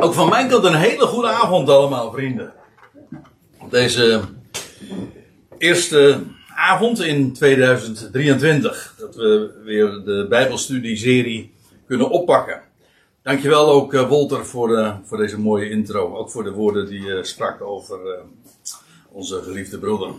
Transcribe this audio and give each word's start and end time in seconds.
Ook 0.00 0.14
van 0.14 0.28
mijn 0.28 0.48
kant 0.48 0.64
een 0.64 0.74
hele 0.74 1.06
goede 1.06 1.28
avond 1.28 1.68
allemaal, 1.68 2.12
vrienden. 2.12 2.52
Deze 3.70 4.20
eerste 5.58 6.20
avond 6.54 7.00
in 7.00 7.32
2023. 7.32 8.94
Dat 8.98 9.14
we 9.14 9.60
weer 9.64 10.02
de 10.04 10.26
Bijbelstudieserie 10.28 11.54
kunnen 11.86 12.10
oppakken. 12.10 12.62
Dankjewel 13.22 13.70
ook 13.70 13.94
uh, 13.94 14.08
Wolter 14.08 14.46
voor, 14.46 14.70
uh, 14.70 14.96
voor 15.04 15.18
deze 15.18 15.40
mooie 15.40 15.70
intro. 15.70 16.16
Ook 16.16 16.30
voor 16.30 16.44
de 16.44 16.52
woorden 16.52 16.86
die 16.86 17.02
je 17.02 17.14
uh, 17.14 17.22
sprak 17.22 17.62
over 17.62 17.98
onze 19.08 19.42
geliefde 19.42 19.78
broeder. 19.78 20.12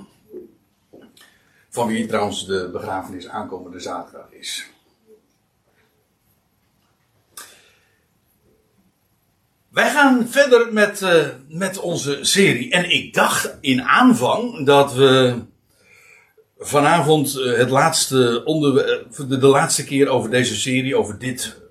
Van 1.69 1.87
wie 1.87 2.05
trouwens 2.05 2.45
de 2.45 2.69
begrafenis 2.71 3.27
aankomende 3.27 3.79
zaterdag 3.79 4.31
is. 4.31 4.69
Wij 9.79 9.89
gaan 9.89 10.27
verder 10.27 10.73
met, 10.73 11.01
uh, 11.01 11.25
met 11.47 11.79
onze 11.79 12.17
serie. 12.21 12.71
En 12.71 12.89
ik 12.89 13.13
dacht 13.13 13.57
in 13.61 13.83
aanvang 13.83 14.65
dat 14.65 14.93
we 14.93 15.35
vanavond 16.57 17.35
uh, 17.37 17.57
het 17.57 17.69
laatste 17.69 18.41
onderwerp, 18.45 19.15
de, 19.15 19.37
de, 19.37 19.47
laatste 19.47 19.83
keer 19.83 20.07
over 20.07 20.29
deze 20.29 20.55
serie, 20.55 20.95
over 20.95 21.19
dit 21.19 21.61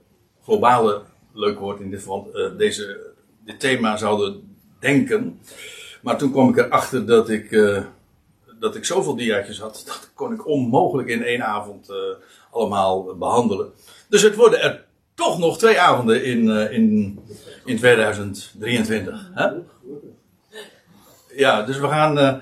globale, 0.45 1.03
leuk 1.33 1.59
woord 1.59 1.81
in 1.81 1.91
dit 1.91 1.99
geval, 1.99 2.31
deze, 2.57 3.13
dit 3.45 3.61
thema 3.61 3.97
zouden 3.97 4.57
denken. 4.81 5.41
Maar 6.03 6.19
toen 6.19 6.33
kwam 6.33 6.49
ik 6.49 6.57
erachter 6.57 7.07
dat 7.07 7.29
ik, 7.29 7.51
dat 8.61 8.77
ik 8.77 8.85
zoveel 8.85 9.17
diaatjes 9.17 9.61
had, 9.61 9.83
dat 9.87 10.11
kon 10.15 10.33
ik 10.33 10.47
onmogelijk 10.47 11.09
in 11.09 11.23
één 11.23 11.45
avond 11.45 11.93
allemaal 12.51 13.17
behandelen. 13.17 13.73
Dus 14.09 14.23
het 14.23 14.35
worden 14.35 14.63
er 14.63 14.85
toch 15.15 15.39
nog 15.39 15.59
twee 15.59 15.81
avonden 15.81 16.25
in, 16.25 16.49
in 16.71 17.19
in 17.69 17.77
2023. 17.77 19.31
Hè? 19.35 19.49
Ja, 21.35 21.63
dus 21.63 21.79
we 21.79 21.89
gaan 21.89 22.19
uh, 22.19 22.35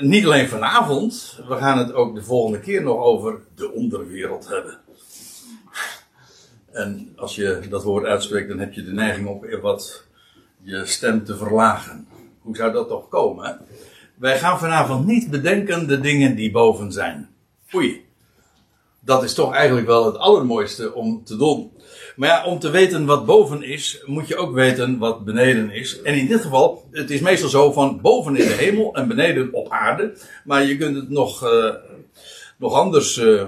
niet 0.00 0.24
alleen 0.24 0.48
vanavond, 0.48 1.40
we 1.48 1.56
gaan 1.56 1.78
het 1.78 1.92
ook 1.92 2.14
de 2.14 2.22
volgende 2.22 2.60
keer 2.60 2.82
nog 2.82 2.98
over 2.98 3.40
de 3.54 3.72
onderwereld 3.72 4.48
hebben. 4.48 4.78
En 6.72 7.12
als 7.16 7.34
je 7.34 7.60
dat 7.68 7.82
woord 7.82 8.04
uitspreekt, 8.04 8.48
dan 8.48 8.58
heb 8.58 8.72
je 8.72 8.84
de 8.84 8.92
neiging 8.92 9.28
om 9.28 9.60
wat 9.60 10.04
je 10.62 10.86
stem 10.86 11.24
te 11.24 11.36
verlagen. 11.36 12.06
Hoe 12.40 12.56
zou 12.56 12.72
dat 12.72 12.88
toch 12.88 13.08
komen? 13.08 13.60
Wij 14.14 14.38
gaan 14.38 14.58
vanavond 14.58 15.06
niet 15.06 15.30
bedenken 15.30 15.88
de 15.88 16.00
dingen 16.00 16.34
die 16.36 16.50
boven 16.50 16.92
zijn. 16.92 17.28
Oei. 17.74 18.08
Dat 19.00 19.22
is 19.22 19.34
toch 19.34 19.54
eigenlijk 19.54 19.86
wel 19.86 20.06
het 20.06 20.16
allermooiste 20.16 20.94
om 20.94 21.24
te 21.24 21.36
doen. 21.36 21.72
Maar 22.20 22.28
ja, 22.28 22.44
om 22.44 22.58
te 22.58 22.70
weten 22.70 23.06
wat 23.06 23.26
boven 23.26 23.62
is, 23.62 24.02
moet 24.04 24.28
je 24.28 24.36
ook 24.36 24.54
weten 24.54 24.98
wat 24.98 25.24
beneden 25.24 25.70
is. 25.70 26.02
En 26.02 26.14
in 26.14 26.26
dit 26.26 26.40
geval, 26.40 26.84
het 26.90 27.10
is 27.10 27.20
meestal 27.20 27.48
zo 27.48 27.72
van 27.72 28.00
boven 28.00 28.36
in 28.36 28.48
de 28.48 28.54
hemel 28.54 28.94
en 28.94 29.08
beneden 29.08 29.52
op 29.52 29.70
aarde. 29.70 30.12
Maar 30.44 30.64
je 30.64 30.76
kunt 30.76 30.96
het 30.96 31.08
nog, 31.08 31.44
uh, 31.44 31.74
nog 32.56 32.74
anders 32.74 33.16
uh, 33.16 33.42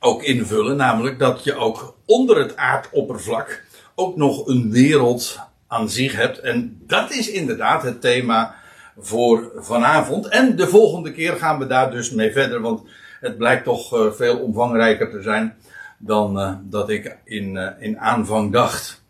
ook 0.00 0.22
invullen. 0.22 0.76
Namelijk 0.76 1.18
dat 1.18 1.44
je 1.44 1.54
ook 1.54 1.96
onder 2.06 2.38
het 2.38 2.56
aardoppervlak 2.56 3.64
ook 3.94 4.16
nog 4.16 4.46
een 4.46 4.70
wereld 4.70 5.38
aan 5.66 5.90
zich 5.90 6.16
hebt. 6.16 6.40
En 6.40 6.82
dat 6.86 7.10
is 7.10 7.30
inderdaad 7.30 7.82
het 7.82 8.00
thema 8.00 8.54
voor 8.98 9.52
vanavond. 9.56 10.28
En 10.28 10.56
de 10.56 10.68
volgende 10.68 11.12
keer 11.12 11.32
gaan 11.32 11.58
we 11.58 11.66
daar 11.66 11.90
dus 11.90 12.10
mee 12.10 12.32
verder. 12.32 12.60
Want 12.60 12.82
het 13.20 13.36
blijkt 13.38 13.64
toch 13.64 13.94
uh, 13.94 14.12
veel 14.12 14.38
omvangrijker 14.38 15.10
te 15.10 15.22
zijn 15.22 15.56
dan 16.06 16.38
uh, 16.38 16.52
dat 16.62 16.90
ik 16.90 17.18
in, 17.24 17.54
uh, 17.54 17.68
in 17.78 17.98
aanvang 17.98 18.52
dacht. 18.52 19.02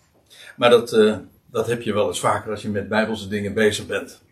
Maar 0.57 0.71
dat, 0.71 0.93
uh, 0.93 1.17
dat 1.51 1.67
heb 1.67 1.83
je 1.83 1.93
wel 1.93 2.07
eens 2.07 2.21
vaker 2.21 2.51
als 2.51 2.63
je 2.63 2.69
met 2.69 2.89
bijbelse 2.89 3.29
dingen 3.29 3.55
bezig 3.55 3.87
bent. 3.87 4.23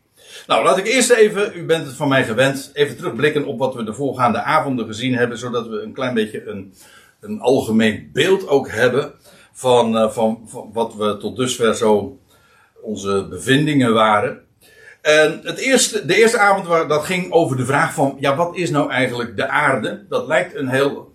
Nou, 0.46 0.64
laat 0.64 0.78
ik 0.78 0.86
eerst 0.86 1.10
even, 1.10 1.52
u 1.54 1.64
bent 1.64 1.86
het 1.86 1.94
van 1.94 2.08
mij 2.08 2.24
gewend, 2.24 2.70
even 2.74 2.96
terugblikken 2.96 3.44
op 3.44 3.58
wat 3.58 3.74
we 3.74 3.84
de 3.84 3.94
voorgaande 3.94 4.42
avonden 4.42 4.86
gezien 4.86 5.14
hebben, 5.14 5.38
zodat 5.38 5.66
we 5.66 5.80
een 5.80 5.92
klein 5.92 6.14
beetje 6.14 6.46
een, 6.46 6.74
een 7.20 7.40
algemeen 7.40 8.10
beeld 8.12 8.48
ook 8.48 8.70
hebben 8.70 9.12
van, 9.52 10.12
van, 10.12 10.42
van 10.46 10.70
wat 10.72 10.94
we 10.94 11.16
tot 11.16 11.36
dusver 11.36 11.74
zo 11.74 12.18
onze 12.82 13.26
bevindingen 13.30 13.92
waren. 13.92 14.40
En 15.00 15.40
het 15.42 15.58
eerste, 15.58 16.06
de 16.06 16.16
eerste 16.16 16.38
avond 16.38 16.66
waar, 16.66 16.88
dat 16.88 17.04
ging 17.04 17.32
over 17.32 17.56
de 17.56 17.64
vraag 17.64 17.94
van, 17.94 18.16
ja, 18.18 18.36
wat 18.36 18.56
is 18.56 18.70
nou 18.70 18.90
eigenlijk 18.90 19.36
de 19.36 19.48
aarde? 19.48 20.04
Dat 20.08 20.26
lijkt 20.26 20.54
een 20.54 20.68
heel 20.68 21.14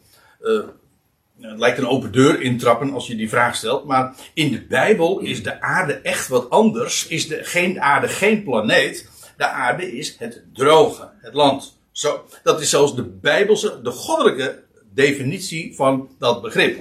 het 1.41 1.59
lijkt 1.59 1.77
een 1.77 1.87
open 1.87 2.11
deur 2.11 2.41
intrappen 2.41 2.93
als 2.93 3.07
je 3.07 3.15
die 3.15 3.29
vraag 3.29 3.55
stelt. 3.55 3.85
Maar 3.85 4.15
in 4.33 4.51
de 4.51 4.61
Bijbel 4.65 5.19
is 5.19 5.43
de 5.43 5.61
aarde 5.61 5.93
echt 5.93 6.27
wat 6.27 6.49
anders. 6.49 7.07
Is 7.07 7.27
de 7.27 7.43
geen 7.43 7.81
aarde 7.81 8.07
geen 8.07 8.43
planeet. 8.43 9.09
De 9.37 9.47
aarde 9.47 9.97
is 9.97 10.15
het 10.17 10.43
droge, 10.53 11.09
het 11.21 11.33
land. 11.33 11.79
Zo, 11.91 12.25
dat 12.43 12.61
is 12.61 12.69
zelfs 12.69 12.95
de 12.95 13.03
Bijbelse, 13.03 13.81
de 13.81 13.91
goddelijke 13.91 14.63
definitie 14.93 15.75
van 15.75 16.09
dat 16.19 16.41
begrip. 16.41 16.79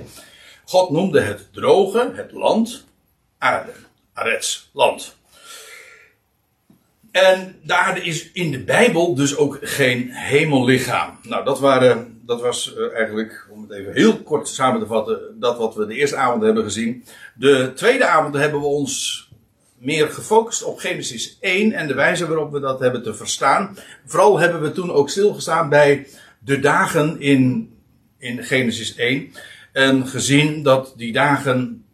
God 0.64 0.90
noemde 0.90 1.20
het 1.20 1.48
droge, 1.52 2.12
het 2.14 2.32
land, 2.32 2.84
aarde. 3.38 3.72
Arets, 4.12 4.70
land. 4.72 5.16
En 7.10 7.60
de 7.62 7.74
aarde 7.74 8.02
is 8.02 8.32
in 8.32 8.50
de 8.50 8.58
Bijbel 8.58 9.14
dus 9.14 9.36
ook 9.36 9.58
geen 9.60 10.10
hemellichaam. 10.10 11.18
Nou, 11.22 11.44
dat, 11.44 11.60
waren, 11.60 12.15
dat 12.26 12.40
was 12.40 12.74
eigenlijk, 12.94 13.46
om 13.50 13.62
het 13.62 13.70
even 13.70 13.92
heel 13.92 14.22
kort 14.22 14.48
samen 14.48 14.80
te 14.80 14.86
vatten, 14.86 15.20
dat 15.40 15.58
wat 15.58 15.74
we 15.74 15.86
de 15.86 15.94
eerste 15.94 16.16
avond 16.16 16.42
hebben 16.42 16.64
gezien. 16.64 17.04
De 17.34 17.72
tweede 17.74 18.06
avond 18.06 18.34
hebben 18.34 18.60
we 18.60 18.66
ons 18.66 19.24
meer 19.78 20.08
gefocust 20.08 20.62
op 20.62 20.78
Genesis 20.78 21.36
1 21.40 21.72
en 21.72 21.86
de 21.86 21.94
wijze 21.94 22.26
waarop 22.26 22.52
we 22.52 22.60
dat 22.60 22.80
hebben 22.80 23.02
te 23.02 23.14
verstaan. 23.14 23.78
Vooral 24.06 24.38
hebben 24.38 24.62
we 24.62 24.72
toen 24.72 24.92
ook 24.92 25.10
stilgestaan 25.10 25.68
bij 25.68 26.06
de 26.38 26.60
dagen 26.60 27.20
in, 27.20 27.74
in 28.18 28.44
Genesis 28.44 28.94
1. 28.94 29.32
En 29.72 30.06
gezien 30.06 30.62
dat 30.62 30.92
die 30.96 31.12
dagen 31.12 31.84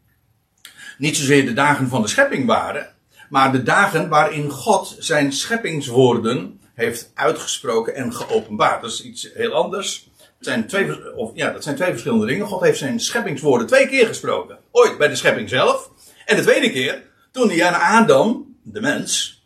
niet 0.98 1.16
zozeer 1.16 1.46
de 1.46 1.52
dagen 1.52 1.88
van 1.88 2.02
de 2.02 2.08
schepping 2.08 2.46
waren, 2.46 2.94
maar 3.28 3.52
de 3.52 3.62
dagen 3.62 4.08
waarin 4.08 4.50
God 4.50 4.96
zijn 4.98 5.32
scheppingswoorden 5.32 6.60
heeft 6.74 7.10
uitgesproken 7.14 7.94
en 7.94 8.14
geopenbaard. 8.14 8.82
Dat 8.82 8.90
is 8.90 9.02
iets 9.02 9.30
heel 9.34 9.52
anders. 9.52 10.10
Zijn 10.44 10.66
twee, 10.66 11.14
of, 11.16 11.30
ja, 11.34 11.50
dat 11.50 11.62
zijn 11.62 11.76
twee 11.76 11.90
verschillende 11.90 12.26
dingen. 12.26 12.46
God 12.46 12.62
heeft 12.62 12.78
zijn 12.78 13.00
scheppingswoorden 13.00 13.66
twee 13.66 13.88
keer 13.88 14.06
gesproken. 14.06 14.58
Ooit 14.70 14.98
bij 14.98 15.08
de 15.08 15.16
schepping 15.16 15.48
zelf. 15.48 15.90
En 16.24 16.36
de 16.36 16.42
tweede 16.42 16.70
keer 16.70 17.02
toen 17.30 17.50
hij 17.50 17.64
aan 17.64 18.02
Adam, 18.02 18.56
de 18.62 18.80
mens, 18.80 19.42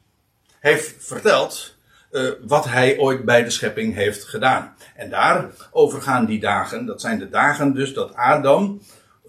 heeft 0.61 0.95
verteld 0.99 1.75
uh, 2.11 2.31
wat 2.47 2.65
hij 2.65 2.99
ooit 2.99 3.25
bij 3.25 3.45
de 3.45 3.51
schepping 3.51 3.95
heeft 3.95 4.25
gedaan. 4.25 4.75
En 4.95 5.11
daarover 5.11 6.03
gaan 6.03 6.27
die 6.27 6.41
dagen. 6.41 6.87
Dat 6.87 7.01
zijn 7.01 7.19
de 7.19 7.29
dagen 7.29 7.75
dus 7.75 7.95
dat 7.95 8.15
Adam, 8.15 8.81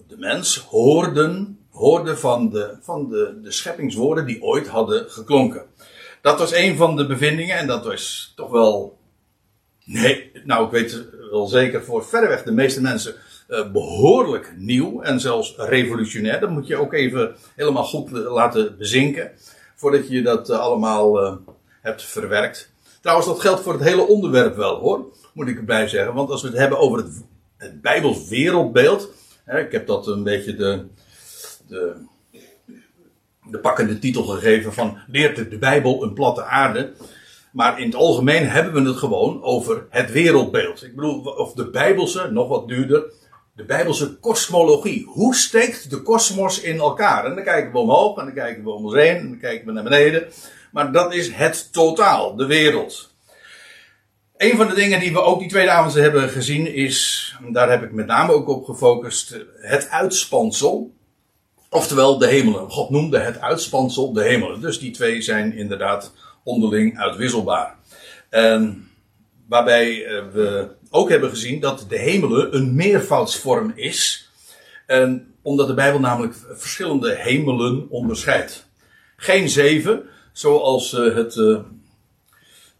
de 0.07 0.17
mens, 0.17 0.57
hoorden 0.57 1.57
hoorde 1.77 2.17
van 2.17 2.49
de, 2.49 2.77
van 2.81 3.09
de, 3.09 3.39
de 3.43 3.51
scheppingswoorden 3.51 4.25
die 4.25 4.43
ooit 4.43 4.67
hadden 4.67 5.11
geklonken. 5.11 5.65
Dat 6.21 6.39
was 6.39 6.53
een 6.53 6.77
van 6.77 6.95
de 6.95 7.05
bevindingen 7.05 7.57
en 7.57 7.67
dat 7.67 7.85
was 7.85 8.33
toch 8.35 8.49
wel. 8.49 8.97
Nee, 9.83 10.31
nou 10.43 10.65
ik 10.65 10.71
weet 10.71 11.05
wel 11.31 11.47
zeker 11.47 11.83
voor 11.83 12.05
verreweg 12.05 12.43
de 12.43 12.51
meeste 12.51 12.81
mensen 12.81 13.15
uh, 13.49 13.71
behoorlijk 13.71 14.53
nieuw 14.57 15.01
en 15.01 15.19
zelfs 15.19 15.55
revolutionair. 15.57 16.39
Dat 16.39 16.49
moet 16.49 16.67
je 16.67 16.75
ook 16.75 16.93
even 16.93 17.35
helemaal 17.55 17.83
goed 17.83 18.11
laten 18.11 18.77
bezinken 18.77 19.31
voordat 19.75 20.07
je 20.07 20.21
dat 20.21 20.49
uh, 20.49 20.59
allemaal 20.59 21.23
uh, 21.23 21.35
hebt 21.81 22.03
verwerkt. 22.03 22.71
Trouwens, 23.01 23.27
dat 23.27 23.39
geldt 23.39 23.61
voor 23.61 23.73
het 23.73 23.83
hele 23.83 24.07
onderwerp 24.07 24.55
wel 24.55 24.79
hoor, 24.79 25.05
moet 25.33 25.47
ik 25.47 25.57
erbij 25.57 25.87
zeggen. 25.87 26.13
Want 26.13 26.29
als 26.29 26.41
we 26.41 26.47
het 26.47 26.57
hebben 26.57 26.79
over 26.79 26.97
het, 26.97 27.23
het 27.57 27.81
Bijbels 27.81 28.27
wereldbeeld. 28.27 29.09
Hè, 29.43 29.59
ik 29.59 29.71
heb 29.71 29.87
dat 29.87 30.07
een 30.07 30.23
beetje 30.23 30.55
de, 30.55 30.85
de, 31.67 31.93
de 33.43 33.59
pakkende 33.59 33.99
titel 33.99 34.23
gegeven 34.23 34.73
van 34.73 34.97
leert 35.07 35.49
de 35.49 35.57
Bijbel 35.57 36.03
een 36.03 36.13
platte 36.13 36.43
aarde. 36.43 36.93
Maar 37.57 37.79
in 37.79 37.85
het 37.85 37.95
algemeen 37.95 38.47
hebben 38.47 38.83
we 38.83 38.89
het 38.89 38.97
gewoon 38.97 39.43
over 39.43 39.85
het 39.89 40.11
wereldbeeld. 40.11 40.83
Ik 40.83 40.95
bedoel, 40.95 41.21
of 41.21 41.53
de 41.53 41.69
Bijbelse, 41.69 42.29
nog 42.31 42.47
wat 42.47 42.67
duurder, 42.67 43.13
de 43.55 43.63
Bijbelse 43.63 44.15
kosmologie. 44.19 45.05
Hoe 45.05 45.35
steekt 45.35 45.89
de 45.89 46.01
kosmos 46.01 46.61
in 46.61 46.79
elkaar? 46.79 47.25
En 47.25 47.35
dan 47.35 47.43
kijken 47.43 47.71
we 47.71 47.77
omhoog, 47.77 48.17
en 48.17 48.25
dan 48.25 48.33
kijken 48.33 48.63
we 48.63 48.69
om 48.69 48.85
ons 48.85 48.93
heen, 48.93 49.15
en 49.15 49.29
dan 49.29 49.39
kijken 49.39 49.65
we 49.65 49.71
naar 49.71 49.83
beneden. 49.83 50.27
Maar 50.71 50.91
dat 50.91 51.13
is 51.13 51.31
het 51.31 51.73
totaal, 51.73 52.35
de 52.35 52.45
wereld. 52.45 53.13
Een 54.37 54.57
van 54.57 54.67
de 54.67 54.75
dingen 54.75 54.99
die 54.99 55.13
we 55.13 55.21
ook 55.21 55.39
die 55.39 55.49
tweede 55.49 55.71
avond 55.71 55.93
hebben 55.93 56.29
gezien 56.29 56.73
is, 56.73 57.35
daar 57.51 57.69
heb 57.69 57.83
ik 57.83 57.91
met 57.91 58.05
name 58.05 58.31
ook 58.31 58.47
op 58.47 58.65
gefocust, 58.65 59.45
het 59.61 59.89
uitspansel. 59.89 60.95
Oftewel 61.69 62.17
de 62.17 62.27
hemelen. 62.27 62.71
God 62.71 62.89
noemde 62.89 63.19
het 63.19 63.41
uitspansel 63.41 64.13
de 64.13 64.23
hemelen. 64.23 64.61
Dus 64.61 64.79
die 64.79 64.91
twee 64.91 65.21
zijn 65.21 65.53
inderdaad 65.53 66.13
onderling 66.47 66.99
uitwisselbaar. 66.99 67.75
Waarbij 69.47 70.05
we 70.33 70.75
ook 70.89 71.09
hebben 71.09 71.29
gezien 71.29 71.59
dat 71.59 71.85
de 71.89 71.97
hemelen 71.97 72.55
een 72.55 72.75
meervoudsvorm 72.75 73.71
is. 73.75 74.29
En 74.85 75.33
omdat 75.41 75.67
de 75.67 75.73
Bijbel 75.73 75.99
namelijk 75.99 76.35
verschillende 76.51 77.15
hemelen 77.15 77.89
onderscheidt. 77.89 78.65
Geen 79.15 79.49
zeven, 79.49 80.03
zoals 80.31 80.93
uh, 80.93 81.15
het 81.15 81.35
uh, 81.35 81.59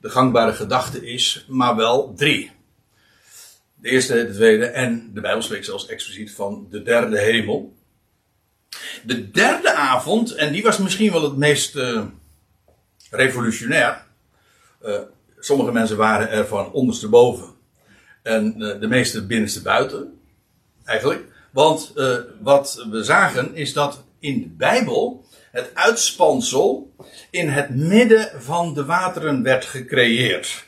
de 0.01 0.09
gangbare 0.09 0.53
gedachte 0.53 1.05
is, 1.05 1.45
maar 1.47 1.75
wel 1.75 2.13
drie. 2.15 2.51
De 3.75 3.89
eerste, 3.89 4.13
de 4.27 4.33
tweede 4.33 4.65
en 4.65 5.11
de 5.13 5.21
Bijbel 5.21 5.41
spreekt 5.41 5.65
zelfs 5.65 5.87
expliciet 5.87 6.31
van 6.31 6.67
de 6.69 6.83
derde 6.83 7.19
hemel. 7.19 7.75
De 9.03 9.31
derde 9.31 9.73
avond, 9.73 10.35
en 10.35 10.51
die 10.51 10.63
was 10.63 10.77
misschien 10.77 11.11
wel 11.11 11.23
het 11.23 11.37
meest 11.37 11.75
revolutionair. 13.09 14.05
sommige 15.39 15.71
mensen 15.71 15.97
waren 15.97 16.29
er 16.29 16.47
van 16.47 16.71
ondersteboven 16.71 17.55
en 18.23 18.57
de 18.79 18.87
meeste 18.87 19.25
binnenste 19.25 19.61
buiten, 19.61 20.19
eigenlijk. 20.85 21.25
Want 21.51 21.91
uh, 21.95 22.17
wat 22.41 22.85
we 22.89 23.03
zagen 23.03 23.55
is 23.55 23.73
dat 23.73 24.03
in 24.19 24.41
de 24.41 24.47
Bijbel 24.47 25.25
het 25.51 25.71
uitspansel 25.73 26.93
in 27.29 27.49
het 27.49 27.69
midden 27.69 28.31
van 28.37 28.73
de 28.73 28.85
wateren 28.85 29.43
werd 29.43 29.65
gecreëerd. 29.65 30.65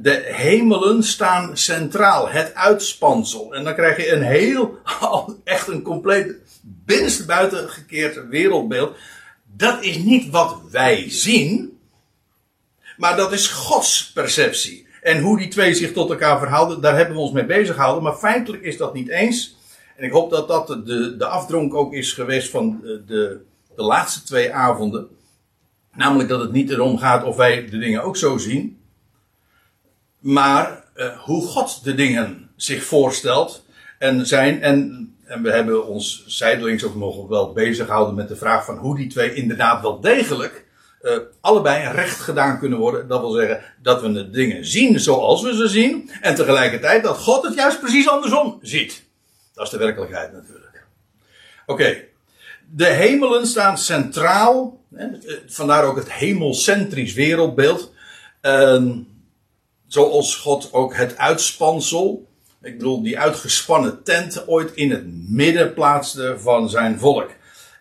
De 0.00 0.22
hemelen 0.24 1.02
staan 1.02 1.56
centraal, 1.56 2.28
het 2.28 2.54
uitspansel. 2.54 3.54
En 3.54 3.64
dan 3.64 3.74
krijg 3.74 3.96
je 3.96 4.12
een 4.12 4.22
heel, 4.22 4.78
echt 5.44 5.68
een 5.68 5.82
compleet 5.82 6.34
binnenste 6.62 7.24
buiten 7.24 7.68
gekeerd 7.68 8.28
wereldbeeld. 8.28 8.96
Dat 9.56 9.82
is 9.82 9.98
niet 9.98 10.30
wat 10.30 10.60
wij 10.70 11.10
zien, 11.10 11.78
maar 12.96 13.16
dat 13.16 13.32
is 13.32 13.46
Gods 13.46 14.12
perceptie. 14.12 14.86
En 15.02 15.20
hoe 15.20 15.38
die 15.38 15.48
twee 15.48 15.74
zich 15.74 15.92
tot 15.92 16.10
elkaar 16.10 16.38
verhouden, 16.38 16.80
daar 16.80 16.96
hebben 16.96 17.14
we 17.14 17.22
ons 17.22 17.32
mee 17.32 17.46
bezig 17.46 17.74
gehouden. 17.74 18.02
Maar 18.02 18.14
feitelijk 18.14 18.62
is 18.62 18.76
dat 18.76 18.94
niet 18.94 19.08
eens. 19.08 19.56
En 19.96 20.04
ik 20.04 20.12
hoop 20.12 20.30
dat 20.30 20.48
dat 20.48 20.66
de, 20.66 21.16
de 21.16 21.26
afdronk 21.26 21.74
ook 21.74 21.92
is 21.92 22.12
geweest 22.12 22.50
van 22.50 22.80
de, 22.82 23.02
de, 23.76 23.82
laatste 23.82 24.22
twee 24.22 24.52
avonden. 24.52 25.08
Namelijk 25.92 26.28
dat 26.28 26.40
het 26.40 26.52
niet 26.52 26.70
erom 26.70 26.98
gaat 26.98 27.24
of 27.24 27.36
wij 27.36 27.68
de 27.68 27.78
dingen 27.78 28.02
ook 28.02 28.16
zo 28.16 28.38
zien. 28.38 28.80
Maar 30.18 30.84
uh, 30.96 31.18
hoe 31.18 31.46
God 31.46 31.84
de 31.84 31.94
dingen 31.94 32.50
zich 32.56 32.84
voorstelt 32.84 33.64
en 33.98 34.26
zijn. 34.26 34.62
En, 34.62 35.11
en 35.32 35.42
we 35.42 35.52
hebben 35.52 35.86
ons 35.86 36.24
zijdelings 36.26 36.84
ook 36.84 36.94
nog 36.94 37.28
wel 37.28 37.52
bezig 37.52 37.86
gehouden 37.86 38.14
met 38.14 38.28
de 38.28 38.36
vraag 38.36 38.64
van 38.64 38.76
hoe 38.76 38.96
die 38.96 39.08
twee 39.08 39.34
inderdaad 39.34 39.82
wel 39.82 40.00
degelijk 40.00 40.64
uh, 41.02 41.16
allebei 41.40 41.92
recht 41.92 42.20
gedaan 42.20 42.58
kunnen 42.58 42.78
worden. 42.78 43.08
Dat 43.08 43.20
wil 43.20 43.30
zeggen 43.30 43.62
dat 43.82 44.02
we 44.02 44.12
de 44.12 44.30
dingen 44.30 44.66
zien 44.66 45.00
zoals 45.00 45.42
we 45.42 45.54
ze 45.54 45.68
zien. 45.68 46.10
En 46.20 46.34
tegelijkertijd 46.34 47.02
dat 47.02 47.16
God 47.16 47.42
het 47.42 47.54
juist 47.54 47.80
precies 47.80 48.08
andersom 48.08 48.58
ziet. 48.62 49.04
Dat 49.54 49.64
is 49.64 49.70
de 49.70 49.78
werkelijkheid 49.78 50.32
natuurlijk. 50.32 50.86
Oké. 51.66 51.96
De 52.70 52.86
hemelen 52.86 53.46
staan 53.46 53.78
centraal. 53.78 54.80
Hè, 54.94 55.06
vandaar 55.46 55.84
ook 55.84 55.96
het 55.96 56.12
hemelcentrisch 56.12 57.12
wereldbeeld. 57.12 57.92
Uh, 58.42 58.86
zoals 59.86 60.36
God 60.36 60.72
ook 60.72 60.96
het 60.96 61.16
uitspansel. 61.16 62.26
Ik 62.62 62.78
bedoel, 62.78 63.02
die 63.02 63.18
uitgespannen 63.18 64.02
tent 64.02 64.48
ooit 64.48 64.72
in 64.74 64.90
het 64.90 65.04
midden 65.28 65.74
plaatste 65.74 66.34
van 66.38 66.70
zijn 66.70 66.98
volk. 66.98 67.30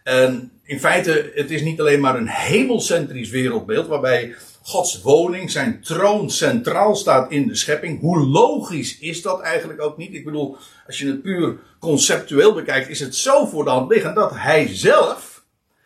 En 0.04 0.52
in 0.64 0.80
feite, 0.80 1.32
het 1.36 1.52
is 1.52 1.62
niet 1.62 1.80
alleen 1.80 2.00
maar 2.00 2.16
een 2.16 2.28
hemelcentrisch 2.28 3.30
wereldbeeld, 3.30 3.88
waarbij 3.88 4.36
Gods 4.64 5.02
woning, 5.02 5.52
zijn 5.52 5.82
troon 5.82 6.30
centraal 6.30 6.96
staat 6.96 7.32
in 7.32 7.48
de 7.48 7.56
schepping. 7.56 8.00
Hoe 8.00 8.28
logisch 8.28 9.00
is 9.00 9.22
dat 9.22 9.42
eigenlijk 9.42 9.82
ook 9.82 9.98
niet? 9.98 10.14
Ik 10.14 10.26
bedoel, 10.26 10.58
als 10.88 11.00
je 11.00 11.08
het 11.08 11.22
puur 11.22 11.58
conceptueel 11.80 12.54
bekijkt, 12.54 12.90
is 12.90 13.00
het 13.00 13.16
zo 13.16 13.46
voor 13.46 13.64
de 13.64 13.70
hand 13.70 13.92
liggend 13.92 14.16
dat 14.16 14.32
hij 14.36 14.68
zelf 14.76 15.44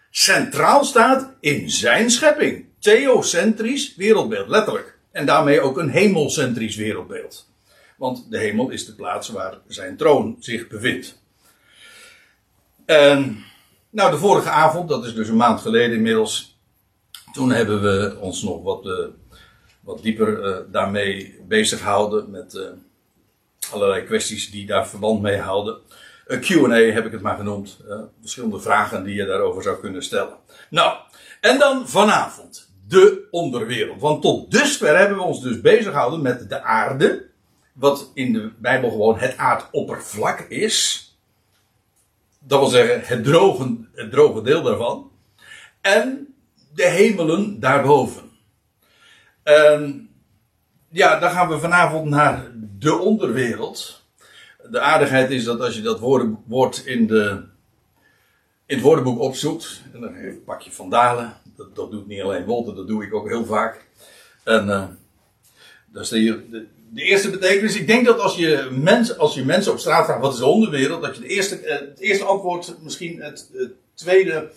centraal 0.10 0.84
staat 0.84 1.34
in 1.40 1.70
zijn 1.70 2.10
schepping. 2.10 2.66
Theocentrisch 2.80 3.96
wereldbeeld, 3.96 4.48
letterlijk. 4.48 4.98
En 5.12 5.26
daarmee 5.26 5.62
ook 5.62 5.78
een 5.78 5.90
hemelcentrisch 5.90 6.76
wereldbeeld. 6.76 7.54
Want 7.98 8.32
de 8.32 8.38
hemel 8.38 8.70
is 8.70 8.86
de 8.86 8.96
plaats 8.96 9.30
waar 9.30 9.58
zijn 9.68 9.98
troon 9.98 10.36
zich 10.40 10.68
bevindt. 10.68 11.22
En 12.86 13.44
nou, 13.90 14.12
de 14.12 14.18
vorige 14.18 14.50
avond, 14.50 14.90
dat 14.90 15.06
is 15.06 15.14
dus 15.14 15.28
een 15.28 15.36
maand 15.36 15.62
geleden 15.62 15.96
inmiddels. 15.96 16.60
Toen 17.34 17.52
hebben 17.52 17.82
we 17.82 18.18
ons 18.20 18.44
nog 18.44 18.64
wat, 18.64 18.86
uh, 18.86 19.06
wat 19.80 20.02
dieper 20.02 20.44
uh, 20.44 20.58
daarmee 20.72 21.40
bezig 21.48 21.80
gehouden. 21.80 22.32
Met 22.32 22.54
uh, 22.54 22.64
allerlei 23.72 24.04
kwesties 24.04 24.52
die 24.52 24.66
daar 24.66 24.88
verband 24.88 25.22
mee 25.22 25.38
houden. 25.38 25.78
Een 26.26 26.42
QA 26.42 26.94
heb 26.94 27.06
ik 27.06 27.12
het 27.12 27.22
maar 27.22 27.38
genoemd. 27.38 27.78
verschillende 28.22 28.60
vragen 28.60 29.04
die 29.04 29.16
je 29.16 29.26
daarover 29.26 29.64
zou 29.64 29.80
kunnen 29.80 30.04
stellen. 30.04 30.38
Nou, 30.70 30.98
en 31.42 31.60
dan 31.60 31.90
vanavond. 31.90 32.74
De 32.88 33.28
onderwereld. 33.32 34.02
Want 34.02 34.22
tot 34.22 34.52
dusver 34.52 34.98
hebben 34.98 35.18
we 35.18 35.24
ons 35.24 35.42
dus 35.42 35.62
bezig 35.62 35.92
gehouden 35.92 36.22
met 36.22 36.50
de 36.50 36.62
aarde. 36.62 37.30
Wat 37.76 38.12
in 38.14 38.34
de 38.34 38.52
Bijbel 38.58 38.90
gewoon 38.90 39.20
het 39.20 39.38
aardoppervlak 39.38 40.40
is 40.40 41.06
dat 42.48 42.60
wil 42.60 42.70
zeggen 42.70 43.02
het 43.04 43.24
droge, 43.24 43.78
het 43.94 44.12
droge 44.12 44.42
deel 44.42 44.62
daarvan. 44.62 45.12
En 45.82 46.34
de 46.74 46.88
hemelen 46.88 47.60
daarboven. 47.60 48.24
En 49.44 50.10
ja, 50.90 51.20
dan 51.20 51.32
gaan 51.32 51.50
we 51.50 51.60
vanavond 51.60 52.10
naar 52.10 52.52
de 52.78 52.96
onderwereld. 52.96 54.04
De 54.70 54.80
aardigheid 54.80 55.32
is 55.32 55.44
dat 55.44 55.62
als 55.62 55.76
je 55.76 55.82
dat 55.82 56.00
woord 56.46 56.86
in, 56.86 57.08
de, 57.08 57.44
in 58.66 58.76
het 58.76 58.82
woordenboek 58.82 59.20
opzoekt, 59.20 59.82
en 59.94 60.02
dan 60.02 60.44
pak 60.46 60.62
je 60.62 60.72
Van 60.72 60.90
Dalen, 60.90 61.34
dat, 61.56 61.76
dat 61.76 61.92
doet 61.92 62.08
niet 62.08 62.22
alleen 62.22 62.46
Wolter, 62.46 62.76
dat 62.76 62.88
doe 62.88 63.04
ik 63.04 63.14
ook 63.14 63.28
heel 63.28 63.46
vaak. 63.46 63.88
En 64.44 64.68
uh, 64.68 64.86
dan 65.86 66.02
is 66.02 66.10
de, 66.10 66.68
de 66.90 67.02
eerste 67.02 67.30
betekenis. 67.30 67.76
Ik 67.76 67.88
denk 67.88 68.06
dat 68.06 68.20
als 68.20 68.36
je, 68.36 68.70
mens, 68.72 69.18
als 69.18 69.34
je 69.34 69.46
mensen 69.46 69.72
op 69.72 69.80
straat 69.80 70.06
vraagt 70.06 70.22
wat 70.22 70.34
is 70.34 70.40
de 70.40 70.46
onderwereld, 70.46 71.02
dat 71.02 71.16
je 71.16 71.22
de 71.22 71.28
eerste, 71.28 71.60
eh, 71.60 71.80
het 71.80 72.00
eerste 72.00 72.24
antwoord 72.24 72.76
misschien 72.82 73.22
het, 73.22 73.52
tweede, 73.94 74.52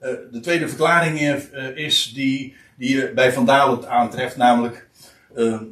uh, 0.00 0.08
de 0.30 0.40
tweede 0.40 0.68
verklaring 0.68 1.20
uh, 1.20 1.76
is 1.76 2.12
die, 2.14 2.56
die 2.76 2.96
je 2.96 3.12
bij 3.12 3.32
Van 3.32 3.46
Dalen 3.46 3.88
aantreft, 3.88 4.36
namelijk 4.36 4.90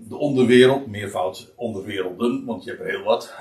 de 0.09 0.17
onderwereld, 0.17 0.87
meervoud 0.87 1.53
onderwerelden, 1.57 2.45
want 2.45 2.65
je 2.65 2.71
hebt 2.71 2.83
er 2.83 2.89
heel 2.89 3.03
wat. 3.03 3.35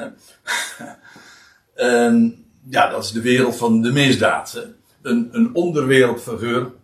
ja, 2.70 2.90
dat 2.90 3.04
is 3.04 3.12
de 3.12 3.22
wereld 3.22 3.56
van 3.56 3.82
de 3.82 3.92
misdaad. 3.92 4.68
Een, 5.02 5.30
een 5.32 6.78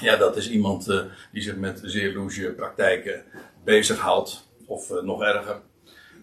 ja, 0.00 0.16
dat 0.16 0.36
is 0.36 0.50
iemand 0.50 0.86
die 1.32 1.42
zich 1.42 1.56
met 1.56 1.80
zeer 1.82 2.14
loesje 2.14 2.52
praktijken 2.52 3.22
bezighoudt 3.64 4.49
of 4.70 4.90
uh, 4.90 5.02
nog 5.02 5.22
erger, 5.22 5.60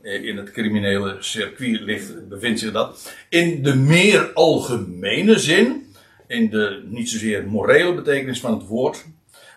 eh, 0.02 0.24
in 0.24 0.38
het 0.38 0.52
criminele 0.52 1.18
circuit 1.20 1.80
ligt, 1.80 2.28
bevindt 2.30 2.60
zich 2.60 2.72
dat. 2.72 3.14
In 3.30 3.64
de 3.64 3.76
meer 3.76 4.34
algemene 4.34 5.40
zin, 5.40 5.94
in 6.28 6.50
de 6.50 6.84
niet 6.86 7.10
zozeer 7.10 7.48
morele 7.48 7.94
betekenis 7.94 8.40
van 8.40 8.54
het 8.54 8.68
woord, 8.68 9.06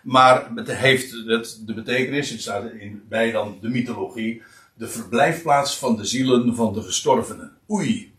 maar 0.03 0.51
het 0.55 0.73
heeft 0.73 1.13
het, 1.27 1.63
de 1.67 1.75
betekenis, 1.75 2.31
het 2.31 2.41
staat 2.41 2.73
in, 2.73 3.03
bij 3.09 3.31
dan 3.31 3.59
de 3.61 3.69
mythologie, 3.69 4.43
de 4.75 4.89
verblijfplaats 4.89 5.79
van 5.79 5.97
de 5.97 6.05
zielen 6.05 6.55
van 6.55 6.73
de 6.73 6.83
gestorvenen. 6.83 7.53
Oei, 7.71 8.13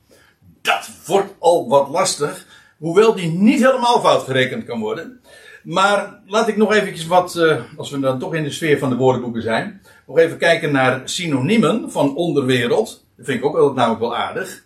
dat 0.61 0.89
wordt 1.05 1.33
al 1.39 1.69
wat 1.69 1.89
lastig, 1.89 2.45
hoewel 2.77 3.15
die 3.15 3.29
niet 3.29 3.65
helemaal 3.65 4.01
fout 4.01 4.23
gerekend 4.23 4.65
kan 4.65 4.79
worden. 4.79 5.19
Maar 5.63 6.19
laat 6.25 6.47
ik 6.47 6.57
nog 6.57 6.73
eventjes 6.73 7.07
wat, 7.07 7.35
uh, 7.35 7.61
als 7.77 7.91
we 7.91 7.99
dan 7.99 8.19
toch 8.19 8.33
in 8.33 8.43
de 8.43 8.51
sfeer 8.51 8.79
van 8.79 8.89
de 8.89 8.95
woordenboeken 8.95 9.41
zijn, 9.41 9.81
nog 10.07 10.17
even 10.17 10.37
kijken 10.37 10.71
naar 10.71 11.01
synoniemen 11.03 11.91
van 11.91 12.15
onderwereld. 12.15 13.05
Dat 13.17 13.25
vind 13.25 13.43
ik 13.43 13.55
ook 13.55 13.75
namelijk 13.75 14.01
wel 14.01 14.15
aardig. 14.15 14.63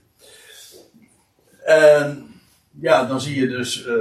En 1.63 2.27
ja, 2.82 3.06
dan 3.06 3.22
zie 3.22 3.39
je 3.39 3.48
dus 3.48 3.86
uh, 3.86 3.94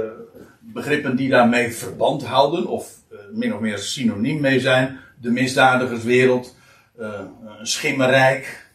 begrippen 0.59 1.15
die 1.15 1.29
daarmee 1.29 1.73
verband 1.73 2.25
houden, 2.25 2.67
of 2.67 2.93
uh, 3.11 3.19
min 3.31 3.53
of 3.53 3.59
meer 3.59 3.77
synoniem 3.77 4.41
mee 4.41 4.59
zijn. 4.59 4.99
De 5.21 5.31
misdadigerswereld, 5.31 6.55
een 6.97 7.67
schimmerrijk, 7.67 8.67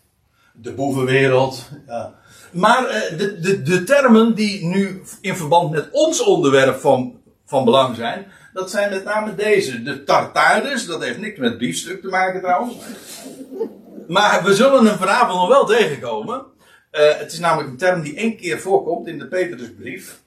de 0.53 0.73
boevenwereld. 0.73 1.69
Ja. 1.87 2.15
Maar 2.53 2.83
de, 3.17 3.39
de, 3.41 3.63
de 3.63 3.85
termen 3.85 4.35
die 4.35 4.67
nu 4.67 5.03
in 5.21 5.37
verband 5.37 5.71
met 5.71 5.89
ons 5.91 6.23
onderwerp 6.23 6.81
van 6.81 7.21
van 7.51 7.65
belang 7.65 7.97
zijn. 7.97 8.27
Dat 8.53 8.71
zijn 8.71 8.91
met 8.91 9.05
name 9.05 9.35
deze. 9.35 9.83
De 9.83 10.05
tartaardes, 10.05 10.87
dat 10.87 11.03
heeft 11.03 11.19
niks 11.19 11.39
met 11.39 11.59
biefstuk 11.59 12.01
te 12.01 12.09
maken 12.09 12.41
trouwens. 12.41 12.75
Maar 14.09 14.45
we 14.45 14.55
zullen 14.55 14.87
hem 14.87 14.99
vanavond 14.99 15.39
nog 15.39 15.49
wel 15.49 15.67
tegenkomen. 15.67 16.45
Uh, 16.93 17.19
het 17.19 17.33
is 17.33 17.39
namelijk 17.39 17.69
een 17.69 17.77
term 17.77 18.03
die 18.03 18.17
één 18.17 18.37
keer 18.37 18.61
voorkomt 18.61 19.07
in 19.07 19.19
de 19.19 19.27
Petrusbrief. 19.27 20.21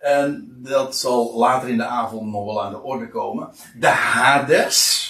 En 0.00 0.56
dat 0.56 0.96
zal 0.96 1.38
later 1.38 1.68
in 1.68 1.76
de 1.76 1.84
avond 1.84 2.32
nog 2.32 2.44
wel 2.44 2.62
aan 2.62 2.72
de 2.72 2.82
orde 2.82 3.08
komen. 3.08 3.48
De 3.78 3.86
Hades. 3.86 5.02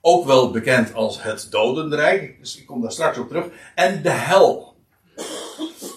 Ook 0.00 0.26
wel 0.26 0.50
bekend 0.50 0.94
als 0.94 1.22
het 1.22 1.46
dodenrijk. 1.50 2.36
Dus 2.40 2.58
ik 2.58 2.66
kom 2.66 2.80
daar 2.82 2.92
straks 2.92 3.18
op 3.18 3.28
terug. 3.28 3.46
En 3.74 4.02
de 4.02 4.10
hel. 4.10 4.74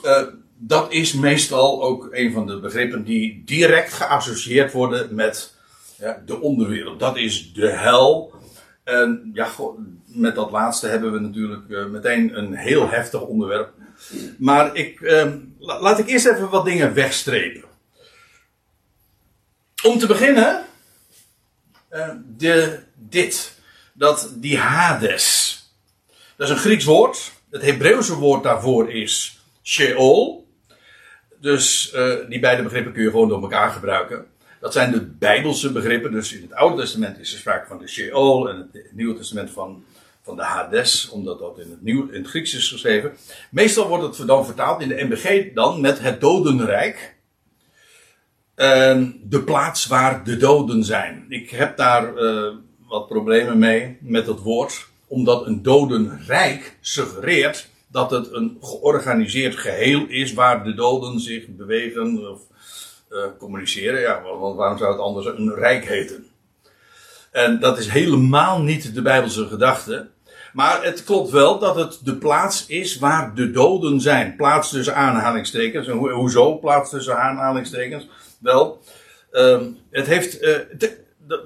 Uh, 0.04 0.22
dat 0.58 0.92
is 0.92 1.14
meestal 1.14 1.84
ook 1.84 2.08
een 2.12 2.32
van 2.32 2.48
de 2.48 2.60
begrippen 2.60 3.04
die 3.04 3.44
direct 3.46 3.94
geassocieerd 3.94 4.72
worden 4.72 5.16
met 5.16 5.53
ja, 5.98 6.22
de 6.26 6.40
onderwereld. 6.40 7.00
Dat 7.00 7.18
is 7.18 7.54
de 7.54 7.70
hel. 7.70 8.34
En 8.84 9.32
ja, 9.34 9.50
met 10.06 10.36
dat 10.36 10.52
laatste 10.52 10.88
hebben 10.88 11.12
we 11.12 11.20
natuurlijk 11.20 11.64
uh, 11.68 11.86
meteen 11.86 12.38
een 12.38 12.56
heel 12.56 12.90
heftig 12.90 13.22
onderwerp. 13.22 13.74
Maar 14.38 14.76
ik, 14.76 15.00
uh, 15.00 15.34
laat 15.60 16.00
ik 16.00 16.08
eerst 16.08 16.26
even 16.26 16.50
wat 16.50 16.66
dingen 16.66 16.94
wegstrepen. 16.94 17.64
Om 19.84 19.98
te 20.00 20.08
beginnen, 20.08 20.66
uh, 21.92 22.10
de, 22.38 22.80
dit, 22.96 23.60
dat 23.94 24.34
die 24.36 24.58
Hades. 24.58 25.58
Dat 26.36 26.48
is 26.48 26.54
een 26.54 26.62
Grieks 26.62 26.86
woord. 26.86 27.32
Het 27.50 27.62
Hebreeuwse 27.62 28.16
woord 28.16 28.44
daarvoor 28.44 28.92
is 28.92 29.42
Sheol. 29.64 30.48
Dus 31.40 31.94
uh, 31.96 32.16
die 32.30 32.40
beide 32.40 32.64
begrippen 32.64 32.94
kun 32.94 33.04
je 33.04 33.10
gewoon 33.10 33.28
door 33.30 33.42
elkaar 33.42 33.72
gebruiken. 33.72 34.26
Dat 34.64 34.74
zijn 34.74 34.92
de 34.92 35.02
Bijbelse 35.02 35.72
begrippen. 35.72 36.12
Dus 36.12 36.34
in 36.34 36.42
het 36.42 36.54
Oude 36.54 36.82
Testament 36.82 37.20
is 37.20 37.34
er 37.34 37.40
sprake 37.40 37.68
van 37.68 37.78
de 37.78 37.88
Sheol. 37.88 38.50
En 38.50 38.70
het 38.72 38.92
Nieuwe 38.92 39.16
Testament 39.16 39.52
van, 39.52 39.84
van 40.22 40.36
de 40.36 40.42
Hades. 40.42 41.10
Omdat 41.10 41.40
dat 41.40 41.60
in 41.60 41.70
het, 41.70 41.82
Nieuw, 41.82 42.10
in 42.10 42.22
het 42.22 42.30
Grieks 42.30 42.56
is 42.56 42.68
geschreven. 42.68 43.14
Meestal 43.52 43.88
wordt 43.88 44.18
het 44.18 44.28
dan 44.28 44.46
vertaald 44.46 44.82
in 44.82 44.88
de 44.88 45.04
MBG 45.04 45.54
dan 45.54 45.82
met 45.82 46.00
het 46.00 46.22
Dodenrijk. 46.22 47.16
En 48.56 49.20
de 49.24 49.42
plaats 49.42 49.88
waar 49.88 50.24
de 50.24 50.38
doden 50.38 50.84
zijn. 50.84 51.26
Ik 51.30 51.50
heb 51.50 51.78
daar 51.78 52.14
uh, 52.18 52.54
wat 52.88 53.08
problemen 53.08 53.60
mee 53.60 53.98
met 54.02 54.26
dat 54.26 54.40
woord. 54.40 54.88
Omdat 55.08 55.46
een 55.46 55.62
dodenrijk 55.62 56.78
suggereert 56.82 57.70
dat 57.88 58.12
het 58.12 58.32
een 58.32 58.58
georganiseerd 58.62 59.56
geheel 59.56 60.06
is 60.08 60.34
waar 60.34 60.64
de 60.64 60.74
doden 60.74 61.20
zich 61.20 61.48
bewegen 61.48 62.32
of 62.32 62.42
uh, 63.14 63.24
communiceren. 63.38 64.00
Ja, 64.00 64.22
want 64.22 64.56
waarom 64.56 64.78
zou 64.78 64.92
het 64.92 65.02
anders 65.02 65.26
een 65.26 65.56
rijk 65.56 65.86
heten? 65.86 66.28
En 67.32 67.60
dat 67.60 67.78
is 67.78 67.88
helemaal 67.88 68.62
niet 68.62 68.96
de 68.96 69.02
Bijbelse 69.02 69.48
gedachte. 69.48 70.10
Maar 70.54 70.84
het 70.84 71.04
klopt 71.04 71.30
wel 71.30 71.60
dat 71.60 71.76
het 71.76 72.00
de 72.04 72.16
plaats 72.16 72.66
is 72.68 72.98
waar 72.98 73.36
de 73.36 73.52
doden 73.52 74.02
zijn. 74.02 74.36
Plaats 74.36 74.70
tussen 74.70 74.96
aanhalingstekens. 74.96 75.88
En 75.88 75.98
ho 75.98 76.10
hoezo 76.10 76.58
plaats 76.60 76.90
tussen 76.90 77.18
aanhalingstekens? 77.18 78.08
Wel, 78.40 78.82
uh, 79.32 79.62
het 79.92 80.06
heeft. 80.06 80.42
Uh, 80.42 80.58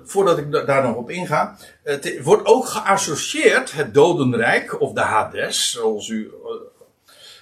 voordat 0.03 0.38
ik 0.38 0.51
daar 0.51 0.83
nog 0.83 0.95
op 0.95 1.09
inga. 1.09 1.57
Het 1.83 2.19
wordt 2.24 2.45
ook 2.45 2.65
geassocieerd, 2.65 3.71
het 3.71 3.93
dodenrijk, 3.93 4.81
of 4.81 4.93
de 4.93 5.01
Hades, 5.01 5.71
zoals 5.71 6.07
u. 6.07 6.31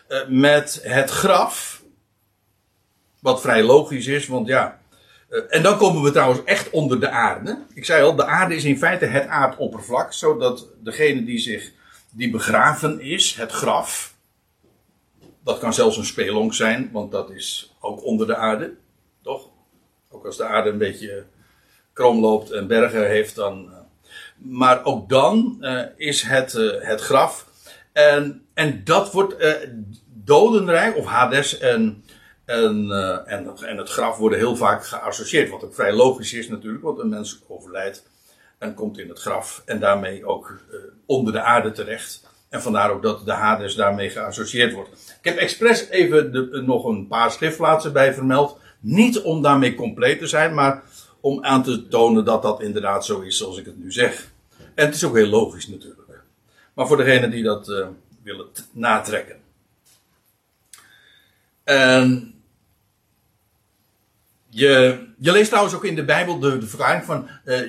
Uh, 0.10 0.18
met 0.28 0.80
het 0.84 1.10
graf. 1.10 1.75
Wat 3.26 3.42
vrij 3.42 3.64
logisch 3.64 4.08
is, 4.08 4.28
want 4.28 4.48
ja. 4.48 4.80
Uh, 5.30 5.42
en 5.50 5.64
dan 5.64 5.78
komen 5.78 6.02
we 6.02 6.12
trouwens 6.12 6.44
echt 6.44 6.70
onder 6.70 7.00
de 7.00 7.10
aarde. 7.10 7.58
Ik 7.74 7.86
zei 7.86 8.04
al, 8.04 8.16
de 8.16 8.26
aarde 8.26 8.56
is 8.56 8.64
in 8.64 8.78
feite 8.78 9.06
het 9.06 9.28
aardoppervlak, 9.28 10.14
zodat 10.14 10.68
degene 10.84 11.24
die 11.24 11.40
zich. 11.40 11.72
die 12.12 12.30
begraven 12.30 13.00
is, 13.00 13.36
het 13.36 13.52
graf. 13.52 14.14
Dat 15.44 15.60
kan 15.60 15.74
zelfs 15.74 15.98
een 15.98 16.06
spelonk 16.06 16.54
zijn, 16.54 16.90
want 16.92 17.12
dat 17.12 17.30
is 17.30 17.76
ook 17.80 18.04
onder 18.04 18.28
de 18.28 18.36
aarde. 18.36 18.74
Toch? 19.24 19.50
Ook 20.10 20.26
als 20.26 20.38
de 20.38 20.46
aarde 20.46 20.70
een 20.70 20.78
beetje 20.78 21.26
krom 21.94 22.20
loopt 22.20 22.52
en 22.52 22.68
bergen 22.68 23.08
heeft, 23.08 23.36
dan. 23.36 23.66
Uh, 23.66 23.74
maar 24.38 24.84
ook 24.84 25.10
dan 25.10 25.58
uh, 25.62 25.82
is 25.96 26.22
het, 26.22 26.54
uh, 26.54 26.72
het 26.80 27.02
graf. 27.02 27.48
En, 27.92 28.46
en 28.54 28.82
dat 28.84 29.12
wordt 29.12 29.36
dodenrijk, 30.06 30.98
of 30.98 31.06
Hades 31.06 31.58
en, 31.58 32.04
en, 32.46 32.92
en, 33.26 33.58
en 33.58 33.78
het 33.78 33.90
graf 33.90 34.18
worden 34.18 34.40
heel 34.40 34.56
vaak 34.56 34.86
geassocieerd. 34.86 35.50
Wat 35.50 35.64
ook 35.64 35.74
vrij 35.74 35.94
logisch 35.94 36.34
is 36.34 36.50
natuurlijk, 36.50 36.84
want 36.84 37.00
een 37.00 37.10
mens 37.10 37.42
overlijdt 37.48 38.04
en 38.58 38.74
komt 38.74 38.98
in 38.98 39.10
het 39.10 39.20
graf. 39.20 39.62
En 39.66 39.80
daarmee 39.80 40.26
ook 40.26 40.60
onder 41.06 41.34
de 41.34 41.42
aarde 41.42 41.72
terecht. 41.72 42.24
En 42.50 42.62
vandaar 42.62 42.92
ook 42.92 43.04
dat 43.04 43.26
de 43.26 43.32
Hades 43.32 43.76
daarmee 43.76 44.10
geassocieerd 44.10 44.74
wordt. 44.74 44.90
Ik 44.90 45.26
heb 45.26 45.38
expres 45.38 45.90
even 45.90 46.66
nog 46.66 46.86
een 46.86 47.08
paar 47.08 47.32
schriftplaatsen 47.32 47.94
bij 47.94 48.14
vermeld. 48.14 48.60
Niet 48.80 49.22
om 49.22 49.42
daarmee 49.42 49.76
compleet 49.76 50.20
te 50.20 50.28
zijn, 50.28 50.54
maar 50.54 50.84
om 51.20 51.44
aan 51.44 51.64
te 51.64 51.88
tonen 51.88 52.26
dat 52.26 52.42
dat 52.42 52.62
inderdaad 52.62 53.06
zo 53.06 53.22
is 53.22 53.38
zoals 53.38 53.58
ik 53.58 53.66
het 53.66 53.78
nu 53.78 53.92
zeg. 53.92 54.32
En 54.76 54.86
het 54.86 54.96
is 54.96 55.04
ook 55.04 55.16
heel 55.16 55.28
logisch 55.28 55.68
natuurlijk. 55.68 56.24
Maar 56.74 56.88
voor 56.88 56.98
degenen 56.98 57.32
die 57.32 57.44
dat 57.44 57.70
uh, 57.70 57.88
willen 58.24 58.46
natrekken. 58.72 59.36
En 61.64 62.35
je, 64.56 65.06
je 65.18 65.32
leest 65.32 65.48
trouwens 65.48 65.76
ook 65.76 65.86
in 65.86 65.96
de 65.96 66.06
Bijbel 66.06 66.40
de, 66.40 66.58
de 66.58 66.68
van 67.04 67.30
uh, 67.46 67.60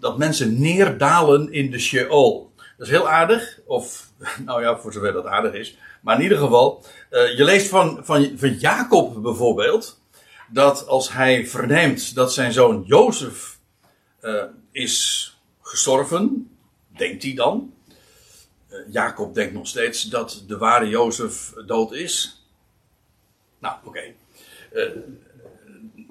dat 0.00 0.18
mensen 0.18 0.60
neerdalen 0.60 1.52
in 1.52 1.70
de 1.70 1.78
Sheol. 1.78 2.52
Dat 2.76 2.86
is 2.86 2.92
heel 2.92 3.08
aardig, 3.08 3.60
of 3.66 4.10
nou 4.46 4.62
ja, 4.62 4.78
voor 4.78 4.92
zover 4.92 5.12
dat 5.12 5.26
aardig 5.26 5.52
is. 5.52 5.78
Maar 6.00 6.16
in 6.16 6.22
ieder 6.22 6.38
geval, 6.38 6.84
uh, 7.10 7.36
je 7.36 7.44
leest 7.44 7.68
van, 7.68 8.00
van, 8.02 8.32
van 8.36 8.54
Jacob 8.54 9.22
bijvoorbeeld 9.22 10.00
dat 10.48 10.86
als 10.86 11.12
hij 11.12 11.46
verneemt 11.46 12.14
dat 12.14 12.32
zijn 12.32 12.52
zoon 12.52 12.82
Jozef 12.86 13.58
uh, 14.22 14.44
is 14.70 15.26
gestorven, 15.60 16.50
denkt 16.96 17.22
hij 17.22 17.34
dan. 17.34 17.74
Jacob 18.90 19.34
denkt 19.34 19.52
nog 19.52 19.66
steeds 19.66 20.02
dat 20.02 20.44
de 20.46 20.58
ware 20.58 20.88
Jozef 20.88 21.52
dood 21.66 21.92
is. 21.92 22.44
Nou, 23.58 23.74
oké. 23.84 23.88
Okay. 23.88 24.14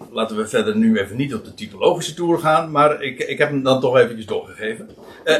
Uh, 0.01 0.13
laten 0.13 0.37
we 0.37 0.47
verder 0.47 0.75
nu 0.75 0.99
even 0.99 1.17
niet 1.17 1.33
op 1.33 1.45
de 1.45 1.53
typologische 1.53 2.13
toer 2.13 2.39
gaan, 2.39 2.71
maar 2.71 3.01
ik, 3.01 3.19
ik 3.19 3.37
heb 3.37 3.49
hem 3.49 3.63
dan 3.63 3.79
toch 3.79 3.97
eventjes 3.97 4.25
doorgegeven. 4.25 4.89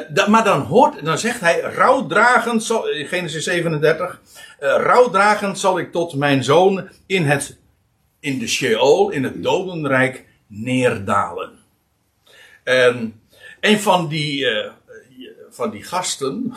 Da, 0.10 0.28
maar 0.28 0.44
dan 0.44 0.62
hoort, 0.62 1.06
dan 1.06 1.18
zegt 1.18 1.40
hij, 1.40 1.60
rouwdragend 1.60 2.64
zal, 2.64 2.82
Genesis 2.84 3.44
37, 3.44 4.22
rouwdragend 4.60 5.60
zal 5.60 5.80
ik 5.80 5.92
tot 5.92 6.16
mijn 6.16 6.44
zoon 6.44 6.90
in 7.06 7.26
het 7.26 7.60
in 8.22 8.40
de 8.40 8.48
Sheol, 8.48 9.10
in 9.10 9.24
het 9.24 9.44
dodenrijk, 9.44 10.26
neerdalen. 10.48 11.52
En 12.64 13.22
een 13.60 13.80
van 13.80 14.08
die, 14.08 14.46
uh, 14.46 14.72
van 15.50 15.70
die 15.70 15.84
gasten, 15.84 16.54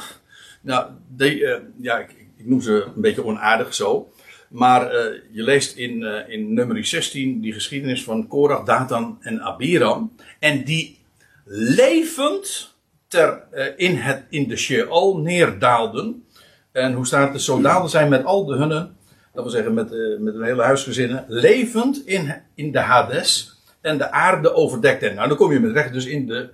nou, 0.61 0.91
die, 1.09 1.39
uh, 1.39 1.57
ja, 1.81 1.99
ik, 1.99 2.11
ik, 2.37 2.47
noem 2.47 2.61
ze 2.61 2.85
een 2.95 3.01
beetje 3.01 3.25
onaardig 3.25 3.75
zo. 3.75 4.13
Maar 4.55 4.95
uh, 4.95 5.21
je 5.31 5.43
leest 5.43 5.77
in, 5.77 6.03
in 6.29 6.55
nummer 6.55 6.87
16 6.87 7.41
die 7.41 7.53
geschiedenis 7.53 8.05
van 8.05 8.27
Korach, 8.27 8.65
Datan 8.65 9.19
en 9.21 9.41
Abiram. 9.41 10.13
En 10.39 10.65
die 10.65 10.99
levend 11.45 12.75
ter, 13.09 13.43
in, 13.77 13.97
het, 13.97 14.25
in 14.29 14.49
de 14.49 14.57
Sheol 14.57 15.19
neerdaalden. 15.19 16.25
En 16.73 16.93
hoe 16.93 17.07
staat 17.07 17.33
het? 17.33 17.43
Zo 17.43 17.61
daalden 17.61 17.91
zij 17.91 18.09
met 18.09 18.25
al 18.25 18.45
de 18.45 18.57
hunnen 18.57 18.97
dat 19.35 19.45
wil 19.45 19.53
zeggen 19.53 19.75
met, 19.75 19.91
met 20.21 20.35
een 20.35 20.43
hele 20.43 20.63
huisgezinnen, 20.63 21.25
levend 21.29 22.07
in, 22.07 22.35
in 22.55 22.73
de 22.73 22.79
Hades 22.79 23.53
en 23.81 23.99
de 23.99 24.11
aarde 24.11 24.55
overdekte. 24.55 25.11
Nou, 25.11 25.29
dan 25.29 25.37
kom 25.37 25.53
je 25.53 25.61
met 25.61 25.73
recht 25.73 25.93
dus 25.93 26.07
in 26.07 26.27
de 26.27 26.51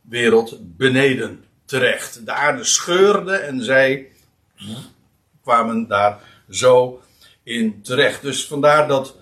wereld 0.00 0.58
beneden 0.60 1.44
terecht. 1.64 2.26
De 2.26 2.32
aarde 2.32 2.64
scheurde 2.64 3.36
en 3.36 3.62
zij 3.62 4.06
kwamen 5.42 5.86
daar 5.86 6.18
zo 6.50 7.00
in 7.44 7.82
terecht. 7.82 8.22
Dus 8.22 8.46
vandaar 8.46 8.88
dat 8.88 9.16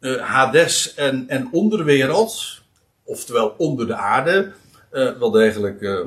uh, 0.00 0.20
Hades 0.20 0.94
en, 0.94 1.28
en 1.28 1.48
onderwereld, 1.52 2.62
oftewel 3.04 3.54
onder 3.58 3.86
de 3.86 3.94
aarde, 3.94 4.52
uh, 4.92 5.18
wel 5.18 5.30
degelijk 5.30 6.06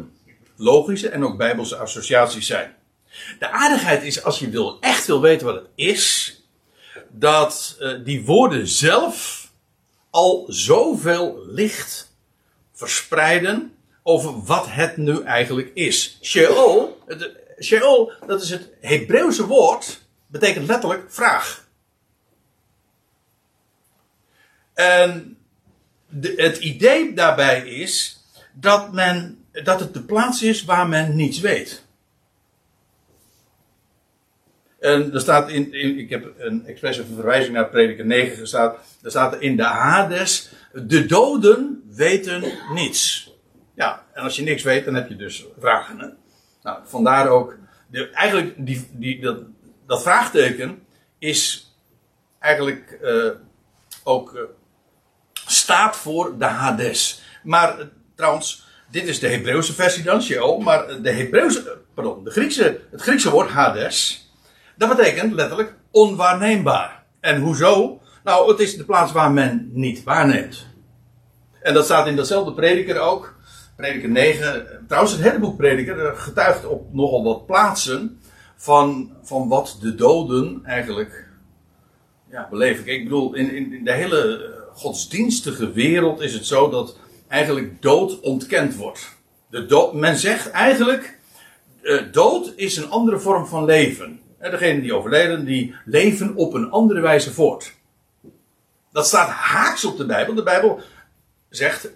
logische 0.56 1.10
en 1.10 1.26
ook 1.26 1.38
bijbelse 1.38 1.76
associaties 1.76 2.48
zijn. 2.48 2.76
De 3.40 3.50
aardigheid 3.50 4.04
is, 4.04 4.24
als 4.24 4.40
je 4.40 4.50
wil, 4.50 4.78
echt 4.80 5.06
wil 5.06 5.22
weten 5.22 5.46
wat 5.46 5.56
het 5.56 5.68
is, 5.76 6.36
dat 7.10 7.78
die 8.04 8.26
woorden 8.26 8.68
zelf 8.68 9.48
al 10.10 10.46
zoveel 10.48 11.44
licht 11.46 12.16
verspreiden 12.74 13.74
over 14.04 14.44
wat 14.44 14.66
het 14.70 14.98
nu 14.98 15.22
eigenlijk 15.22 15.72
is. 15.74 16.18
Sheol, 16.22 16.98
Sheol, 17.62 18.12
dat 18.28 18.42
is 18.42 18.50
het 18.50 18.70
Hebreeuwse 18.82 19.46
woord, 19.46 20.02
betekent 20.40 20.68
letterlijk 20.68 21.04
vraag. 21.08 21.66
En 24.74 25.38
het 26.22 26.58
idee 26.58 27.14
daarbij 27.14 27.68
is 27.68 28.24
dat, 28.54 28.94
men, 28.94 29.46
dat 29.64 29.80
het 29.80 29.94
de 29.94 30.02
plaats 30.02 30.42
is 30.44 30.64
waar 30.64 30.88
men 30.88 31.16
niets 31.16 31.40
weet. 31.40 31.86
En 34.80 35.14
er 35.14 35.20
staat 35.20 35.50
in, 35.50 35.74
ik 35.98 36.10
heb 36.10 36.34
een 36.38 36.66
expresse 36.66 37.06
verwijzing 37.06 37.56
naar 37.56 37.70
prediker 37.70 38.06
9 38.06 38.38
gestaan. 38.38 38.76
Er 39.02 39.10
staat 39.10 39.34
er 39.34 39.42
in 39.42 39.58
de 39.58 39.64
Hades, 39.64 40.50
de 40.74 41.06
doden 41.06 41.84
weten 41.90 42.44
niets. 42.74 43.32
Ja, 43.76 44.06
en 44.14 44.24
als 44.24 44.36
je 44.36 44.44
niks 44.44 44.64
weet, 44.64 44.86
dan 44.86 44.96
heb 44.96 45.10
je 45.10 45.16
dus 45.16 45.46
vragen. 45.60 46.00
Hè? 46.00 46.08
Nou, 46.64 46.80
vandaar 46.86 47.28
ook, 47.28 47.58
de, 47.88 48.10
eigenlijk 48.10 48.54
die, 48.58 48.88
die, 48.92 49.22
dat, 49.22 49.38
dat 49.88 50.02
vraagteken 50.02 50.86
is 51.20 51.72
eigenlijk 52.40 53.00
uh, 53.02 53.30
ook 54.04 54.36
uh, 54.36 54.42
staat 55.34 55.96
voor 55.96 56.38
de 56.38 56.46
Hades. 56.46 57.22
Maar 57.44 57.80
uh, 57.80 57.86
trouwens, 58.16 58.68
dit 58.92 59.08
is 59.08 59.20
de 59.20 59.28
Hebreeuwse 59.28 59.74
versie 59.74 60.04
dan, 60.04 60.22
Sheol, 60.22 60.60
maar 60.60 61.02
de 61.02 61.12
Hebreeuwse, 61.12 61.78
pardon, 61.94 62.24
de 62.24 62.32
Griekse, 62.32 62.80
het 62.92 63.02
Griekse 63.02 63.30
woord 63.30 63.50
Hades, 63.50 64.30
dat 64.76 64.98
betekent 64.98 65.34
letterlijk 65.34 65.76
onwaarneembaar. 65.92 67.04
En 67.20 67.42
hoezo? 67.42 68.02
Nou, 68.24 68.52
het 68.52 68.60
is 68.60 68.78
de 68.78 68.86
plaats 68.86 69.12
waar 69.12 69.32
men 69.32 69.70
niet 69.74 70.04
waarneemt. 70.04 70.66
En 71.62 71.74
dat 71.74 71.86
staat 71.86 72.08
in 72.08 72.16
datzelfde 72.16 72.54
prediker 72.54 73.00
ook. 73.00 73.36
Prediker 73.76 74.10
9. 74.10 74.84
Trouwens, 74.88 75.14
het 75.14 75.24
hele 75.24 75.40
boek 75.40 75.58
Prediker 75.58 76.16
getuigt 76.16 76.66
op 76.66 76.94
nogal 76.94 77.24
wat 77.24 77.46
plaatsen 77.46 78.22
van, 78.58 79.12
van 79.24 79.48
wat 79.48 79.78
de 79.82 79.96
doden 79.96 80.62
eigenlijk 80.64 81.28
ja, 82.32 82.48
beleven. 82.50 82.88
Ik 82.88 83.04
bedoel, 83.04 83.34
in, 83.34 83.52
in, 83.52 83.84
de 83.84 83.92
hele 83.92 84.54
godsdienstige 84.74 85.72
wereld 85.72 86.22
is 86.22 86.34
het 86.34 86.46
zo 86.46 86.70
dat 86.70 86.98
eigenlijk 87.28 87.82
dood 87.82 88.20
ontkend 88.20 88.76
wordt. 88.76 89.16
De 89.50 89.66
dood, 89.66 89.94
men 89.94 90.18
zegt 90.18 90.52
eigenlijk, 90.52 91.20
uh, 91.82 92.02
dood 92.12 92.54
is 92.56 92.78
een 92.78 92.90
andere 92.90 93.20
vorm 93.20 93.46
van 93.46 93.66
leven. 93.66 94.22
En 94.38 94.52
degenen 94.52 94.82
die 94.82 94.94
overleden, 94.94 95.46
die 95.46 95.76
leven 95.86 96.36
op 96.36 96.54
een 96.54 96.72
andere 96.72 97.00
wijze 97.02 97.34
voort. 97.34 97.74
Dat 98.92 99.08
staat 99.08 99.30
haaks 99.30 99.86
op 99.86 99.98
de 99.98 100.06
Bijbel. 100.06 100.36
De 100.36 100.44
Bijbel 100.44 100.80
zegt, 101.50 101.90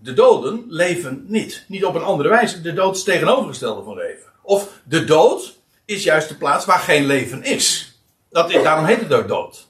de 0.00 0.12
doden 0.12 0.64
leven 0.68 1.24
niet. 1.28 1.64
Niet 1.68 1.84
op 1.84 1.94
een 1.94 2.02
andere 2.02 2.28
wijze. 2.28 2.60
De 2.60 2.72
dood 2.72 2.96
is 2.96 3.02
tegenovergestelde 3.02 3.82
van 3.82 3.96
leven. 3.96 4.32
Of 4.42 4.80
de 4.84 5.04
dood 5.04 5.62
is 5.84 6.02
juist 6.02 6.28
de 6.28 6.36
plaats 6.36 6.64
waar 6.64 6.78
geen 6.78 7.06
leven 7.06 7.42
is. 7.42 7.98
Dat 8.30 8.50
is 8.50 8.62
daarom 8.62 8.84
heet 8.84 9.00
het 9.00 9.12
ook 9.12 9.28
dood. 9.28 9.68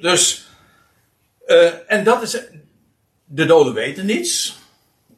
Dus, 0.00 0.48
uh, 1.46 1.70
en 1.86 2.04
dat 2.04 2.22
is, 2.22 2.42
de 3.24 3.46
doden 3.46 3.74
weten 3.74 4.06
niets. 4.06 4.58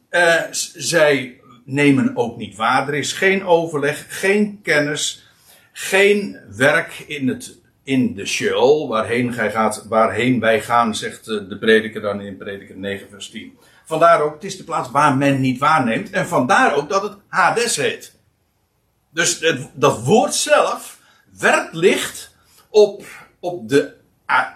Uh, 0.09 0.41
zij 0.73 1.41
nemen 1.65 2.15
ook 2.15 2.37
niet 2.37 2.55
waar. 2.55 2.87
Er 2.87 2.93
is 2.93 3.13
geen 3.13 3.45
overleg, 3.45 4.05
geen 4.19 4.59
kennis, 4.63 5.27
geen 5.71 6.39
werk 6.55 7.03
in, 7.07 7.27
het, 7.27 7.57
in 7.83 8.15
de 8.15 8.25
Sheol, 8.25 8.87
waarheen, 8.87 9.33
gij 9.33 9.51
gaat, 9.51 9.85
waarheen 9.87 10.39
wij 10.39 10.61
gaan, 10.61 10.95
zegt 10.95 11.27
eh, 11.27 11.37
de 11.49 11.57
prediker 11.57 12.01
dan 12.01 12.21
in 12.21 12.37
prediker 12.37 12.77
9 12.77 13.09
vers 13.09 13.29
10. 13.29 13.57
Vandaar 13.85 14.21
ook, 14.21 14.33
het 14.33 14.43
is 14.43 14.57
de 14.57 14.63
plaats 14.63 14.91
waar 14.91 15.17
men 15.17 15.41
niet 15.41 15.59
waarneemt. 15.59 16.09
En 16.09 16.27
vandaar 16.27 16.75
ook 16.75 16.89
dat 16.89 17.01
het 17.01 17.17
Hades 17.27 17.75
heet. 17.75 18.12
Dus 19.13 19.39
het, 19.39 19.69
dat 19.73 20.03
woord 20.03 20.35
zelf 20.35 20.99
werpt 21.39 21.73
licht 21.73 22.35
op, 22.69 23.05
op 23.39 23.69
de, 23.69 23.93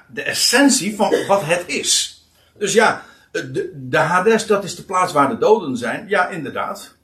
de 0.07 0.21
essentie 0.21 0.95
van 0.95 1.13
wat 1.27 1.41
het 1.43 1.63
is. 1.67 2.21
Dus 2.57 2.73
ja, 2.73 3.03
de, 3.31 3.71
de 3.75 3.97
Hades, 3.97 4.47
dat 4.47 4.63
is 4.63 4.75
de 4.75 4.83
plaats 4.83 5.13
waar 5.13 5.29
de 5.29 5.37
doden 5.37 5.77
zijn. 5.77 6.07
Ja, 6.07 6.27
inderdaad. 6.27 6.95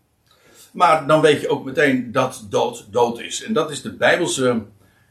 Maar 0.71 1.07
dan 1.07 1.21
weet 1.21 1.41
je 1.41 1.49
ook 1.49 1.65
meteen 1.65 2.11
dat 2.11 2.45
dood 2.49 2.87
dood 2.91 3.19
is. 3.19 3.43
En 3.43 3.53
dat 3.53 3.71
is 3.71 3.81
de 3.81 3.93
Bijbelse, 3.93 4.63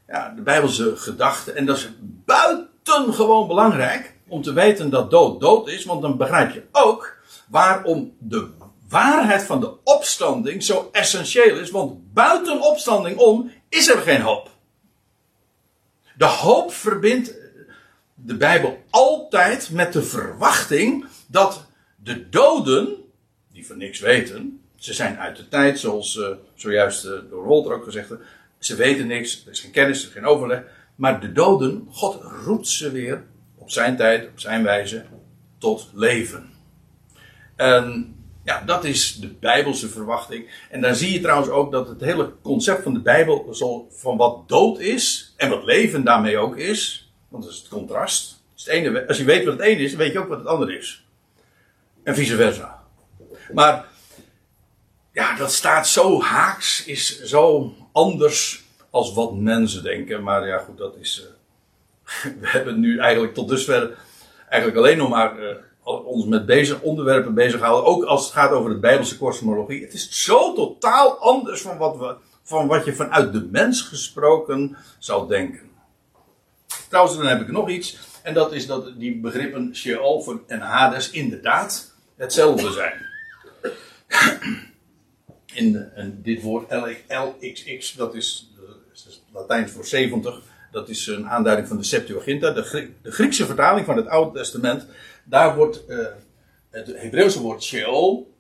ja, 0.09 0.33
de 0.37 0.43
Bijbelse 0.43 0.97
gedachte. 0.97 1.53
En 1.53 1.67
dat 1.67 1.77
is 1.77 1.91
buitengewoon 2.25 3.47
belangrijk 3.47 4.15
om 4.29 4.43
te 4.43 4.53
weten 4.53 4.91
dat 4.91 5.11
dood 5.11 5.41
dood 5.41 5.69
is. 5.69 5.85
Want 5.85 6.03
dan 6.03 6.17
begrijp 6.17 6.53
je 6.53 6.63
ook 6.73 7.17
waarom 7.49 8.17
de 8.19 8.49
waarheid 8.93 9.43
van 9.43 9.61
de 9.61 9.83
opstanding 9.85 10.63
zo 10.63 10.89
essentieel 10.93 11.59
is. 11.59 11.71
Want 11.71 12.13
buiten 12.13 12.61
opstanding 12.61 13.19
om 13.19 13.51
is 13.69 13.89
er 13.89 13.99
geen 13.99 14.21
hoop. 14.21 14.51
De 16.17 16.25
hoop 16.25 16.73
verbindt 16.73 17.35
de 18.15 18.37
Bijbel 18.37 18.83
altijd 18.91 19.71
met 19.71 19.93
de 19.93 20.03
verwachting 20.03 21.05
dat 21.27 21.67
de 21.97 22.29
doden, 22.29 22.97
die 23.53 23.67
van 23.67 23.79
niks 23.79 24.01
weten, 24.01 24.61
ze 24.77 24.95
zijn 24.95 25.19
uit 25.19 25.37
de 25.37 25.49
tijd, 25.49 25.79
zoals 25.79 26.17
uh, 26.17 26.29
zojuist 26.55 27.05
uh, 27.05 27.13
door 27.31 27.47
Walter 27.47 27.73
ook 27.73 27.85
gezegd 27.85 28.11
ze 28.59 28.77
weten 28.77 29.07
niks, 29.07 29.43
er 29.45 29.51
is 29.51 29.61
geen 29.61 29.71
kennis, 29.71 30.03
er 30.03 30.09
is 30.09 30.13
geen 30.13 30.27
overleg, 30.27 30.63
maar 30.95 31.21
de 31.21 31.33
doden, 31.33 31.87
God 31.91 32.23
roept 32.23 32.69
ze 32.69 32.91
weer 32.91 33.25
op 33.55 33.71
zijn 33.71 33.97
tijd, 33.97 34.29
op 34.29 34.41
zijn 34.41 34.63
wijze, 34.63 35.05
tot 35.59 35.91
leven. 35.95 36.51
En 37.57 38.12
ja, 38.45 38.63
dat 38.67 38.85
is 38.85 39.15
de 39.15 39.29
Bijbelse 39.29 39.89
verwachting. 39.89 40.51
En 40.71 40.81
dan 40.81 40.95
zie 40.95 41.13
je 41.13 41.21
trouwens 41.21 41.51
ook 41.51 41.73
dat 41.73 41.89
het 41.89 42.01
hele 42.01 42.33
concept 42.43 42.83
van 42.83 42.95
de 42.95 43.01
Bijbel, 43.01 43.55
van 43.91 44.17
wat 44.17 44.49
dood 44.49 44.81
is 44.81 45.35
en 45.37 45.51
wat 45.51 45.65
leven 45.65 46.05
daarmee 46.05 46.39
ook 46.39 46.57
is, 46.57 47.13
want 47.29 47.43
dat 47.45 47.53
is 47.53 47.59
het 47.59 47.69
contrast. 47.69 48.41
Het 48.57 48.67
ene, 48.67 49.09
als 49.09 49.19
je 49.19 49.25
weet 49.25 49.45
wat 49.45 49.53
het 49.53 49.63
ene 49.63 49.83
is, 49.83 49.91
dan 49.91 49.99
weet 49.99 50.13
je 50.13 50.19
ook 50.19 50.29
wat 50.29 50.39
het 50.39 50.47
andere 50.47 50.79
is. 50.79 51.07
En 52.03 52.15
vice 52.15 52.37
versa. 52.37 52.83
Maar 53.53 53.85
ja, 55.13 55.37
dat 55.37 55.53
staat 55.53 55.89
zo 55.89 56.21
haaks, 56.21 56.85
is 56.85 57.23
zo 57.23 57.75
anders 57.93 58.65
als 58.91 59.15
wat 59.15 59.35
mensen 59.35 59.83
denken. 59.83 60.23
Maar 60.23 60.47
ja, 60.47 60.59
goed, 60.59 60.79
dat 60.79 60.97
is. 60.97 61.29
Uh, 62.25 62.33
we 62.41 62.49
hebben 62.49 62.81
nu 62.81 62.99
eigenlijk 62.99 63.35
tot 63.35 63.49
dusver 63.49 63.99
eigenlijk 64.49 64.77
alleen 64.77 64.99
nog 64.99 65.09
maar 65.09 65.43
uh, 65.43 65.49
ons 65.83 66.25
met 66.25 66.47
deze 66.47 66.81
onderwerpen 66.81 67.35
bezighouden. 67.35 67.85
Ook 67.85 68.05
als 68.05 68.25
het 68.25 68.33
gaat 68.33 68.51
over 68.51 68.71
de 68.71 68.79
Bijbelse 68.79 69.19
kosmologie. 69.19 69.83
Het 69.83 69.93
is 69.93 70.25
zo 70.25 70.55
totaal 70.55 71.19
anders 71.19 71.61
van 71.61 71.77
wat, 71.77 71.97
we, 71.97 72.15
van 72.43 72.67
wat 72.67 72.85
je 72.85 72.95
vanuit 72.95 73.33
de 73.33 73.49
mens 73.51 73.83
gesproken 73.83 74.77
zou 74.99 75.29
denken. 75.29 75.71
Trouwens, 76.89 77.17
dan 77.17 77.27
heb 77.27 77.41
ik 77.41 77.51
nog 77.51 77.69
iets. 77.69 77.99
En 78.23 78.35
dat 78.35 78.53
is 78.53 78.67
dat 78.67 78.99
die 78.99 79.17
begrippen 79.17 79.77
Sheol 79.77 80.41
en 80.47 80.61
Hades 80.61 81.11
inderdaad 81.11 81.95
hetzelfde 82.17 82.71
zijn. 82.71 83.11
In, 85.55 85.91
dit 86.23 86.43
woord 86.43 86.73
LXX, 87.09 87.95
dat 87.95 88.15
is, 88.15 88.51
dat 88.57 89.07
is 89.07 89.23
Latijn 89.33 89.69
voor 89.69 89.85
70. 89.85 90.41
Dat 90.71 90.89
is 90.89 91.07
een 91.07 91.29
aanduiding 91.29 91.69
van 91.69 91.77
de 91.77 91.85
Septuaginta, 91.85 92.51
de, 92.51 92.89
de 93.03 93.11
Griekse 93.11 93.47
vertaling 93.47 93.87
van 93.87 93.97
het 93.97 94.07
Oude 94.07 94.39
Testament. 94.39 94.87
Daar 95.25 95.57
wordt 95.57 95.83
uh, 95.89 96.07
het 96.71 96.87
Hebreeuwse 96.87 97.41
woord 97.41 97.63
Sheol 97.63 98.35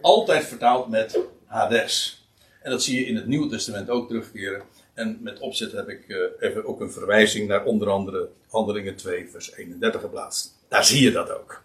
altijd 0.00 0.44
vertaald 0.44 0.88
met 0.88 1.18
Hades. 1.46 2.26
En 2.62 2.70
dat 2.70 2.82
zie 2.82 3.00
je 3.00 3.06
in 3.06 3.16
het 3.16 3.26
Nieuwe 3.26 3.48
Testament 3.48 3.90
ook 3.90 4.08
terugkeren. 4.08 4.62
En 4.94 5.18
met 5.20 5.38
opzet 5.38 5.72
heb 5.72 5.88
ik 5.88 6.04
uh, 6.08 6.18
even 6.38 6.66
ook 6.66 6.80
een 6.80 6.92
verwijzing 6.92 7.48
naar 7.48 7.64
onder 7.64 7.90
andere 7.90 8.28
Handelingen 8.48 8.96
2, 8.96 9.28
vers 9.30 9.52
31 9.52 10.00
geplaatst. 10.00 10.58
Daar 10.68 10.84
zie 10.84 11.02
je 11.02 11.10
dat 11.10 11.30
ook. 11.30 11.62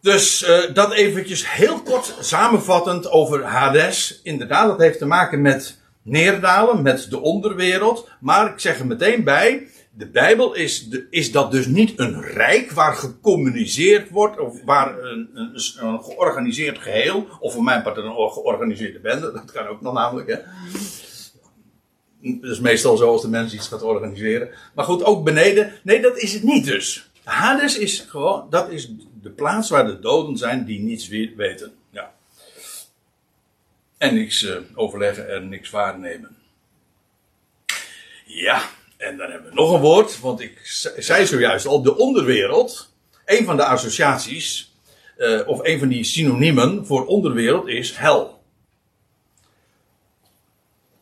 Dus 0.00 0.42
uh, 0.42 0.74
dat 0.74 0.92
eventjes 0.92 1.52
heel 1.52 1.82
kort 1.82 2.14
samenvattend 2.20 3.10
over 3.10 3.44
Hades. 3.44 4.20
Inderdaad, 4.22 4.68
dat 4.68 4.78
heeft 4.78 4.98
te 4.98 5.06
maken 5.06 5.42
met 5.42 5.78
neerdalen, 6.02 6.82
met 6.82 7.10
de 7.10 7.20
onderwereld. 7.20 8.08
Maar 8.20 8.52
ik 8.52 8.60
zeg 8.60 8.78
er 8.78 8.86
meteen 8.86 9.24
bij, 9.24 9.68
de 9.94 10.06
Bijbel 10.06 10.54
is, 10.54 10.88
de, 10.88 11.06
is 11.10 11.32
dat 11.32 11.50
dus 11.50 11.66
niet 11.66 11.98
een 11.98 12.22
rijk 12.22 12.70
waar 12.70 12.94
gecommuniceerd 12.94 14.10
wordt, 14.10 14.38
of 14.38 14.62
waar 14.64 14.98
een, 14.98 15.30
een, 15.34 15.60
een 15.76 16.02
georganiseerd 16.02 16.78
geheel, 16.78 17.28
of 17.40 17.52
voor 17.52 17.62
mijn 17.62 17.82
part 17.82 17.96
een 17.96 18.30
georganiseerde 18.30 19.00
bende, 19.00 19.32
dat 19.32 19.52
kan 19.52 19.66
ook 19.66 19.80
nog 19.80 19.92
namelijk. 19.92 20.28
Hè. 20.28 20.36
Dat 22.40 22.50
is 22.50 22.60
meestal 22.60 22.96
zo 22.96 23.08
als 23.10 23.22
de 23.22 23.28
mens 23.28 23.54
iets 23.54 23.68
gaat 23.68 23.82
organiseren. 23.82 24.50
Maar 24.74 24.84
goed, 24.84 25.04
ook 25.04 25.24
beneden. 25.24 25.72
Nee, 25.82 26.00
dat 26.00 26.18
is 26.18 26.32
het 26.32 26.42
niet 26.42 26.64
dus. 26.64 27.10
Hades 27.24 27.78
is 27.78 28.00
gewoon, 28.00 28.46
dat 28.50 28.70
is 28.70 28.92
de 29.22 29.30
plaats 29.30 29.70
waar 29.70 29.86
de 29.86 29.98
doden 29.98 30.36
zijn 30.36 30.64
die 30.64 30.80
niets 30.80 31.08
weten. 31.08 31.72
Ja. 31.90 32.14
En 33.98 34.14
niks 34.14 34.42
uh, 34.42 34.56
overleggen 34.74 35.34
en 35.34 35.48
niks 35.48 35.70
waarnemen. 35.70 36.36
Ja, 38.24 38.62
en 39.02 39.16
dan 39.16 39.30
hebben 39.30 39.48
we 39.48 39.54
nog 39.54 39.72
een 39.72 39.80
woord, 39.80 40.20
want 40.20 40.40
ik 40.40 40.60
zei 40.96 41.26
zojuist 41.26 41.66
al, 41.66 41.82
de 41.82 41.96
onderwereld. 41.96 42.94
Een 43.24 43.44
van 43.44 43.56
de 43.56 43.64
associaties, 43.64 44.74
uh, 45.18 45.48
of 45.48 45.58
een 45.62 45.78
van 45.78 45.88
die 45.88 46.04
synoniemen 46.04 46.86
voor 46.86 47.06
onderwereld 47.06 47.68
is 47.68 47.96
hel. 47.96 48.42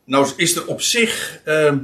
Nou 0.05 0.29
is 0.37 0.57
er 0.57 0.67
op 0.67 0.81
zich 0.81 1.41
uh, 1.47 1.77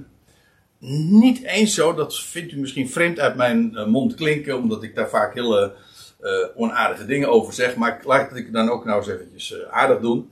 niet 1.11 1.43
eens 1.43 1.75
zo, 1.75 1.95
dat 1.95 2.21
vindt 2.21 2.53
u 2.53 2.59
misschien 2.59 2.91
vreemd 2.91 3.21
uit 3.21 3.37
mijn 3.37 3.71
uh, 3.75 3.87
mond 3.87 4.15
klinken, 4.15 4.59
omdat 4.59 4.83
ik 4.83 4.95
daar 4.95 5.09
vaak 5.09 5.35
hele 5.35 5.75
uh, 6.21 6.31
onaardige 6.57 7.07
dingen 7.07 7.29
over 7.29 7.53
zeg, 7.53 7.77
maar 7.77 8.01
laat 8.05 8.37
ik 8.37 8.53
dan 8.53 8.71
ook 8.71 8.85
nou 8.85 8.99
eens 8.99 9.09
eventjes 9.09 9.55
aardig 9.71 10.01
doen. 10.01 10.31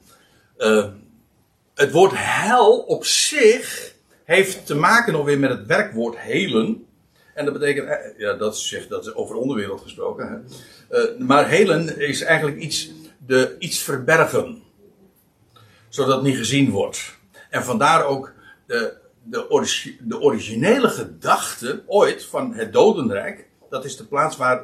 het 1.75 1.91
woord 1.93 2.13
hel 2.15 2.79
op 2.79 3.05
zich 3.05 3.94
heeft 4.25 4.67
te 4.67 4.75
maken 4.75 5.13
nog 5.13 5.25
weer 5.25 5.39
met 5.39 5.51
het 5.51 5.67
werkwoord 5.67 6.19
helen. 6.19 6.87
En 7.35 7.45
dat 7.45 7.55
betekent, 7.55 8.15
ja, 8.17 8.33
dat 8.33 8.59
zegt 8.59 8.89
dat 8.89 9.07
is 9.07 9.15
over 9.15 9.37
onderwereld 9.37 9.81
gesproken. 9.81 10.47
Hè. 10.89 11.25
maar 11.25 11.49
helen 11.49 11.99
is 11.99 12.21
eigenlijk 12.21 12.59
iets, 12.59 12.93
de, 13.27 13.57
iets 13.59 13.83
verbergen, 13.83 14.63
zodat 15.89 16.15
het 16.15 16.25
niet 16.25 16.37
gezien 16.37 16.71
wordt. 16.71 17.17
En 17.51 17.65
vandaar 17.65 18.05
ook 18.05 18.33
de, 18.67 18.97
de, 19.23 19.97
de 20.01 20.21
originele 20.21 20.89
gedachte 20.89 21.83
ooit 21.87 22.25
van 22.25 22.55
het 22.55 22.73
dodenrijk, 22.73 23.49
dat 23.71 23.85
is 23.85 23.97
de 23.97 24.05
plaats 24.05 24.37
waar, 24.37 24.63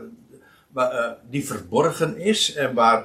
waar 0.69 0.91
eh, 0.91 1.13
die 1.31 1.47
verborgen 1.47 2.19
is 2.19 2.55
en 2.55 2.75
waar 2.75 3.05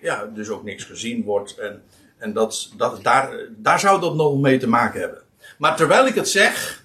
ja, 0.00 0.24
dus 0.34 0.48
ook 0.48 0.64
niks 0.64 0.84
gezien 0.84 1.24
wordt. 1.24 1.58
En, 1.58 1.82
en 2.18 2.32
dat, 2.32 2.72
dat, 2.76 3.02
daar, 3.02 3.38
daar 3.56 3.80
zou 3.80 4.00
dat 4.00 4.14
nog 4.14 4.40
mee 4.40 4.58
te 4.58 4.68
maken 4.68 5.00
hebben. 5.00 5.22
Maar 5.58 5.76
terwijl 5.76 6.06
ik 6.06 6.14
het 6.14 6.28
zeg, 6.28 6.84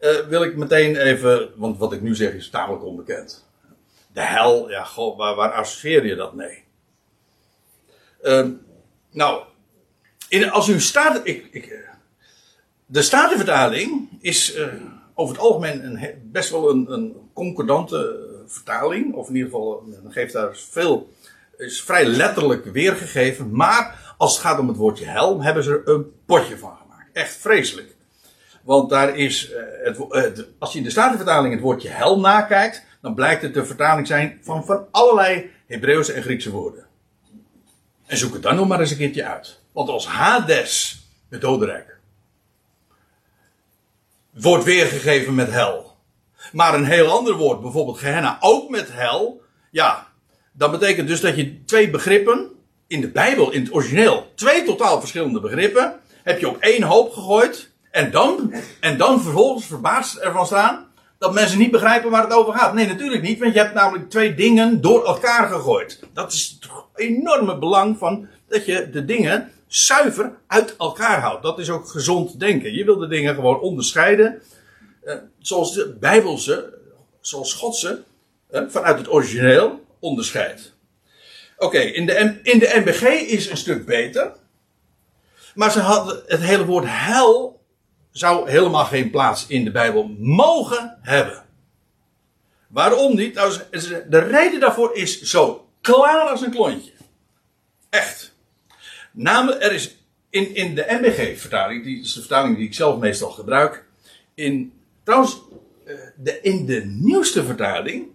uh, 0.00 0.18
wil 0.18 0.42
ik 0.42 0.56
meteen 0.56 0.96
even, 0.96 1.50
want 1.56 1.78
wat 1.78 1.92
ik 1.92 2.00
nu 2.00 2.14
zeg 2.14 2.32
is 2.32 2.50
tamelijk 2.50 2.84
onbekend. 2.84 3.48
De 4.12 4.20
hel, 4.20 4.70
ja, 4.70 4.86
waar, 5.16 5.34
waar 5.34 5.52
associeer 5.52 6.06
je 6.06 6.14
dat 6.14 6.34
mee? 6.34 6.64
Uh, 8.22 8.46
nou, 9.10 9.42
in, 10.28 10.50
als 10.50 10.68
u 10.68 10.80
staat. 10.80 11.20
Ik, 11.22 11.48
ik, 11.50 11.66
eh, 11.66 11.78
de 12.86 13.02
Statenvertaling 13.02 14.08
is 14.20 14.56
uh, 14.56 14.66
over 15.14 15.34
het 15.34 15.44
algemeen 15.44 15.84
een, 15.84 16.30
best 16.30 16.50
wel 16.50 16.70
een, 16.70 16.92
een, 16.92 17.30
concordante 17.32 18.28
vertaling. 18.46 19.14
Of 19.14 19.28
in 19.28 19.34
ieder 19.34 19.50
geval, 19.50 19.84
geeft 20.08 20.32
daar 20.32 20.56
veel. 20.56 21.12
Is 21.56 21.82
vrij 21.82 22.04
letterlijk 22.04 22.64
weergegeven. 22.64 23.50
Maar 23.56 24.14
als 24.18 24.32
het 24.32 24.40
gaat 24.40 24.58
om 24.58 24.68
het 24.68 24.76
woordje 24.76 25.04
hel, 25.04 25.42
hebben 25.42 25.64
ze 25.64 25.70
er 25.70 25.94
een 25.94 26.12
potje 26.26 26.58
van 26.58 26.76
gemaakt. 26.76 27.08
Echt 27.12 27.36
vreselijk. 27.36 27.94
Want 28.70 28.90
daar 28.90 29.16
is, 29.16 29.50
uh, 29.50 29.56
het, 30.10 30.46
als 30.58 30.72
je 30.72 30.78
in 30.78 30.84
de 30.84 30.90
Statenvertaling 30.90 31.54
het 31.54 31.62
woordje 31.62 31.88
hel 31.88 32.20
nakijkt, 32.20 32.84
dan 33.02 33.14
blijkt 33.14 33.42
het 33.42 33.54
de 33.54 33.64
vertaling 33.64 34.06
zijn 34.06 34.38
van, 34.42 34.64
van 34.64 34.86
allerlei 34.90 35.50
Hebreeuwse 35.66 36.12
en 36.12 36.22
Griekse 36.22 36.50
woorden. 36.50 36.86
En 38.06 38.16
zoek 38.16 38.32
het 38.32 38.42
dan 38.42 38.56
nog 38.56 38.68
maar 38.68 38.80
eens 38.80 38.90
een 38.90 38.96
keertje 38.96 39.24
uit. 39.24 39.60
Want 39.72 39.88
als 39.88 40.06
Hades, 40.06 41.02
het 41.28 41.40
dodenrijk, 41.40 41.98
wordt 44.30 44.64
weergegeven 44.64 45.34
met 45.34 45.50
hel. 45.50 45.96
Maar 46.52 46.74
een 46.74 46.84
heel 46.84 47.10
ander 47.10 47.34
woord, 47.34 47.60
bijvoorbeeld 47.60 47.98
Gehenna, 47.98 48.36
ook 48.40 48.70
met 48.70 48.92
hel. 48.92 49.42
Ja, 49.70 50.06
dat 50.52 50.70
betekent 50.70 51.08
dus 51.08 51.20
dat 51.20 51.36
je 51.36 51.64
twee 51.64 51.90
begrippen 51.90 52.50
in 52.86 53.00
de 53.00 53.10
Bijbel, 53.10 53.50
in 53.50 53.62
het 53.62 53.74
origineel, 53.74 54.32
twee 54.34 54.64
totaal 54.64 55.00
verschillende 55.00 55.40
begrippen, 55.40 56.00
heb 56.22 56.38
je 56.40 56.48
op 56.48 56.56
één 56.56 56.82
hoop 56.82 57.12
gegooid. 57.12 57.69
En 57.90 58.10
dan, 58.10 58.54
en 58.80 58.98
dan 58.98 59.22
vervolgens 59.22 59.66
verbaasd 59.66 60.16
ervan 60.16 60.46
staan 60.46 60.90
dat 61.18 61.32
mensen 61.32 61.58
niet 61.58 61.70
begrijpen 61.70 62.10
waar 62.10 62.22
het 62.22 62.32
over 62.32 62.54
gaat. 62.54 62.74
Nee, 62.74 62.86
natuurlijk 62.86 63.22
niet, 63.22 63.38
want 63.38 63.52
je 63.52 63.58
hebt 63.58 63.74
namelijk 63.74 64.10
twee 64.10 64.34
dingen 64.34 64.80
door 64.80 65.04
elkaar 65.04 65.48
gegooid. 65.48 66.00
Dat 66.12 66.32
is 66.32 66.58
het 66.60 66.70
enorme 66.94 67.58
belang 67.58 67.98
van 67.98 68.28
dat 68.48 68.64
je 68.66 68.90
de 68.90 69.04
dingen 69.04 69.52
zuiver 69.66 70.32
uit 70.46 70.76
elkaar 70.76 71.20
houdt. 71.20 71.42
Dat 71.42 71.58
is 71.58 71.70
ook 71.70 71.88
gezond 71.88 72.40
denken. 72.40 72.74
Je 72.74 72.84
wil 72.84 72.98
de 72.98 73.08
dingen 73.08 73.34
gewoon 73.34 73.60
onderscheiden. 73.60 74.42
Eh, 75.04 75.14
zoals 75.38 75.74
de 75.74 75.96
Bijbelse, 76.00 76.74
zoals 77.20 77.54
God 77.54 77.76
ze 77.76 78.02
eh, 78.50 78.62
vanuit 78.68 78.98
het 78.98 79.12
origineel 79.12 79.84
onderscheidt. 79.98 80.74
Oké, 81.58 81.78
in, 81.78 82.06
de, 82.06 82.38
in 82.42 82.58
de 82.58 82.82
NBG 82.84 83.02
is 83.26 83.50
een 83.50 83.56
stuk 83.56 83.86
beter. 83.86 84.32
Maar 85.54 85.70
ze 85.70 85.80
hadden 85.80 86.22
het 86.26 86.40
hele 86.40 86.64
woord 86.64 86.84
hel 86.88 87.59
zou 88.12 88.50
helemaal 88.50 88.84
geen 88.84 89.10
plaats 89.10 89.46
in 89.46 89.64
de 89.64 89.70
Bijbel 89.70 90.14
mogen 90.18 90.98
hebben. 91.00 91.44
Waarom 92.68 93.16
niet? 93.16 93.34
Nou, 93.34 93.52
de 94.08 94.18
reden 94.18 94.60
daarvoor 94.60 94.96
is 94.96 95.22
zo 95.22 95.68
klaar 95.80 96.28
als 96.28 96.42
een 96.42 96.50
klontje. 96.50 96.92
Echt. 97.90 98.34
Namelijk, 99.12 99.62
er 99.62 99.72
is 99.72 99.96
in, 100.30 100.54
in 100.54 100.74
de 100.74 100.86
MBG-vertaling, 100.88 101.84
die 101.84 102.00
is 102.00 102.12
de 102.12 102.20
vertaling 102.20 102.56
die 102.56 102.66
ik 102.66 102.74
zelf 102.74 102.98
meestal 102.98 103.30
gebruik. 103.30 103.84
In, 104.34 104.72
trouwens, 105.02 105.40
eh, 105.84 105.94
de, 106.16 106.40
in 106.40 106.66
de 106.66 106.84
nieuwste 106.84 107.44
vertaling, 107.44 108.06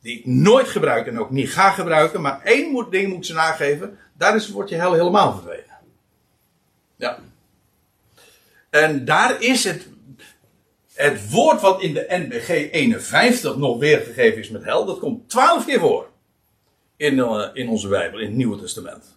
die 0.00 0.18
ik 0.18 0.26
nooit 0.26 0.68
gebruik 0.68 1.06
en 1.06 1.18
ook 1.18 1.30
niet 1.30 1.52
ga 1.52 1.70
gebruiken, 1.70 2.20
maar 2.20 2.42
één 2.42 2.90
ding 2.90 3.12
moet 3.12 3.26
ze 3.26 3.32
nageven, 3.32 3.98
daar 4.12 4.34
is 4.34 4.44
het 4.44 4.52
woordje 4.52 4.76
hel 4.76 4.92
helemaal 4.92 5.32
verdwenen. 5.32 5.78
Ja. 6.96 7.18
En 8.74 9.04
daar 9.04 9.42
is 9.42 9.64
het, 9.64 9.86
het 10.92 11.30
woord 11.30 11.60
wat 11.60 11.82
in 11.82 11.94
de 11.94 12.06
NBG 12.08 12.48
51 12.48 13.56
nog 13.56 13.78
weergegeven 13.78 14.38
is 14.38 14.48
met 14.48 14.64
hel, 14.64 14.84
dat 14.84 14.98
komt 14.98 15.30
twaalf 15.30 15.64
keer 15.64 15.80
voor. 15.80 16.10
In, 16.96 17.16
uh, 17.16 17.48
in 17.52 17.68
onze 17.68 17.88
Bijbel, 17.88 18.18
in 18.18 18.26
het 18.26 18.36
Nieuwe 18.36 18.58
Testament. 18.58 19.16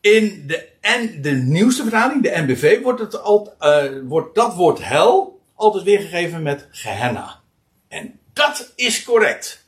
In 0.00 0.44
de, 0.46 0.68
en 0.80 1.22
de 1.22 1.30
nieuwste 1.30 1.82
vertaling, 1.82 2.22
de 2.22 2.42
NBV, 2.46 2.82
wordt, 2.82 3.00
het 3.00 3.14
uh, 3.14 3.84
wordt 4.04 4.34
dat 4.34 4.54
woord 4.54 4.84
hel 4.84 5.40
altijd 5.54 5.84
weergegeven 5.84 6.42
met 6.42 6.66
Gehenna. 6.70 7.40
En 7.88 8.18
dat 8.32 8.72
is 8.74 9.04
correct. 9.04 9.66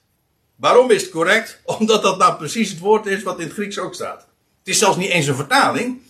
Waarom 0.57 0.90
is 0.90 1.03
het 1.03 1.11
correct? 1.11 1.61
Omdat 1.79 2.03
dat 2.03 2.18
nou 2.18 2.37
precies 2.37 2.70
het 2.70 2.79
woord 2.79 3.07
is 3.07 3.22
wat 3.22 3.38
in 3.38 3.44
het 3.44 3.55
Grieks 3.55 3.79
ook 3.79 3.94
staat. 3.94 4.20
Het 4.59 4.68
is 4.68 4.79
zelfs 4.79 4.96
niet 4.96 5.11
eens 5.11 5.26
een 5.26 5.35
vertaling. 5.35 6.09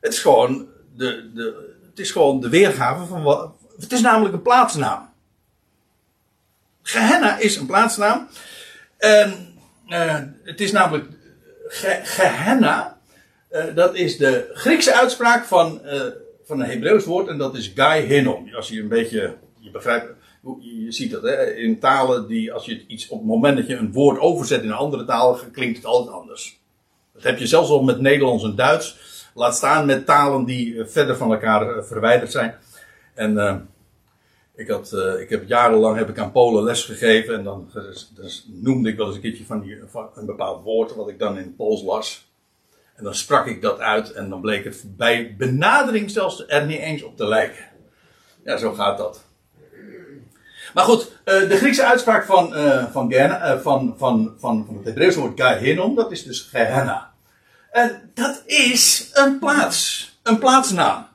Het 0.00 0.12
is 0.12 0.18
gewoon 0.18 0.68
de, 0.96 1.30
de, 1.34 1.76
het 1.90 1.98
is 1.98 2.10
gewoon 2.10 2.40
de 2.40 2.48
weergave 2.48 3.06
van 3.06 3.22
wat. 3.22 3.52
Het 3.78 3.92
is 3.92 4.00
namelijk 4.00 4.34
een 4.34 4.42
plaatsnaam. 4.42 5.10
Gehenna 6.82 7.38
is 7.38 7.56
een 7.56 7.66
plaatsnaam. 7.66 8.28
En 8.96 9.54
uh, 9.88 10.18
het 10.42 10.60
is 10.60 10.72
namelijk 10.72 11.08
ge, 11.66 12.00
Gehenna. 12.02 12.98
Uh, 13.50 13.74
dat 13.74 13.94
is 13.94 14.16
de 14.16 14.50
Griekse 14.54 14.94
uitspraak 14.94 15.44
van, 15.44 15.80
uh, 15.84 16.02
van 16.44 16.60
een 16.60 16.70
Hebreeuws 16.70 17.04
woord. 17.04 17.28
En 17.28 17.38
dat 17.38 17.56
is 17.56 17.72
Gai 17.74 18.06
Hinnom. 18.06 18.54
Als 18.54 18.68
je 18.68 18.80
een 18.80 18.88
beetje. 18.88 19.36
Je 19.58 19.70
begrijpt. 19.70 20.12
Je 20.60 20.92
ziet 20.92 21.10
dat 21.10 21.22
hè, 21.22 21.54
in 21.54 21.78
talen 21.78 22.26
die. 22.26 22.52
Als 22.52 22.64
je 22.64 22.86
iets 22.86 23.08
op 23.08 23.18
het 23.18 23.26
moment 23.26 23.56
dat 23.56 23.66
je 23.66 23.76
een 23.76 23.92
woord 23.92 24.18
overzet 24.18 24.62
in 24.62 24.68
een 24.68 24.74
andere 24.74 25.04
taal. 25.04 25.38
klinkt 25.52 25.76
het 25.76 25.86
altijd 25.86 26.16
anders. 26.16 26.60
Dat 27.12 27.22
heb 27.22 27.38
je 27.38 27.46
zelfs 27.46 27.70
al 27.70 27.82
met 27.82 28.00
Nederlands 28.00 28.44
en 28.44 28.54
Duits. 28.54 29.09
Laat 29.34 29.56
staan 29.56 29.86
met 29.86 30.06
talen 30.06 30.44
die 30.44 30.84
verder 30.84 31.16
van 31.16 31.32
elkaar 31.32 31.84
verwijderd 31.84 32.30
zijn. 32.30 32.54
En 33.14 33.32
uh, 33.32 33.56
ik, 34.54 34.68
had, 34.68 34.92
ik 35.18 35.28
heb 35.28 35.48
jarenlang 35.48 35.96
heb 35.96 36.08
ik 36.08 36.18
aan 36.18 36.32
Polen 36.32 36.64
les 36.64 36.84
gegeven. 36.84 37.34
En 37.34 37.44
dan 37.44 37.70
dus, 37.72 38.12
dus 38.14 38.46
noemde 38.48 38.88
ik 38.88 38.96
wel 38.96 39.06
eens 39.06 39.14
een 39.14 39.20
keertje 39.20 39.44
van, 39.44 39.60
die, 39.60 39.78
van 39.86 40.08
een 40.14 40.26
bepaald 40.26 40.62
woord 40.62 40.94
wat 40.94 41.08
ik 41.08 41.18
dan 41.18 41.36
in 41.36 41.42
het 41.44 41.56
Pools 41.56 41.82
las. 41.82 42.32
En 42.94 43.04
dan 43.04 43.14
sprak 43.14 43.46
ik 43.46 43.62
dat 43.62 43.78
uit 43.78 44.12
en 44.12 44.28
dan 44.28 44.40
bleek 44.40 44.64
het 44.64 44.84
bij 44.96 45.34
benadering 45.38 46.10
zelfs 46.10 46.44
er 46.46 46.66
niet 46.66 46.80
eens 46.80 47.02
op 47.02 47.16
te 47.16 47.26
lijken. 47.26 47.64
Ja, 48.44 48.56
zo 48.56 48.72
gaat 48.72 48.98
dat. 48.98 49.24
Maar 50.74 50.84
goed, 50.84 51.12
de 51.24 51.56
Griekse 51.56 51.84
uitspraak 51.84 52.24
van, 52.24 52.52
van, 52.92 53.12
van, 53.62 53.94
van, 53.98 54.34
van 54.38 54.66
het 54.76 54.84
Hebreeuwse 54.84 55.20
woord 55.20 55.40
Gehenom, 55.40 55.94
dat 55.94 56.12
is 56.12 56.24
dus 56.24 56.40
Gehenna. 56.40 57.09
En 57.70 58.10
dat 58.14 58.42
is 58.46 59.10
een 59.12 59.38
plaats. 59.38 60.08
Een 60.22 60.38
plaatsnaam. 60.38 61.06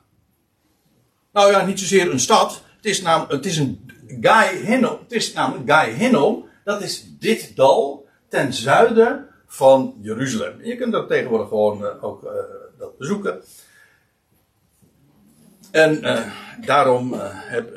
Nou 1.32 1.50
ja, 1.50 1.66
niet 1.66 1.78
zozeer 1.78 2.10
een 2.10 2.20
stad. 2.20 2.62
Het 2.76 2.84
is, 2.84 3.02
namelijk, 3.02 3.32
het 3.32 3.46
is 3.46 3.58
een 3.58 3.90
Gai 4.20 4.56
Hinnom. 4.56 4.98
Het 5.02 5.12
is 5.12 5.32
namelijk 5.32 5.70
Gai 5.70 5.92
Hinnom. 5.92 6.48
Dat 6.64 6.82
is 6.82 7.06
dit 7.18 7.56
dal 7.56 8.06
ten 8.28 8.52
zuiden 8.52 9.26
van 9.46 9.94
Jeruzalem. 10.00 10.64
Je 10.64 10.76
kunt 10.76 10.92
dat 10.92 11.08
tegenwoordig 11.08 11.48
gewoon 11.48 11.82
uh, 11.82 12.04
ook 12.04 12.24
uh, 12.24 12.30
dat 12.78 12.98
bezoeken. 12.98 13.42
En 15.70 16.00
daarom 16.64 17.14
heb 17.20 17.74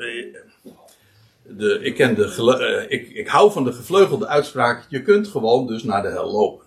de, 1.42 1.78
ik, 1.82 1.94
ken 1.94 2.14
de, 2.14 2.86
ik, 2.88 3.10
ik 3.10 3.28
hou 3.28 3.52
van 3.52 3.64
de 3.64 3.72
gevleugelde 3.72 4.26
uitspraak. 4.26 4.86
Je 4.88 5.02
kunt 5.02 5.28
gewoon 5.28 5.66
dus 5.66 5.82
naar 5.82 6.02
de 6.02 6.08
hel 6.08 6.30
lopen. 6.30 6.66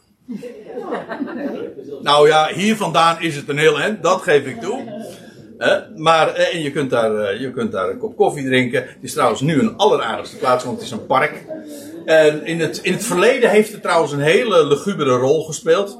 Nou 2.01 2.27
ja, 2.27 2.53
hier 2.53 2.75
vandaan 2.75 3.21
is 3.21 3.35
het 3.35 3.49
een 3.49 3.57
heel 3.57 3.79
eind, 3.79 4.03
dat 4.03 4.21
geef 4.21 4.45
ik 4.45 4.61
toe. 4.61 4.83
maar 5.95 6.33
en 6.33 6.61
je, 6.61 6.71
kunt 6.71 6.89
daar, 6.89 7.41
je 7.41 7.51
kunt 7.51 7.71
daar 7.71 7.89
een 7.89 7.97
kop 7.97 8.15
koffie 8.15 8.45
drinken. 8.45 8.81
Het 8.81 8.97
is 9.01 9.13
trouwens 9.13 9.41
nu 9.41 9.59
een 9.59 9.77
alleraardigste 9.77 10.37
plaats, 10.37 10.63
want 10.63 10.77
het 10.77 10.85
is 10.85 10.91
een 10.91 11.05
park. 11.05 11.45
En 12.05 12.45
in 12.45 12.59
het, 12.59 12.79
in 12.81 12.93
het 12.93 13.05
verleden 13.05 13.49
heeft 13.49 13.71
het 13.71 13.81
trouwens 13.81 14.11
een 14.11 14.19
hele 14.19 14.67
lugubere 14.67 15.15
rol 15.15 15.43
gespeeld. 15.43 15.99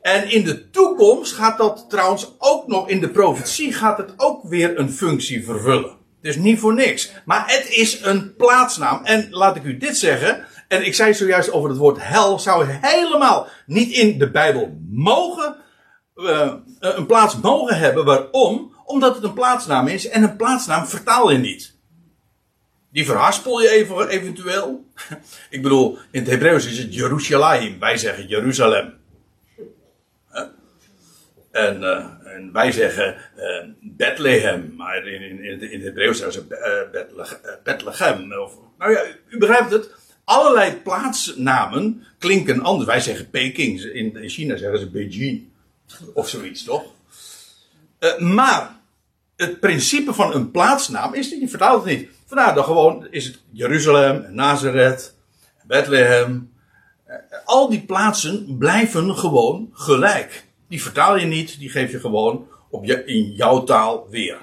En 0.00 0.30
in 0.30 0.44
de 0.44 0.70
toekomst 0.70 1.32
gaat 1.32 1.58
dat 1.58 1.86
trouwens 1.88 2.34
ook 2.38 2.66
nog, 2.66 2.88
in 2.88 3.00
de 3.00 3.08
profetie 3.08 3.72
gaat 3.72 3.98
het 3.98 4.12
ook 4.16 4.48
weer 4.48 4.78
een 4.78 4.90
functie 4.90 5.44
vervullen. 5.44 5.94
Is 6.22 6.36
niet 6.36 6.58
voor 6.58 6.74
niks. 6.74 7.12
Maar 7.24 7.44
het 7.46 7.66
is 7.70 8.00
een 8.02 8.34
plaatsnaam. 8.36 9.00
En 9.04 9.26
laat 9.30 9.56
ik 9.56 9.64
u 9.64 9.76
dit 9.76 9.96
zeggen. 9.96 10.44
En 10.68 10.86
ik 10.86 10.94
zei 10.94 11.14
zojuist 11.14 11.52
over 11.52 11.68
het 11.68 11.78
woord 11.78 11.98
hel, 12.00 12.38
zou 12.38 12.66
helemaal 12.66 13.48
niet 13.66 13.92
in 13.92 14.18
de 14.18 14.30
Bijbel 14.30 14.78
mogen, 14.90 15.56
uh, 16.16 16.52
een 16.80 17.06
plaats 17.06 17.40
mogen 17.40 17.78
hebben. 17.78 18.04
Waarom? 18.04 18.74
Omdat 18.84 19.14
het 19.14 19.24
een 19.24 19.32
plaatsnaam 19.32 19.86
is 19.86 20.08
en 20.08 20.22
een 20.22 20.36
plaatsnaam 20.36 20.86
vertaal 20.86 21.30
je 21.30 21.38
niet. 21.38 21.74
Die 22.90 23.04
verhaspel 23.04 23.60
je 23.60 23.68
even, 23.68 24.08
eventueel. 24.08 24.84
Ik 25.50 25.62
bedoel, 25.62 25.98
in 26.10 26.20
het 26.20 26.30
Hebreeuws 26.30 26.66
is 26.66 26.78
het 26.78 26.94
Jeruzalem. 26.94 27.78
Wij 27.78 27.96
zeggen 27.96 28.26
Jeruzalem. 28.26 28.94
En, 31.50 31.82
uh, 31.82 32.06
en 32.34 32.52
wij 32.52 32.72
zeggen 32.72 33.16
uh, 33.36 33.44
Bethlehem, 33.80 34.74
maar 34.76 35.06
in, 35.06 35.22
in, 35.22 35.60
in, 35.60 35.70
het 35.70 35.82
Hebreeuws 35.82 36.18
zeggen 36.18 36.32
ze 36.32 37.60
Bethlehem. 37.62 38.32
Of, 38.32 38.54
nou 38.78 38.92
ja, 38.92 39.04
u 39.28 39.38
begrijpt 39.38 39.70
het. 39.70 39.90
Allerlei 40.26 40.72
plaatsnamen 40.72 42.06
klinken 42.18 42.62
anders. 42.62 42.86
Wij 42.86 43.00
zeggen 43.00 43.30
Peking, 43.30 43.80
in, 43.80 44.16
in 44.16 44.28
China 44.28 44.56
zeggen 44.56 44.78
ze 44.78 44.90
Beijing. 44.90 45.48
Of 46.14 46.28
zoiets, 46.28 46.64
toch? 46.64 46.84
maar 48.18 48.80
het 49.36 49.60
principe 49.60 50.12
van 50.12 50.34
een 50.34 50.50
plaatsnaam 50.50 51.14
is, 51.14 51.30
je 51.30 51.48
vertaalt 51.48 51.84
het 51.84 51.98
niet. 51.98 52.08
Vandaar 52.26 52.54
dan 52.54 52.64
gewoon 52.64 53.06
is 53.10 53.24
het 53.24 53.40
Jeruzalem, 53.50 54.26
Nazareth, 54.30 55.14
Bethlehem. 55.66 56.52
Al 57.44 57.70
die 57.70 57.84
plaatsen 57.84 58.56
blijven 58.58 59.16
gewoon 59.16 59.70
gelijk. 59.72 60.44
Die 60.68 60.82
vertaal 60.82 61.16
je 61.16 61.26
niet, 61.26 61.58
die 61.58 61.70
geef 61.70 61.90
je 61.90 62.00
gewoon 62.00 62.48
op 62.70 62.84
je, 62.84 63.04
in 63.04 63.32
jouw 63.32 63.64
taal 63.64 64.06
weer. 64.10 64.38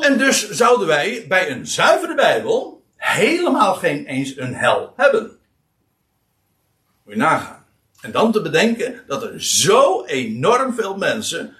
En 0.00 0.18
dus 0.18 0.50
zouden 0.50 0.86
wij 0.86 1.24
bij 1.28 1.50
een 1.50 1.66
zuivere 1.66 2.14
Bijbel 2.14 2.75
helemaal 3.06 3.74
geen 3.74 4.06
eens 4.06 4.36
een 4.36 4.54
hel 4.54 4.92
hebben. 4.96 5.38
Moet 7.04 7.14
je 7.14 7.20
nagaan. 7.20 7.64
En 8.00 8.12
dan 8.12 8.32
te 8.32 8.42
bedenken 8.42 9.02
dat 9.06 9.22
er 9.22 9.42
zo 9.42 10.04
enorm 10.04 10.74
veel 10.74 10.96
mensen 10.96 11.56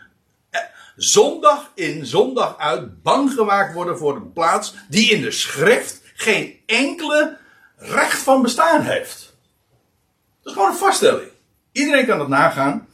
eh, 0.50 0.60
zondag 0.96 1.70
in, 1.74 2.06
zondag 2.06 2.58
uit 2.58 3.02
bang 3.02 3.32
gemaakt 3.32 3.74
worden 3.74 3.98
voor 3.98 4.16
een 4.16 4.32
plaats 4.32 4.74
die 4.88 5.10
in 5.10 5.20
de 5.20 5.30
schrift 5.30 6.00
geen 6.14 6.58
enkele 6.66 7.36
recht 7.76 8.18
van 8.18 8.42
bestaan 8.42 8.82
heeft. 8.82 9.34
Dat 10.42 10.46
is 10.46 10.52
gewoon 10.52 10.68
een 10.68 10.78
vaststelling. 10.78 11.28
Iedereen 11.72 12.06
kan 12.06 12.20
het 12.20 12.28
nagaan. 12.28 12.88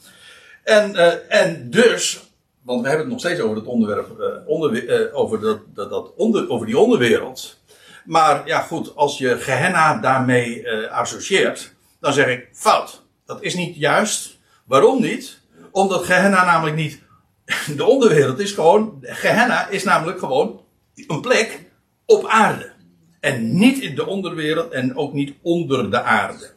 En, 0.62 0.91
uh, 0.91 1.33
en 1.43 1.71
dus, 1.71 2.31
want 2.62 2.81
we 2.81 2.88
hebben 2.88 3.07
het 3.07 3.15
nog 3.15 3.25
steeds 3.25 3.41
over 3.41 3.57
het 3.57 3.67
onderwerp, 3.67 4.21
uh, 4.21 4.49
onder, 4.49 5.12
over, 5.12 5.41
dat, 5.41 5.61
dat, 5.75 5.91
dat 5.91 6.12
onder, 6.17 6.49
over 6.49 6.67
die 6.67 6.79
onderwereld. 6.79 7.62
Maar 8.05 8.47
ja, 8.47 8.61
goed, 8.61 8.97
als 8.97 9.19
je 9.19 9.38
Gehenna 9.38 9.99
daarmee 9.99 10.71
associeert, 10.91 11.75
dan 12.01 12.12
zeg 12.12 12.27
ik 12.27 12.49
fout. 12.53 13.03
Dat 13.27 13.43
is 13.43 13.55
niet 13.55 13.77
juist. 13.77 14.38
Waarom 14.65 15.01
niet? 15.01 15.41
Omdat 15.71 16.05
Gehenna 16.05 16.45
namelijk 16.45 16.77
niet 16.77 17.03
de 17.77 17.85
onderwereld 17.85 18.38
is, 18.38 18.53
gewoon, 18.53 18.99
Gehenna 19.01 19.69
is 19.69 19.85
namelijk 19.85 20.19
gewoon 20.19 20.61
een 20.95 21.21
plek 21.21 21.71
op 22.07 22.27
aarde. 22.27 22.73
En 23.21 23.59
niet 23.59 23.79
in 23.79 23.95
de 23.95 24.07
onderwereld 24.07 24.73
en 24.73 24.97
ook 24.97 25.12
niet 25.12 25.35
onder 25.43 25.91
de 25.91 26.03
aarde. 26.03 26.51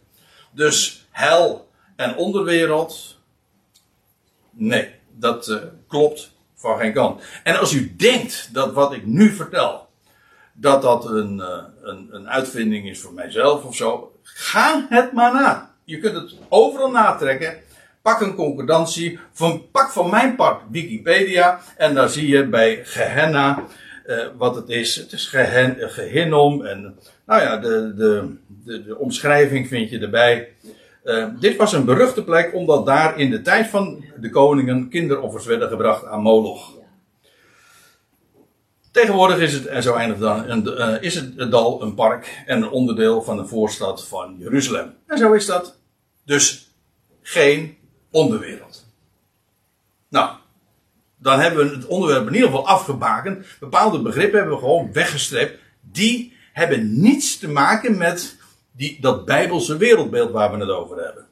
Dus 0.52 1.08
hel 1.12 1.70
en 1.96 2.16
onderwereld. 2.16 3.20
Nee, 4.52 4.90
dat 5.12 5.48
uh, 5.48 5.58
klopt 5.88 6.32
van 6.56 6.78
geen 6.78 6.94
kant. 6.94 7.24
En 7.44 7.60
als 7.60 7.74
u 7.74 7.96
denkt 7.96 8.50
dat 8.54 8.74
wat 8.74 8.94
ik 8.94 9.06
nu 9.06 9.32
vertel, 9.32 9.85
dat 10.58 10.82
dat 10.82 11.06
een, 11.06 11.38
uh, 11.38 11.64
een, 11.82 12.10
een 12.12 12.30
uitvinding 12.30 12.90
is 12.90 13.02
voor 13.02 13.14
mijzelf 13.14 13.64
of 13.64 13.76
zo, 13.76 14.12
ga 14.24 14.86
het 14.90 15.12
maar 15.12 15.34
na. 15.34 15.74
Je 15.84 16.00
kunt 16.00 16.16
het 16.16 16.36
overal 16.50 16.92
natrekken. 16.92 17.58
Pak 18.02 18.22
een 18.22 18.36
concordantie. 18.36 19.20
Van, 19.32 19.66
pak 19.72 19.90
van 19.90 20.10
mijn 20.10 20.36
part 20.36 20.62
Wikipedia. 20.70 21.60
En 21.78 21.94
daar 21.94 22.10
zie 22.10 22.28
je 22.28 22.48
bij 22.48 22.82
Gehenna 22.84 23.64
uh, 24.08 24.26
wat 24.38 24.56
het 24.56 24.70
is. 24.70 24.96
Het 24.96 25.12
is 25.12 25.28
gehen. 25.28 25.80
En 26.68 26.98
nou 27.26 27.42
ja, 27.42 27.58
de, 27.58 27.94
de, 27.96 28.36
de, 28.48 28.84
de 28.84 28.98
omschrijving 28.98 29.68
vind 29.68 29.90
je 29.90 30.00
erbij. 30.00 30.50
Uh, 31.04 31.28
dit 31.40 31.56
was 31.56 31.74
een 31.74 31.86
beruchte 31.86 32.24
plek 32.24 32.54
omdat 32.54 32.86
daar 32.86 33.20
in 33.20 33.30
de 33.30 33.42
tijd 33.42 33.68
van 33.68 34.04
de 34.20 34.30
koningen 34.30 34.90
kinderoffers 34.90 35.46
werden 35.46 35.70
gebracht 35.70 36.06
aan 36.06 36.22
Moloch. 36.22 36.75
Tegenwoordig 38.96 39.38
is 39.38 39.54
het, 39.54 39.66
en 39.66 39.84
zo 39.84 39.94
eindigt 39.94 40.20
dan, 40.20 40.50
een, 40.50 40.68
uh, 40.68 41.02
is 41.02 41.16
het 41.16 41.52
dal 41.52 41.82
een 41.82 41.96
park 41.96 42.44
en 42.46 42.62
een 42.62 42.70
onderdeel 42.70 43.22
van 43.22 43.38
de 43.38 43.46
voorstad 43.46 44.08
van 44.08 44.36
Jeruzalem. 44.40 44.96
En 45.08 45.18
zo 45.18 45.34
is 45.34 45.46
dat. 45.46 45.78
Dus 46.26 46.72
geen 47.22 47.78
onderwereld. 48.12 48.86
Nou, 50.10 50.36
dan 51.18 51.40
hebben 51.40 51.70
we 51.70 51.76
het 51.76 51.86
onderwerp 51.86 52.28
in 52.28 52.34
ieder 52.34 52.50
geval 52.50 52.68
afgebakend. 52.68 53.46
Bepaalde 53.60 54.02
begrippen 54.02 54.38
hebben 54.38 54.56
we 54.56 54.62
gewoon 54.62 54.94
weggestreept. 54.94 55.60
Die 55.82 56.34
hebben 56.54 57.02
niets 57.02 57.38
te 57.38 57.50
maken 57.50 57.98
met 57.98 58.38
die, 58.72 58.98
dat 59.02 59.26
bijbelse 59.26 59.78
wereldbeeld 59.78 60.32
waar 60.32 60.52
we 60.52 60.58
het 60.58 60.70
over 60.70 61.04
hebben. 61.04 61.28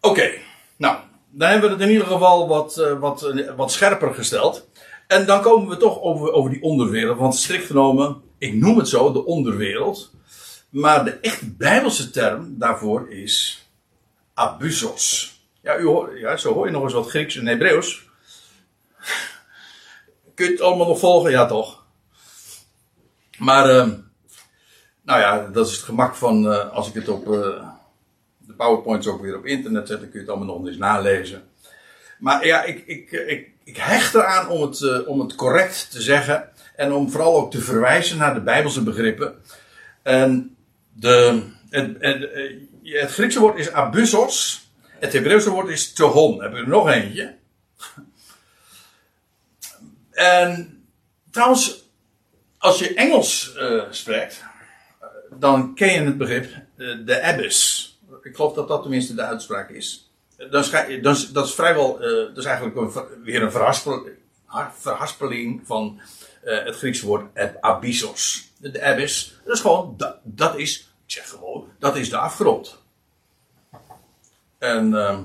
Oké, 0.00 0.30
nou, 0.76 0.96
dan 1.30 1.50
hebben 1.50 1.68
we 1.68 1.74
het 1.74 1.84
in 1.84 1.92
ieder 1.92 2.06
geval 2.06 2.48
wat, 2.48 2.76
uh, 2.78 2.98
wat, 2.98 3.34
wat 3.56 3.72
scherper 3.72 4.14
gesteld. 4.14 4.68
En 5.10 5.26
dan 5.26 5.42
komen 5.42 5.68
we 5.68 5.76
toch 5.76 6.00
over, 6.00 6.32
over 6.32 6.50
die 6.50 6.62
onderwereld. 6.62 7.18
Want 7.18 7.34
strikt 7.34 7.66
genomen, 7.66 8.22
ik 8.38 8.54
noem 8.54 8.78
het 8.78 8.88
zo, 8.88 9.12
de 9.12 9.24
onderwereld. 9.24 10.12
Maar 10.68 11.04
de 11.04 11.10
echt 11.10 11.56
bijbelse 11.56 12.10
term 12.10 12.58
daarvoor 12.58 13.10
is 13.10 13.66
abusos. 14.34 15.34
Ja, 15.62 15.78
u 15.78 16.18
ja, 16.18 16.36
zo 16.36 16.52
hoor 16.52 16.66
je 16.66 16.72
nog 16.72 16.82
eens 16.82 16.92
wat 16.92 17.08
Grieks 17.08 17.36
en 17.36 17.46
Hebreeuws. 17.46 18.08
Kun 20.34 20.46
je 20.46 20.52
het 20.52 20.60
allemaal 20.60 20.86
nog 20.86 20.98
volgen? 20.98 21.30
Ja, 21.30 21.46
toch? 21.46 21.84
Maar, 23.38 23.70
uh, 23.70 23.88
nou 25.02 25.20
ja, 25.20 25.48
dat 25.48 25.66
is 25.66 25.72
het 25.72 25.82
gemak 25.82 26.14
van 26.14 26.44
uh, 26.44 26.70
als 26.72 26.88
ik 26.88 26.94
het 26.94 27.08
op 27.08 27.26
uh, 27.26 27.68
de 28.38 28.54
PowerPoints 28.56 29.06
ook 29.06 29.20
weer 29.20 29.36
op 29.36 29.46
internet 29.46 29.88
zet, 29.88 30.00
dan 30.00 30.10
kun 30.10 30.20
je 30.20 30.26
het 30.26 30.36
allemaal 30.36 30.56
nog 30.56 30.66
eens 30.66 30.76
nalezen. 30.76 31.49
Maar 32.20 32.46
ja, 32.46 32.62
ik, 32.62 32.86
ik, 32.86 33.10
ik, 33.10 33.48
ik 33.64 33.76
hecht 33.76 34.14
eraan 34.14 34.48
om 34.48 34.62
het, 34.62 35.06
om 35.06 35.20
het 35.20 35.34
correct 35.34 35.90
te 35.90 36.00
zeggen 36.00 36.48
en 36.76 36.92
om 36.92 37.10
vooral 37.10 37.36
ook 37.36 37.50
te 37.50 37.60
verwijzen 37.60 38.18
naar 38.18 38.34
de 38.34 38.40
Bijbelse 38.40 38.82
begrippen. 38.82 39.34
En 40.02 40.56
de, 40.92 41.42
het, 41.70 41.96
het, 41.98 42.30
het 42.82 43.10
Griekse 43.10 43.40
woord 43.40 43.58
is 43.58 43.72
abusos. 43.72 44.68
Het 44.98 45.12
Hebreeuwse 45.12 45.50
woord 45.50 45.68
is 45.68 45.92
tehon. 45.92 46.42
Heb 46.42 46.52
ik 46.52 46.58
er 46.58 46.68
nog 46.68 46.90
eentje. 46.90 47.34
En 50.10 50.82
trouwens, 51.30 51.90
als 52.58 52.78
je 52.78 52.94
Engels 52.94 53.54
uh, 53.56 53.82
spreekt, 53.90 54.44
dan 55.38 55.74
ken 55.74 55.92
je 55.92 56.00
het 56.00 56.18
begrip 56.18 56.44
uh, 56.76 56.96
de 57.06 57.22
abyss. 57.22 57.88
Ik 58.22 58.36
geloof 58.36 58.54
dat 58.54 58.68
dat 58.68 58.82
tenminste 58.82 59.14
de 59.14 59.22
uitspraak 59.22 59.70
is. 59.70 60.09
Dan, 60.50 60.64
dat 61.32 61.46
is 61.46 61.54
vrijwel, 61.54 61.96
uh, 61.96 62.26
dat 62.26 62.36
is 62.36 62.44
eigenlijk 62.44 62.92
weer 63.24 63.42
een 63.42 63.52
verhaspeling, 64.72 65.60
van 65.64 66.00
het 66.40 66.76
Griekse 66.76 67.06
woord 67.06 67.24
abyssos. 67.60 68.48
De 68.58 68.82
abyss, 68.82 69.40
dat 69.44 69.54
is 69.54 69.60
gewoon, 69.60 69.96
dat, 70.22 70.56
is, 70.56 70.78
ik 70.78 71.12
zeg 71.12 71.28
gewoon, 71.28 71.68
dat 71.78 71.96
is 71.96 72.10
de 72.10 72.16
afgrond. 72.16 72.78
En 74.60 74.92
uh, 74.92 75.18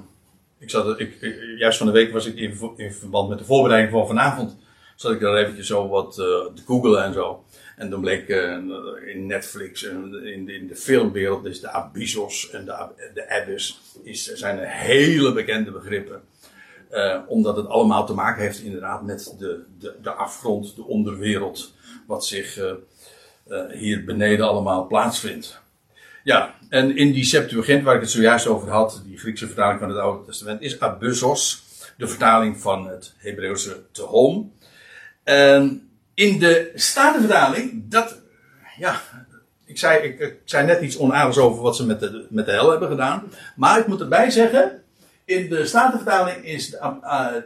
ik 0.60 0.70
zat, 0.70 1.00
ik, 1.00 1.18
juist 1.58 1.78
van 1.78 1.88
de 1.88 1.94
week 1.94 2.12
was 2.12 2.26
ik 2.26 2.36
in, 2.36 2.74
in, 2.76 2.94
verband 2.94 3.30
met 3.30 3.38
de 3.38 3.46
voorbereiding 3.46 3.92
van 3.92 4.08
vanavond. 4.08 4.58
Zat 4.96 5.12
ik 5.12 5.20
daar 5.20 5.36
eventjes 5.36 5.68
zo 5.68 5.88
wat 5.88 6.18
uh, 6.18 6.26
te 6.26 6.62
googlen 6.66 7.04
en 7.04 7.14
zo. 7.14 7.45
En 7.76 7.90
dan 7.90 8.02
bleek 8.02 8.30
uh, 8.30 8.58
in 9.06 9.26
Netflix 9.26 9.84
en 9.84 10.26
in, 10.26 10.50
in, 10.50 10.68
de 10.68 10.76
filmwereld 10.76 11.46
is 11.46 11.62
de 11.62 11.70
abyssos 11.70 12.50
en 12.50 12.66
de, 12.66 12.88
de 13.14 13.30
abyss 13.30 13.82
is, 14.04 14.34
zijn 14.34 14.60
hele 14.60 15.34
bekende 15.34 15.72
begrippen. 15.72 16.22
Uh, 16.92 17.20
omdat 17.28 17.56
het 17.56 17.68
allemaal 17.68 18.06
te 18.06 18.14
maken 18.14 18.42
heeft 18.42 18.60
inderdaad 18.60 19.04
met 19.04 19.36
de, 19.40 19.64
de, 19.80 19.96
de 20.02 20.12
afgrond, 20.12 20.76
de 20.76 20.84
onderwereld. 20.84 21.74
Wat 22.08 22.26
zich 22.26 22.60
hier 23.72 24.06
beneden 24.06 24.48
allemaal 24.48 24.88
plaatsvindt. 24.88 25.60
Ja, 26.26 26.56
en 26.70 26.98
in 26.98 27.12
die 27.12 27.24
Septuagint 27.24 27.84
waar 27.84 27.96
ik 27.96 28.02
het 28.02 28.10
zojuist 28.10 28.48
over 28.48 28.70
had, 28.70 29.02
die 29.06 29.18
Griekse 29.18 29.46
vertaling 29.46 29.80
van 29.80 29.90
het 29.90 29.98
Oude 29.98 30.26
Testament, 30.26 30.62
is 30.62 30.80
abyssos, 30.80 31.64
de 31.98 32.08
vertaling 32.08 32.60
van 32.60 32.88
het 32.88 33.14
Hebreeuwse 33.18 33.84
tehom. 33.92 34.54
En 35.24 35.85
in 36.16 36.40
de 36.40 36.72
Statenvertaling, 36.76 37.84
dat, 37.90 38.22
ja, 38.78 39.02
ik 39.66 39.78
zei, 39.78 40.04
ik, 40.04 40.20
ik, 40.20 40.36
zei 40.44 40.66
net 40.66 40.82
iets 40.82 40.98
onaardigs 40.98 41.38
over 41.38 41.62
wat 41.62 41.76
ze 41.76 41.86
met 41.86 42.00
de, 42.00 42.28
met 42.30 42.46
de 42.46 42.52
hel 42.52 42.70
hebben 42.70 42.90
gedaan. 42.90 43.32
Maar 43.56 43.80
ik 43.80 43.88
moet 43.88 44.02
erbij 44.02 44.30
zeggen, 44.30 44.84
in 45.26 45.50
de 45.50 45.66
Statenvertaling 45.66 46.46
is 46.46 46.70
de 46.70 46.80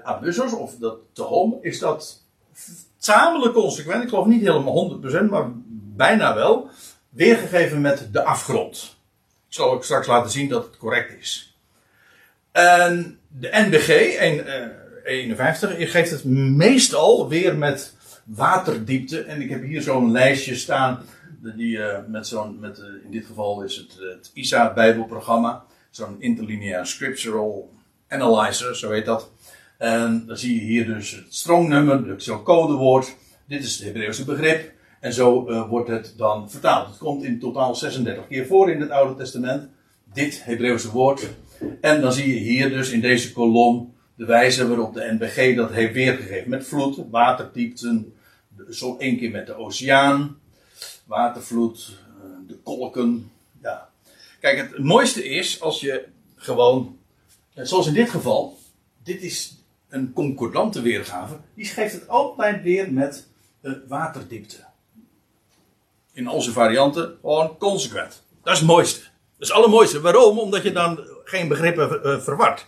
abyssos, 0.04 0.54
of 0.54 0.76
dat 0.76 0.98
tehom, 1.14 1.58
is 1.62 1.80
dat 1.80 2.24
tamelijk 2.98 3.54
consequent. 3.54 4.04
Ik 4.04 4.10
geloof 4.10 4.26
niet 4.26 4.42
helemaal 4.42 5.02
100%, 5.26 5.30
maar 5.30 5.52
bijna 5.96 6.36
wel 6.36 6.70
weergegeven 7.10 7.82
met 7.82 8.08
de 8.12 8.24
afgrond. 8.24 8.98
Ik 9.48 9.56
zal 9.56 9.72
ook 9.72 9.84
straks 9.84 10.08
laten 10.08 10.32
zien 10.32 10.50
dat 10.50 10.64
het 10.64 10.78
correct 10.78 11.20
is. 11.20 11.58
En 12.52 13.20
de 13.28 13.50
NBG 13.52 13.90
51 15.04 15.78
uh, 15.78 15.90
geeft 15.90 16.12
het 16.12 16.24
meestal 16.24 17.30
weer 17.30 17.58
met 17.58 17.94
waterdiepte. 18.36 19.22
En 19.22 19.42
ik 19.42 19.50
heb 19.50 19.64
hier 19.64 19.82
zo'n 19.82 20.12
lijstje 20.12 20.56
staan. 20.56 21.00
Die, 21.56 21.78
uh, 21.78 21.98
met 22.08 22.28
zo'n, 22.28 22.60
met, 22.60 22.80
uh, 22.80 22.86
in 23.06 23.12
dit 23.12 23.26
geval 23.26 23.64
is 23.64 23.76
het 23.76 23.98
het 24.00 24.32
ISA 24.34 24.74
Bijbelprogramma. 24.74 25.64
Zo'n 25.90 26.16
interlineair 26.22 26.86
scriptural 26.86 27.74
Analyzer, 28.08 28.76
zo 28.76 28.92
heet 28.92 29.06
dat. 29.06 29.32
En 29.78 30.24
dan 30.28 30.38
zie 30.38 30.56
je 30.56 30.62
hier 30.62 30.86
dus 30.86 31.12
het 31.12 31.34
strongnummer, 31.34 32.22
zo'n 32.22 32.44
codewoord. 32.44 33.16
Dit 33.48 33.64
is 33.64 33.76
het 33.76 33.86
Hebreeuwse 33.86 34.26
begrip. 34.26 34.72
En 35.00 35.14
zo 35.14 35.44
wordt 35.68 35.90
het 35.90 36.14
dan 36.18 36.50
vertaald. 36.50 36.88
Het 36.88 36.98
komt 36.98 37.24
in 37.24 37.40
totaal 37.40 37.76
36 37.76 38.28
keer 38.28 38.46
voor 38.46 38.72
in 38.72 38.82
het 38.82 38.90
Oude 38.90 39.16
Testament. 39.16 39.70
Dit 40.14 40.44
Hebreeuwse 40.44 40.92
woord. 40.92 41.30
En 41.82 42.02
dan 42.02 42.14
zie 42.14 42.34
je 42.34 42.40
hier 42.40 42.70
dus 42.70 42.90
in 42.92 43.02
deze 43.02 43.34
kolom 43.34 43.94
de 44.16 44.26
wijze 44.26 44.68
waarop 44.68 44.94
de 44.94 45.18
NBG 45.20 45.56
dat 45.56 45.72
heeft 45.72 45.94
weergegeven. 45.94 46.50
Met 46.50 46.68
vloed, 46.68 47.04
waterdiepten, 47.10 48.14
zo 48.70 48.98
één 48.98 49.18
keer 49.18 49.32
met 49.32 49.48
de 49.48 49.56
oceaan, 49.56 50.40
watervloed, 51.06 51.98
eh, 52.22 52.26
de 52.48 52.58
kolken. 52.64 53.32
Ja. 53.62 53.90
Kijk, 54.40 54.58
het 54.58 54.84
mooiste 54.84 55.24
is 55.24 55.62
als 55.62 55.80
je 55.80 56.08
gewoon, 56.36 56.98
eh, 57.54 57.66
zoals 57.66 57.88
in 57.88 57.94
dit 57.94 58.10
geval, 58.10 58.58
dit 59.04 59.22
is 59.22 59.64
een 59.90 60.14
concordante 60.14 60.82
weergave, 60.82 61.38
die 61.54 61.66
geeft 61.66 61.94
het 61.94 62.08
altijd 62.08 62.64
weer 62.64 62.94
met 62.94 63.28
waterdiepte. 63.88 64.68
In 66.14 66.30
onze 66.30 66.52
varianten 66.52 67.18
gewoon 67.22 67.58
consequent. 67.58 68.24
Dat 68.44 68.54
is 68.54 68.60
het 68.60 68.68
mooiste. 68.68 69.00
Dat 69.00 69.10
is 69.40 69.48
het 69.48 69.58
allermooiste. 69.58 70.02
Waarom? 70.02 70.40
Omdat 70.40 70.64
je 70.64 70.72
dan 70.72 71.00
geen 71.24 71.48
begrippen 71.48 72.02
uh, 72.04 72.22
verward. 72.22 72.68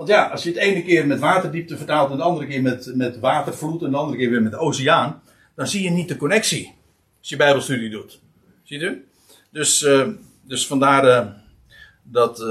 Want 0.00 0.12
ja, 0.12 0.26
als 0.26 0.42
je 0.42 0.48
het 0.48 0.58
ene 0.58 0.82
keer 0.82 1.06
met 1.06 1.18
waterdiepte 1.18 1.76
vertaalt 1.76 2.10
en 2.10 2.16
de 2.16 2.22
andere 2.22 2.46
keer 2.46 2.62
met, 2.62 2.92
met 2.94 3.18
watervloed 3.18 3.82
en 3.82 3.90
de 3.90 3.96
andere 3.96 4.18
keer 4.18 4.30
weer 4.30 4.42
met 4.42 4.54
oceaan, 4.54 5.22
dan 5.54 5.66
zie 5.66 5.82
je 5.82 5.90
niet 5.90 6.08
de 6.08 6.16
connectie. 6.16 6.74
Als 7.18 7.28
je 7.28 7.36
bijbelstudie 7.36 7.90
doet. 7.90 8.20
Ziet 8.62 8.82
u? 8.82 9.08
Dus, 9.50 9.82
uh, 9.82 10.08
dus 10.42 10.66
vandaar 10.66 11.04
uh, 11.04 11.30
dat, 12.02 12.44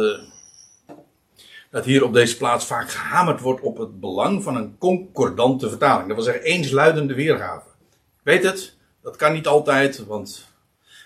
dat 1.70 1.86
hier 1.86 2.04
op 2.04 2.14
deze 2.14 2.38
plaats 2.38 2.66
vaak 2.66 2.92
gehamerd 2.92 3.40
wordt 3.40 3.62
op 3.62 3.78
het 3.78 4.00
belang 4.00 4.44
van 4.44 4.56
een 4.56 4.78
concordante 4.78 5.70
vertaling. 5.70 6.08
Dat 6.08 6.16
wil 6.16 6.26
zeggen 6.26 6.44
eensluidende 6.44 7.14
weergave. 7.14 7.68
Ik 7.90 8.24
weet 8.24 8.44
het, 8.44 8.76
dat 9.02 9.16
kan 9.16 9.34
niet 9.34 9.48
altijd, 9.48 10.06
want 10.06 10.48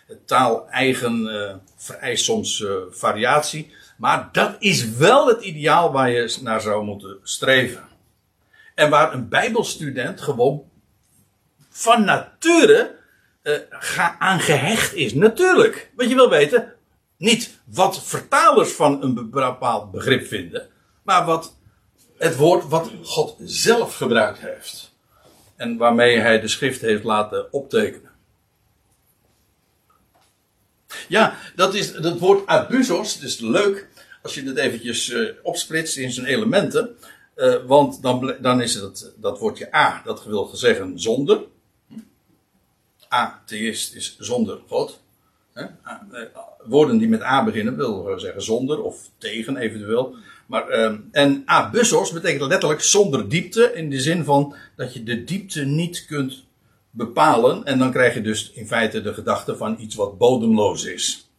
het 0.07 0.27
taal 0.27 0.69
eigen 0.69 1.25
uh, 1.25 1.53
vereist 1.75 2.23
soms 2.23 2.65
variatie. 2.89 3.71
Maar 3.97 4.29
dat 4.31 4.55
is 4.59 4.89
wel 4.89 5.27
het 5.27 5.41
ideaal 5.41 5.91
waar 5.91 6.09
je 6.09 6.37
naar 6.41 6.61
zou 6.61 6.83
moeten 6.83 7.17
streven. 7.23 7.83
En 8.75 8.89
waar 8.89 9.13
een 9.13 9.29
Bijbelstudent 9.29 10.21
gewoon 10.21 10.63
van 11.69 12.05
nature 12.05 12.95
uh, 13.43 13.57
aan 14.19 14.39
gehecht 14.39 14.93
is. 14.93 15.13
Natuurlijk. 15.13 15.91
Want 15.95 16.09
je 16.09 16.15
wil 16.15 16.29
weten, 16.29 16.73
niet 17.17 17.59
wat 17.65 18.03
vertalers 18.03 18.71
van 18.71 19.03
een 19.03 19.29
bepaald 19.29 19.91
begrip 19.91 20.27
vinden, 20.27 20.67
maar 21.03 21.25
wat 21.25 21.55
het 22.17 22.35
woord 22.35 22.67
wat 22.67 22.91
God 23.03 23.35
zelf 23.39 23.95
gebruikt 23.95 24.39
heeft. 24.39 24.91
En 25.55 25.77
waarmee 25.77 26.19
hij 26.19 26.39
de 26.39 26.47
schrift 26.47 26.81
heeft 26.81 27.03
laten 27.03 27.53
optekenen. 27.53 28.11
Ja, 31.13 31.37
dat 31.55 31.73
is 31.73 31.91
het 31.91 32.19
woord 32.19 32.47
abusos. 32.47 33.19
Is 33.19 33.39
leuk 33.39 33.87
als 34.21 34.33
je 34.35 34.43
het 34.43 34.57
eventjes 34.57 35.09
uh, 35.09 35.29
opsplitst 35.43 35.97
in 35.97 36.11
zijn 36.11 36.25
elementen. 36.25 36.95
Uh, 37.35 37.55
want 37.65 38.01
dan, 38.01 38.35
dan 38.41 38.61
is 38.61 38.73
het 38.73 39.13
dat 39.17 39.39
woordje 39.39 39.75
A, 39.75 40.01
dat 40.05 40.25
wil 40.25 40.49
zeggen 40.53 40.99
zonder. 40.99 41.41
Atheïst 43.07 43.95
is 43.95 44.15
zonder 44.19 44.59
God. 44.67 45.01
Eh, 45.53 45.65
woorden 46.63 46.97
die 46.97 47.07
met 47.07 47.23
A 47.23 47.43
beginnen 47.43 47.75
wil 47.75 48.19
zeggen 48.19 48.41
zonder 48.41 48.81
of 48.81 49.09
tegen 49.17 49.57
eventueel. 49.57 50.15
Maar, 50.45 50.67
en 51.11 51.41
abusos 51.45 52.11
betekent 52.11 52.49
letterlijk 52.49 52.81
zonder 52.81 53.29
diepte. 53.29 53.73
In 53.73 53.89
de 53.89 54.01
zin 54.01 54.23
van 54.23 54.55
dat 54.75 54.93
je 54.93 55.03
de 55.03 55.23
diepte 55.23 55.65
niet 55.65 56.05
kunt 56.05 56.43
bepalen. 56.95 57.63
En 57.63 57.79
dan 57.79 57.91
krijg 57.91 58.13
je 58.13 58.21
dus 58.21 58.51
in 58.51 58.67
feite 58.67 59.01
de 59.01 59.13
gedachte 59.13 59.57
van 59.57 59.75
iets 59.79 59.95
wat 59.95 60.17
bodemloos 60.17 60.85
is. 60.85 61.31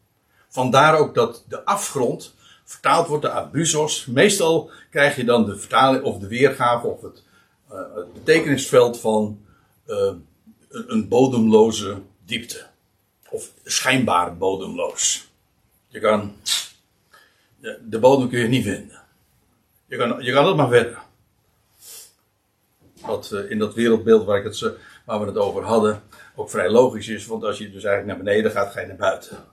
Vandaar 0.49 0.99
ook 0.99 1.15
dat 1.15 1.45
de 1.49 1.65
afgrond 1.65 2.35
vertaald 2.65 3.09
wordt 3.09 3.23
de 3.23 3.31
abusos. 3.31 4.07
Meestal 4.07 4.71
krijg 4.91 5.17
je 5.17 5.25
dan 5.25 5.47
de 5.47 5.59
vertaling 5.59 6.05
of 6.05 6.19
de 6.19 6.27
weergave 6.27 6.87
of 6.87 7.03
het, 7.03 7.23
uh, 7.73 7.79
het 7.95 8.13
betekenisveld 8.13 9.01
van 9.01 9.41
uh, 9.87 10.13
een 10.69 11.09
bodemloze 11.09 12.03
diepte. 12.25 12.67
Of 13.31 13.51
schijnbaar 13.65 14.37
bodemloos. 14.37 15.33
Je 15.89 16.01
kan, 16.01 16.37
de 17.89 17.99
bodem 17.99 18.29
kun 18.29 18.39
je 18.39 18.49
niet 18.49 18.65
vinden. 18.65 19.03
Je 19.87 19.97
kan, 19.97 20.23
je 20.25 20.33
kan 20.33 20.47
het 20.47 20.57
maar 20.57 20.69
verder. 20.69 21.03
Wat 23.01 23.31
uh, 23.33 23.51
in 23.51 23.59
dat 23.59 23.75
wereldbeeld 23.75 24.25
waar, 24.25 24.39
ik 24.39 24.45
het, 24.45 24.77
waar 25.05 25.21
we 25.21 25.27
het 25.27 25.37
over 25.37 25.63
hadden 25.63 26.03
ook 26.35 26.51
vrij 26.51 26.71
logisch 26.71 27.09
is. 27.09 27.27
Want 27.27 27.45
als 27.45 27.59
je 27.59 27.71
dus 27.71 27.85
eigenlijk 27.85 28.07
naar 28.07 28.25
beneden 28.25 28.51
gaat, 28.51 28.73
ga 28.73 28.81
je 28.81 28.87
naar 28.87 28.97
buiten. 28.97 29.45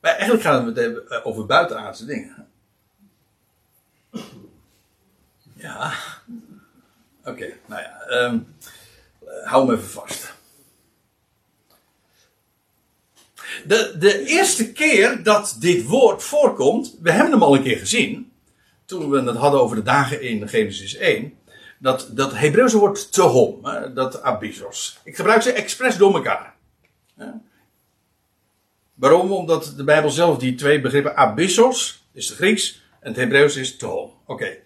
Maar 0.00 0.12
eigenlijk 0.12 0.42
gaat 0.42 0.64
het 0.64 0.74
met 0.74 1.24
over 1.24 1.46
buitenaardse 1.46 2.04
dingen. 2.04 2.48
Ja. 5.54 5.92
Oké, 7.24 7.52
nou 7.66 7.82
ja. 7.82 8.24
Um, 8.24 8.54
hou 9.44 9.66
me 9.66 9.72
even 9.72 9.88
vast. 9.88 10.34
De, 13.66 13.94
de 13.98 14.24
eerste 14.26 14.72
keer 14.72 15.22
dat 15.22 15.56
dit 15.58 15.86
woord 15.86 16.22
voorkomt, 16.22 16.96
we 17.00 17.12
hebben 17.12 17.32
hem 17.32 17.42
al 17.42 17.56
een 17.56 17.62
keer 17.62 17.78
gezien. 17.78 18.32
Toen 18.84 19.10
we 19.10 19.22
het 19.22 19.36
hadden 19.36 19.60
over 19.60 19.76
de 19.76 19.82
dagen 19.82 20.22
in 20.22 20.48
Genesis 20.48 20.96
1. 20.96 21.38
Dat, 21.82 22.10
dat 22.12 22.32
Hebreeuwse 22.32 22.78
woord 22.78 23.12
tehom, 23.12 23.62
dat 23.94 24.22
abysos. 24.22 25.00
Ik 25.04 25.16
gebruik 25.16 25.42
ze 25.42 25.52
expres 25.52 25.96
door 25.96 26.14
elkaar. 26.14 26.54
Waarom? 28.94 29.32
Omdat 29.32 29.72
de 29.76 29.84
Bijbel 29.84 30.10
zelf 30.10 30.38
die 30.38 30.54
twee 30.54 30.80
begrippen 30.80 31.16
abyssos, 31.16 32.04
is 32.12 32.28
het 32.28 32.36
Grieks, 32.36 32.82
en 33.00 33.08
het 33.08 33.16
Hebreeuws 33.16 33.56
is 33.56 33.76
tehom. 33.76 34.10
Oké. 34.26 34.56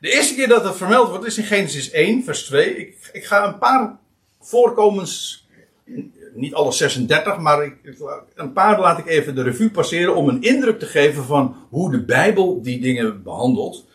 De 0.00 0.10
eerste 0.10 0.34
keer 0.34 0.48
dat 0.48 0.64
het 0.64 0.76
vermeld 0.76 1.08
wordt 1.08 1.24
is 1.24 1.38
in 1.38 1.44
Genesis 1.44 1.90
1, 1.90 2.24
vers 2.24 2.44
2. 2.44 2.76
Ik, 2.76 3.10
ik 3.12 3.24
ga 3.24 3.46
een 3.46 3.58
paar 3.58 3.98
voorkomens, 4.40 5.46
niet 6.34 6.54
alle 6.54 6.72
36, 6.72 7.38
maar 7.38 7.64
ik, 7.64 7.76
een 8.34 8.52
paar 8.52 8.80
laat 8.80 8.98
ik 8.98 9.06
even 9.06 9.34
de 9.34 9.42
revue 9.42 9.70
passeren 9.70 10.16
om 10.16 10.28
een 10.28 10.42
indruk 10.42 10.78
te 10.78 10.86
geven 10.86 11.24
van 11.24 11.56
hoe 11.70 11.90
de 11.90 12.04
Bijbel 12.04 12.62
die 12.62 12.80
dingen 12.80 13.22
behandelt. 13.22 13.86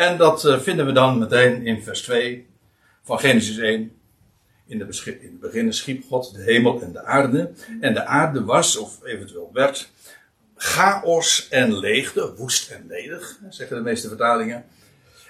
En 0.00 0.16
dat 0.16 0.44
uh, 0.44 0.58
vinden 0.60 0.86
we 0.86 0.92
dan 0.92 1.18
meteen 1.18 1.66
in 1.66 1.82
vers 1.82 2.02
2 2.02 2.46
van 3.02 3.18
Genesis 3.18 3.58
1. 3.58 3.92
In, 4.66 4.78
de 4.78 4.84
in 5.04 5.28
het 5.30 5.40
begin 5.40 5.72
schiep 5.72 6.04
God 6.08 6.34
de 6.34 6.42
hemel 6.42 6.82
en 6.82 6.92
de 6.92 7.04
aarde. 7.04 7.52
En 7.80 7.94
de 7.94 8.04
aarde 8.04 8.44
was, 8.44 8.76
of 8.76 9.04
eventueel 9.04 9.50
werd, 9.52 9.90
chaos 10.56 11.48
en 11.48 11.78
leegte, 11.78 12.34
woest 12.34 12.70
en 12.70 12.84
ledig, 12.88 13.38
zeggen 13.50 13.76
de 13.76 13.82
meeste 13.82 14.08
vertalingen. 14.08 14.64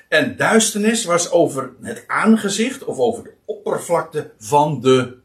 En 0.08 0.36
duisternis 0.36 1.04
was 1.04 1.30
over 1.30 1.72
het 1.82 2.04
aangezicht 2.06 2.84
of 2.84 2.98
over 2.98 3.24
de 3.24 3.34
oppervlakte 3.44 4.30
van 4.38 4.80
de 4.80 5.16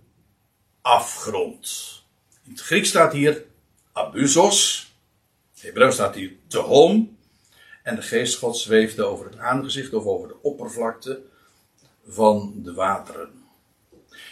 afgrond. 0.82 2.04
In 2.44 2.52
het 2.52 2.62
Grieks 2.62 2.90
staat 2.90 3.14
hier 3.14 3.46
abusos. 3.92 4.86
In 5.44 5.52
het 5.54 5.62
Hebreeuws 5.62 5.94
staat 5.94 6.16
hier 6.16 6.32
tehom. 6.48 7.15
En 7.86 7.96
de 7.96 8.02
geest 8.02 8.44
zweefde 8.52 9.04
over 9.04 9.26
het 9.26 9.38
aangezicht 9.38 9.94
of 9.94 10.06
over 10.06 10.28
de 10.28 10.42
oppervlakte 10.42 11.22
van 12.08 12.54
de 12.56 12.74
wateren. 12.74 13.30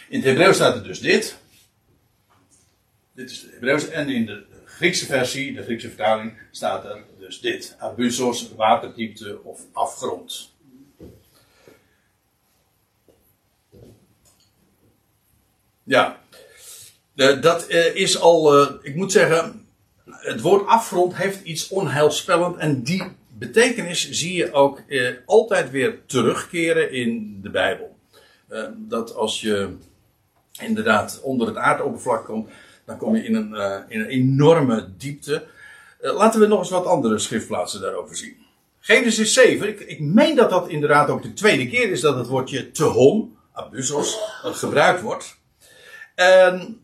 In 0.08 0.18
het 0.18 0.24
Hebreeuws 0.24 0.56
staat 0.56 0.76
er 0.76 0.82
dus 0.82 1.00
dit. 1.00 1.38
Dit 3.12 3.30
is 3.30 3.40
de 3.40 3.48
Hebreeuws. 3.50 3.88
En 3.88 4.08
in 4.08 4.26
de 4.26 4.44
Griekse 4.64 5.06
versie, 5.06 5.54
de 5.54 5.62
Griekse 5.62 5.88
vertaling, 5.88 6.38
staat 6.50 6.84
er 6.84 7.04
dus 7.18 7.40
dit: 7.40 7.76
abusos, 7.78 8.54
waterdiepte 8.56 9.42
of 9.42 9.60
afgrond. 9.72 10.52
Ja, 15.82 16.20
dat 17.14 17.66
eh, 17.66 17.94
is 17.94 18.18
al, 18.18 18.54
eh, 18.54 18.74
ik 18.82 18.94
moet 18.94 19.12
zeggen, 19.12 19.66
het 20.04 20.40
woord 20.40 20.66
afgrond 20.66 21.16
heeft 21.16 21.44
iets 21.44 21.68
onheilspellend 21.68 22.56
en 22.56 22.82
die 22.82 23.22
betekenis 23.38 24.10
zie 24.10 24.36
je 24.36 24.52
ook 24.52 24.78
eh, 24.88 25.10
altijd 25.26 25.70
weer 25.70 26.06
terugkeren 26.06 26.92
in 26.92 27.38
de 27.42 27.50
Bijbel. 27.50 27.92
dat 28.76 29.14
als 29.14 29.40
je 29.40 29.76
inderdaad 30.60 31.20
onder 31.22 31.46
het 31.46 31.56
aardoppervlak 31.56 32.24
komt, 32.24 32.50
dan 32.84 32.96
kom 32.96 33.16
je 33.16 33.24
in 33.24 33.34
een, 33.34 33.54
in 33.88 34.00
een 34.00 34.06
enorme 34.06 34.88
diepte. 34.96 35.46
Eh, 36.04 36.14
laten 36.14 36.40
we 36.40 36.46
nog 36.46 36.58
eens 36.58 36.70
wat 36.70 36.86
andere 36.86 37.18
schriftplaatsen 37.18 37.80
daarover 37.80 38.16
zien. 38.16 38.36
Genesis 38.80 39.32
7, 39.32 39.68
ik, 39.68 39.80
ik 39.80 40.00
meen 40.00 40.36
dat 40.36 40.50
dat 40.50 40.68
inderdaad 40.68 41.08
ook 41.08 41.22
de 41.22 41.32
tweede 41.32 41.68
keer 41.68 41.90
is 41.90 42.00
dat 42.00 42.16
het 42.16 42.26
woordje 42.26 42.70
tehom, 42.70 43.36
abusos, 43.52 44.18
gebruikt 44.42 45.00
wordt. 45.00 45.38
En 46.14 46.80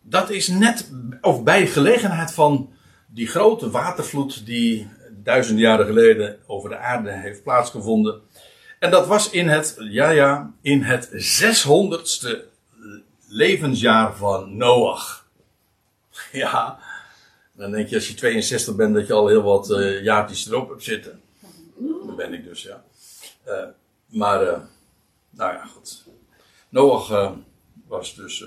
dat 0.00 0.30
is 0.30 0.48
net, 0.48 0.90
of 1.20 1.42
bij 1.42 1.66
gelegenheid 1.66 2.32
van 2.32 2.72
die 3.06 3.26
grote 3.26 3.70
watervloed 3.70 4.46
die 4.46 4.88
duizenden 5.24 5.64
jaren 5.64 5.86
geleden 5.86 6.38
over 6.46 6.68
de 6.68 6.76
aarde 6.76 7.12
heeft 7.12 7.42
plaatsgevonden. 7.42 8.20
En 8.78 8.90
dat 8.90 9.06
was 9.06 9.30
in 9.30 9.48
het, 9.48 9.76
ja 9.78 10.10
ja, 10.10 10.52
in 10.60 10.82
het 10.82 11.08
600ste 11.08 12.36
levensjaar 13.28 14.16
van 14.16 14.56
Noach. 14.56 15.22
Ja, 16.32 16.78
dan 17.52 17.70
denk 17.70 17.88
je 17.88 17.94
als 17.94 18.08
je 18.08 18.14
62 18.14 18.74
bent 18.74 18.94
dat 18.94 19.06
je 19.06 19.12
al 19.12 19.28
heel 19.28 19.42
wat 19.42 19.70
uh, 19.70 20.02
jaartjes 20.02 20.46
erop 20.46 20.68
hebt 20.68 20.84
zitten. 20.84 21.20
Dat 22.06 22.16
ben 22.16 22.32
ik 22.32 22.44
dus, 22.44 22.62
ja. 22.62 22.84
Uh, 23.46 23.64
maar, 24.06 24.40
nou 25.30 25.52
ja, 25.52 25.64
goed. 25.64 26.04
Noach 26.68 27.34
was 27.86 28.14
dus 28.14 28.44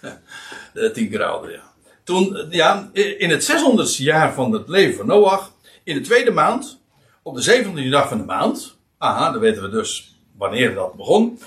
tien 0.92 1.10
keer 1.10 1.24
ouder, 1.24 1.52
ja. 1.52 1.73
Toen, 2.04 2.46
ja, 2.50 2.90
in 2.92 3.30
het 3.30 3.52
600ste 3.52 4.02
jaar 4.02 4.34
van 4.34 4.52
het 4.52 4.68
leven 4.68 4.96
van 4.96 5.06
Noach, 5.06 5.52
in 5.84 5.94
de 5.94 6.00
tweede 6.00 6.30
maand, 6.30 6.80
op 7.22 7.36
de 7.36 7.64
17e 7.64 7.90
dag 7.90 8.08
van 8.08 8.18
de 8.18 8.24
maand, 8.24 8.76
aha, 8.98 9.30
dan 9.30 9.40
weten 9.40 9.62
we 9.62 9.68
dus 9.68 10.18
wanneer 10.36 10.74
dat 10.74 10.94
begon. 10.94 11.38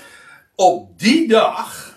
Op 0.54 0.98
die 0.98 1.28
dag 1.28 1.96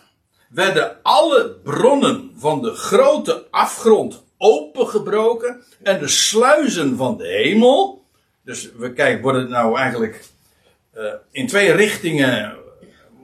werden 0.50 0.98
alle 1.02 1.56
bronnen 1.64 2.32
van 2.38 2.62
de 2.62 2.74
grote 2.74 3.46
afgrond 3.52 4.24
opengebroken 4.38 5.64
en 5.84 6.00
de 6.00 6.08
sluizen 6.08 6.98
van 6.98 7.18
de 7.18 7.28
hemel. 7.28 8.06
Dus 8.44 8.72
we 8.78 8.94
kijken, 8.94 9.22
worden 9.22 9.50
nou 9.50 9.78
eigenlijk 9.78 10.26
uh, 10.98 11.14
in 11.32 11.48
twee 11.48 11.72
richtingen 11.72 12.56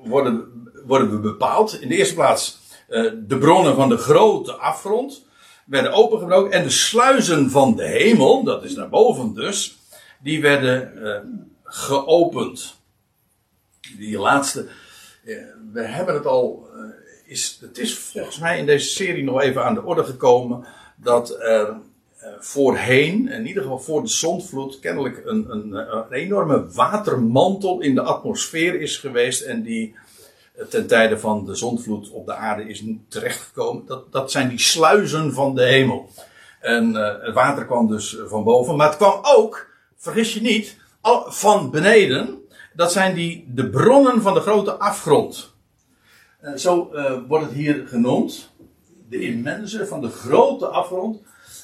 worden, 0.03 0.69
worden 0.85 1.11
we 1.11 1.19
bepaald. 1.19 1.81
In 1.81 1.89
de 1.89 1.95
eerste 1.95 2.13
plaats 2.13 2.59
uh, 2.89 3.11
de 3.15 3.37
bronnen 3.37 3.75
van 3.75 3.89
de 3.89 3.97
grote 3.97 4.53
afgrond 4.53 5.25
werden 5.67 5.93
opengebroken 5.93 6.51
en 6.51 6.63
de 6.63 6.69
sluizen 6.69 7.49
van 7.49 7.75
de 7.75 7.85
hemel, 7.85 8.43
dat 8.43 8.63
is 8.63 8.75
naar 8.75 8.89
boven 8.89 9.33
dus, 9.33 9.77
die 10.19 10.41
werden 10.41 10.91
uh, 10.95 11.15
geopend. 11.63 12.75
Die 13.97 14.19
laatste, 14.19 14.67
we 15.71 15.81
hebben 15.81 16.13
het 16.13 16.25
al 16.25 16.67
is, 17.27 17.57
het 17.61 17.77
is 17.77 17.97
volgens 17.97 18.39
mij 18.39 18.57
in 18.59 18.65
deze 18.65 18.87
serie 18.87 19.23
nog 19.23 19.41
even 19.41 19.63
aan 19.63 19.73
de 19.73 19.83
orde 19.83 20.03
gekomen 20.03 20.65
dat 20.95 21.41
er 21.41 21.75
eh, 22.17 22.29
voorheen, 22.39 23.27
in 23.27 23.47
ieder 23.47 23.61
geval 23.61 23.79
voor 23.79 24.01
de 24.01 24.07
zondvloed, 24.07 24.79
kennelijk 24.79 25.21
een, 25.25 25.51
een, 25.51 25.71
een, 25.73 26.11
enorme 26.11 26.67
watermantel 26.67 27.81
in 27.81 27.95
de 27.95 28.01
atmosfeer 28.01 28.81
is 28.81 28.97
geweest 28.97 29.41
en 29.41 29.61
die 29.61 29.95
eh, 29.95 30.01
ten 30.69 30.87
tijde 30.87 31.19
van 31.19 31.45
de 31.45 31.55
zondvloed 31.55 32.09
op 32.09 32.25
de 32.25 32.33
aarde 32.33 32.69
is 32.69 32.83
terechtgekomen. 33.07 33.85
Dat, 33.85 34.11
dat 34.11 34.31
zijn 34.31 34.49
die 34.49 34.59
sluizen 34.59 35.33
van 35.33 35.55
de 35.55 35.63
hemel. 35.63 36.09
En 36.59 36.91
uh, 36.91 37.13
het 37.21 37.33
water 37.33 37.65
kwam 37.65 37.87
dus 37.87 38.17
van 38.27 38.43
boven, 38.43 38.75
maar 38.75 38.87
het 38.87 38.97
kwam 38.97 39.19
ook, 39.21 39.67
vergis 39.95 40.33
je 40.33 40.41
niet, 40.41 40.77
van 41.27 41.71
beneden. 41.71 42.41
Dat 42.73 42.91
zijn 42.91 43.15
die, 43.15 43.45
de 43.53 43.69
bronnen 43.69 44.21
van 44.21 44.33
de 44.33 44.39
grote 44.39 44.71
afgrond. 44.71 45.55
Eh, 46.39 46.53
zo 46.53 46.89
uh, 46.93 47.13
wordt 47.27 47.45
het 47.45 47.53
hier 47.53 47.87
genoemd. 47.87 48.49
De 49.09 49.19
immense 49.19 49.87
van 49.87 50.01
de 50.01 50.09
grote 50.09 50.67
afgrond. 50.67 51.21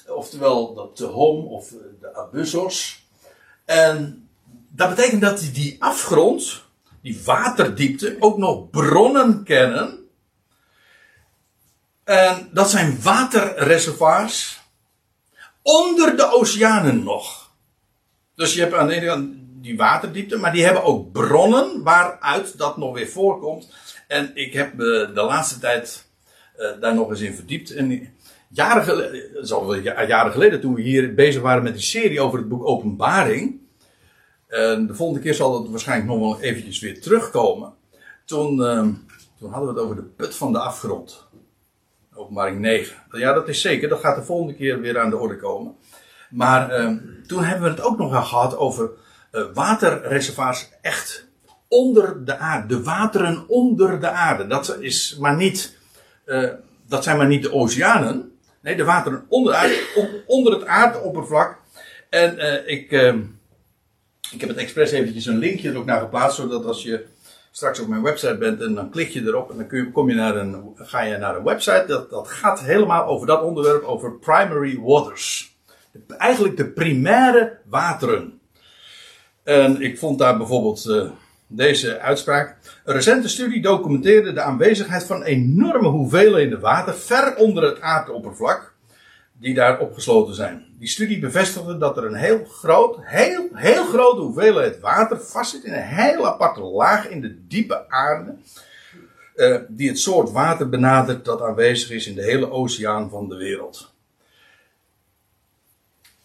Oftewel 0.08 0.74
dat 0.74 0.96
Tehom 0.96 1.46
of 1.46 1.72
eh, 1.72 1.78
de 2.00 2.16
Abyssos. 2.16 3.08
En 3.66 4.28
dat 4.70 4.90
betekent 4.90 5.22
dat 5.22 5.50
die 5.54 5.76
afgrond, 5.80 6.63
die 7.04 7.22
waterdiepte, 7.26 8.16
ook 8.20 8.38
nog 8.38 8.70
bronnen 8.70 9.44
kennen. 9.44 10.00
En 12.04 12.50
dat 12.52 12.70
zijn 12.70 13.02
waterreservoirs 13.02 14.62
onder 15.62 16.18
de 16.18 16.32
oceanen 16.32 17.04
nog. 17.04 17.52
Dus 18.36 18.54
je 18.54 18.60
hebt 18.60 18.74
aan 18.74 18.88
de 18.88 18.94
ene 18.94 19.06
kant 19.06 19.34
die 19.62 19.78
waterdiepte, 19.78 20.38
maar 20.38 20.52
die 20.52 20.64
hebben 20.64 20.84
ook 20.84 21.12
bronnen 21.12 21.84
waaruit 21.84 22.58
dat 22.58 22.78
nog 22.78 22.94
weer 22.94 23.08
voorkomt. 23.08 23.74
En 24.08 24.32
ik 24.34 24.54
heb 24.54 24.74
me 24.74 25.12
de 25.14 25.22
laatste 25.22 25.60
tijd 25.60 26.08
uh, 26.58 26.68
daar 26.82 26.96
nog 26.96 27.10
eens 27.10 27.22
in 27.22 27.34
verdiept. 27.34 27.72
En 27.72 28.16
jaren 28.50 28.84
geleden, 28.84 29.50
al 29.50 29.76
jaren 29.76 30.32
geleden, 30.32 30.62
toen 30.62 30.74
we 30.74 30.82
hier 30.82 31.14
bezig 31.14 31.42
waren 31.42 31.64
met 31.64 31.74
die 31.74 31.84
serie 31.84 32.22
over 32.22 32.40
het 32.40 32.48
boek 32.48 32.66
Openbaring. 32.66 33.62
En 34.54 34.88
de 34.88 34.96
volgende 34.96 35.22
keer 35.22 35.34
zal 35.34 35.62
het 35.62 35.70
waarschijnlijk 35.72 36.10
nog 36.10 36.20
wel 36.20 36.42
eventjes 36.42 36.80
weer 36.80 37.02
terugkomen. 37.02 37.74
Toen, 38.26 38.60
uh, 38.60 38.88
toen 39.40 39.52
hadden 39.52 39.74
we 39.74 39.80
het 39.80 39.84
over 39.84 39.96
de 39.96 40.02
put 40.02 40.36
van 40.36 40.52
de 40.52 40.60
afgrond. 40.60 41.28
Openbaring 42.14 42.60
9. 42.60 42.96
Ja, 43.12 43.34
dat 43.34 43.48
is 43.48 43.62
zeker. 43.62 43.90
Dat 43.90 44.00
gaat 44.00 44.16
de 44.16 44.24
volgende 44.24 44.56
keer 44.56 44.80
weer 44.80 45.00
aan 45.00 45.10
de 45.10 45.18
orde 45.18 45.38
komen. 45.38 45.76
Maar 46.30 46.80
uh, 46.80 46.98
toen 47.28 47.44
hebben 47.44 47.64
we 47.64 47.76
het 47.76 47.86
ook 47.86 47.98
nog 47.98 48.30
gehad 48.30 48.58
over 48.58 48.90
uh, 49.32 49.44
waterreservoirs 49.54 50.70
echt 50.82 51.28
onder 51.68 52.26
de 52.26 52.38
aarde. 52.38 52.68
De 52.68 52.84
wateren 52.84 53.46
onder 53.48 54.00
de 54.00 54.10
aarde. 54.10 54.48
Dat, 54.48 54.78
is 54.80 55.18
maar 55.20 55.36
niet, 55.36 55.78
uh, 56.26 56.50
dat 56.88 57.04
zijn 57.04 57.18
maar 57.18 57.28
niet 57.28 57.44
de 57.44 57.54
oceanen. 57.54 58.38
Nee, 58.62 58.76
de 58.76 58.84
wateren 58.84 59.26
onder, 59.28 59.84
onder 60.28 60.54
het 60.54 60.66
aardoppervlak. 60.66 61.58
En 62.10 62.36
uh, 62.36 62.68
ik, 62.68 62.92
uh, 62.92 63.16
ik 64.34 64.40
heb 64.40 64.50
het 64.50 64.58
expres 64.58 64.92
eventjes 64.92 65.26
een 65.26 65.38
linkje 65.38 65.70
er 65.70 65.78
ook 65.78 65.86
naar 65.86 66.00
geplaatst. 66.00 66.38
Zodat 66.38 66.66
als 66.66 66.84
je 66.84 67.06
straks 67.52 67.80
op 67.80 67.88
mijn 67.88 68.02
website 68.02 68.38
bent 68.38 68.62
en 68.62 68.74
dan 68.74 68.90
klik 68.90 69.10
je 69.10 69.22
erop. 69.22 69.52
En 69.52 69.58
dan 69.58 69.92
kom 69.92 70.10
je 70.10 70.16
naar 70.16 70.36
een, 70.36 70.74
ga 70.76 71.02
je 71.02 71.18
naar 71.18 71.36
een 71.36 71.44
website. 71.44 71.84
Dat, 71.88 72.10
dat 72.10 72.28
gaat 72.28 72.60
helemaal 72.60 73.06
over 73.06 73.28
dat 73.28 73.44
onderwerp. 73.44 73.84
Over 73.84 74.12
primary 74.12 74.80
waters. 74.80 75.56
De, 75.92 76.16
eigenlijk 76.16 76.58
de 76.58 76.70
primaire 76.70 77.58
wateren. 77.66 78.40
En 79.44 79.82
ik 79.82 80.00
vond 80.00 80.20
daar 80.20 80.38
bijvoorbeeld 80.38 80.86
uh, 80.86 81.10
deze 81.48 82.00
uitspraak. 82.00 82.58
Een 82.86 82.94
recente 82.94 83.28
studie 83.28 83.62
documenteerde 83.62 84.34
de 84.34 84.42
aanwezigheid 84.42 85.04
van 85.04 85.24
enorme 85.24 85.88
hoeveelheden 85.88 86.60
water 86.60 86.94
ver 86.94 87.36
onder 87.36 87.64
het 87.64 87.82
aardoppervlak, 87.82 88.74
die 89.40 89.54
daar 89.54 89.80
opgesloten 89.80 90.36
zijn. 90.36 90.66
Die 90.84 90.92
studie 90.92 91.20
bevestigde 91.20 91.78
dat 91.78 91.98
er 91.98 92.06
een 92.06 92.16
heel 92.16 92.46
groot, 92.46 92.98
heel, 93.02 93.50
heel 93.54 93.86
grote 93.86 94.22
hoeveelheid 94.22 94.80
water 94.80 95.20
vastzit 95.20 95.64
in 95.64 95.74
een 95.74 95.82
heel 95.82 96.28
aparte 96.28 96.62
laag 96.62 97.08
in 97.10 97.22
de 97.22 97.48
diepe 97.48 97.90
aarde, 97.90 98.36
uh, 99.36 99.58
die 99.68 99.90
het 99.90 100.00
soort 100.00 100.32
water 100.32 100.70
benadert 100.70 101.26
dat 101.26 101.42
aanwezig 101.42 101.90
is 101.90 102.08
in 102.08 102.16
de 102.16 102.24
hele 102.24 102.52
oceaan 102.52 103.10
van 103.10 103.30
de 103.30 103.36
wereld. 103.36 103.94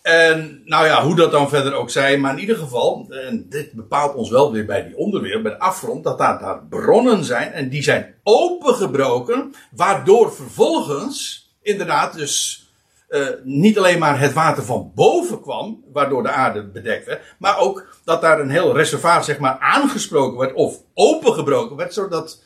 En 0.03 0.63
nou 0.65 0.87
ja, 0.87 1.05
hoe 1.05 1.17
dat 1.17 1.31
dan 1.31 1.49
verder 1.49 1.75
ook 1.75 1.91
zij, 1.91 2.19
maar 2.19 2.33
in 2.33 2.41
ieder 2.41 2.57
geval, 2.57 3.07
en 3.11 3.47
dit 3.49 3.73
bepaalt 3.73 4.15
ons 4.15 4.31
wel 4.31 4.53
weer 4.53 4.67
bij 4.67 4.87
die 4.87 4.97
onderwereld, 4.97 5.43
bij 5.43 5.53
de 5.53 5.59
afgrond, 5.59 6.05
dat 6.05 6.19
daar, 6.19 6.39
daar 6.39 6.63
bronnen 6.69 7.25
zijn 7.25 7.53
en 7.53 7.69
die 7.69 7.83
zijn 7.83 8.15
opengebroken, 8.23 9.55
waardoor 9.71 10.35
vervolgens 10.35 11.49
inderdaad 11.63 12.15
dus 12.15 12.68
uh, 13.09 13.29
niet 13.43 13.79
alleen 13.79 13.99
maar 13.99 14.21
het 14.21 14.33
water 14.33 14.65
van 14.65 14.93
boven 14.95 15.41
kwam, 15.41 15.85
waardoor 15.93 16.23
de 16.23 16.31
aarde 16.31 16.65
bedekt 16.65 17.07
werd, 17.07 17.35
maar 17.39 17.59
ook 17.59 17.87
dat 18.05 18.21
daar 18.21 18.41
een 18.41 18.51
heel 18.51 18.77
reservoir 18.77 19.25
zeg 19.25 19.39
maar 19.39 19.59
aangesproken 19.59 20.39
werd 20.39 20.53
of 20.53 20.83
opengebroken 20.95 21.77
werd, 21.77 21.95
zodat 21.95 22.43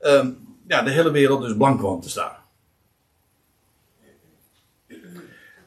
uh, 0.00 0.26
ja, 0.66 0.82
de 0.82 0.90
hele 0.90 1.10
wereld 1.10 1.42
dus 1.42 1.56
blank 1.56 1.78
kwam 1.78 2.00
te 2.00 2.10
staan. 2.10 2.36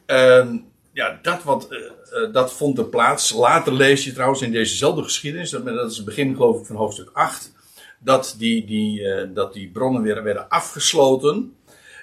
Uh, 0.06 0.54
ja, 0.92 1.18
dat, 1.22 1.42
wat, 1.42 1.66
uh, 1.70 1.78
uh, 1.78 2.32
dat 2.32 2.52
vond 2.52 2.78
er 2.78 2.84
plaats. 2.84 3.32
Later 3.32 3.72
lees 3.72 4.04
je 4.04 4.12
trouwens 4.12 4.42
in 4.42 4.52
dezezelfde 4.52 5.02
geschiedenis, 5.02 5.50
dat, 5.50 5.90
is 5.90 5.96
het 5.96 6.04
begin 6.04 6.34
geloof 6.34 6.60
ik 6.60 6.66
van 6.66 6.76
hoofdstuk 6.76 7.10
8, 7.12 7.52
dat 7.98 8.34
die, 8.38 8.66
die, 8.66 9.32
dat 9.32 9.52
die 9.52 9.70
bronnen 9.70 10.02
weer 10.02 10.22
werden 10.22 10.48
afgesloten 10.48 11.56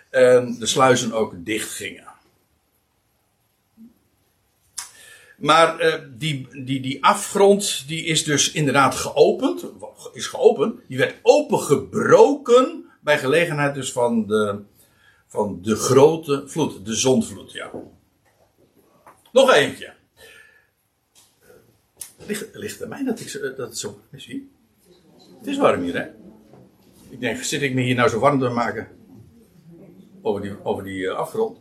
en 0.09 0.55
de 0.59 0.65
sluizen 0.65 1.13
ook 1.13 1.33
dicht 1.45 1.71
gingen. 1.71 2.04
Maar 5.37 5.99
die, 6.17 6.47
die, 6.63 6.81
die 6.81 7.03
afgrond 7.03 7.87
die 7.87 8.05
is 8.05 8.23
dus 8.23 8.51
inderdaad 8.51 8.95
geopend, 8.95 9.65
is 10.13 10.27
geopend, 10.27 10.79
die 10.87 10.97
werd 10.97 11.15
opengebroken 11.21 12.85
bij 13.01 13.19
gelegenheid 13.19 13.75
dus 13.75 13.91
van 13.91 14.27
de, 14.27 14.59
van 15.27 15.59
de 15.61 15.75
grote 15.75 16.43
vloed, 16.45 16.85
de 16.85 16.93
zondvloed, 16.93 17.51
ja. 17.51 17.71
Nog 19.31 19.53
eentje. 19.53 19.93
Ligt, 22.27 22.47
ligt 22.53 22.79
bij 22.79 22.87
mij 22.87 23.03
dat, 23.03 23.19
ik, 23.19 23.31
dat 23.41 23.57
het 23.57 23.77
zo? 23.77 23.99
Hier? 24.11 24.41
Het 25.37 25.47
is 25.47 25.57
warm 25.57 25.81
hier, 25.81 25.95
hè? 25.95 26.07
Ik 27.09 27.19
denk, 27.19 27.43
zit 27.43 27.61
ik 27.61 27.73
me 27.73 27.81
hier 27.81 27.95
nou 27.95 28.09
zo 28.09 28.19
warm 28.19 28.39
te 28.39 28.49
maken? 28.49 28.87
Over 30.25 30.41
die, 30.41 30.53
over 30.63 30.83
die 30.83 30.99
uh, 30.99 31.15
afgrond. 31.15 31.57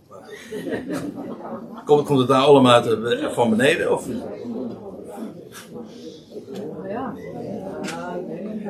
Komt, 1.84 2.06
komt 2.06 2.18
het 2.18 2.28
daar 2.28 2.42
allemaal 2.42 2.72
uit, 2.72 2.86
uh, 2.86 3.32
van 3.32 3.50
beneden? 3.50 3.92
Of? 3.92 4.08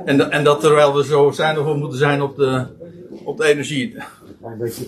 En, 0.05 0.31
en 0.31 0.45
dat 0.45 0.61
terwijl 0.61 0.95
we 0.95 1.05
zo 1.05 1.31
zijn 1.31 1.59
of 1.59 1.65
we 1.65 1.75
moeten 1.75 1.99
zijn 1.99 2.23
op 2.23 2.37
de, 2.37 2.67
op 3.25 3.37
de 3.37 3.45
energie. 3.45 3.97
Een 4.43 4.59
beetje. 4.59 4.87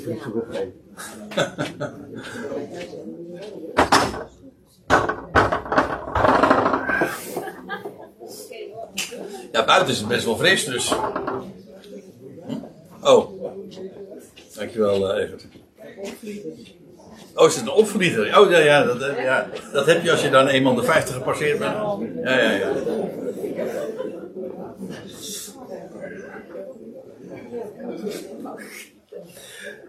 Ja, 9.53 9.65
buiten 9.65 9.89
is 9.89 9.99
het 9.99 10.09
best 10.09 10.25
wel 10.25 10.37
fris, 10.37 10.65
dus. 10.65 10.95
Hm? 12.47 12.55
Oh. 13.03 13.46
Dankjewel, 14.57 15.17
uh, 15.17 15.23
Evert. 15.23 15.47
Oh, 17.35 17.47
is 17.47 17.55
het 17.55 17.63
een 17.63 17.71
opvlieger? 17.71 18.39
Oh 18.39 18.51
ja, 18.51 18.59
ja, 18.59 18.85
dat, 18.85 19.01
eh, 19.01 19.25
ja, 19.25 19.49
dat 19.73 19.87
heb 19.87 20.03
je 20.03 20.11
als 20.11 20.23
je 20.23 20.31
dan 20.31 20.47
eenmaal 20.49 20.75
de 20.75 20.83
50 20.83 21.15
gepasseerd 21.15 21.59
bent. 21.59 21.75
Ja, 22.23 22.41
ja, 22.41 22.51
ja. 22.51 22.71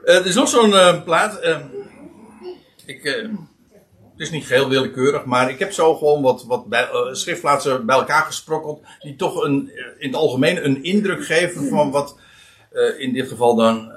Uh, 0.05 0.15
er 0.15 0.25
is 0.25 0.35
nog 0.35 0.49
zo'n 0.49 1.03
plaat. 1.03 1.45
Uh, 1.45 1.57
ik, 2.85 3.03
het 3.03 4.27
is 4.27 4.29
niet 4.29 4.45
geheel 4.45 4.69
willekeurig, 4.69 5.25
maar 5.25 5.49
ik 5.49 5.59
heb 5.59 5.71
zo 5.71 5.95
gewoon 5.95 6.21
wat, 6.21 6.45
wat 6.45 6.65
schriftplaatsen 7.11 7.85
bij 7.85 7.95
elkaar 7.95 8.23
gesprokkeld. 8.23 8.83
Die 8.99 9.15
toch 9.15 9.43
een, 9.43 9.71
in 9.97 10.07
het 10.07 10.15
algemeen 10.15 10.65
een 10.65 10.83
indruk 10.83 11.25
geven 11.25 11.67
van 11.69 11.91
wat 11.91 12.17
in 12.97 13.13
dit 13.13 13.27
geval 13.27 13.55
dan 13.55 13.91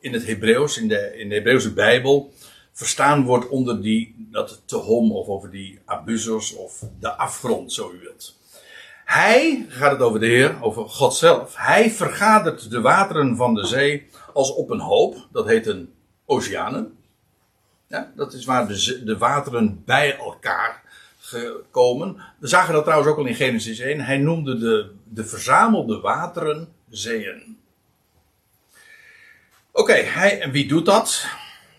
in 0.00 0.12
het 0.12 0.26
Hebreeuws, 0.26 0.78
in 0.78 0.88
de, 0.88 1.18
in 1.18 1.28
de 1.28 1.34
Hebreeuwse 1.34 1.72
Bijbel, 1.72 2.32
verstaan 2.72 3.24
wordt 3.24 3.48
onder 3.48 3.82
die, 3.82 4.26
dat 4.30 4.62
tehom 4.64 5.12
of 5.12 5.26
over 5.26 5.50
die 5.50 5.78
abusers 5.84 6.54
of 6.54 6.84
de 7.00 7.16
afgrond, 7.16 7.72
zo 7.72 7.92
u 7.92 7.98
wilt. 7.98 8.38
Hij, 9.04 9.66
gaat 9.68 9.92
het 9.92 10.00
over 10.00 10.20
de 10.20 10.26
Heer, 10.26 10.62
over 10.62 10.88
God 10.88 11.14
zelf. 11.14 11.56
Hij 11.56 11.90
vergadert 11.90 12.70
de 12.70 12.80
wateren 12.80 13.36
van 13.36 13.54
de 13.54 13.66
zee 13.66 14.08
als 14.32 14.54
op 14.54 14.70
een 14.70 14.80
hoop. 14.80 15.26
Dat 15.32 15.46
heet 15.46 15.66
een 15.66 15.92
oceanen. 16.26 16.98
Ja, 17.86 18.12
dat 18.16 18.32
is 18.32 18.44
waar 18.44 18.68
de, 18.68 19.04
de 19.04 19.18
wateren 19.18 19.82
bij 19.84 20.16
elkaar 20.16 20.82
gekomen. 21.18 22.16
We 22.38 22.46
zagen 22.46 22.74
dat 22.74 22.84
trouwens 22.84 23.10
ook 23.10 23.18
al 23.18 23.26
in 23.26 23.34
Genesis 23.34 23.78
1. 23.78 24.00
Hij 24.00 24.18
noemde 24.18 24.58
de, 24.58 24.90
de 25.04 25.24
verzamelde 25.24 26.00
wateren 26.00 26.68
zeeën. 26.88 27.58
Oké, 29.80 29.92
hij 29.92 30.40
en 30.40 30.50
wie 30.50 30.68
doet 30.68 30.86
dat? 30.86 31.26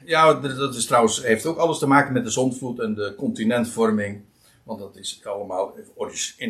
Ja, 0.06 0.34
dat 0.34 0.76
is 0.76 0.86
trouwens, 0.86 1.24
heeft 1.24 1.46
ook 1.46 1.58
alles 1.58 1.80
te 1.80 1.88
maken 1.88 2.14
met 2.14 2.24
de 2.24 2.30
zondvloed 2.30 2.80
en 2.80 2.94
de 2.94 3.14
continentvorming. 3.18 4.22
Want 4.64 4.80
dat 4.80 4.96
is 4.96 5.22
allemaal 5.24 5.74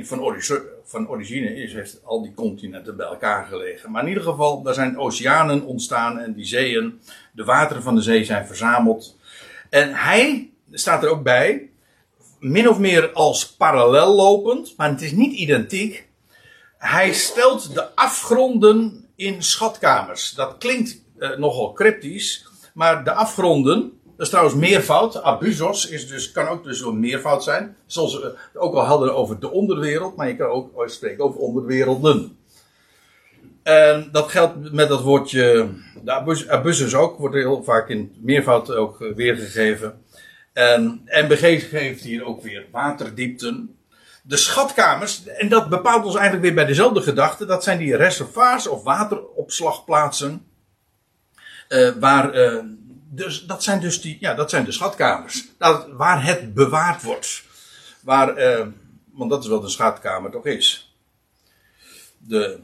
van, 0.04 0.22
origine, 0.22 0.66
van 0.84 1.10
origine 1.10 1.56
is, 1.56 1.74
heeft 1.74 2.00
al 2.04 2.22
die 2.22 2.34
continenten 2.34 2.98
bij 2.98 3.06
elkaar 3.06 3.46
gelegen. 3.46 3.92
Maar 3.92 4.02
in 4.02 4.08
ieder 4.08 4.24
geval, 4.24 4.62
daar 4.62 4.74
zijn 4.74 4.98
oceanen 4.98 5.64
ontstaan 5.64 6.20
en 6.20 6.34
die 6.34 6.46
zeeën, 6.46 7.02
de 7.32 7.44
wateren 7.44 7.84
van 7.84 7.96
de 7.96 8.02
zee 8.02 8.24
zijn 8.24 8.46
verzameld. 8.46 9.18
En 9.70 9.94
hij 9.94 10.50
staat 10.72 11.04
er 11.04 11.10
ook 11.10 11.24
bij, 11.24 11.70
min 12.40 12.70
of 12.70 12.80
meer 12.80 13.12
als 13.12 13.56
parallel 13.56 14.16
lopend, 14.16 14.74
maar 14.78 14.90
het 14.90 15.02
is 15.02 15.12
niet 15.12 15.34
identiek. 15.34 16.08
Hij 16.78 17.14
stelt 17.14 17.74
de 17.74 17.96
afgronden 17.96 19.06
in 19.16 19.44
schatkamers. 19.44 20.34
Dat 20.34 20.58
klinkt 20.58 21.02
uh, 21.22 21.38
nogal 21.38 21.74
cryptisch. 21.74 22.48
Maar 22.74 23.04
de 23.04 23.12
afgronden, 23.12 23.92
dat 24.04 24.26
is 24.26 24.30
trouwens 24.30 24.56
meervoud. 24.56 25.22
Abusos 25.22 25.88
is 25.88 26.08
dus, 26.08 26.32
kan 26.32 26.48
ook 26.48 26.64
dus 26.64 26.82
een 26.82 27.00
meervoud 27.00 27.44
zijn. 27.44 27.76
Zoals 27.86 28.20
we 28.20 28.36
ook 28.54 28.74
al 28.74 28.86
hadden 28.86 29.16
over 29.16 29.40
de 29.40 29.52
onderwereld, 29.52 30.16
maar 30.16 30.28
je 30.28 30.36
kan 30.36 30.48
ook 30.48 30.90
spreken 30.90 31.24
over 31.24 31.40
onderwerelden. 31.40 32.36
En 33.64 34.10
dat 34.12 34.32
geldt 34.32 34.72
met 34.72 34.90
dat 34.90 35.02
woordje, 35.02 35.70
de 36.04 36.12
abusus 36.48 36.96
ook, 36.96 37.18
wordt 37.18 37.36
heel 37.36 37.64
vaak 37.64 37.90
in 37.90 38.16
meervoud 38.22 38.72
ook 38.72 39.02
eh, 39.02 39.14
weergegeven. 39.16 40.02
En 40.54 41.02
MBG 41.06 41.70
geeft 41.70 42.04
hier 42.04 42.26
ook 42.26 42.42
weer 42.42 42.66
waterdiepten. 42.72 43.76
De 44.24 44.38
schatkamers, 44.38 45.26
en 45.26 45.50
dat 45.50 45.70
bepaalt 45.70 46.06
ons 46.06 46.16
eigenlijk 46.16 46.46
weer 46.46 46.54
bij 46.54 46.66
dezelfde 46.66 47.02
gedachte, 47.02 47.46
dat 47.46 47.64
zijn 47.64 47.78
die 47.78 47.96
reservoirs 47.96 48.68
of 48.68 48.84
wateropslagplaatsen. 48.84 50.46
Uh, 51.72 51.90
waar, 52.00 52.36
uh, 52.36 52.64
dus, 53.10 53.46
dat 53.46 53.64
zijn 53.64 53.80
dus 53.80 54.02
die, 54.02 54.18
ja, 54.20 54.34
dat 54.34 54.50
zijn 54.50 54.66
de 54.66 54.72
schatkamers. 54.72 55.48
Dat, 55.58 55.88
waar 55.92 56.26
het 56.26 56.54
bewaard 56.54 57.04
wordt. 57.04 57.44
Waar, 58.02 58.38
uh, 58.38 58.68
want 59.12 59.30
dat 59.30 59.44
is 59.44 59.50
wat 59.50 59.64
een 59.64 59.70
schatkamer 59.70 60.32
toch 60.32 60.46
is. 60.46 60.96
De, 62.18 62.60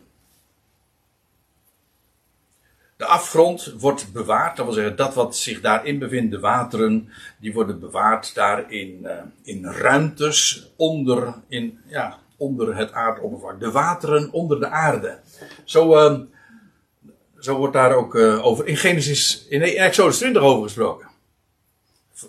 de 2.97 3.05
afgrond 3.05 3.73
wordt 3.77 4.13
bewaard, 4.13 4.57
dat 4.57 4.65
wil 4.65 4.73
zeggen 4.73 4.95
dat 4.95 5.13
wat 5.13 5.37
zich 5.37 5.61
daarin 5.61 5.99
bevindt, 5.99 6.31
de 6.31 6.39
wateren, 6.39 7.09
die 7.39 7.53
worden 7.53 7.79
bewaard 7.79 8.35
daar 8.35 8.71
in, 8.71 9.07
in 9.43 9.65
ruimtes 9.65 10.71
onder, 10.75 11.33
in, 11.47 11.79
ja, 11.85 12.17
onder 12.37 12.75
het 12.75 12.91
aardoppervlak. 12.91 13.59
De 13.59 13.71
wateren 13.71 14.31
onder 14.31 14.59
de 14.59 14.69
aarde. 14.69 15.19
Zo, 15.63 15.95
zo 17.39 17.57
wordt 17.57 17.73
daar 17.73 17.95
ook 17.95 18.15
uh, 18.15 18.45
over 18.45 18.67
in 18.67 18.77
Genesis, 18.77 19.45
in 19.49 19.61
Exodus 19.61 20.17
20 20.17 20.41
over 20.41 20.63
gesproken. 20.63 21.07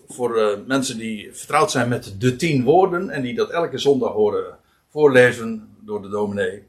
voor 0.09 0.39
uh, 0.39 0.67
mensen 0.67 0.99
die 0.99 1.29
vertrouwd 1.33 1.71
zijn 1.71 1.89
met 1.89 2.15
de 2.19 2.37
tien 2.37 2.65
woorden 2.65 3.11
en 3.11 3.23
die 3.23 3.35
dat 3.35 3.51
elke 3.51 3.79
zondag 3.79 4.13
horen 4.13 4.59
voorlezen 4.91 5.77
door 5.81 6.03
de 6.03 6.09
dominee. 6.09 6.67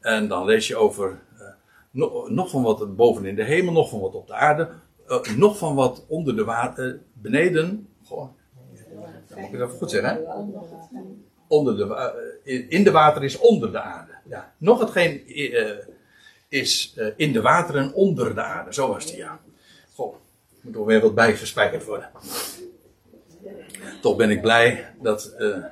En 0.00 0.28
dan 0.28 0.44
lees 0.44 0.68
je 0.68 0.76
over 0.76 1.18
uh, 1.94 2.28
nog, 2.28 2.50
van 2.50 2.62
wat 2.62 2.96
boven 2.96 3.24
in 3.24 3.34
de 3.34 3.44
hemel, 3.44 3.72
nog 3.72 3.88
van 3.88 4.00
wat 4.00 4.14
op 4.14 4.26
de 4.26 4.34
aarde, 4.34 4.68
nog 5.36 5.58
van 5.58 5.74
wat 5.74 6.04
onder 6.08 6.36
de 6.36 6.44
water, 6.44 7.00
beneden. 7.12 7.88
Goh, 8.04 8.28
dat 9.28 9.38
moet 9.38 9.52
ik 9.52 9.54
even 9.54 9.68
goed 9.68 9.90
zeggen. 9.90 10.10
Hè? 10.10 10.20
Onder 11.48 11.76
de, 11.76 12.40
in, 12.42 12.70
in 12.70 12.84
de 12.84 12.90
water 12.90 13.24
is 13.24 13.38
onder 13.38 13.72
de 13.72 13.80
aarde. 13.80 14.12
Ja. 14.28 14.54
Nog 14.58 14.78
hetgeen 14.78 15.22
is 16.48 16.94
uh, 16.96 17.12
in 17.16 17.32
de 17.32 17.40
wateren 17.40 17.92
onder 17.92 18.34
de 18.34 18.42
aarde. 18.42 18.74
Zo 18.74 18.88
was 18.88 19.06
die, 19.06 19.16
ja. 19.16 19.40
Goh, 19.94 20.16
moet 20.60 20.74
er 20.74 20.84
weer 20.84 21.00
wat 21.00 21.14
bijgespijkerd 21.14 21.84
worden. 21.84 22.10
Toch 24.00 24.16
ben 24.16 24.30
ik 24.30 24.40
blij 24.40 24.94
dat, 25.00 25.34
uh, 25.38 25.64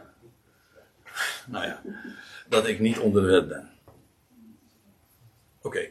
nou 1.47 1.66
ja, 1.66 1.83
dat 2.49 2.66
ik 2.66 2.81
niet 2.81 2.99
onder 2.99 3.22
de 3.22 3.29
wet 3.29 3.49
ben. 3.49 3.70
Oké. 5.62 5.89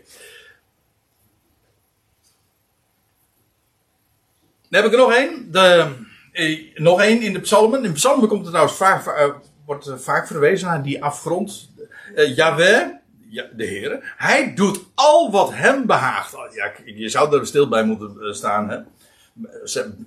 Dan 4.69 4.81
heb 4.81 4.85
ik 4.85 4.91
er 4.91 5.05
nog 5.05 5.13
één. 5.13 5.51
De, 5.51 5.95
eh, 6.31 6.75
nog 6.75 7.01
één 7.01 7.21
in 7.21 7.33
de 7.33 7.39
psalmen. 7.39 7.83
In 7.83 7.89
de 7.89 7.91
psalmen 7.91 8.27
komt 8.27 8.41
het 8.41 8.49
trouwens 8.49 8.77
vaak, 8.77 9.07
uh, 9.07 9.35
wordt 9.65 9.91
vaak 9.95 10.27
verwezen 10.27 10.67
naar 10.67 10.83
die 10.83 11.03
afgrond. 11.03 11.71
Uh, 12.15 12.35
ja, 13.33 13.47
de 13.55 13.65
Heer. 13.65 14.13
Hij 14.17 14.53
doet 14.53 14.79
al 14.95 15.31
wat 15.31 15.53
hem 15.53 15.85
behaagt. 15.85 16.33
Oh, 16.33 16.53
ja, 16.53 16.71
je 16.85 17.09
zou 17.09 17.39
er 17.39 17.47
stil 17.47 17.67
bij 17.67 17.83
moeten 17.83 18.17
eh, 18.21 18.33
staan, 18.33 18.69
hè? 18.69 18.79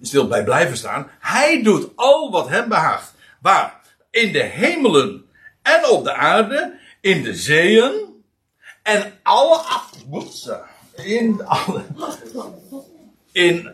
stil 0.01 0.29
bij 0.29 0.45
blijven 0.45 0.77
staan. 0.77 1.11
Hij 1.19 1.63
doet 1.63 1.91
al 1.95 2.31
wat 2.31 2.49
hem 2.49 2.69
behaagt. 2.69 3.15
Waar? 3.41 3.81
In 4.11 4.33
de 4.33 4.43
hemelen 4.43 5.25
en 5.63 5.89
op 5.89 6.05
de 6.05 6.15
aarde, 6.15 6.79
in 7.01 7.23
de 7.23 7.35
zeeën 7.35 7.93
en 8.83 9.13
alle. 9.23 9.61
In 11.05 11.43
alle, 11.45 11.83
in 13.33 13.71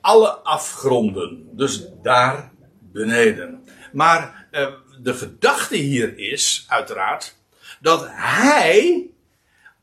alle 0.00 0.28
afgronden. 0.28 1.48
Dus 1.56 1.86
daar 2.02 2.52
beneden. 2.80 3.64
Maar 3.92 4.46
eh, 4.50 4.66
de 5.02 5.14
gedachte 5.14 5.76
hier 5.76 6.18
is, 6.18 6.64
uiteraard, 6.68 7.38
dat 7.80 8.06
hij 8.10 9.06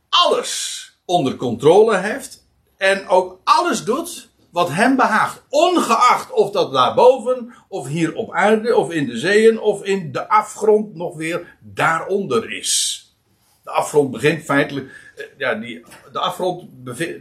alles 0.10 0.92
onder 1.06 1.36
controle 1.36 1.98
heeft 1.98 2.46
en 2.78 3.08
ook 3.08 3.40
alles 3.44 3.84
doet 3.84 4.30
wat 4.50 4.70
hem 4.70 4.96
behaagt. 4.96 5.44
Ongeacht 5.50 6.32
of 6.32 6.52
dat 6.52 6.74
daarboven, 6.74 7.54
of 7.68 7.88
hier 7.88 8.16
op 8.16 8.34
aarde, 8.34 8.76
of 8.76 8.92
in 8.92 9.06
de 9.06 9.18
zeeën, 9.18 9.60
of 9.60 9.84
in 9.84 10.12
de 10.12 10.30
afgrond 10.30 10.96
nog 10.96 11.16
weer 11.16 11.58
daaronder 11.60 12.52
is. 12.52 13.02
De 13.64 13.70
afgrond 13.72 14.12
begint 14.12 14.44
feitelijk, 14.44 15.12
eh, 15.16 15.26
ja, 15.38 15.54
die, 15.54 15.84
de 16.12 16.20
afgrond 16.20 16.70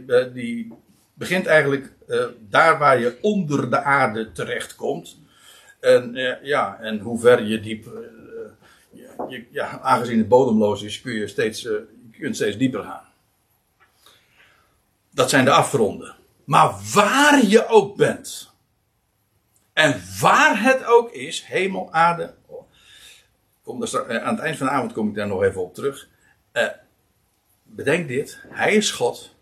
eh, 0.07 0.23
die 0.33 0.73
begint 1.13 1.45
eigenlijk 1.45 1.93
uh, 2.07 2.25
daar 2.49 2.77
waar 2.77 2.99
je 2.99 3.17
onder 3.21 3.69
de 3.69 3.83
aarde 3.83 4.31
terechtkomt. 4.31 5.17
En 5.79 6.15
ja, 6.43 6.77
en 6.79 6.99
hoe 6.99 7.19
ver 7.19 7.43
je 7.43 7.59
diep 7.59 7.85
je, 9.29 9.45
ja, 9.51 9.79
aangezien 9.79 10.17
het 10.17 10.27
bodemloos 10.27 10.81
is, 10.81 11.01
kun 11.01 11.13
je, 11.13 11.27
steeds, 11.27 11.63
uh, 11.63 11.71
je 12.11 12.19
kunt 12.19 12.35
steeds 12.35 12.57
dieper 12.57 12.83
gaan. 12.83 13.05
Dat 15.09 15.29
zijn 15.29 15.45
de 15.45 15.51
afgronden. 15.51 16.15
Maar 16.43 16.75
waar 16.93 17.45
je 17.45 17.67
ook 17.67 17.95
bent. 17.95 18.51
En 19.73 20.01
waar 20.19 20.61
het 20.63 20.85
ook 20.85 21.11
is, 21.11 21.43
hemel, 21.43 21.93
aarde. 21.93 22.33
Kom 23.63 23.79
daar 23.79 23.87
straks, 23.87 24.09
aan 24.09 24.35
het 24.35 24.43
eind 24.43 24.57
van 24.57 24.67
de 24.67 24.73
avond 24.73 24.93
kom 24.93 25.09
ik 25.09 25.15
daar 25.15 25.27
nog 25.27 25.43
even 25.43 25.61
op 25.61 25.73
terug. 25.73 26.07
Uh, 26.53 26.67
bedenk 27.63 28.07
dit. 28.07 28.39
Hij 28.47 28.75
is 28.75 28.91
God. 28.91 29.35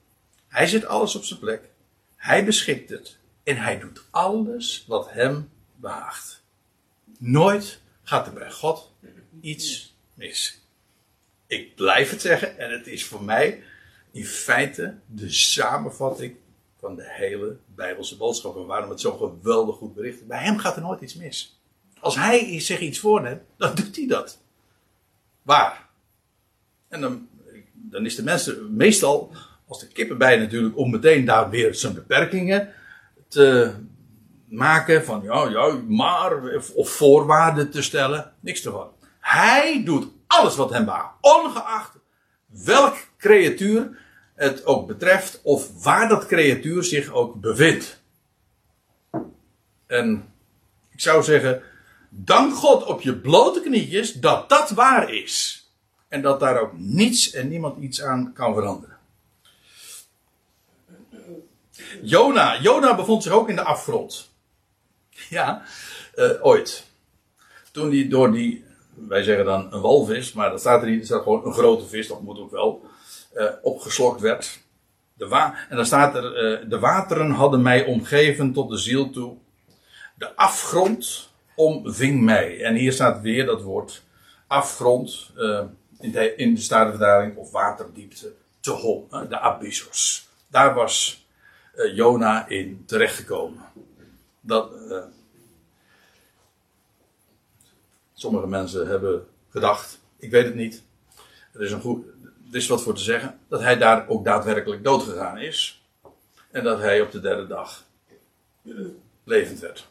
Hij 0.48 0.68
zet 0.68 0.86
alles 0.86 1.16
op 1.16 1.24
zijn 1.24 1.40
plek. 1.40 1.70
Hij 2.16 2.46
beschikt 2.46 2.90
het. 2.90 3.18
En 3.44 3.58
hij 3.58 3.80
doet 3.80 4.04
alles 4.12 4.86
wat 4.88 5.12
hem 5.12 5.50
behaagt. 5.76 6.44
Nooit 7.18 7.82
gaat 8.04 8.28
er 8.28 8.34
bij 8.34 8.52
God 8.52 8.94
iets 9.42 9.96
mis. 10.14 10.62
Ik 11.48 11.76
blijf 11.76 12.10
het 12.10 12.22
zeggen 12.22 12.58
en 12.58 12.72
het 12.72 12.88
is 12.88 13.06
voor 13.06 13.24
mij 13.24 13.64
in 14.12 14.26
feite 14.26 14.98
de 15.06 15.30
samenvatting 15.30 16.36
van 16.80 16.96
de 16.96 17.06
hele 17.06 17.58
Bijbelse 17.76 18.18
boodschap. 18.18 18.56
En 18.56 18.66
waarom 18.66 18.90
het 18.90 19.02
zo 19.02 19.12
geweldig 19.12 19.76
goed 19.76 19.96
bericht. 19.96 20.28
Bij 20.28 20.44
hem 20.44 20.58
gaat 20.58 20.76
er 20.76 20.82
nooit 20.82 21.02
iets 21.02 21.16
mis. 21.16 21.60
Als 22.00 22.16
hij 22.16 22.60
zich 22.60 22.80
iets 22.80 23.00
voorneemt, 23.00 23.42
dan 23.58 23.76
doet 23.76 23.96
hij 23.96 24.08
dat. 24.08 24.40
Waar? 25.42 25.90
En 26.88 27.02
dan, 27.02 27.28
dan 27.74 28.06
is 28.06 28.16
de 28.16 28.24
mensen 28.24 28.76
meestal, 28.76 29.32
als 29.68 29.80
de 29.80 29.88
kippen 29.88 30.18
bij 30.18 30.38
natuurlijk, 30.38 30.78
om 30.78 30.92
meteen 30.92 31.26
daar 31.26 31.50
weer 31.50 31.76
zijn 31.76 31.94
beperkingen 31.94 32.74
te 33.28 33.74
maken. 34.50 35.06
Van 35.06 35.22
ja, 35.24 35.50
ja, 35.50 35.82
maar, 35.88 36.62
of 36.74 36.90
voorwaarden 36.90 37.72
te 37.72 37.82
stellen. 37.82 38.34
Niks 38.40 38.66
ervan. 38.66 38.92
Hij 39.26 39.84
doet 39.84 40.08
alles 40.28 40.56
wat 40.56 40.70
hem 40.70 40.86
baat. 40.86 41.12
Ongeacht 41.22 41.92
welk 42.46 42.98
creatuur 43.18 43.98
het 44.36 44.66
ook 44.66 44.88
betreft. 44.88 45.40
Of 45.44 45.84
waar 45.84 46.08
dat 46.08 46.26
creatuur 46.26 46.84
zich 46.84 47.12
ook 47.12 47.42
bevindt. 47.42 48.02
En 49.88 50.34
ik 50.92 51.00
zou 51.00 51.24
zeggen, 51.24 51.62
dank 52.10 52.56
God 52.56 52.86
op 52.86 53.02
je 53.02 53.16
blote 53.16 53.62
knietjes 53.62 54.14
dat 54.14 54.50
dat 54.50 54.70
waar 54.70 55.14
is. 55.14 55.66
En 56.08 56.22
dat 56.22 56.40
daar 56.40 56.60
ook 56.60 56.78
niets 56.78 57.32
en 57.32 57.48
niemand 57.48 57.84
iets 57.84 58.02
aan 58.02 58.34
kan 58.34 58.54
veranderen. 58.54 58.98
Jona, 62.02 62.62
Jona 62.62 62.96
bevond 62.96 63.24
zich 63.24 63.32
ook 63.32 63.50
in 63.50 63.56
de 63.56 63.64
afgrond. 63.64 64.32
Ja, 65.30 65.64
uh, 66.16 66.46
ooit. 66.46 66.86
Toen 67.72 67.92
hij 67.92 68.08
door 68.08 68.32
die, 68.32 68.66
wij 68.96 69.24
zeggen 69.24 69.46
dan 69.46 69.74
een 69.74 69.82
walvis, 69.82 70.34
maar 70.34 70.50
dat 70.50 70.60
staat 70.60 70.82
er 70.82 70.90
niet, 70.90 71.00
er 71.00 71.06
staat 71.06 71.24
gewoon 71.24 71.46
een 71.46 71.54
grote 71.54 71.86
vis, 71.86 72.08
dat 72.08 72.22
moet 72.22 72.40
ook 72.40 72.52
wel, 72.52 72.84
uh, 73.34 73.50
opgeslokt 73.62 74.22
werd. 74.22 74.60
De 75.14 75.28
wa 75.28 75.56
en 75.70 75.76
dan 75.76 75.86
staat 75.86 76.16
er, 76.16 76.24
uh, 76.24 76.70
de 76.70 76.80
wateren 76.80 77.32
hadden 77.32 77.62
mij 77.62 77.86
omgeven 77.86 78.54
tot 78.54 78.70
de 78.70 78.78
ziel 78.78 79.10
toe. 79.10 79.38
De 80.18 80.36
afgrond 80.36 81.30
omving 81.56 82.22
mij. 82.22 82.64
En 82.64 82.76
hier 82.76 82.92
staat 82.92 83.22
weer 83.22 83.46
dat 83.46 83.62
woord 83.62 84.04
afgrond 84.48 85.32
in 86.00 86.12
de, 86.12 86.36
in 86.36 86.56
de 86.56 87.34
of 87.36 87.52
waterdiepte 87.52 88.34
te 88.60 88.72
hol, 88.72 89.08
de 89.30 89.40
abyssos. 89.40 90.28
Daar 90.48 90.74
was 90.74 91.26
Jona 91.94 92.48
in 92.48 92.84
terechtgekomen. 92.86 93.64
Dat, 94.42 94.72
uh, 94.90 94.98
sommige 98.26 98.48
mensen 98.48 98.88
hebben 98.88 99.26
gedacht, 99.50 100.00
ik 100.18 100.32
weet 100.32 100.46
het 100.46 100.56
niet, 100.56 100.84
er 101.54 101.62
is, 101.62 101.72
een 101.72 101.82
goed, 101.82 102.06
is 102.52 102.68
wat 102.68 102.84
voor 102.84 102.96
te 102.96 103.02
zeggen, 103.02 103.40
dat 103.48 103.62
hij 103.62 103.78
daar 103.78 104.08
ook 104.08 104.26
daadwerkelijk 104.26 104.84
doodgegaan 104.84 105.38
is. 105.38 105.84
En 106.52 106.64
dat 106.64 106.80
hij 106.80 107.02
op 107.02 107.12
de 107.12 107.20
derde 107.20 107.48
dag 107.48 107.84
levend 109.24 109.60
werd. 109.60 109.88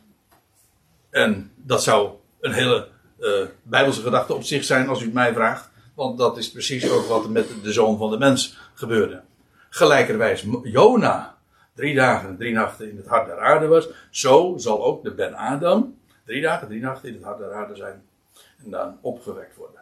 En 1.10 1.52
dat 1.56 1.82
zou 1.82 2.10
een 2.40 2.52
hele 2.52 2.88
uh, 3.18 3.46
bijbelse 3.62 4.02
gedachte 4.02 4.34
op 4.34 4.42
zich 4.42 4.64
zijn, 4.64 4.88
als 4.88 5.00
u 5.00 5.04
het 5.04 5.14
mij 5.14 5.32
vraagt. 5.32 5.70
Want 5.94 6.18
dat 6.18 6.38
is 6.38 6.50
precies 6.50 6.90
ook 6.90 7.06
wat 7.06 7.24
er 7.24 7.30
met 7.30 7.48
de 7.62 7.72
zoon 7.72 7.98
van 7.98 8.10
de 8.10 8.18
mens 8.18 8.58
gebeurde. 8.74 9.22
Gelijkerwijs 9.70 10.44
Jona 10.62 11.38
drie 11.74 11.94
dagen 11.94 12.28
en 12.28 12.36
drie 12.36 12.52
nachten 12.52 12.90
in 12.90 12.96
het 12.96 13.06
hart 13.06 13.26
der 13.26 13.40
aarde 13.40 13.66
was. 13.66 13.88
Zo 14.10 14.54
zal 14.56 14.84
ook 14.84 15.04
de 15.04 15.14
Ben 15.14 15.34
Adam 15.34 15.96
drie 16.24 16.42
dagen, 16.42 16.68
drie 16.68 16.80
nachten 16.80 17.08
in 17.08 17.14
het 17.14 17.24
hart 17.24 17.38
der 17.38 17.52
aarde 17.52 17.76
zijn. 17.76 18.02
En 18.64 18.70
dan 18.70 18.98
opgewekt 19.00 19.56
worden. 19.56 19.80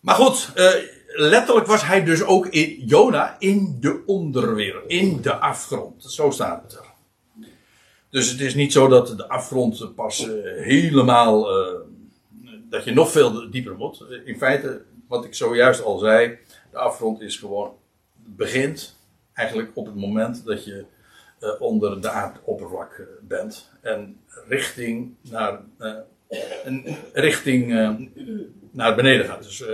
Maar 0.00 0.14
goed, 0.14 0.50
uh, 0.56 0.72
letterlijk 1.06 1.66
was 1.66 1.86
hij 1.86 2.04
dus 2.04 2.22
ook 2.22 2.46
in 2.46 2.84
Jona 2.86 3.36
in 3.38 3.76
de 3.80 4.02
onderwereld, 4.06 4.90
in 4.90 5.22
de 5.22 5.34
afgrond. 5.34 6.04
Zo 6.04 6.30
staat 6.30 6.62
het 6.62 6.72
er. 6.72 6.84
Dus 8.10 8.30
het 8.30 8.40
is 8.40 8.54
niet 8.54 8.72
zo 8.72 8.88
dat 8.88 9.16
de 9.16 9.28
afgrond 9.28 9.94
pas 9.94 10.26
uh, 10.26 10.62
helemaal 10.62 11.58
uh, 11.58 11.80
dat 12.70 12.84
je 12.84 12.92
nog 12.92 13.10
veel 13.10 13.50
dieper 13.50 13.76
moet. 13.76 14.04
In 14.24 14.38
feite, 14.38 14.82
wat 15.08 15.24
ik 15.24 15.34
zojuist 15.34 15.82
al 15.82 15.98
zei, 15.98 16.38
de 16.70 16.78
afgrond 16.78 17.20
is 17.20 17.36
gewoon, 17.36 17.72
begint 18.14 18.96
eigenlijk 19.32 19.70
op 19.74 19.86
het 19.86 19.94
moment 19.94 20.44
dat 20.44 20.64
je 20.64 20.84
onder 21.58 22.00
de 22.00 22.10
aardoppervlak 22.10 23.06
bent. 23.20 23.70
En 23.80 24.20
richting 24.48 25.14
naar, 25.20 25.60
richting 27.12 27.66
naar 28.70 28.94
beneden 28.94 29.26
gaat, 29.26 29.42
dus 29.42 29.64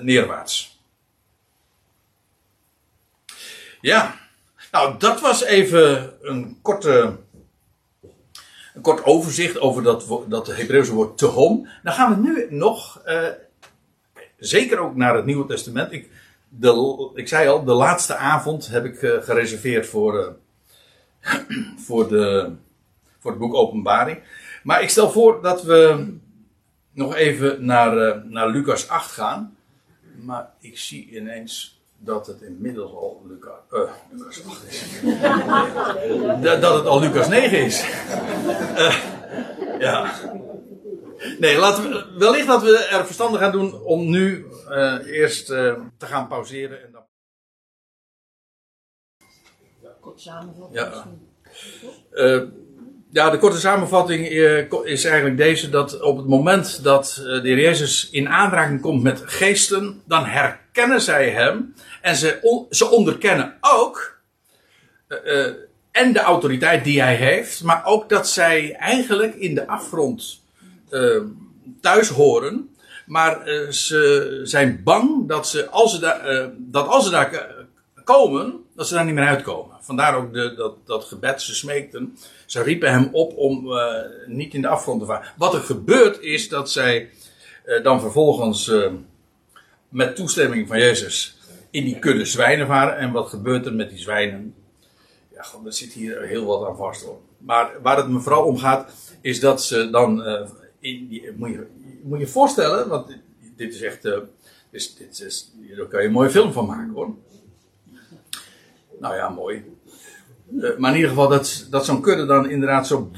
neerwaarts. 0.00 0.80
Ja, 3.80 4.14
nou 4.70 4.98
dat 4.98 5.20
was 5.20 5.44
even 5.44 6.12
een 6.20 6.58
korte 6.62 7.16
een 8.74 8.82
kort 8.82 9.04
overzicht 9.04 9.60
over 9.60 9.82
dat, 9.82 10.06
dat 10.28 10.46
Hebreeuwse 10.46 10.94
woord 10.94 11.18
tehom. 11.18 11.68
Dan 11.82 11.92
gaan 11.92 12.14
we 12.14 12.28
nu 12.28 12.46
nog, 12.50 13.02
uh, 13.06 13.28
zeker 14.38 14.78
ook 14.78 14.96
naar 14.96 15.16
het 15.16 15.24
Nieuwe 15.24 15.46
Testament. 15.46 15.92
Ik, 15.92 16.10
de, 16.48 17.10
ik 17.14 17.28
zei 17.28 17.48
al, 17.48 17.64
de 17.64 17.72
laatste 17.72 18.16
avond 18.16 18.66
heb 18.66 18.84
ik 18.84 19.02
uh, 19.02 19.22
gereserveerd 19.22 19.86
voor, 19.86 20.36
uh, 21.22 21.36
voor, 21.86 22.08
de, 22.08 22.52
voor 23.18 23.30
het 23.30 23.40
boek 23.40 23.54
Openbaring. 23.54 24.18
Maar 24.62 24.82
ik 24.82 24.88
stel 24.88 25.10
voor 25.10 25.42
dat 25.42 25.62
we 25.62 26.12
nog 26.92 27.14
even 27.14 27.64
naar, 27.64 28.22
naar 28.26 28.48
Lucas 28.48 28.88
8 28.88 29.10
gaan. 29.10 29.56
Maar 30.16 30.50
ik 30.60 30.78
zie 30.78 31.10
ineens 31.10 31.82
dat 31.98 32.26
het 32.26 32.42
inmiddels 32.42 32.92
al 32.92 33.22
Lucas, 33.28 33.58
uh, 33.70 33.90
Lucas 34.10 34.44
8 34.46 34.66
is. 34.66 35.00
dat, 36.60 36.74
het 36.74 36.86
al 36.86 37.00
Lucas 37.00 37.28
9 37.28 37.64
is. 37.64 37.82
Uh, 37.82 39.04
ja. 39.86 40.14
Nee, 41.38 41.58
laten 41.58 41.90
we, 41.90 42.18
wellicht 42.18 42.46
dat 42.46 42.62
we 42.62 42.78
er 42.78 43.04
verstandig 43.04 43.40
gaan 43.40 43.52
doen 43.52 43.82
om 43.82 44.10
nu 44.10 44.46
uh, 44.68 45.06
eerst 45.06 45.46
te 45.46 45.90
gaan 45.98 46.28
pauzeren. 46.28 46.82
En 46.84 46.92
dan... 46.92 47.02
Kort 50.00 50.20
samenvatting. 50.20 51.20
Ja. 52.10 52.46
Ja, 53.12 53.30
de 53.30 53.38
korte 53.38 53.58
samenvatting 53.58 54.26
is 54.84 55.04
eigenlijk 55.04 55.36
deze: 55.36 55.70
dat 55.70 56.00
op 56.00 56.16
het 56.16 56.26
moment 56.26 56.82
dat 56.82 57.20
de 57.24 57.40
heer 57.42 57.60
Jezus 57.60 58.08
in 58.10 58.28
aanraking 58.28 58.80
komt 58.80 59.02
met 59.02 59.22
geesten, 59.24 60.02
dan 60.04 60.24
herkennen 60.24 61.00
zij 61.00 61.30
hem 61.30 61.74
en 62.00 62.16
ze, 62.16 62.64
ze 62.70 62.90
onderkennen 62.90 63.56
ook. 63.60 64.20
Uh, 65.24 65.46
en 65.90 66.12
de 66.12 66.20
autoriteit 66.20 66.84
die 66.84 67.00
hij 67.00 67.14
heeft. 67.14 67.62
Maar 67.62 67.84
ook 67.84 68.08
dat 68.08 68.28
zij 68.28 68.74
eigenlijk 68.74 69.34
in 69.34 69.54
de 69.54 69.66
afgrond 69.66 70.40
uh, 70.90 71.22
thuis 71.80 72.08
horen. 72.08 72.74
Maar 73.06 73.48
ze 73.72 74.40
zijn 74.42 74.80
bang 74.84 75.28
dat, 75.28 75.48
ze, 75.48 75.68
als 75.68 75.92
ze 75.92 76.00
daar, 76.00 76.50
dat 76.58 76.86
als 76.86 77.04
ze 77.04 77.10
daar 77.10 77.54
komen. 78.04 78.61
Dat 78.74 78.88
ze 78.88 78.94
daar 78.94 79.04
niet 79.04 79.14
meer 79.14 79.26
uitkomen. 79.26 79.76
Vandaar 79.80 80.16
ook 80.16 80.32
de, 80.32 80.54
dat, 80.54 80.74
dat 80.84 81.04
gebed. 81.04 81.42
Ze 81.42 81.54
smeekten. 81.54 82.16
Ze 82.46 82.62
riepen 82.62 82.90
hem 82.90 83.08
op 83.12 83.36
om 83.36 83.68
niet 84.26 84.54
in 84.54 84.62
de 84.62 84.68
afgrond 84.68 85.00
te 85.00 85.06
varen. 85.06 85.32
Wat 85.36 85.54
er 85.54 85.60
gebeurt 85.60 86.20
is 86.20 86.48
dat 86.48 86.70
zij 86.70 87.10
dan 87.82 88.00
vervolgens 88.00 88.72
met 89.88 90.16
toestemming 90.16 90.68
van 90.68 90.78
Jezus 90.78 91.36
in 91.70 91.84
die 91.84 91.98
kudde 91.98 92.24
zwijnen 92.24 92.66
varen. 92.66 92.96
En 92.96 93.12
wat 93.12 93.28
gebeurt 93.28 93.66
er 93.66 93.74
met 93.74 93.90
die 93.90 93.98
zwijnen? 93.98 94.54
Ja, 95.34 95.42
gewoon, 95.42 95.66
er 95.66 95.72
zit 95.72 95.92
hier 95.92 96.22
heel 96.22 96.44
wat 96.44 96.68
aan 96.68 96.76
vast 96.76 97.02
hoor. 97.02 97.20
Maar 97.38 97.70
waar 97.82 97.96
het 97.96 98.08
me 98.08 98.20
vooral 98.20 98.44
om 98.44 98.58
gaat, 98.58 98.92
is 99.20 99.40
dat 99.40 99.64
ze 99.64 99.90
dan. 99.90 100.24
In 100.80 101.08
die, 101.08 101.32
moet, 101.36 101.50
je, 101.50 101.66
moet 102.02 102.18
je 102.18 102.26
voorstellen, 102.26 102.88
want 102.88 103.16
dit, 103.56 103.74
is 103.74 103.82
echt. 103.82 104.04
Uh, 104.04 104.18
dit, 104.70 105.20
is, 105.26 105.52
daar 105.76 105.86
kan 105.86 106.00
je 106.00 106.06
een 106.06 106.12
mooie 106.12 106.30
film 106.30 106.52
van 106.52 106.66
maken 106.66 106.94
hoor. 106.94 107.14
Nou 109.02 109.14
ja, 109.14 109.28
mooi. 109.28 109.64
Uh, 110.52 110.76
maar 110.76 110.90
in 110.90 110.96
ieder 110.96 111.10
geval 111.10 111.28
dat, 111.28 111.66
dat 111.70 111.84
zo'n 111.84 112.02
kudde 112.02 112.26
dan 112.26 112.50
inderdaad 112.50 112.86
zo, 112.86 113.10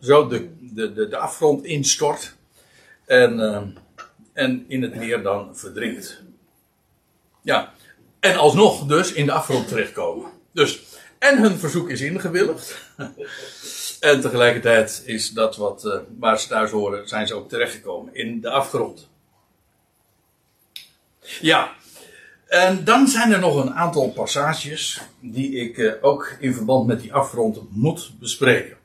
zo 0.00 0.28
de, 0.28 0.48
de, 0.60 0.92
de, 0.92 1.08
de 1.08 1.16
afgrond 1.16 1.64
instort. 1.64 2.34
En, 3.06 3.40
en 4.32 4.64
in 4.68 4.82
het 4.82 4.94
meer 4.94 5.22
dan 5.22 5.56
verdrinkt. 5.56 6.22
Ja, 7.42 7.72
en 8.20 8.36
alsnog 8.36 8.86
dus 8.86 9.12
in 9.12 9.26
de 9.26 9.32
afgrond 9.32 9.68
terechtkomen. 9.68 10.30
Dus, 10.52 10.82
en 11.18 11.38
hun 11.38 11.58
verzoek 11.58 11.90
is 11.90 12.00
ingewilligd. 12.00 12.78
en 14.00 14.20
tegelijkertijd 14.20 15.02
is 15.04 15.30
dat 15.30 15.56
wat, 15.56 15.84
uh, 15.84 15.94
waar 16.18 16.40
ze 16.40 16.48
thuis 16.48 16.70
horen, 16.70 17.08
zijn 17.08 17.26
ze 17.26 17.34
ook 17.34 17.48
terechtgekomen 17.48 18.14
in 18.14 18.40
de 18.40 18.50
afgrond. 18.50 19.08
Ja, 21.40 21.74
En 22.46 22.84
dan 22.84 23.08
zijn 23.08 23.32
er 23.32 23.38
nog 23.38 23.56
een 23.56 23.74
aantal 23.74 24.10
passages 24.10 25.00
die 25.20 25.50
ik 25.56 25.78
eh, 25.78 25.92
ook 26.00 26.36
in 26.40 26.54
verband 26.54 26.86
met 26.86 27.00
die 27.00 27.14
afgrond 27.14 27.60
moet 27.70 28.12
bespreken. 28.18 28.76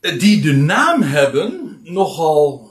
Eh, 0.00 0.18
Die 0.18 0.42
de 0.42 0.52
naam 0.52 1.02
hebben 1.02 1.80
nogal 1.82 2.70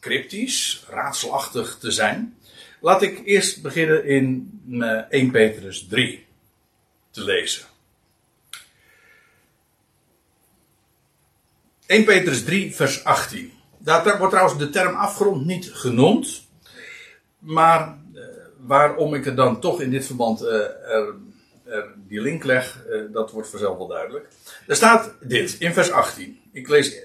cryptisch, 0.00 0.84
raadselachtig 0.88 1.78
te 1.80 1.90
zijn. 1.90 2.36
Laat 2.80 3.02
ik 3.02 3.20
eerst 3.24 3.62
beginnen 3.62 4.04
in 4.04 4.60
eh, 4.80 4.90
1 5.08 5.30
Petrus 5.30 5.86
3 5.88 6.26
te 7.10 7.24
lezen. 7.24 7.66
1 11.86 12.04
Petrus 12.04 12.44
3, 12.44 12.74
vers 12.74 13.04
18. 13.04 13.52
Daar 13.78 14.18
wordt 14.18 14.32
trouwens 14.32 14.58
de 14.58 14.70
term 14.70 14.94
afgrond 14.94 15.44
niet 15.46 15.70
genoemd. 15.72 16.46
Maar 17.38 17.80
eh, 17.80 17.94
waarom 18.66 19.14
ik 19.14 19.26
er 19.26 19.34
dan 19.34 19.60
toch 19.60 19.80
in 19.80 19.90
dit 19.90 20.06
verband 20.06 20.42
eh, 20.42 20.54
er, 20.92 21.14
er 21.64 21.94
die 22.08 22.20
link 22.20 22.44
leg, 22.44 22.84
eh, 22.90 23.00
dat 23.12 23.30
wordt 23.30 23.48
vanzelf 23.48 23.76
wel 23.76 23.86
duidelijk. 23.86 24.28
Er 24.66 24.76
staat 24.76 25.14
dit 25.20 25.56
in 25.58 25.72
vers 25.72 25.90
18. 25.90 26.40
Ik 26.52 26.68
lees 26.68 26.96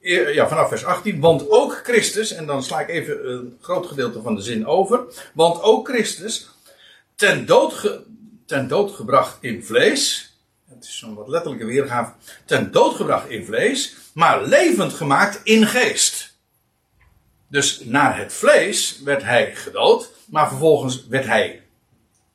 eh, 0.00 0.34
ja, 0.34 0.48
vanaf 0.48 0.68
vers 0.68 0.84
18. 0.84 1.20
Want 1.20 1.50
ook 1.50 1.80
Christus, 1.84 2.32
en 2.32 2.46
dan 2.46 2.62
sla 2.62 2.80
ik 2.80 2.88
even 2.88 3.30
een 3.30 3.58
groot 3.60 3.86
gedeelte 3.86 4.22
van 4.22 4.34
de 4.34 4.42
zin 4.42 4.66
over. 4.66 5.04
Want 5.34 5.62
ook 5.62 5.88
Christus, 5.88 6.48
ten 7.14 7.46
dood, 7.46 8.00
ten 8.46 8.68
dood 8.68 8.90
gebracht 8.90 9.36
in 9.40 9.64
vlees. 9.64 10.32
Het 10.68 10.84
is 10.84 10.98
zo'n 10.98 11.14
wat 11.14 11.28
letterlijke 11.28 11.66
weergave. 11.66 12.12
Ten 12.44 12.72
dood 12.72 12.94
gebracht 12.94 13.28
in 13.28 13.44
vlees, 13.44 13.96
maar 14.14 14.44
levend 14.44 14.92
gemaakt 14.92 15.40
in 15.44 15.66
geest. 15.66 16.33
Dus 17.54 17.80
naar 17.84 18.18
het 18.18 18.32
vlees 18.32 19.00
werd 19.04 19.22
hij 19.22 19.54
gedood, 19.54 20.10
maar 20.26 20.48
vervolgens 20.48 21.06
werd 21.06 21.26
hij 21.26 21.62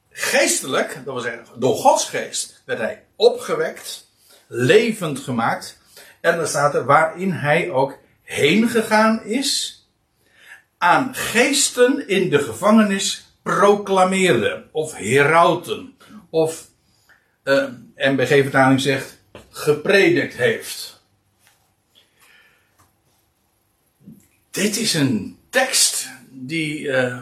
geestelijk, 0.09 1.01
dat 1.05 1.13
wil 1.13 1.20
zeggen 1.20 1.45
door 1.59 1.76
Gods 1.76 2.05
geest, 2.05 2.61
werd 2.65 2.80
hij 2.80 3.05
opgewekt, 3.15 4.07
levend 4.47 5.20
gemaakt. 5.20 5.78
En 6.22 6.38
dan 6.38 6.47
staat 6.47 6.76
er 6.76 6.86
waarin 6.86 7.32
hij 7.32 7.70
ook 7.70 7.97
heen 8.22 8.70
gegaan 8.70 9.24
is, 9.24 9.84
aan 10.78 11.15
geesten 11.15 12.07
in 12.07 12.30
de 12.30 12.39
gevangenis 12.39 13.26
proclameerde, 13.43 14.65
of 14.72 14.93
herauten, 14.93 15.97
of 16.30 16.67
eh 17.43 17.65
MBG-vertaling 17.95 18.82
zegt 18.82 19.17
gepredikt 19.49 20.36
heeft. 20.36 20.99
Dit 24.52 24.78
is 24.78 24.93
een 24.93 25.38
tekst 25.50 26.10
die, 26.30 26.91
eh, 26.91 27.20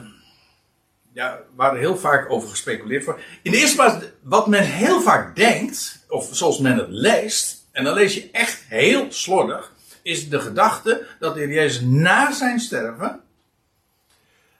ja, 1.13 1.39
waar 1.55 1.77
heel 1.77 1.97
vaak 1.97 2.31
over 2.31 2.49
gespeculeerd 2.49 3.05
wordt. 3.05 3.21
In 3.41 3.51
de 3.51 3.57
eerste 3.57 3.75
plaats, 3.75 4.05
wat 4.21 4.47
men 4.47 4.63
heel 4.63 5.01
vaak 5.01 5.35
denkt, 5.35 6.05
of 6.09 6.29
zoals 6.31 6.59
men 6.59 6.77
het 6.77 6.89
leest, 6.89 7.67
en 7.71 7.83
dan 7.83 7.93
lees 7.93 8.13
je 8.13 8.29
echt 8.31 8.63
heel 8.67 9.05
slordig, 9.09 9.73
is 10.01 10.29
de 10.29 10.39
gedachte 10.39 11.05
dat 11.19 11.35
de 11.35 11.47
Jezus 11.47 11.81
na 11.81 12.31
zijn 12.31 12.59
sterven, 12.59 13.21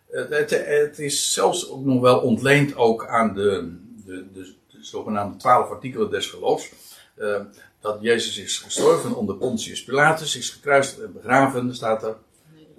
het, 0.09 0.29
het, 0.29 0.49
het 0.65 0.99
is 0.99 1.33
zelfs 1.33 1.69
ook 1.69 1.85
nog 1.85 2.01
wel 2.01 2.19
ontleend 2.19 2.75
ook 2.75 3.07
aan 3.07 3.33
de, 3.33 3.77
de, 4.05 4.31
de, 4.33 4.53
de 4.67 4.77
zogenaamde 4.81 5.37
twaalf 5.37 5.69
artikelen 5.69 6.09
des 6.09 6.27
geloofs, 6.27 6.71
eh, 7.15 7.41
dat 7.79 7.97
Jezus 8.01 8.37
is 8.37 8.57
gestorven 8.57 9.15
onder 9.15 9.35
Pontius 9.35 9.83
Pilatus, 9.83 10.35
is 10.35 10.49
gekruist 10.49 10.97
en 10.97 11.13
begraven, 11.13 11.75
staat 11.75 12.03
er. 12.03 12.15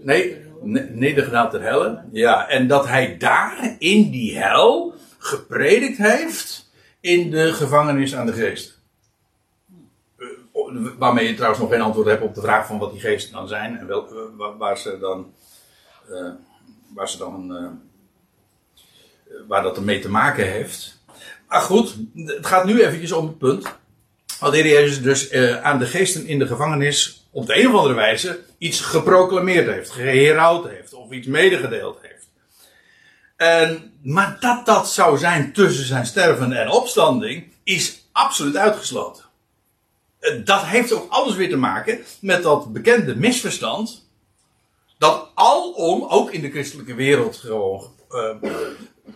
Nee, 0.01 0.37
ne- 0.63 0.89
nedergedaald 0.91 1.51
ter 1.51 1.63
helle. 1.63 2.05
Ja, 2.13 2.49
en 2.49 2.67
dat 2.69 2.87
hij 2.87 3.17
daar 3.17 3.77
in 3.79 4.11
die 4.11 4.39
hel 4.39 4.95
gepredikt 5.19 5.97
heeft 5.99 6.71
in 7.01 7.31
de 7.31 7.53
gevangenis 7.53 8.15
aan 8.15 8.27
de 8.27 8.33
geest. 8.33 8.81
Eh, 10.19 10.27
Waarmee 10.99 11.29
je 11.29 11.35
trouwens 11.35 11.61
nog 11.61 11.71
geen 11.71 11.81
antwoord 11.81 12.07
hebt 12.07 12.23
op 12.23 12.35
de 12.35 12.41
vraag 12.41 12.67
van 12.67 12.79
wat 12.79 12.93
die 12.93 13.01
geesten 13.01 13.33
dan 13.33 13.49
zijn 13.49 13.79
en 13.79 13.87
wel, 13.87 14.09
eh, 14.39 14.59
waar, 14.59 14.79
ze 14.79 14.99
dan, 14.99 15.33
eh, 16.11 16.31
waar 16.95 17.09
ze 17.09 17.19
dan, 17.19 17.57
eh, 17.57 17.71
waar 19.49 19.63
dat 19.63 19.77
ermee 19.77 20.01
te 20.01 20.11
maken 20.11 20.51
heeft. 20.51 21.03
Maar 21.49 21.61
goed, 21.61 21.97
het 22.15 22.47
gaat 22.47 22.65
nu 22.65 22.83
eventjes 22.83 23.13
om 23.13 23.27
het 23.27 23.39
punt. 23.39 23.77
Dat 24.41 24.53
de 24.53 24.59
Heer 24.59 24.73
Jezus 24.73 25.03
dus 25.03 25.33
aan 25.63 25.79
de 25.79 25.87
geesten 25.87 26.27
in 26.27 26.39
de 26.39 26.47
gevangenis 26.47 27.29
op 27.31 27.47
de 27.47 27.61
een 27.61 27.69
of 27.69 27.75
andere 27.75 27.95
wijze 27.95 28.41
iets 28.59 28.81
geproclameerd 28.81 29.67
heeft, 29.67 29.91
geherouwd 29.91 30.69
heeft 30.69 30.95
of 30.95 31.11
iets 31.11 31.27
medegedeeld 31.27 31.99
heeft. 32.03 32.29
En, 33.37 33.93
maar 34.03 34.37
dat 34.41 34.67
dat 34.67 34.91
zou 34.91 35.19
zijn 35.19 35.53
tussen 35.53 35.87
zijn 35.87 36.07
sterven 36.07 36.53
en 36.53 36.71
opstanding 36.71 37.53
is 37.63 38.09
absoluut 38.13 38.57
uitgesloten. 38.57 39.25
Eh, 40.19 40.45
Dat 40.45 40.63
heeft 40.63 40.93
ook 40.93 41.11
alles 41.11 41.35
weer 41.35 41.49
te 41.49 41.57
maken 41.57 41.99
met 42.21 42.43
dat 42.43 42.73
bekende 42.73 43.17
misverstand 43.17 44.07
dat 44.99 45.31
alom 45.35 46.05
ook 46.05 46.31
in 46.31 46.41
de 46.41 46.51
christelijke 46.51 46.95
wereld 46.95 47.37
gewoon 47.37 47.95
eh, 48.11 48.31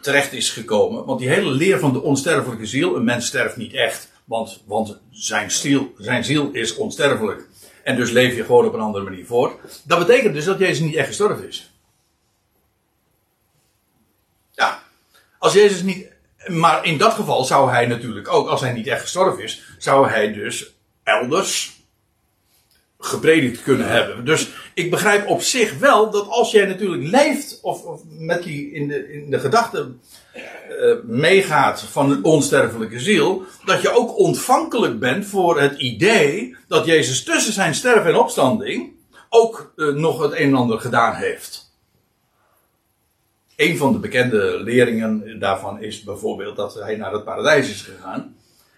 terecht 0.00 0.32
is 0.32 0.50
gekomen. 0.50 1.04
Want 1.04 1.18
die 1.18 1.28
hele 1.28 1.50
leer 1.50 1.78
van 1.78 1.92
de 1.92 2.02
onsterfelijke 2.02 2.66
ziel, 2.66 2.96
een 2.96 3.04
mens 3.04 3.26
sterft 3.26 3.56
niet 3.56 3.74
echt, 3.74 4.10
want, 4.24 4.62
want 4.66 4.98
zijn, 5.10 5.50
ziel, 5.50 5.92
zijn 5.98 6.24
ziel 6.24 6.50
is 6.52 6.74
onsterfelijk. 6.76 7.48
En 7.82 7.96
dus 7.96 8.10
leef 8.10 8.36
je 8.36 8.44
gewoon 8.44 8.66
op 8.66 8.74
een 8.74 8.80
andere 8.80 9.04
manier 9.04 9.26
voort. 9.26 9.82
Dat 9.84 9.98
betekent 9.98 10.34
dus 10.34 10.44
dat 10.44 10.58
Jezus 10.58 10.80
niet 10.80 10.94
echt 10.94 11.06
gestorven 11.06 11.48
is. 11.48 11.72
Ja, 14.50 14.82
als 15.38 15.52
Jezus 15.52 15.82
niet. 15.82 16.10
Maar 16.46 16.84
in 16.84 16.98
dat 16.98 17.12
geval 17.12 17.44
zou 17.44 17.70
hij 17.70 17.86
natuurlijk 17.86 18.28
ook, 18.28 18.48
als 18.48 18.60
hij 18.60 18.72
niet 18.72 18.86
echt 18.86 19.00
gestorven 19.00 19.42
is, 19.42 19.62
zou 19.78 20.08
hij 20.08 20.32
dus 20.32 20.74
elders 21.02 21.81
gepredikt 23.04 23.62
kunnen 23.62 23.88
hebben. 23.88 24.24
Dus 24.24 24.50
ik 24.74 24.90
begrijp 24.90 25.28
op 25.28 25.42
zich 25.42 25.78
wel 25.78 26.10
dat 26.10 26.28
als 26.28 26.50
jij 26.50 26.66
natuurlijk 26.66 27.02
leeft, 27.02 27.58
of, 27.62 27.84
of 27.84 28.02
met 28.18 28.42
die 28.42 28.72
in 28.72 28.88
de, 28.88 29.12
in 29.12 29.30
de 29.30 29.38
gedachte 29.38 29.92
eh, 30.32 30.94
meegaat 31.04 31.82
van 31.82 32.10
een 32.10 32.24
onsterfelijke 32.24 33.00
ziel, 33.00 33.42
dat 33.64 33.82
je 33.82 33.90
ook 33.90 34.18
ontvankelijk 34.18 34.98
bent 34.98 35.26
voor 35.26 35.60
het 35.60 35.80
idee 35.80 36.56
dat 36.68 36.86
Jezus 36.86 37.24
tussen 37.24 37.52
zijn 37.52 37.74
sterven 37.74 38.10
en 38.10 38.18
opstanding 38.18 38.92
ook 39.28 39.72
eh, 39.76 39.86
nog 39.86 40.22
het 40.22 40.32
een 40.32 40.48
en 40.48 40.54
ander 40.54 40.80
gedaan 40.80 41.14
heeft. 41.14 41.70
Een 43.56 43.76
van 43.76 43.92
de 43.92 43.98
bekende 43.98 44.60
leringen 44.62 45.38
daarvan 45.38 45.82
is 45.82 46.02
bijvoorbeeld 46.02 46.56
dat 46.56 46.74
hij 46.74 46.96
naar 46.96 47.12
het 47.12 47.24
paradijs 47.24 47.70
is 47.70 47.82
gegaan. 47.82 48.36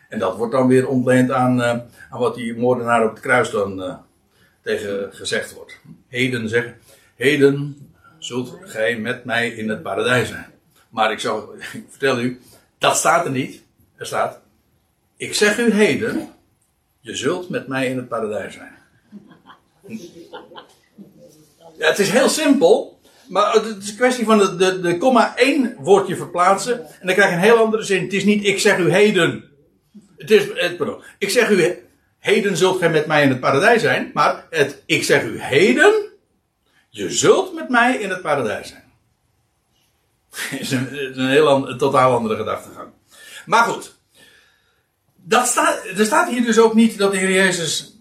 En 0.09 0.19
dat 0.19 0.37
wordt 0.37 0.53
dan 0.53 0.67
weer 0.67 0.89
ontleend 0.89 1.31
aan, 1.31 1.63
eh, 1.63 1.69
aan 2.11 2.21
wat 2.21 2.35
die 2.35 2.57
moordenaar 2.57 3.05
op 3.05 3.11
het 3.11 3.21
kruis 3.21 3.51
dan 3.51 4.03
tegen 4.65 5.15
gezegd 5.15 5.55
wordt. 5.55 5.81
Heden 6.09 6.49
zeggen, 6.49 6.79
heden 7.17 7.89
zult 8.19 8.57
gij 8.61 8.97
met 8.99 9.25
mij 9.25 9.49
in 9.49 9.69
het 9.69 9.83
paradijs 9.83 10.29
zijn. 10.29 10.47
Maar 10.89 11.13
ik, 11.13 11.19
zou, 11.19 11.59
ik 11.59 11.85
vertel 11.89 12.21
u, 12.21 12.41
dat 12.79 12.97
staat 12.97 13.25
er 13.25 13.31
niet. 13.31 13.63
Er 13.97 14.07
staat, 14.07 14.41
ik 15.17 15.35
zeg 15.35 15.59
u 15.59 15.73
heden, 15.73 16.33
je 17.01 17.17
zult 17.17 17.49
met 17.49 17.67
mij 17.67 17.87
in 17.87 17.97
het 17.97 18.09
paradijs 18.09 18.55
zijn. 18.55 18.73
Ja, 21.79 21.89
het 21.89 21.99
is 21.99 22.11
heel 22.11 22.29
simpel, 22.29 23.01
maar 23.29 23.53
het 23.53 23.83
is 23.83 23.91
een 23.91 23.97
kwestie 23.97 24.25
van 24.25 24.39
de, 24.39 24.57
de, 24.57 24.81
de 24.81 24.99
komma 24.99 25.37
één 25.37 25.77
woordje 25.79 26.17
verplaatsen 26.17 26.81
en 27.01 27.07
dan 27.07 27.15
krijg 27.15 27.31
je 27.31 27.37
een 27.37 27.43
heel 27.43 27.57
andere 27.57 27.83
zin. 27.83 28.03
Het 28.03 28.13
is 28.13 28.25
niet, 28.25 28.45
ik 28.45 28.59
zeg 28.59 28.79
u 28.79 28.91
heden. 28.91 29.45
Het 30.17 30.31
is, 30.31 30.47
het, 30.55 30.77
pardon, 30.77 31.03
ik 31.19 31.31
zeg 31.31 31.51
u, 31.51 31.84
heden 32.25 32.57
zult 32.57 32.79
gij 32.79 32.91
met 32.91 33.07
mij 33.07 33.23
in 33.23 33.29
het 33.29 33.41
paradijs 33.41 33.83
zijn, 33.83 34.11
maar 34.15 34.47
het, 34.51 34.83
ik 34.87 35.05
zeg 35.05 35.23
u 35.23 35.41
heden, 35.41 35.93
je 36.91 37.11
zult 37.11 37.55
met 37.55 37.69
mij 37.69 37.97
in 37.97 38.11
het 38.11 38.23
paradijs 38.23 38.69
zijn. 38.69 38.85
is 40.61 40.71
een, 40.71 40.93
is 40.93 41.17
een 41.17 41.29
heel 41.29 41.69
een 41.69 41.79
totaal 41.79 42.17
andere 42.17 42.37
gedachtegang. 42.37 42.89
Maar 43.47 43.65
goed. 43.65 43.95
Dat 45.15 45.47
staat, 45.47 45.85
er 45.97 46.05
staat 46.05 46.29
hier 46.29 46.43
dus 46.43 46.59
ook 46.59 46.75
niet 46.75 46.99
dat 46.99 47.13
de 47.13 47.19
Heer 47.19 47.31
Jezus 47.31 47.97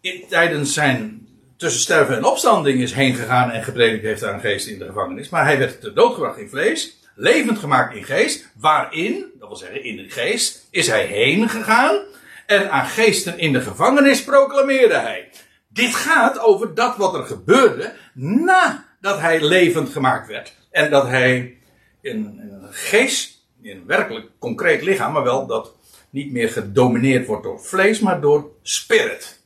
in- 0.00 0.24
tijdens 0.28 0.74
zijn 0.74 1.28
tussen 1.56 1.80
sterven 1.80 2.16
en 2.16 2.24
opstanding 2.24 2.80
is 2.80 2.92
heen 2.92 3.14
gegaan 3.14 3.50
en 3.50 3.62
gepredikt 3.62 4.04
heeft 4.04 4.24
aan 4.24 4.40
geesten 4.40 4.72
in 4.72 4.78
de 4.78 4.86
gevangenis. 4.86 5.28
Maar 5.28 5.44
hij 5.44 5.58
werd 5.58 5.80
ter 5.80 5.94
dood 5.94 6.14
gebracht 6.14 6.38
in 6.38 6.48
vlees, 6.48 6.98
levend 7.14 7.58
gemaakt 7.58 7.94
in 7.94 8.04
geest, 8.04 8.48
waarin, 8.56 9.24
dat 9.38 9.48
wil 9.48 9.56
zeggen 9.56 9.84
in 9.84 9.96
de 9.96 10.10
geest, 10.10 10.66
is 10.70 10.86
hij 10.86 11.04
heen 11.04 11.48
gegaan. 11.48 12.08
En 12.50 12.70
aan 12.70 12.86
geesten 12.86 13.38
in 13.38 13.52
de 13.52 13.60
gevangenis 13.60 14.24
proclameerde 14.24 14.94
hij. 14.94 15.28
Dit 15.68 15.94
gaat 15.94 16.38
over 16.38 16.74
dat 16.74 16.96
wat 16.96 17.14
er 17.14 17.24
gebeurde 17.24 17.92
nadat 18.14 19.20
hij 19.20 19.40
levend 19.40 19.88
gemaakt 19.88 20.28
werd. 20.28 20.56
En 20.70 20.90
dat 20.90 21.06
hij 21.06 21.56
in, 22.00 22.40
een 22.40 22.68
geest, 22.70 23.46
in 23.62 23.76
een 23.76 23.86
werkelijk 23.86 24.26
concreet 24.38 24.82
lichaam, 24.82 25.12
maar 25.12 25.22
wel 25.22 25.46
dat 25.46 25.76
niet 26.10 26.32
meer 26.32 26.48
gedomineerd 26.48 27.26
wordt 27.26 27.42
door 27.42 27.60
vlees, 27.60 28.00
maar 28.00 28.20
door 28.20 28.50
spirit. 28.62 29.40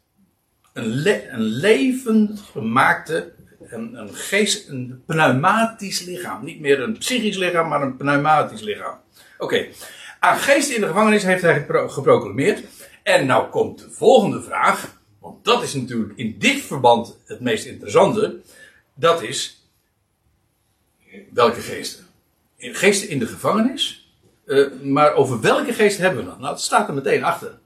Een, 0.73 1.07
een 1.33 1.41
levend 1.41 2.41
gemaakte, 2.53 3.33
een, 3.69 3.95
een 3.95 4.15
geest, 4.15 4.69
een 4.69 5.03
pneumatisch 5.07 6.01
lichaam. 6.01 6.45
Niet 6.45 6.61
meer 6.61 6.81
een 6.81 6.99
psychisch 6.99 7.37
lichaam, 7.37 7.69
maar 7.69 7.83
een 7.83 7.97
pneumatisch 7.97 8.61
lichaam. 8.61 8.99
Oké, 9.39 9.67
aan 10.21 10.39
geesten 10.39 10.75
in 10.75 10.81
de 10.81 10.87
gevangenis 10.87 11.23
heeft 11.23 11.43
hij 11.43 11.55
gepro- 11.55 11.89
geproclameerd. 11.89 12.63
En 13.05 13.27
nou 13.27 13.51
komt 13.51 13.79
de 13.79 13.91
volgende 13.91 14.43
vraag, 14.43 15.01
want 15.19 15.45
dat 15.45 15.63
is 15.63 15.75
natuurlijk 15.75 16.19
in 16.19 16.39
dit 16.39 16.61
verband 16.61 17.19
het 17.25 17.41
meest 17.41 17.65
interessante. 17.65 18.41
Dat 18.95 19.23
is, 19.23 19.69
welke 21.33 21.61
geesten? 21.61 22.07
Geesten 22.59 23.09
in 23.09 23.19
de 23.19 23.27
gevangenis? 23.27 24.09
Eh, 24.47 24.67
maar 24.83 25.15
over 25.15 25.41
welke 25.41 25.73
geesten 25.73 26.05
hebben 26.05 26.25
we 26.25 26.31
dan? 26.31 26.41
Nou, 26.41 26.53
het 26.53 26.63
staat 26.63 26.89
er 26.89 26.95
meteen 26.95 27.25
achter. 27.25 27.59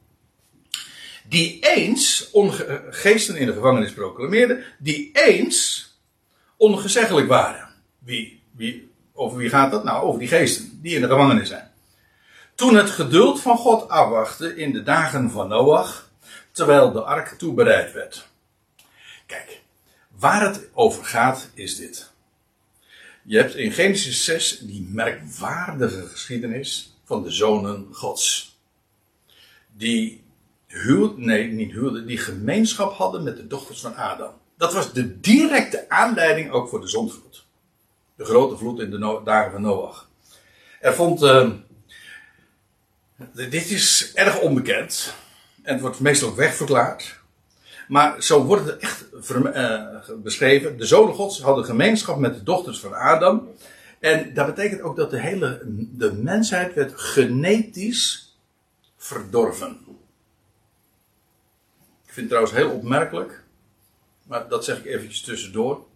Die 1.29 1.59
eens 1.61 2.31
geesten 2.91 3.37
in 3.37 3.47
de 3.47 3.53
gevangenis 3.53 3.93
proclameerden, 3.93 4.65
die 4.79 5.11
eens 5.13 5.89
ongezeggelijk 6.57 7.29
waren. 7.29 7.69
Wie, 7.99 8.43
wie, 8.51 8.91
over 9.13 9.39
wie 9.39 9.49
gaat 9.49 9.71
dat? 9.71 9.85
Nou, 9.85 10.03
over 10.03 10.19
die 10.19 10.29
geesten 10.29 10.79
die 10.83 10.95
in 10.95 11.01
de 11.01 11.09
gevangenis 11.09 11.49
zijn. 11.49 11.71
Toen 12.59 12.75
het 12.75 12.91
geduld 12.91 13.41
van 13.41 13.57
God 13.57 13.89
afwachtte 13.89 14.57
in 14.57 14.73
de 14.73 14.83
dagen 14.83 15.31
van 15.31 15.49
Noach, 15.49 16.11
terwijl 16.53 16.93
de 16.93 17.03
ark 17.03 17.29
toebereid 17.29 17.93
werd. 17.93 18.29
Kijk, 19.27 19.61
waar 20.19 20.43
het 20.43 20.69
over 20.73 21.05
gaat 21.05 21.51
is 21.55 21.77
dit. 21.77 22.13
Je 23.23 23.37
hebt 23.37 23.55
in 23.55 23.73
Genesis 23.73 24.25
6 24.25 24.59
die 24.59 24.89
merkwaardige 24.91 26.07
geschiedenis 26.07 26.97
van 27.05 27.23
de 27.23 27.31
zonen 27.31 27.89
Gods. 27.93 28.57
Die 29.77 30.25
huwden, 30.67 31.25
nee, 31.25 31.49
niet 31.53 31.73
huwden, 31.73 32.07
die 32.07 32.19
gemeenschap 32.19 32.93
hadden 32.93 33.23
met 33.23 33.37
de 33.37 33.47
dochters 33.47 33.81
van 33.81 33.95
Adam. 33.95 34.33
Dat 34.57 34.73
was 34.73 34.93
de 34.93 35.21
directe 35.21 35.89
aanleiding 35.89 36.51
ook 36.51 36.69
voor 36.69 36.81
de 36.81 36.89
zondvloed. 36.89 37.45
De 38.17 38.25
grote 38.25 38.57
vloed 38.57 38.81
in 38.81 38.91
de 38.91 39.21
dagen 39.25 39.53
van 39.53 39.63
Noach. 39.63 40.09
Er 40.81 40.95
vond, 40.95 41.23
eh, 41.23 41.51
dit 43.33 43.71
is 43.71 44.13
erg 44.15 44.41
onbekend. 44.41 45.15
En 45.63 45.73
het 45.73 45.83
wordt 45.83 46.01
meestal 46.01 46.35
wegverklaard. 46.35 47.21
Maar 47.89 48.23
zo 48.23 48.45
wordt 48.45 48.67
het 48.67 48.79
echt 48.79 49.05
eh, 49.45 49.85
beschreven. 50.23 50.79
De 50.79 50.87
zonen 50.87 51.15
gods 51.15 51.41
hadden 51.41 51.65
gemeenschap 51.65 52.19
met 52.19 52.35
de 52.35 52.43
dochters 52.43 52.81
van 52.81 52.95
Adam. 52.95 53.49
En 53.99 54.35
dat 54.35 54.47
betekent 54.47 54.81
ook 54.81 54.97
dat 54.97 55.11
de 55.11 55.21
hele 55.21 55.61
de 55.93 56.13
mensheid 56.13 56.75
werd 56.75 57.01
genetisch 57.01 58.37
verdorven. 58.97 59.79
Ik 62.07 62.15
vind 62.15 62.17
het 62.17 62.29
trouwens 62.29 62.55
heel 62.55 62.71
opmerkelijk. 62.71 63.43
Maar 64.23 64.49
dat 64.49 64.65
zeg 64.65 64.79
ik 64.79 64.85
eventjes 64.85 65.23
tussendoor. 65.23 65.87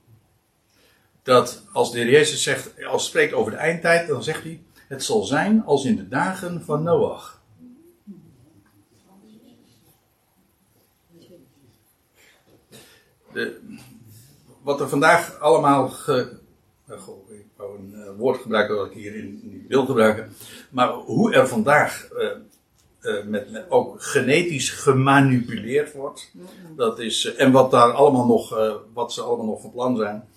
Dat 1.23 1.63
als 1.73 1.93
de 1.93 1.99
Heer 1.99 2.11
Jezus 2.11 2.43
zegt, 2.43 2.85
als 2.85 3.07
spreekt 3.07 3.33
over 3.33 3.53
de 3.53 3.59
eindtijd, 3.59 4.09
dan 4.09 4.23
zegt 4.23 4.43
hij: 4.43 4.63
Het 4.93 5.05
zal 5.05 5.23
zijn 5.23 5.65
als 5.65 5.85
in 5.85 5.97
de 5.97 6.09
dagen 6.09 6.63
van 6.65 6.83
Noach. 6.83 7.43
De, 13.33 13.61
wat 14.63 14.81
er 14.81 14.89
vandaag 14.89 15.39
allemaal. 15.39 15.89
Ge, 15.89 16.39
eh, 16.87 16.97
ik 17.29 17.47
wou 17.57 17.79
een 17.79 17.95
eh, 17.95 18.11
woord 18.17 18.41
gebruiken 18.41 18.77
dat 18.77 18.87
ik 18.87 18.93
hier 18.93 19.15
in, 19.15 19.41
niet 19.43 19.67
wil 19.69 19.87
gebruiken. 19.87 20.33
Maar 20.71 20.89
hoe 20.93 21.35
er 21.35 21.49
vandaag 21.49 22.09
eh, 22.09 23.25
met, 23.27 23.65
ook 23.69 24.03
genetisch 24.03 24.71
gemanipuleerd 24.71 25.93
wordt. 25.93 26.33
Dat 26.77 26.99
is, 26.99 27.35
en 27.35 27.53
wat 27.53 27.71
daar 27.71 27.93
allemaal 27.93 28.27
nog, 28.27 28.59
wat 28.93 29.13
ze 29.13 29.23
allemaal 29.23 29.47
nog 29.47 29.61
van 29.61 29.73
plan 29.73 29.97
zijn. 29.97 30.29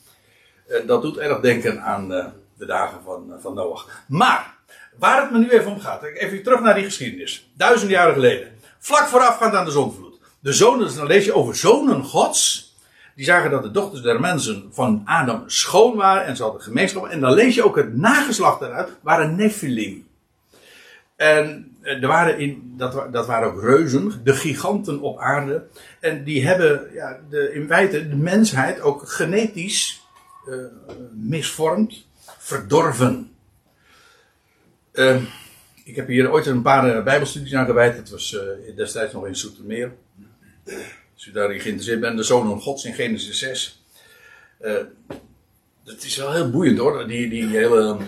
dat 0.88 1.02
doet 1.02 1.18
erg 1.18 1.40
denken 1.40 1.82
aan 1.82 2.34
de 2.58 2.66
dagen 2.66 3.00
van, 3.04 3.34
eh, 3.34 3.42
van 3.42 3.54
Noach. 3.54 4.04
Maar, 4.08 4.56
waar 4.98 5.22
het 5.22 5.32
me 5.32 5.38
nu 5.38 5.50
even 5.50 5.72
om 5.72 5.80
gaat. 5.80 6.04
Even 6.04 6.44
terug 6.44 6.60
naar 6.60 6.76
die 6.76 6.84
geschiedenis. 6.84 7.50
Duizend 7.54 7.92
jaren 7.92 8.14
geleden. 8.14 8.48
Vlak 8.80 9.08
voorafgaand 9.08 9.54
aan 9.54 9.66
de 9.66 9.72
zondvloed. 9.72 10.20
De 10.40 10.54
zonen, 10.54 10.96
dan 10.96 11.08
lees 11.08 11.26
je 11.26 11.34
over 11.34 11.56
zonen 11.56 12.04
gods. 12.04 12.74
Die 13.16 13.26
zagen 13.26 13.52
dat 13.52 13.64
de 13.64 13.72
dochters 13.72 14.02
der 14.02 14.20
mensen 14.20 14.70
van 14.72 15.02
Adam 15.06 15.44
schoon 15.46 15.96
waren 15.96 16.26
en 16.26 16.36
ze 16.36 16.44
hadden 16.44 16.62
gemeenschap. 16.62 17.06
En 17.06 17.20
dan 17.20 17.34
lees 17.34 17.56
je 17.56 17.66
ook 17.66 17.76
het 17.76 17.98
nageslacht 17.98 18.62
eruit, 18.62 18.90
waren 19.02 19.36
Nephilim. 19.36 20.08
En 21.16 21.76
eh, 21.82 22.02
er 22.02 22.08
waren 22.08 22.40
in, 22.40 22.74
dat, 22.78 23.14
dat 23.14 23.26
waren 23.26 23.48
ook 23.48 23.62
reuzen, 23.62 24.22
de 24.24 24.34
giganten 24.34 25.00
op 25.00 25.20
aarde. 25.20 25.64
En 26.00 26.24
die 26.24 26.48
hebben 26.48 26.90
ja, 26.94 27.20
de, 27.30 27.54
in 27.54 27.68
feite 27.68 28.10
de 28.10 28.16
mensheid 28.16 28.82
ook 28.82 29.10
genetisch 29.10 30.02
eh, 30.46 30.54
misvormd, 31.14 32.06
verdorven. 32.46 33.36
Eh, 34.92 35.22
ik 35.84 35.96
heb 35.96 36.08
hier 36.08 36.32
ooit 36.32 36.46
een 36.46 36.62
paar 36.62 36.98
eh, 36.98 37.04
bijbelstudies 37.04 37.54
aan 37.54 37.66
gewijd. 37.66 37.96
Dat 37.96 38.10
was 38.10 38.38
eh, 38.38 38.76
destijds 38.76 39.14
nog 39.14 39.28
in 39.28 39.36
Soetermeer. 39.36 39.94
Als 41.14 41.26
u 41.26 41.32
daarin 41.32 41.60
geïnteresseerd 41.60 42.00
bent, 42.00 42.18
de 42.18 42.24
zonen 42.24 42.62
gods 42.62 42.86
in 42.86 42.94
Genesis 42.94 43.40
6. 43.40 43.84
Eh, 44.58 44.74
het 45.86 46.04
is 46.04 46.16
wel 46.16 46.34
heel 46.34 46.50
boeiend 46.50 46.78
hoor, 46.78 47.08
die, 47.08 47.30
die 47.30 47.48
hele 47.48 47.94
eh, 47.94 48.02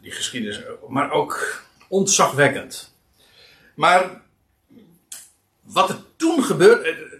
die 0.00 0.12
geschiedenis. 0.12 0.60
Maar 0.88 1.10
ook 1.10 1.62
ontzagwekkend. 1.88 2.94
Maar 3.74 4.20
wat 5.60 5.88
er 5.88 5.98
toen 6.16 6.44
gebeurde. 6.44 7.10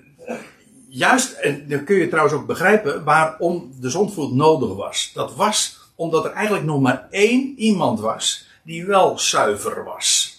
Juist, 0.89 1.33
en 1.33 1.69
dan 1.69 1.85
kun 1.85 1.97
je 1.97 2.09
trouwens 2.09 2.35
ook 2.35 2.47
begrijpen 2.47 3.05
waarom 3.05 3.75
de 3.81 3.91
zondvloed 3.91 4.33
nodig 4.33 4.75
was. 4.75 5.11
Dat 5.15 5.35
was 5.35 5.82
omdat 6.03 6.25
er 6.25 6.33
eigenlijk 6.33 6.65
nog 6.65 6.81
maar 6.81 7.07
één 7.11 7.55
iemand 7.59 8.01
was 8.01 8.47
die 8.63 8.87
wel 8.87 9.19
zuiver 9.19 9.85
was. 9.85 10.37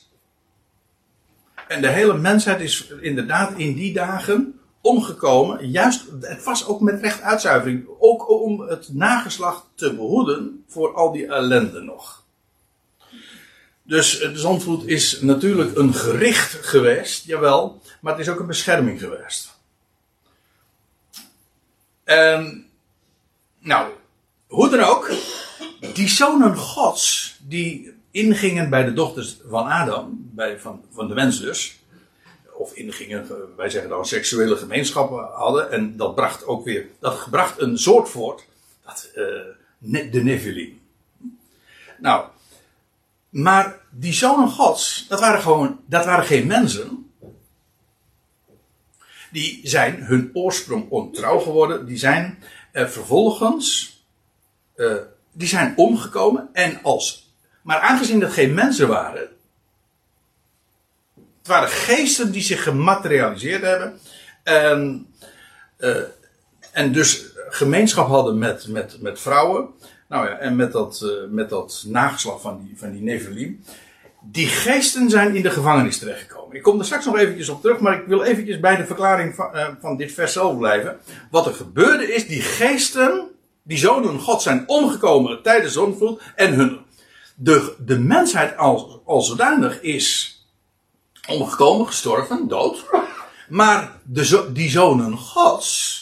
En 1.67 1.81
de 1.81 1.89
hele 1.89 2.17
mensheid 2.17 2.61
is 2.61 2.87
inderdaad 3.01 3.57
in 3.57 3.73
die 3.73 3.93
dagen 3.93 4.59
omgekomen. 4.81 5.69
Juist, 5.69 6.05
het 6.21 6.43
was 6.43 6.67
ook 6.67 6.81
met 6.81 7.01
recht 7.01 7.21
uitzuivering. 7.21 7.87
Ook 7.99 8.29
om 8.29 8.59
het 8.59 8.93
nageslacht 8.93 9.65
te 9.75 9.95
behoeden 9.95 10.63
voor 10.67 10.93
al 10.93 11.11
die 11.11 11.27
ellende 11.27 11.81
nog. 11.81 12.23
Dus 13.83 14.19
de 14.19 14.37
zondvloed 14.37 14.87
is 14.87 15.21
natuurlijk 15.21 15.77
een 15.77 15.93
gericht 15.93 16.53
geweest, 16.65 17.25
jawel, 17.25 17.81
maar 18.01 18.13
het 18.13 18.21
is 18.21 18.29
ook 18.29 18.39
een 18.39 18.47
bescherming 18.47 18.99
geweest. 18.99 19.57
En, 22.03 22.65
nou, 23.59 23.91
hoe 24.47 24.69
dan 24.69 24.79
ook, 24.79 25.11
die 25.93 26.09
zonen 26.09 26.57
gods, 26.57 27.37
die 27.47 27.93
ingingen 28.11 28.69
bij 28.69 28.83
de 28.83 28.93
dochters 28.93 29.37
van 29.47 29.67
Adam, 29.67 30.29
bij, 30.33 30.59
van, 30.59 30.83
van 30.91 31.07
de 31.07 31.13
mens 31.13 31.39
dus, 31.39 31.79
of 32.53 32.73
ingingen, 32.73 33.27
wij 33.57 33.69
zeggen 33.69 33.89
dan 33.89 34.05
seksuele 34.05 34.55
gemeenschappen 34.55 35.29
hadden, 35.33 35.71
en 35.71 35.97
dat 35.97 36.15
bracht 36.15 36.45
ook 36.45 36.65
weer, 36.65 36.87
dat 36.99 37.27
bracht 37.29 37.61
een 37.61 37.77
soort 37.77 38.09
voort, 38.09 38.45
dat, 38.85 39.09
eh, 39.15 39.23
de 40.11 40.23
Nephilim. 40.23 40.81
Nou, 41.97 42.25
maar 43.29 43.79
die 43.89 44.13
zonen 44.13 44.49
gods, 44.49 45.05
dat 45.09 45.19
waren 45.19 45.41
gewoon, 45.41 45.79
dat 45.85 46.05
waren 46.05 46.25
geen 46.25 46.47
mensen. 46.47 47.11
Die 49.31 49.59
zijn 49.63 50.03
hun 50.03 50.29
oorsprong 50.33 50.89
ontrouw 50.89 51.39
geworden. 51.39 51.85
Die 51.85 51.97
zijn 51.97 52.43
eh, 52.71 52.87
vervolgens, 52.87 53.97
eh, 54.75 54.95
die 55.33 55.47
zijn 55.47 55.73
omgekomen. 55.75 56.49
En 56.53 56.79
als, 56.83 57.33
maar 57.61 57.79
aangezien 57.79 58.19
dat 58.19 58.31
geen 58.31 58.53
mensen 58.53 58.87
waren. 58.87 59.27
Het 61.15 61.51
waren 61.51 61.69
geesten 61.69 62.31
die 62.31 62.41
zich 62.41 62.63
gematerialiseerd 62.63 63.61
hebben. 63.61 63.99
En, 64.43 65.07
eh, 65.77 65.95
en 66.71 66.91
dus 66.91 67.25
gemeenschap 67.49 68.07
hadden 68.07 68.37
met, 68.37 68.67
met, 68.67 69.01
met 69.01 69.19
vrouwen. 69.19 69.67
Nou 70.07 70.27
ja, 70.27 70.37
en 70.37 70.55
met 70.55 70.71
dat, 70.71 71.01
eh, 71.01 71.29
met 71.29 71.49
dat 71.49 71.83
nageslag 71.87 72.41
van 72.41 72.65
die, 72.65 72.77
van 72.77 72.91
die 72.91 73.01
Nephilim. 73.01 73.63
Die 74.21 74.47
geesten 74.47 75.09
zijn 75.09 75.35
in 75.35 75.41
de 75.41 75.49
gevangenis 75.49 75.97
terechtgekomen. 75.97 76.55
Ik 76.55 76.61
kom 76.63 76.79
er 76.79 76.85
straks 76.85 77.05
nog 77.05 77.17
eventjes 77.17 77.49
op 77.49 77.61
terug, 77.61 77.79
maar 77.79 77.99
ik 77.99 78.07
wil 78.07 78.23
eventjes 78.23 78.59
bij 78.59 78.75
de 78.75 78.85
verklaring 78.85 79.35
van, 79.35 79.55
eh, 79.55 79.67
van 79.81 79.97
dit 79.97 80.11
vers 80.11 80.33
zelf 80.33 80.57
blijven. 80.57 80.97
Wat 81.31 81.45
er 81.45 81.53
gebeurde 81.53 82.13
is, 82.13 82.27
die 82.27 82.41
geesten, 82.41 83.29
die 83.63 83.77
zonen 83.77 84.19
God 84.19 84.41
zijn 84.41 84.63
omgekomen 84.67 85.41
tijdens 85.41 85.73
de 85.73 85.79
zondvloed. 85.79 86.21
En 86.35 86.53
hun, 86.53 86.79
de, 87.35 87.75
de 87.79 87.99
mensheid 87.99 88.57
als, 88.57 88.99
als 89.05 89.27
zodanig 89.27 89.81
is 89.81 90.37
omgekomen, 91.27 91.87
gestorven, 91.87 92.47
dood. 92.47 92.85
Maar 93.49 93.99
de, 94.03 94.49
die 94.53 94.69
zonen 94.69 95.17
Gods, 95.17 96.01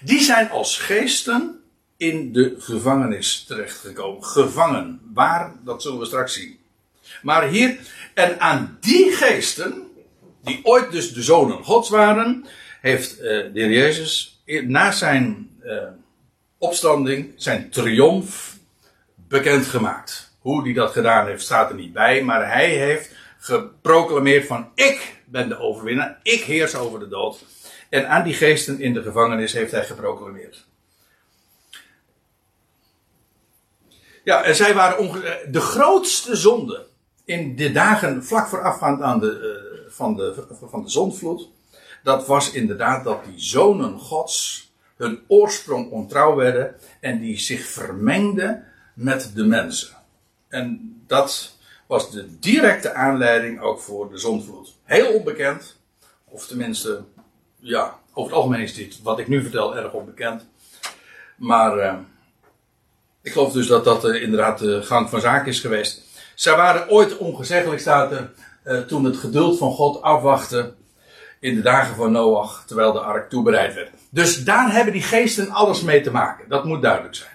die 0.00 0.20
zijn 0.20 0.50
als 0.50 0.78
geesten 0.78 1.60
in 1.96 2.32
de 2.32 2.54
gevangenis 2.58 3.44
terechtgekomen. 3.44 4.24
Gevangen. 4.24 5.00
Waar, 5.14 5.54
dat 5.64 5.82
zullen 5.82 5.98
we 5.98 6.04
straks 6.04 6.34
zien. 6.34 6.58
Maar 7.22 7.48
hier, 7.48 7.78
en 8.14 8.40
aan 8.40 8.78
die 8.80 9.12
geesten, 9.12 9.82
die 10.42 10.60
ooit 10.62 10.92
dus 10.92 11.12
de 11.12 11.22
zonen 11.22 11.64
Gods 11.64 11.88
waren, 11.88 12.46
heeft 12.80 13.18
eh, 13.18 13.24
de 13.26 13.50
Heer 13.52 13.70
Jezus 13.70 14.40
na 14.46 14.90
zijn 14.90 15.50
uh, 15.66 15.82
opstanding, 16.58 17.32
zijn 17.36 17.70
triomf, 17.70 18.56
bekendgemaakt. 19.14 20.36
Hoe 20.40 20.62
hij 20.62 20.72
dat 20.72 20.92
gedaan 20.92 21.26
heeft, 21.26 21.42
staat 21.42 21.70
er 21.70 21.76
niet 21.76 21.92
bij, 21.92 22.22
maar 22.22 22.52
hij 22.52 22.68
heeft 22.68 23.10
geproclameerd 23.38 24.46
van 24.46 24.70
ik 24.74 25.16
ben 25.24 25.48
de 25.48 25.58
overwinnaar, 25.58 26.18
ik 26.22 26.42
heers 26.42 26.74
over 26.74 26.98
de 26.98 27.08
dood. 27.08 27.44
En 27.88 28.08
aan 28.08 28.24
die 28.24 28.34
geesten 28.34 28.80
in 28.80 28.94
de 28.94 29.02
gevangenis 29.02 29.52
heeft 29.52 29.72
hij 29.72 29.84
geproclameerd. 29.84 30.66
Ja, 34.24 34.42
en 34.42 34.54
zij 34.54 34.74
waren 34.74 35.52
de 35.52 35.60
grootste 35.60 36.36
zonde 36.36 36.86
in 37.24 37.56
de 37.56 37.72
dagen 37.72 38.24
vlak 38.24 38.46
voorafgaand 38.46 39.02
aan 39.02 39.20
de, 39.20 39.60
uh, 39.86 39.92
van, 39.92 40.16
de, 40.16 40.46
van 40.62 40.82
de 40.82 40.90
zondvloed. 40.90 41.48
Dat 42.02 42.26
was 42.26 42.52
inderdaad 42.52 43.04
dat 43.04 43.24
die 43.24 43.40
zonen 43.40 43.98
gods 43.98 44.65
hun 44.96 45.20
oorsprong 45.26 45.90
ontrouw 45.90 46.34
werden 46.34 46.74
en 47.00 47.20
die 47.20 47.38
zich 47.38 47.66
vermengden 47.66 48.64
met 48.94 49.30
de 49.34 49.44
mensen. 49.44 49.96
En 50.48 50.96
dat 51.06 51.56
was 51.86 52.10
de 52.10 52.38
directe 52.38 52.92
aanleiding 52.92 53.60
ook 53.60 53.80
voor 53.80 54.10
de 54.10 54.18
zondvloed. 54.18 54.74
Heel 54.84 55.12
onbekend, 55.12 55.76
of 56.24 56.46
tenminste, 56.46 57.02
ja, 57.58 57.98
over 58.12 58.30
het 58.30 58.40
algemeen 58.40 58.62
is 58.62 58.74
dit 58.74 59.02
wat 59.02 59.18
ik 59.18 59.28
nu 59.28 59.42
vertel 59.42 59.76
erg 59.76 59.92
onbekend. 59.92 60.46
Maar 61.36 61.76
uh, 61.78 61.94
ik 63.22 63.32
geloof 63.32 63.52
dus 63.52 63.66
dat 63.66 63.84
dat 63.84 64.04
uh, 64.04 64.22
inderdaad 64.22 64.58
de 64.58 64.82
gang 64.82 65.10
van 65.10 65.20
zaken 65.20 65.46
is 65.46 65.60
geweest. 65.60 66.02
Zij 66.34 66.56
waren 66.56 66.90
ooit 66.90 67.16
ongezeggelijk 67.16 67.80
staat 67.80 68.12
uh, 68.64 68.80
toen 68.80 69.04
het 69.04 69.16
geduld 69.16 69.58
van 69.58 69.72
God 69.72 70.02
afwachtte 70.02 70.74
in 71.46 71.54
de 71.54 71.60
dagen 71.60 71.96
van 71.96 72.12
Noach, 72.12 72.64
terwijl 72.66 72.92
de 72.92 73.00
ark 73.00 73.30
toebereid 73.30 73.74
werd. 73.74 73.90
Dus 74.10 74.44
daar 74.44 74.72
hebben 74.72 74.92
die 74.92 75.02
geesten 75.02 75.50
alles 75.50 75.82
mee 75.82 76.00
te 76.00 76.10
maken. 76.10 76.48
Dat 76.48 76.64
moet 76.64 76.82
duidelijk 76.82 77.14
zijn. 77.14 77.34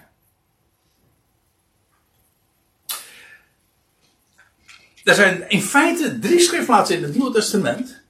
Er 5.04 5.14
zijn 5.14 5.50
in 5.50 5.62
feite 5.62 6.18
drie 6.18 6.40
schriftplaatsen 6.40 6.96
in 6.96 7.02
het 7.02 7.14
Nieuwe 7.14 7.32
Testament 7.32 8.02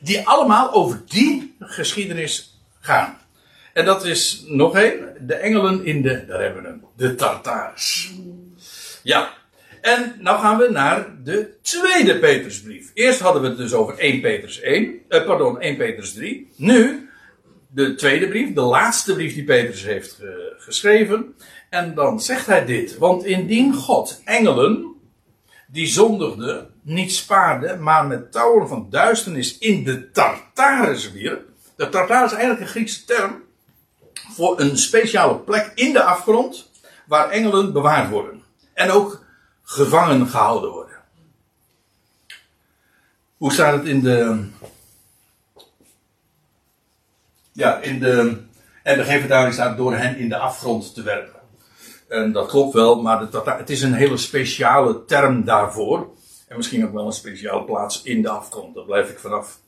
die 0.00 0.28
allemaal 0.28 0.72
over 0.72 1.02
die 1.06 1.56
geschiedenis 1.58 2.60
gaan. 2.80 3.18
En 3.72 3.84
dat 3.84 4.04
is 4.04 4.44
nog 4.46 4.76
één, 4.76 5.16
de 5.20 5.34
engelen 5.34 5.84
in 5.84 6.02
de, 6.02 6.26
daar 6.26 6.40
hebben 6.40 6.62
we 6.62 6.68
hem, 6.68 6.84
de 6.96 7.14
Tartaars. 7.14 8.12
Ja, 9.02 9.32
en 9.86 10.16
nou 10.18 10.40
gaan 10.40 10.58
we 10.58 10.68
naar 10.70 11.06
de 11.22 11.56
tweede 11.62 12.18
Petrusbrief. 12.18 12.90
Eerst 12.94 13.20
hadden 13.20 13.42
we 13.42 13.48
het 13.48 13.56
dus 13.56 13.72
over 13.72 13.98
1 13.98 14.20
Petrus 14.20 14.60
1, 14.60 15.00
eh, 15.08 15.24
pardon, 15.26 15.60
1 15.60 15.76
Petrus 15.76 16.12
3. 16.12 16.50
Nu 16.56 17.10
de 17.68 17.94
tweede 17.94 18.28
brief, 18.28 18.52
de 18.52 18.60
laatste 18.60 19.14
brief 19.14 19.34
die 19.34 19.44
Petrus 19.44 19.84
heeft 19.84 20.20
geschreven. 20.58 21.34
En 21.70 21.94
dan 21.94 22.20
zegt 22.20 22.46
hij 22.46 22.64
dit, 22.64 22.98
want 22.98 23.24
indien 23.24 23.74
God 23.74 24.20
engelen 24.24 24.94
die 25.66 25.86
zondigden 25.86 26.70
niet 26.82 27.12
spaarde, 27.12 27.76
maar 27.76 28.06
met 28.06 28.32
touwen 28.32 28.68
van 28.68 28.86
duisternis 28.90 29.58
in 29.58 29.84
de 29.84 30.10
Tartaris 30.10 31.12
wierp. 31.12 31.48
De 31.76 31.88
Tartaris 31.88 32.30
is 32.30 32.36
eigenlijk 32.36 32.60
een 32.60 32.72
Griekse 32.72 33.04
term 33.04 33.42
voor 34.12 34.60
een 34.60 34.78
speciale 34.78 35.38
plek 35.38 35.72
in 35.74 35.92
de 35.92 36.02
afgrond 36.02 36.70
waar 37.06 37.30
engelen 37.30 37.72
bewaard 37.72 38.10
worden. 38.10 38.42
En 38.74 38.90
ook 38.90 39.24
gevangen 39.68 40.26
gehouden 40.26 40.70
worden. 40.70 40.96
Hoe 43.36 43.52
staat 43.52 43.72
het 43.72 43.86
in 43.86 44.00
de. 44.00 44.44
Ja, 47.52 47.80
in 47.80 47.98
de. 47.98 48.44
En 48.82 48.98
de 48.98 49.04
vertaling 49.04 49.54
staat 49.54 49.76
door 49.76 49.94
hen 49.94 50.16
in 50.16 50.28
de 50.28 50.36
afgrond 50.36 50.94
te 50.94 51.02
werpen. 51.02 51.40
En 52.08 52.32
dat 52.32 52.48
klopt 52.48 52.74
wel, 52.74 53.02
maar 53.02 53.28
het 53.44 53.70
is 53.70 53.82
een 53.82 53.94
hele 53.94 54.16
speciale 54.16 55.04
term 55.04 55.44
daarvoor. 55.44 56.10
En 56.48 56.56
misschien 56.56 56.84
ook 56.84 56.92
wel 56.92 57.06
een 57.06 57.12
speciale 57.12 57.64
plaats 57.64 58.02
in 58.02 58.22
de 58.22 58.28
afgrond, 58.28 58.74
daar 58.74 58.84
blijf 58.84 59.10
ik 59.10 59.18
vanaf. 59.18 59.58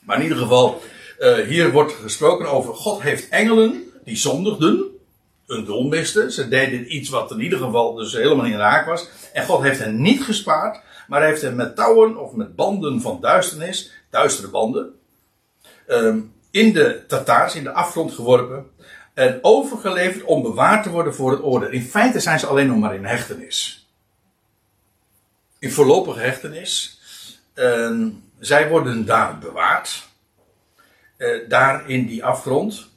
Maar 0.00 0.16
in 0.16 0.22
ieder 0.22 0.38
geval, 0.38 0.80
uh, 1.18 1.34
hier 1.34 1.72
wordt 1.72 1.92
gesproken 1.92 2.46
over 2.46 2.74
God 2.74 3.02
heeft 3.02 3.28
engelen 3.28 3.82
die 4.04 4.16
zondigden 4.16 4.93
een 5.46 5.64
doel 5.64 5.88
misten. 5.88 6.32
Ze 6.32 6.48
deden 6.48 6.96
iets 6.96 7.08
wat 7.08 7.30
in 7.30 7.40
ieder 7.40 7.58
geval 7.58 7.94
dus 7.94 8.12
helemaal 8.12 8.44
niet 8.44 8.56
raak 8.56 8.86
was. 8.86 9.08
En 9.32 9.44
God 9.44 9.62
heeft 9.62 9.78
hen 9.78 10.02
niet 10.02 10.22
gespaard, 10.22 10.80
maar 11.08 11.22
heeft 11.22 11.42
hen 11.42 11.56
met 11.56 11.76
touwen 11.76 12.16
of 12.16 12.32
met 12.32 12.56
banden 12.56 13.00
van 13.00 13.20
duisternis, 13.20 13.92
duistere 14.10 14.48
banden, 14.48 14.94
um, 15.88 16.32
in 16.50 16.72
de 16.72 17.04
Tataars, 17.06 17.54
in 17.54 17.62
de 17.62 17.72
afgrond 17.72 18.12
geworpen. 18.12 18.66
En 19.14 19.38
overgeleverd 19.42 20.24
om 20.24 20.42
bewaard 20.42 20.82
te 20.82 20.90
worden 20.90 21.14
voor 21.14 21.30
het 21.30 21.42
oordeel. 21.42 21.70
In 21.70 21.82
feite 21.82 22.20
zijn 22.20 22.38
ze 22.38 22.46
alleen 22.46 22.66
nog 22.66 22.78
maar 22.78 22.94
in 22.94 23.04
hechtenis. 23.04 23.88
In 25.58 25.70
voorlopige 25.70 26.20
hechtenis. 26.20 27.00
Um, 27.54 28.22
zij 28.38 28.68
worden 28.68 29.06
daar 29.06 29.38
bewaard. 29.38 30.08
Uh, 31.18 31.48
daar 31.48 31.88
in 31.88 32.06
die 32.06 32.24
afgrond. 32.24 32.88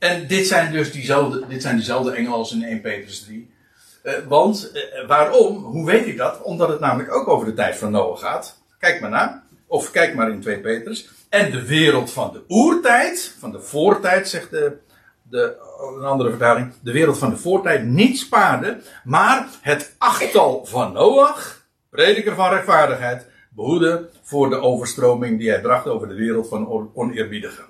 En 0.00 0.26
dit 0.26 0.46
zijn 0.46 0.72
dus 0.72 0.92
diezelfde, 0.92 1.46
dit 1.46 1.62
zijn 1.62 1.76
diezelfde 1.76 2.12
engelen 2.12 2.38
als 2.38 2.52
in 2.52 2.62
1 2.62 2.80
Petrus 2.80 3.22
3. 3.22 3.54
Uh, 4.02 4.12
want 4.28 4.70
uh, 4.74 5.06
waarom? 5.06 5.64
Hoe 5.64 5.86
weet 5.86 6.06
ik 6.06 6.16
dat? 6.16 6.42
Omdat 6.42 6.68
het 6.68 6.80
namelijk 6.80 7.14
ook 7.14 7.28
over 7.28 7.46
de 7.46 7.54
tijd 7.54 7.76
van 7.76 7.90
Noah 7.90 8.18
gaat. 8.18 8.58
Kijk 8.78 9.00
maar 9.00 9.10
na. 9.10 9.42
Of 9.66 9.90
kijk 9.90 10.14
maar 10.14 10.30
in 10.30 10.40
2 10.40 10.60
Petrus. 10.60 11.08
En 11.28 11.50
de 11.50 11.66
wereld 11.66 12.12
van 12.12 12.32
de 12.32 12.42
oertijd, 12.48 13.34
van 13.38 13.52
de 13.52 13.60
voortijd, 13.60 14.28
zegt 14.28 14.50
de, 14.50 14.76
de, 15.22 15.56
een 15.96 16.04
andere 16.04 16.30
vertaling. 16.30 16.72
De 16.82 16.92
wereld 16.92 17.18
van 17.18 17.30
de 17.30 17.36
voortijd 17.36 17.84
niet 17.84 18.18
spaarde. 18.18 18.80
Maar 19.04 19.48
het 19.60 19.94
achttal 19.98 20.66
van 20.66 20.92
Noach, 20.92 21.66
prediker 21.90 22.34
van 22.34 22.50
rechtvaardigheid, 22.50 23.26
behoede 23.48 24.08
voor 24.22 24.50
de 24.50 24.60
overstroming 24.60 25.38
die 25.38 25.50
hij 25.50 25.60
bracht 25.60 25.86
over 25.86 26.08
de 26.08 26.14
wereld 26.14 26.48
van 26.48 26.90
oneerbiedigen. 26.94 27.64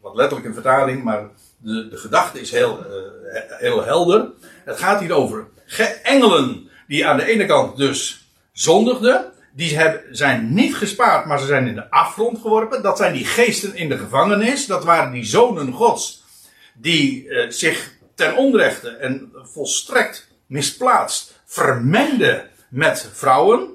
Wat 0.00 0.14
letterlijk 0.14 0.46
een 0.46 0.54
vertaling, 0.54 1.04
maar 1.04 1.28
de, 1.62 1.88
de 1.88 1.96
gedachte 1.96 2.40
is 2.40 2.50
heel, 2.50 2.78
uh, 2.78 3.58
heel 3.58 3.84
helder. 3.84 4.30
Het 4.64 4.78
gaat 4.78 5.00
hier 5.00 5.12
over 5.12 5.46
engelen 6.02 6.70
die 6.86 7.06
aan 7.06 7.16
de 7.16 7.24
ene 7.24 7.46
kant 7.46 7.76
dus 7.76 8.28
zondigden. 8.52 9.32
Die 9.54 9.80
zijn 10.10 10.54
niet 10.54 10.76
gespaard, 10.76 11.26
maar 11.26 11.38
ze 11.38 11.46
zijn 11.46 11.66
in 11.66 11.74
de 11.74 11.90
afgrond 11.90 12.38
geworpen. 12.40 12.82
Dat 12.82 12.96
zijn 12.96 13.12
die 13.12 13.24
geesten 13.24 13.74
in 13.74 13.88
de 13.88 13.98
gevangenis. 13.98 14.66
Dat 14.66 14.84
waren 14.84 15.12
die 15.12 15.24
zonen 15.24 15.72
gods. 15.72 16.24
Die 16.74 17.24
uh, 17.24 17.50
zich 17.50 17.92
ten 18.14 18.36
onrechte 18.36 18.88
en 18.88 19.32
volstrekt 19.34 20.28
misplaatst 20.46 21.40
vermengden 21.44 22.48
met 22.68 23.08
vrouwen. 23.12 23.68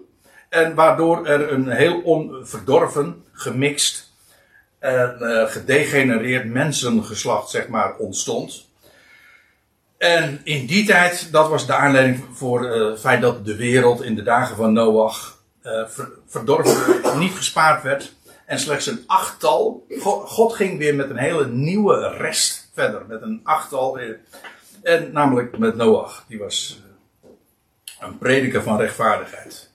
En 0.49 0.75
waardoor 0.75 1.25
er 1.25 1.51
een 1.51 1.69
heel 1.69 2.01
onverdorven, 2.01 3.23
gemixt 3.31 4.06
en 4.79 5.17
uh, 5.19 5.47
gedegenereerd 5.47 6.45
mensengeslacht, 6.45 7.49
zeg 7.49 7.67
maar, 7.67 7.95
ontstond. 7.95 8.65
En 9.97 10.41
in 10.43 10.65
die 10.65 10.85
tijd, 10.85 11.31
dat 11.31 11.49
was 11.49 11.65
de 11.65 11.73
aanleiding 11.73 12.23
voor 12.33 12.65
uh, 12.65 12.89
het 12.89 12.99
feit 12.99 13.21
dat 13.21 13.45
de 13.45 13.55
wereld 13.55 14.03
in 14.03 14.15
de 14.15 14.23
dagen 14.23 14.55
van 14.55 14.73
Noach 14.73 15.37
uh, 15.63 15.87
ver, 15.87 16.09
verdorven, 16.27 17.19
niet 17.19 17.33
gespaard 17.33 17.83
werd. 17.83 18.15
En 18.45 18.59
slechts 18.59 18.85
een 18.85 19.03
achttal. 19.07 19.85
God, 19.99 20.29
God, 20.29 20.53
ging 20.53 20.77
weer 20.77 20.95
met 20.95 21.09
een 21.09 21.17
hele 21.17 21.47
nieuwe 21.47 22.07
rest 22.17 22.69
verder. 22.73 23.05
Met 23.07 23.21
een 23.21 23.39
achttal. 23.43 23.99
En 24.81 25.11
namelijk 25.11 25.57
met 25.57 25.75
Noach. 25.75 26.25
Die 26.27 26.39
was 26.39 26.81
een 27.99 28.17
prediker 28.17 28.63
van 28.63 28.77
rechtvaardigheid. 28.77 29.69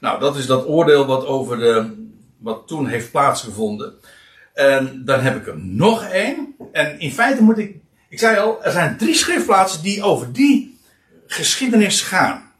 Nou, 0.00 0.20
dat 0.20 0.36
is 0.36 0.46
dat 0.46 0.66
oordeel 0.66 1.06
wat 1.06 1.26
over 1.26 1.58
de, 1.58 2.07
wat 2.38 2.66
toen 2.66 2.86
heeft 2.86 3.10
plaatsgevonden. 3.10 3.94
En 4.54 5.02
dan 5.04 5.20
heb 5.20 5.36
ik 5.36 5.46
er 5.46 5.58
nog 5.58 6.04
één. 6.04 6.54
En 6.72 7.00
in 7.00 7.12
feite 7.12 7.42
moet 7.42 7.58
ik. 7.58 7.76
Ik 8.08 8.18
zei 8.18 8.38
al, 8.38 8.64
er 8.64 8.72
zijn 8.72 8.96
drie 8.96 9.14
schriftplaatsen 9.14 9.82
die 9.82 10.02
over 10.02 10.32
die 10.32 10.78
geschiedenis 11.26 12.00
gaan. 12.00 12.52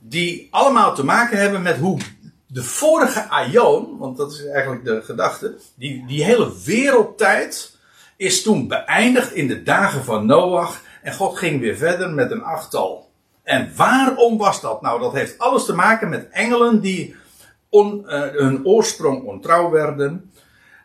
Die 0.00 0.48
allemaal 0.50 0.94
te 0.94 1.04
maken 1.04 1.38
hebben 1.38 1.62
met 1.62 1.76
hoe 1.76 2.00
de 2.46 2.62
vorige 2.62 3.28
aion, 3.28 3.98
want 3.98 4.16
dat 4.16 4.32
is 4.32 4.46
eigenlijk 4.46 4.84
de 4.84 5.02
gedachte, 5.02 5.58
die, 5.74 6.06
die 6.06 6.24
hele 6.24 6.52
wereldtijd 6.64 7.76
is 8.16 8.42
toen 8.42 8.68
beëindigd 8.68 9.32
in 9.32 9.48
de 9.48 9.62
dagen 9.62 10.04
van 10.04 10.26
Noach. 10.26 10.82
En 11.02 11.14
God 11.14 11.38
ging 11.38 11.60
weer 11.60 11.76
verder 11.76 12.10
met 12.10 12.30
een 12.30 12.42
achttal. 12.42 13.10
En 13.42 13.72
waarom 13.76 14.38
was 14.38 14.60
dat? 14.60 14.82
Nou, 14.82 15.00
dat 15.00 15.12
heeft 15.12 15.38
alles 15.38 15.64
te 15.64 15.74
maken 15.74 16.08
met 16.08 16.28
engelen 16.28 16.80
die 16.80 17.16
on, 17.74 18.04
uh, 18.06 18.20
hun 18.20 18.66
oorsprong 18.66 19.22
ontrouw 19.22 19.70
werden 19.70 20.30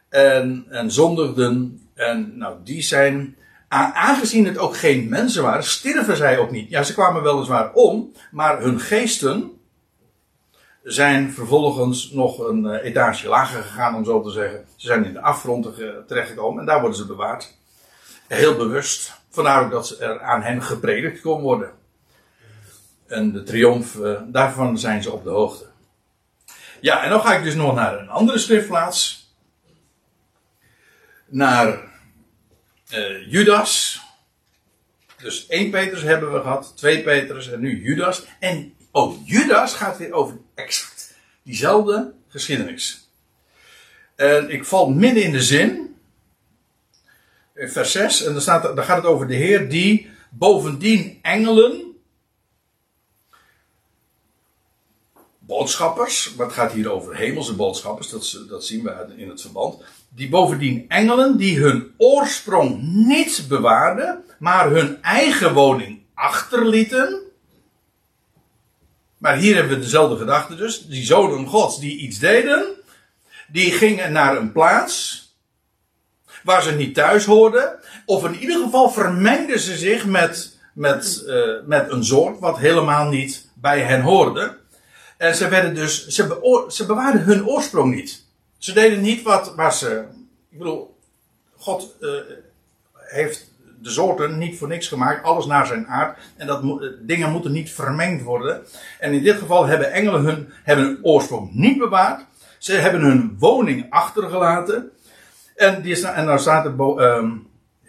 en, 0.09 0.65
en 0.69 0.91
zondigden. 0.91 1.81
En 1.93 2.37
nou, 2.37 2.57
die 2.63 2.81
zijn, 2.81 3.35
aangezien 3.67 4.45
het 4.45 4.57
ook 4.57 4.77
geen 4.77 5.09
mensen 5.09 5.43
waren, 5.43 5.63
stierven 5.63 6.17
zij 6.17 6.37
ook 6.37 6.51
niet. 6.51 6.69
Ja, 6.69 6.83
ze 6.83 6.93
kwamen 6.93 7.23
weliswaar 7.23 7.73
om, 7.73 8.11
maar 8.31 8.61
hun 8.61 8.79
geesten 8.79 9.51
zijn 10.83 11.31
vervolgens 11.31 12.11
nog 12.11 12.39
een 12.39 12.65
eh, 12.65 12.85
etage 12.85 13.27
lager 13.27 13.63
gegaan, 13.63 13.95
om 13.95 14.05
zo 14.05 14.21
te 14.21 14.31
zeggen. 14.31 14.65
Ze 14.75 14.87
zijn 14.87 15.05
in 15.05 15.13
de 15.13 15.21
afgrond 15.21 15.67
terechtgekomen 16.07 16.59
en 16.59 16.65
daar 16.65 16.79
worden 16.79 16.97
ze 16.97 17.05
bewaard. 17.05 17.57
Heel 18.27 18.55
bewust. 18.55 19.13
Vandaar 19.29 19.63
ook 19.63 19.71
dat 19.71 19.97
er 19.99 20.21
aan 20.21 20.41
hen 20.41 20.61
gepredikt 20.61 21.21
kon 21.21 21.41
worden. 21.41 21.71
En 23.07 23.31
de 23.31 23.43
triomf, 23.43 23.99
eh, 23.99 24.21
daarvan 24.27 24.77
zijn 24.77 25.03
ze 25.03 25.11
op 25.11 25.23
de 25.23 25.29
hoogte. 25.29 25.68
Ja, 26.81 27.03
en 27.03 27.09
dan 27.09 27.21
ga 27.21 27.35
ik 27.35 27.43
dus 27.43 27.55
nog 27.55 27.75
naar 27.75 27.99
een 27.99 28.09
andere 28.09 28.37
schriftplaats. 28.37 29.27
Naar 31.25 31.79
uh, 32.93 33.31
Judas. 33.31 34.01
Dus 35.17 35.47
1 35.47 35.69
Petrus 35.69 36.01
hebben 36.01 36.33
we 36.33 36.41
gehad, 36.41 36.73
2 36.75 37.03
Petrus 37.03 37.51
en 37.51 37.59
nu 37.59 37.83
Judas. 37.83 38.25
En 38.39 38.73
ook 38.91 39.17
Judas 39.25 39.73
gaat 39.73 39.97
weer 39.97 40.11
over 40.13 40.37
exact 40.55 41.13
diezelfde 41.43 42.13
geschiedenis. 42.27 43.09
En 44.15 44.49
ik 44.49 44.65
val 44.65 44.89
midden 44.89 45.23
in 45.23 45.31
de 45.31 45.41
zin. 45.41 45.95
In 47.55 47.69
vers 47.69 47.91
6, 47.91 48.23
en 48.23 48.31
daar, 48.31 48.41
staat, 48.41 48.75
daar 48.75 48.85
gaat 48.85 48.97
het 48.97 49.05
over 49.05 49.27
de 49.27 49.35
Heer 49.35 49.69
die 49.69 50.09
bovendien 50.29 51.19
engelen. 51.21 51.88
Boodschappers, 55.49 56.33
het 56.37 56.51
gaat 56.51 56.71
hier 56.71 56.91
over 56.91 57.15
hemelse 57.15 57.53
boodschappers, 57.53 58.09
dat, 58.09 58.39
dat 58.49 58.65
zien 58.65 58.83
we 58.83 59.13
in 59.15 59.29
het 59.29 59.41
verband. 59.41 59.83
Die 60.09 60.29
bovendien 60.29 60.85
engelen 60.87 61.37
die 61.37 61.59
hun 61.59 61.93
oorsprong 61.97 62.81
niet 62.81 63.45
bewaarden, 63.47 64.23
maar 64.39 64.69
hun 64.69 65.03
eigen 65.03 65.53
woning 65.53 65.99
achterlieten. 66.13 67.21
Maar 69.17 69.37
hier 69.37 69.55
hebben 69.55 69.73
we 69.73 69.83
dezelfde 69.83 70.17
gedachte 70.17 70.55
dus. 70.55 70.85
Die 70.85 71.05
zonen 71.05 71.47
gods 71.47 71.79
die 71.79 71.97
iets 71.97 72.19
deden, 72.19 72.65
die 73.47 73.71
gingen 73.71 74.11
naar 74.11 74.37
een 74.37 74.51
plaats 74.51 75.23
waar 76.43 76.63
ze 76.63 76.71
niet 76.71 76.95
thuis 76.95 77.25
hoorden. 77.25 77.79
Of 78.05 78.25
in 78.25 78.35
ieder 78.35 78.63
geval 78.63 78.89
vermengden 78.89 79.59
ze 79.59 79.77
zich 79.77 80.05
met, 80.05 80.57
met, 80.73 81.23
uh, 81.27 81.53
met 81.65 81.91
een 81.91 82.03
soort 82.05 82.39
wat 82.39 82.57
helemaal 82.57 83.09
niet 83.09 83.49
bij 83.53 83.81
hen 83.81 84.01
hoorde. 84.01 84.58
En 85.19 85.35
ze 85.35 85.47
werden 85.47 85.75
dus, 85.75 86.07
ze, 86.07 86.65
ze 86.69 86.85
bewaarden 86.85 87.21
hun 87.21 87.47
oorsprong 87.47 87.95
niet. 87.95 88.25
Ze 88.57 88.73
deden 88.73 89.01
niet 89.01 89.21
wat 89.21 89.55
waar 89.55 89.73
ze. 89.73 90.05
Ik 90.49 90.57
bedoel, 90.57 90.97
God 91.55 91.95
uh, 91.99 92.09
heeft 92.93 93.51
de 93.81 93.89
soorten 93.89 94.37
niet 94.37 94.57
voor 94.57 94.67
niks 94.67 94.87
gemaakt, 94.87 95.23
alles 95.23 95.45
naar 95.45 95.65
zijn 95.65 95.87
aard. 95.87 96.17
En 96.35 96.47
dat 96.47 96.63
dingen 97.01 97.31
moeten 97.31 97.51
niet 97.51 97.71
vermengd 97.71 98.23
worden. 98.23 98.61
En 98.99 99.13
in 99.13 99.23
dit 99.23 99.37
geval 99.37 99.65
hebben 99.65 99.91
engelen 99.91 100.21
hun, 100.21 100.49
hebben 100.63 100.85
hun 100.85 100.99
oorsprong 101.01 101.53
niet 101.53 101.77
bewaard. 101.77 102.25
Ze 102.57 102.73
hebben 102.73 103.01
hun 103.01 103.35
woning 103.39 103.85
achtergelaten. 103.89 104.91
En, 105.55 105.81
die 105.81 105.91
is, 105.91 106.01
en 106.01 106.25
dan 106.25 106.39
staat 106.39 106.65
um, 106.65 107.47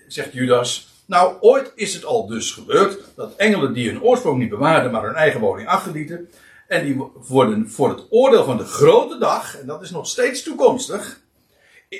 zegt 0.08 0.32
Judas, 0.32 0.88
nou 1.06 1.36
ooit 1.40 1.72
is 1.74 1.94
het 1.94 2.04
al 2.04 2.26
dus 2.26 2.52
gebeurd 2.52 2.98
dat 3.16 3.36
engelen 3.36 3.72
die 3.72 3.90
hun 3.90 4.02
oorsprong 4.02 4.38
niet 4.38 4.50
bewaarden, 4.50 4.90
maar 4.90 5.04
hun 5.04 5.14
eigen 5.14 5.40
woning 5.40 5.68
achterlieten. 5.68 6.28
En 6.70 6.84
die 6.84 6.96
worden 7.14 7.70
voor 7.70 7.88
het 7.88 8.06
oordeel 8.10 8.44
van 8.44 8.56
de 8.56 8.64
grote 8.64 9.18
dag, 9.18 9.58
en 9.58 9.66
dat 9.66 9.82
is 9.82 9.90
nog 9.90 10.06
steeds 10.06 10.42
toekomstig, 10.42 11.20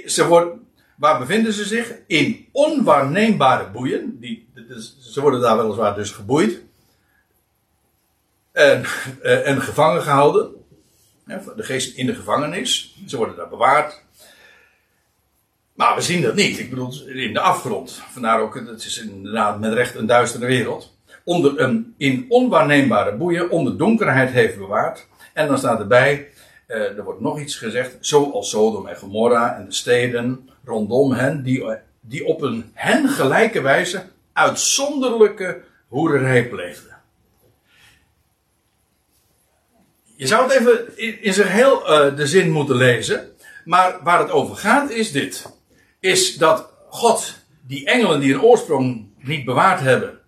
ze 0.07 0.27
worden, 0.27 0.71
Waar 1.01 1.19
bevinden 1.19 1.53
ze 1.53 1.65
zich? 1.65 1.95
In 2.07 2.49
onwaarneembare 2.53 3.71
boeien. 3.71 4.21
Die, 4.21 4.49
ze 5.01 5.21
worden 5.21 5.41
daar 5.41 5.57
weliswaar 5.57 5.95
dus 5.95 6.11
geboeid. 6.11 6.63
En, 8.53 8.85
eh, 9.23 9.49
en 9.49 9.63
gevangen 9.63 10.03
gehouden. 10.03 10.55
De 11.57 11.63
geest 11.63 11.97
in 11.97 12.07
de 12.07 12.15
gevangenis. 12.15 12.97
Ze 13.07 13.17
worden 13.17 13.37
daar 13.37 13.49
bewaard. 13.49 14.03
Maar 15.75 15.95
we 15.95 16.01
zien 16.01 16.23
dat 16.23 16.35
niet. 16.35 16.59
Ik 16.59 16.71
bedoel, 16.71 17.07
in 17.07 17.33
de 17.33 17.41
afgrond. 17.41 18.03
Vandaar 18.11 18.41
ook, 18.41 18.55
het 18.55 18.85
is 18.85 18.99
inderdaad 18.99 19.61
met 19.61 19.73
recht 19.73 19.95
een 19.95 20.07
duistere 20.07 20.47
wereld. 20.47 20.99
Onder 21.31 21.61
een 21.61 21.95
in 21.97 22.27
onwaarneembare 22.29 23.17
boeien, 23.17 23.51
onder 23.51 23.77
donkerheid 23.77 24.31
heeft 24.31 24.59
bewaard. 24.59 25.07
En 25.33 25.47
dan 25.47 25.59
staat 25.59 25.81
erbij, 25.81 26.29
eh, 26.67 26.81
er 26.81 27.05
wordt 27.05 27.21
nog 27.21 27.41
iets 27.41 27.57
gezegd, 27.57 27.97
zoals 28.01 28.51
Sodom 28.51 28.87
en 28.87 28.97
Gomorra 28.97 29.57
en 29.57 29.65
de 29.65 29.73
steden 29.73 30.51
rondom 30.65 31.13
hen, 31.13 31.43
die, 31.43 31.65
die 32.01 32.25
op 32.25 32.43
een 32.43 32.71
hen 32.75 33.09
gelijke 33.09 33.61
wijze 33.61 34.03
uitzonderlijke 34.33 35.61
hoererij 35.89 36.49
pleegden. 36.49 36.97
Je 40.17 40.27
zou 40.27 40.43
het 40.43 40.53
even 40.53 40.99
in, 40.99 41.23
in 41.23 41.33
zijn 41.33 41.49
heel 41.49 41.91
uh, 41.91 42.17
de 42.17 42.27
zin 42.27 42.51
moeten 42.51 42.77
lezen, 42.77 43.29
maar 43.65 43.99
waar 44.03 44.19
het 44.19 44.31
over 44.31 44.57
gaat 44.57 44.91
is 44.91 45.13
dit. 45.13 45.47
Is 46.01 46.37
dat 46.37 46.73
God 46.89 47.35
die 47.67 47.87
engelen 47.87 48.21
die 48.21 48.35
een 48.35 48.43
oorsprong 48.43 49.09
niet 49.19 49.45
bewaard 49.45 49.81
hebben, 49.81 50.20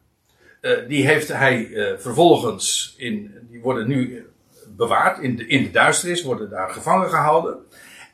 uh, 0.62 0.88
die 0.88 1.06
heeft 1.06 1.28
hij 1.28 1.66
uh, 1.66 1.98
vervolgens 1.98 2.94
in, 2.96 3.34
die 3.50 3.60
worden 3.60 3.88
nu 3.88 4.26
bewaard 4.68 5.18
in 5.18 5.36
de, 5.36 5.46
in 5.46 5.62
de 5.62 5.70
duisternis, 5.70 6.22
worden 6.22 6.50
daar 6.50 6.70
gevangen 6.70 7.08
gehouden. 7.08 7.56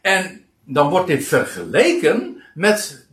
En 0.01 0.45
dan 0.65 0.91
wordt 0.91 1.07
dit 1.07 1.25
vergeleken 1.25 2.43
met 2.55 3.07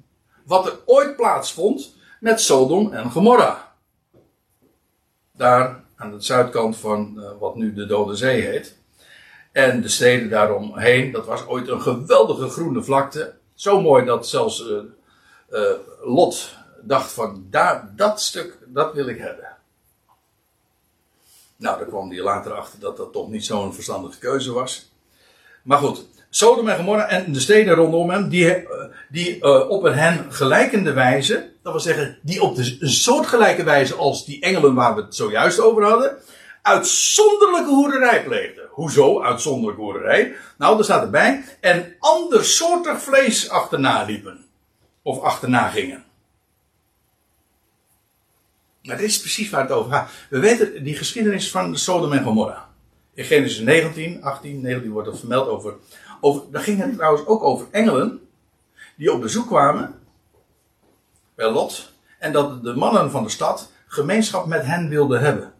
wat 0.45 0.65
er 0.65 0.79
ooit 0.85 1.15
plaatsvond 1.15 1.95
met 2.19 2.41
Sodom 2.41 2.93
en 2.93 3.11
Gomorra. 3.11 3.73
Daar 5.31 5.83
aan 5.95 6.11
de 6.11 6.21
zuidkant 6.21 6.77
van 6.77 7.13
uh, 7.17 7.29
wat 7.39 7.55
nu 7.55 7.73
de 7.73 7.85
Dode 7.85 8.15
Zee 8.15 8.41
heet. 8.41 8.77
En 9.51 9.81
de 9.81 9.87
steden 9.87 10.29
daaromheen, 10.29 11.11
dat 11.11 11.25
was 11.25 11.47
ooit 11.47 11.67
een 11.67 11.81
geweldige 11.81 12.47
groene 12.47 12.83
vlakte. 12.83 13.33
Zo 13.53 13.81
mooi 13.81 14.05
dat 14.05 14.27
zelfs 14.27 14.63
Lot 16.01 16.55
dacht 16.81 17.11
van, 17.11 17.47
daar, 17.49 17.91
dat 17.95 18.21
stuk, 18.21 18.57
dat 18.75 18.93
wil 18.93 19.07
ik 19.07 19.17
hebben. 19.17 19.47
Nou, 21.55 21.77
daar 21.77 21.87
kwam 21.87 22.09
hij 22.09 22.21
later 22.21 22.53
achter 22.53 22.79
dat 22.79 22.97
dat 22.97 23.13
toch 23.13 23.29
niet 23.29 23.45
zo'n 23.45 23.73
verstandige 23.73 24.19
keuze 24.19 24.51
was. 24.51 24.91
Maar 25.63 25.77
goed, 25.77 26.05
Sodom 26.29 26.67
en 26.67 26.75
Gomorra 26.75 27.07
en 27.07 27.33
de 27.33 27.39
steden 27.39 27.75
rondom 27.75 28.09
hem, 28.09 28.29
die, 28.29 28.51
eh, 28.51 28.85
die 29.09 29.37
uh, 29.37 29.69
op 29.69 29.83
een 29.83 29.93
hen 29.93 30.33
gelijkende 30.33 30.93
wijze, 30.93 31.51
dat 31.61 31.71
wil 31.71 31.81
zeggen, 31.81 32.17
die 32.21 32.41
op 32.41 32.55
de, 32.55 32.77
soortgelijke 32.79 33.63
wijze 33.63 33.95
als 33.95 34.25
die 34.25 34.41
engelen 34.41 34.73
waar 34.73 34.95
we 34.95 35.01
het 35.01 35.15
zojuist 35.15 35.59
over 35.59 35.83
hadden, 35.83 36.17
uitzonderlijke 36.61 37.69
hoerderij 37.69 38.23
pleegden. 38.23 38.67
Hoezo 38.69 39.21
uitzonderlijke 39.21 39.81
hoerderij? 39.81 40.35
Nou, 40.57 40.77
er 40.77 40.83
staat 40.83 41.03
erbij, 41.03 41.43
en 41.59 41.95
andersoortig 41.99 43.01
vlees 43.01 43.49
achterna 43.49 44.03
liepen. 44.03 44.45
Of 45.01 45.21
achterna 45.21 45.67
gingen. 45.67 46.04
Maar 48.85 48.97
dit 48.97 49.05
is 49.05 49.19
precies 49.19 49.49
waar 49.49 49.61
het 49.61 49.71
over 49.71 49.91
gaat. 49.91 50.11
We 50.29 50.39
weten 50.39 50.83
die 50.83 50.95
geschiedenis 50.95 51.51
van 51.51 51.77
Sodom 51.77 52.13
en 52.13 52.23
Gomorra. 52.23 52.69
In 53.13 53.25
Genesis 53.25 53.59
19, 53.59 54.23
18, 54.23 54.61
19 54.61 54.91
wordt 54.91 55.07
er 55.07 55.17
vermeld 55.17 55.47
over 55.47 55.75
over, 56.25 56.51
daar 56.51 56.61
ging 56.61 56.81
het 56.81 56.93
trouwens 56.93 57.25
ook 57.25 57.43
over 57.43 57.67
engelen. 57.71 58.27
Die 58.95 59.13
op 59.13 59.21
bezoek 59.21 59.47
kwamen. 59.47 59.99
Bij 61.35 61.51
Lot. 61.51 61.93
En 62.19 62.31
dat 62.31 62.63
de 62.63 62.73
mannen 62.73 63.11
van 63.11 63.23
de 63.23 63.29
stad 63.29 63.71
gemeenschap 63.87 64.45
met 64.45 64.65
hen 64.65 64.89
wilden 64.89 65.19
hebben. 65.19 65.53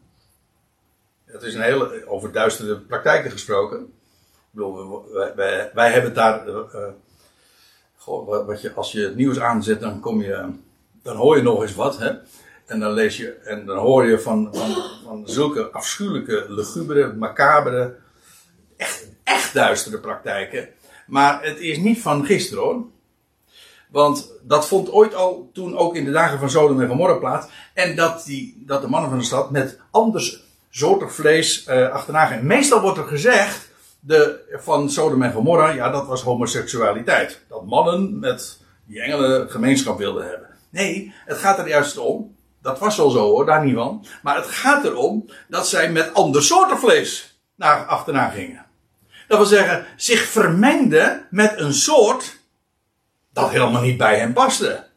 Het 1.26 1.42
is 1.42 1.54
een 1.54 1.62
hele, 1.62 2.08
over 2.08 2.32
duistere 2.32 2.80
praktijken 2.80 3.32
gesproken. 3.32 3.80
Ik 3.80 4.52
bedoel, 4.52 5.06
wij, 5.74 5.92
hebben 5.92 6.14
daar. 6.14 6.48
Uh, 6.48 6.64
goh, 7.98 8.46
wat 8.46 8.62
je, 8.62 8.74
als 8.74 8.92
je 8.92 9.02
het 9.02 9.16
nieuws 9.16 9.40
aanzet, 9.40 9.80
dan 9.80 10.00
kom 10.00 10.22
je. 10.22 10.50
Dan 11.02 11.16
hoor 11.16 11.38
je 11.38 11.44
nog 11.44 11.62
eens 11.62 11.76
wat, 11.76 11.98
hè. 11.98 12.14
En 12.66 12.80
dan 12.80 12.92
lees 12.92 13.18
je, 13.18 13.34
en 13.34 13.66
dan 13.66 13.78
hoor 13.78 14.06
je 14.06 14.20
van, 14.20 14.50
van, 15.04 15.22
zulke 15.28 15.70
afschuwelijke, 15.72 16.46
lugubere, 16.48 17.14
macabere, 17.14 17.96
echt 18.78 19.06
echt 19.26 19.54
duistere 19.54 19.98
praktijken. 19.98 20.70
Maar 21.08 21.44
het 21.44 21.60
is 21.60 21.78
niet 21.78 22.02
van 22.02 22.26
gisteren 22.26 22.64
hoor. 22.64 22.84
Want 23.90 24.32
dat 24.42 24.68
vond 24.68 24.92
ooit 24.92 25.16
al 25.16 25.50
toen 25.54 25.78
ook 25.78 25.96
in 25.96 26.06
de 26.06 26.12
dagen 26.12 26.40
van 26.40 26.50
Sodom 26.50 26.82
en 26.82 26.88
Gomorra 26.88 27.14
plaats. 27.14 27.48
En 27.74 27.96
dat, 27.96 28.24
die, 28.26 28.64
dat 28.66 28.82
de 28.82 28.88
mannen 28.88 29.10
van 29.10 29.20
de 29.20 29.26
stad 29.26 29.52
met 29.52 29.80
anders 29.92 30.44
soortig 30.70 31.14
vlees 31.14 31.68
uh, 31.68 31.90
achterna 31.90 32.26
gaan. 32.26 32.46
Meestal 32.46 32.82
wordt 32.82 32.98
er 32.98 33.08
gezegd 33.08 33.70
de, 34.00 34.40
van 34.52 34.90
Sodom 34.90 35.22
en 35.22 35.32
Gomorra, 35.32 35.70
ja 35.70 35.90
dat 35.90 36.08
was 36.08 36.22
homoseksualiteit. 36.22 37.42
Dat 37.48 37.66
mannen 37.66 38.20
met 38.20 38.60
die 38.86 39.02
engelen 39.02 39.50
gemeenschap 39.50 39.98
wilden 39.98 40.28
hebben. 40.28 40.50
Nee, 40.70 41.14
het 41.26 41.38
gaat 41.38 41.60
er 41.60 41.68
juist 41.68 41.98
om. 41.98 42.35
Dat 42.66 42.80
was 42.80 42.98
wel 42.98 43.10
zo 43.10 43.20
hoor, 43.20 43.46
daar 43.46 43.66
niet 43.66 43.76
van. 43.76 44.06
Maar 44.22 44.36
het 44.36 44.46
gaat 44.46 44.84
erom 44.84 45.30
dat 45.48 45.68
zij 45.68 45.92
met 45.92 46.14
ander 46.14 46.44
soorten 46.44 46.78
vlees 46.78 47.40
naar 47.56 47.86
achterna 47.86 48.30
gingen. 48.30 48.66
Dat 49.28 49.38
wil 49.38 49.48
zeggen, 49.48 49.86
zich 49.96 50.24
vermengde 50.24 51.26
met 51.30 51.60
een 51.60 51.74
soort 51.74 52.40
dat 53.34 53.50
helemaal 53.50 53.82
niet 53.82 53.98
bij 53.98 54.20
hem 54.20 54.34
paste. 54.34 54.88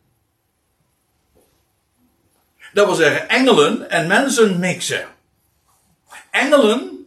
Dat 2.72 2.86
wil 2.86 2.94
zeggen, 2.94 3.28
engelen 3.28 3.90
en 3.90 4.06
mensen 4.06 4.58
mixen. 4.58 5.06
Engelen 6.30 6.98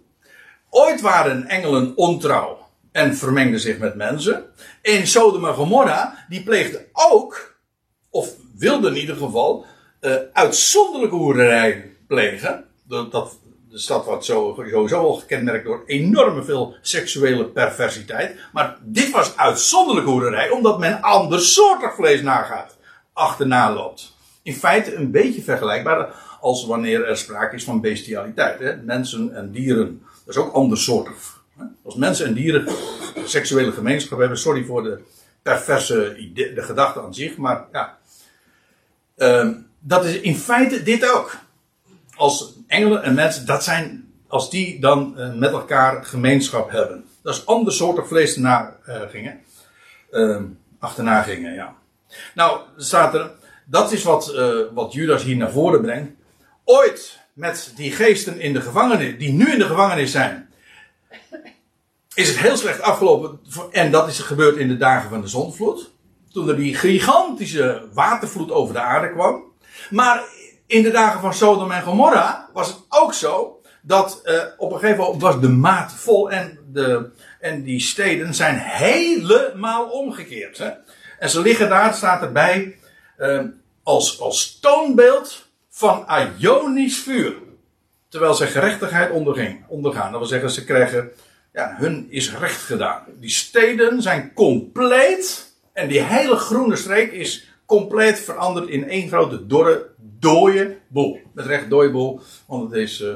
Ooit 0.74 1.02
waren 1.02 1.48
engelen 1.48 1.98
ontrouw 1.98 2.68
en 2.92 3.16
vermengden 3.16 3.60
zich 3.60 3.78
met 3.78 3.96
mensen. 3.96 4.46
In 4.82 5.08
Sodom 5.08 5.46
en 5.46 5.54
Gomorra, 5.54 6.26
die 6.30 6.44
pleegden 6.44 6.86
ook, 6.94 7.56
of 8.10 8.30
wilden 8.58 8.94
in 8.94 9.00
ieder 9.00 9.16
geval, 9.16 9.66
uh, 10.02 10.16
uitzonderlijke 10.34 11.16
hoererij 11.16 11.96
plegen. 12.08 12.66
Dat, 12.84 13.12
dat, 13.12 13.40
de 13.70 13.78
stad 13.78 14.06
wordt 14.06 14.26
zo, 14.26 14.54
sowieso 14.70 15.00
al 15.00 15.14
gekenmerkt 15.14 15.66
door 15.66 15.84
enorm 15.86 16.44
veel 16.44 16.76
seksuele 16.82 17.46
perversiteit. 17.46 18.36
Maar 18.54 18.78
dit 18.82 19.12
was 19.12 19.38
uitzonderlijke 19.38 20.10
hoererij, 20.10 20.50
omdat 20.50 20.80
men 20.80 21.02
andersoortig 21.02 21.96
vlees 21.96 22.22
nagaat, 22.22 22.78
achterna 23.14 23.74
loopt. 23.74 24.16
In 24.44 24.54
feite 24.54 24.96
een 24.96 25.12
beetje 25.12 25.42
vergelijkbaar 25.42 26.14
als 26.40 26.66
wanneer 26.66 27.06
er 27.06 27.18
sprake 27.18 27.56
is 27.56 27.64
van 27.64 27.82
bestialiteit. 27.82 28.60
Hè? 28.60 28.76
Mensen 28.76 29.36
en 29.36 29.52
dieren, 29.52 30.02
dat 30.26 30.36
is 30.36 30.42
ook 30.42 30.54
andersoortig. 30.54 31.44
Hè? 31.58 31.64
Als 31.84 31.96
mensen 31.96 32.26
en 32.26 32.34
dieren 32.34 32.68
seksuele 33.26 33.72
gemeenschap 33.72 34.20
hebben, 34.20 34.38
sorry 34.38 34.64
voor 34.64 34.84
de 34.84 35.00
perverse 35.42 36.18
idee, 36.18 36.54
de 36.54 36.62
gedachte 36.62 37.02
aan 37.02 37.14
zich, 37.14 37.38
maar 37.38 37.66
ja. 37.72 37.98
Uh, 39.18 39.50
dat 39.82 40.06
is 40.06 40.20
in 40.20 40.36
feite 40.36 40.84
dit 40.84 41.12
ook. 41.12 41.38
Als 42.16 42.54
engelen 42.68 43.04
en 43.04 43.14
mensen, 43.14 43.46
dat 43.46 43.64
zijn, 43.64 44.12
als 44.28 44.50
die 44.50 44.80
dan 44.80 45.14
uh, 45.18 45.34
met 45.34 45.52
elkaar 45.52 46.06
gemeenschap 46.06 46.72
hebben. 46.72 47.06
Dat 47.24 47.36
is 47.36 47.46
andersoortig 47.46 48.08
vlees 48.08 48.36
erna 48.36 48.78
uh, 48.88 49.02
gingen. 49.10 49.40
Uh, 50.12 50.42
achterna 50.80 51.22
gingen, 51.22 51.54
ja. 51.54 51.76
Nou, 52.36 52.60
staat 52.78 53.14
er, 53.14 53.32
dat 53.66 53.92
is 53.92 54.04
wat, 54.04 54.34
uh, 54.36 54.56
wat 54.74 54.94
Judas 54.94 55.24
hier 55.24 55.36
naar 55.36 55.52
voren 55.52 55.82
brengt. 55.82 56.12
Ooit 56.64 57.20
met 57.34 57.74
die 57.76 57.92
geesten 57.92 58.40
in 58.40 58.54
de 58.54 58.62
gevangenis, 58.62 59.18
die 59.18 59.32
nu 59.32 59.52
in 59.52 59.60
de 59.60 59.66
gevangenis 59.66 60.12
zijn, 60.12 60.50
is 62.14 62.28
het 62.28 62.38
heel 62.38 62.58
slecht 62.58 62.82
afgelopen. 62.82 63.40
En 63.72 63.92
dat 63.92 64.08
is 64.08 64.20
gebeurd 64.20 64.58
in 64.58 64.68
de 64.68 64.78
dagen 64.78 65.10
van 65.10 65.22
de 65.22 65.28
zondvloed. 65.28 65.92
Toen 66.34 66.50
er 66.50 66.56
die 66.56 66.76
gigantische 66.76 67.88
watervloed 67.94 68.52
over 68.52 68.74
de 68.74 68.80
aarde 68.80 69.12
kwam. 69.12 69.51
Maar 69.92 70.24
in 70.66 70.84
de 70.84 70.92
dagen 70.92 71.22
van 71.22 71.34
Sodom 71.34 71.72
en 71.72 71.82
Gomorra 71.82 72.50
was 72.54 72.68
het 72.68 72.78
ook 72.90 73.14
zo 73.14 73.62
dat 73.82 74.22
uh, 74.26 74.44
op 74.58 74.72
een 74.72 74.80
gegeven 74.80 75.04
moment 75.04 75.22
was 75.22 75.40
de 75.40 75.50
maat 75.50 75.94
vol 75.94 76.32
en, 76.32 76.60
de, 76.72 77.10
en 77.40 77.64
die 77.64 77.80
steden 77.80 78.34
zijn 78.34 78.58
helemaal 78.58 79.90
omgekeerd. 79.90 80.58
Hè? 80.58 80.70
En 81.20 81.30
ze 81.30 81.42
liggen 81.42 81.70
daar, 81.70 81.94
staat 81.94 82.22
erbij, 82.22 82.78
uh, 83.18 83.42
als, 83.84 84.20
als 84.20 84.60
toonbeeld 84.60 85.50
van 85.70 86.06
Ionisch 86.38 86.98
vuur. 86.98 87.34
Terwijl 88.10 88.34
ze 88.34 88.48
gerechtigheid 88.48 89.12
onderging, 89.12 89.66
ondergaan. 89.68 90.12
Dat 90.12 90.20
wil 90.20 90.30
zeggen, 90.30 90.52
ze 90.52 90.64
krijgen, 90.64 91.12
ja, 91.54 91.76
hun 91.78 92.08
is 92.10 92.34
recht 92.36 92.62
gedaan. 92.62 93.04
Die 93.20 93.30
steden 93.30 94.02
zijn 94.02 94.34
compleet, 94.34 95.54
en 95.74 95.88
die 95.88 96.02
hele 96.02 96.36
groene 96.36 96.76
streek 96.76 97.12
is 97.12 97.51
compleet 97.72 98.20
veranderd 98.20 98.70
in 98.70 98.90
één 98.90 99.08
grote 99.08 99.48
dorre, 99.48 99.90
dooie 100.20 100.78
boel. 100.88 101.20
Met 101.34 101.46
recht 101.46 101.70
dooie 101.70 101.92
boel, 101.92 102.20
want 102.46 102.72
het 102.72 102.80
is. 102.80 103.02
Uh, 103.02 103.10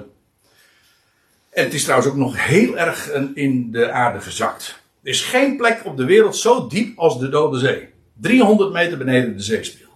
en 1.49 1.63
het 1.63 1.73
is 1.73 1.83
trouwens 1.83 2.09
ook 2.09 2.15
nog 2.17 2.45
heel 2.45 2.77
erg 2.77 3.11
in 3.33 3.71
de 3.71 3.91
aarde 3.91 4.19
gezakt. 4.19 4.83
Er 5.03 5.09
is 5.09 5.21
geen 5.21 5.57
plek 5.57 5.85
op 5.85 5.97
de 5.97 6.05
wereld 6.05 6.35
zo 6.35 6.67
diep 6.67 6.97
als 6.97 7.19
de 7.19 7.29
Dode 7.29 7.59
Zee. 7.59 7.89
300 8.13 8.71
meter 8.71 8.97
beneden 8.97 9.37
de 9.37 9.43
zeespiegel. 9.43 9.93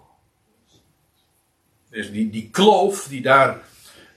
Dus 1.90 2.11
die, 2.11 2.30
die 2.30 2.49
kloof 2.52 3.07
die 3.10 3.22
daar. 3.22 3.61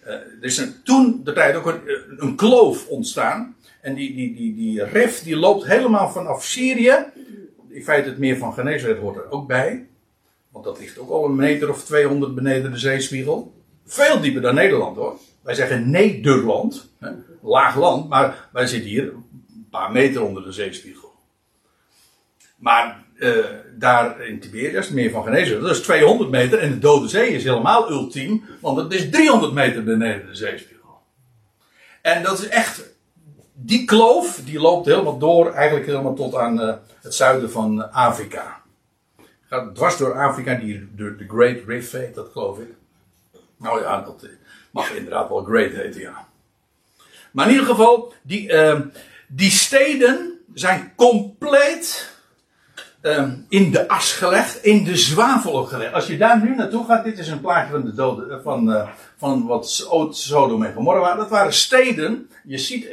Uh, 0.05 0.11
er 0.11 0.37
is 0.41 0.59
een, 0.59 0.75
toen 0.85 1.21
de 1.25 1.33
tijd 1.33 1.55
ook 1.55 1.67
een, 1.67 1.81
een 2.17 2.37
kloof 2.37 2.89
ontstaan. 2.89 3.57
En 3.81 3.95
die, 3.95 4.15
die, 4.15 4.35
die, 4.35 4.55
die 4.55 4.85
rif 4.85 5.23
die 5.23 5.37
loopt 5.37 5.67
helemaal 5.67 6.11
vanaf 6.11 6.45
Syrië. 6.45 7.05
In 7.69 7.83
feite 7.83 8.09
het 8.09 8.19
meer 8.19 8.37
van 8.37 8.53
Geneeswet 8.53 8.99
hoort 8.99 9.17
er 9.17 9.31
ook 9.31 9.47
bij. 9.47 9.87
Want 10.53 10.65
dat 10.65 10.79
ligt 10.79 10.99
ook 10.99 11.11
al 11.11 11.25
een 11.25 11.35
meter 11.35 11.71
of 11.71 11.85
200 11.85 12.35
beneden 12.35 12.73
de 12.73 12.79
zeespiegel. 12.79 13.55
Veel 13.87 14.21
dieper 14.21 14.43
dan 14.43 14.55
Nederland 14.55 14.97
hoor. 14.97 15.19
Wij 15.43 15.55
zeggen 15.55 15.91
Nederland. 15.91 16.91
Hè, 16.99 17.11
laag 17.43 17.77
land. 17.77 18.09
Maar 18.09 18.49
wij 18.53 18.67
zitten 18.67 18.91
hier 18.91 19.03
een 19.03 19.69
paar 19.71 19.93
meter 19.93 20.23
onder 20.23 20.43
de 20.43 20.53
zeespiegel. 20.53 21.13
Maar 22.57 23.05
uh, 23.17 23.45
daar 23.79 24.21
in 24.27 24.41
Tiberias, 24.41 24.89
meer 24.89 25.11
van 25.11 25.25
genezen. 25.25 25.61
Dat 25.61 25.71
is 25.71 25.83
200 25.83 26.31
meter 26.31 26.59
en 26.59 26.71
de 26.71 26.79
Dode 26.79 27.09
Zee 27.09 27.29
is 27.29 27.45
helemaal 27.45 27.91
ultiem, 27.91 28.45
want 28.61 28.77
het 28.77 28.93
is 28.93 29.11
300 29.11 29.53
meter 29.53 29.85
beneden 29.85 30.27
de 30.27 30.35
zeespiegel. 30.35 31.01
En 32.03 32.23
dat 32.23 32.39
is 32.39 32.49
echt, 32.49 32.95
die 33.53 33.85
kloof, 33.85 34.41
die 34.45 34.61
loopt 34.61 34.87
helemaal 34.87 35.19
door, 35.19 35.53
eigenlijk 35.53 35.87
helemaal 35.87 36.15
tot 36.15 36.35
aan 36.35 36.61
uh, 36.61 36.75
het 37.03 37.15
zuiden 37.15 37.51
van 37.51 37.93
Afrika. 37.93 38.62
Gaat 39.53 39.75
dwars 39.75 39.97
door 39.97 40.19
Afrika, 40.19 40.55
die, 40.55 40.89
de, 40.97 41.17
de 41.17 41.25
Great 41.29 41.59
Rift 41.67 41.93
heet 41.93 42.15
dat 42.15 42.29
geloof 42.33 42.59
ik. 42.59 42.69
Nou 43.57 43.81
ja, 43.81 44.01
dat 44.01 44.27
mag 44.71 44.93
inderdaad 44.93 45.29
wel 45.29 45.45
Great 45.45 45.73
heten, 45.73 46.01
ja. 46.01 46.29
Maar 47.33 47.47
in 47.47 47.53
ieder 47.53 47.67
geval, 47.67 48.13
die, 48.23 48.53
uh, 48.53 48.81
die 49.29 49.51
steden 49.51 50.41
zijn 50.55 50.93
compleet 50.97 52.15
um, 53.03 53.47
in 53.49 53.71
de 53.71 53.89
as 53.89 54.13
gelegd, 54.13 54.65
in 54.65 54.85
de 54.85 54.97
zwavel 54.97 55.65
gelegd. 55.65 55.93
Als 55.93 56.07
je 56.07 56.17
daar 56.17 56.43
nu 56.43 56.55
naartoe 56.55 56.87
gaat, 56.87 57.05
dit 57.05 57.19
is 57.19 57.29
een 57.29 57.41
plaatje 57.41 57.73
van 57.73 57.85
de 57.85 57.95
doden, 57.95 58.31
eh, 58.31 58.43
van, 58.43 58.71
uh, 58.71 58.89
van 59.17 59.47
wat 59.47 59.69
Sodom 60.11 60.65
en 60.65 60.73
Gomorra 60.73 61.01
waren. 61.01 61.19
Dat 61.19 61.31
waren 61.31 61.53
steden. 61.53 62.31
Je 62.45 62.59
ziet, 62.59 62.89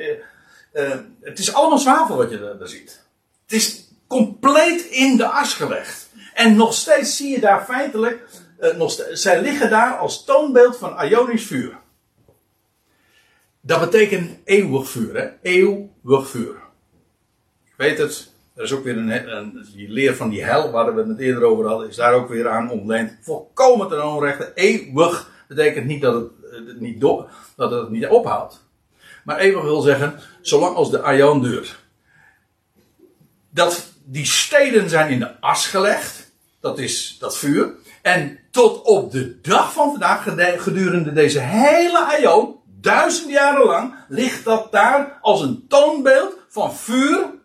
het 1.22 1.40
is 1.40 1.53
allemaal 1.53 1.80
zwavel 1.80 2.15
wat 2.15 2.30
je 2.30 2.56
daar, 2.60 2.68
ziet. 2.68 3.03
Het 3.44 3.52
is 3.52 3.88
compleet 4.07 4.81
in 4.81 5.18
de 5.18 5.27
as 5.27 5.53
gelegd. 5.53 6.09
En 6.40 6.56
nog 6.56 6.74
steeds 6.74 7.18
zie 7.18 7.30
je 7.30 7.40
daar 7.40 7.66
feitelijk, 7.66 8.28
nog 8.78 8.91
steeds, 8.91 9.22
zij 9.22 9.41
liggen 9.41 9.70
daar 9.70 9.98
als 9.98 10.26
toonbeeld 10.26 10.78
van 10.78 11.02
Ionisch 11.02 11.45
vuur. 11.45 11.78
Dat 13.61 13.80
betekent 13.80 14.38
eeuwig 14.44 14.90
vuur, 14.90 15.16
hè? 15.16 15.30
Eeuwig 15.41 16.30
vuur. 16.30 16.56
Ik 17.66 17.74
weet 17.78 17.98
het, 17.98 18.32
er 18.56 18.64
is 18.64 18.74
ook 18.74 18.84
weer 18.84 18.98
een, 18.98 19.38
een, 19.38 19.68
die 19.76 19.90
leer 19.90 20.16
van 20.16 20.30
die 20.30 20.44
hel, 20.44 20.72
waar 20.72 20.95
we 20.95 21.03
het 21.03 21.20
eerder 21.20 21.44
over 21.44 21.68
hadden, 21.68 21.88
is 21.88 21.95
daar 21.95 22.14
ook 22.14 22.30
weer 22.30 22.49
aan 22.49 22.70
ontleend. 22.70 23.18
Volkomen 23.22 23.88
ten 23.88 24.06
onrechte. 24.06 24.52
Eeuwig 24.56 25.32
betekent 25.48 25.86
niet 25.86 26.02
dat 26.02 26.14
het, 26.14 26.32
het 26.68 26.80
niet, 26.80 27.02
do, 27.02 27.28
dat 27.56 27.72
het 27.72 27.90
niet 27.90 28.07
ophoudt. 28.07 28.66
Maar 29.24 29.38
eeuwig 29.38 29.64
wil 29.64 29.82
zeggen, 29.82 30.20
zolang 30.41 30.76
als 30.76 30.91
de 30.91 31.02
aion 31.02 31.41
duurt. 31.41 31.80
Dat 33.49 33.94
die 34.03 34.26
steden 34.26 34.90
zijn 34.90 35.11
in 35.11 35.20
de 35.20 35.40
as 35.40 35.68
gelegd. 35.68 36.19
Dat 36.60 36.80
is 36.80 37.18
dat 37.19 37.38
vuur. 37.38 37.73
En 38.02 38.40
tot 38.52 38.81
op 38.81 39.11
de 39.11 39.41
dag 39.41 39.73
van 39.73 39.90
vandaag, 39.90 40.23
gedurende 40.64 41.14
deze 41.14 41.40
hele 41.40 42.06
aion, 42.06 42.56
duizend 42.81 43.30
jaren 43.30 43.65
lang, 43.65 43.94
ligt 44.07 44.45
dat 44.45 44.72
daar 44.72 45.18
als 45.22 45.41
een 45.41 45.65
toonbeeld 45.68 46.38
van 46.49 46.76
vuur 46.76 47.38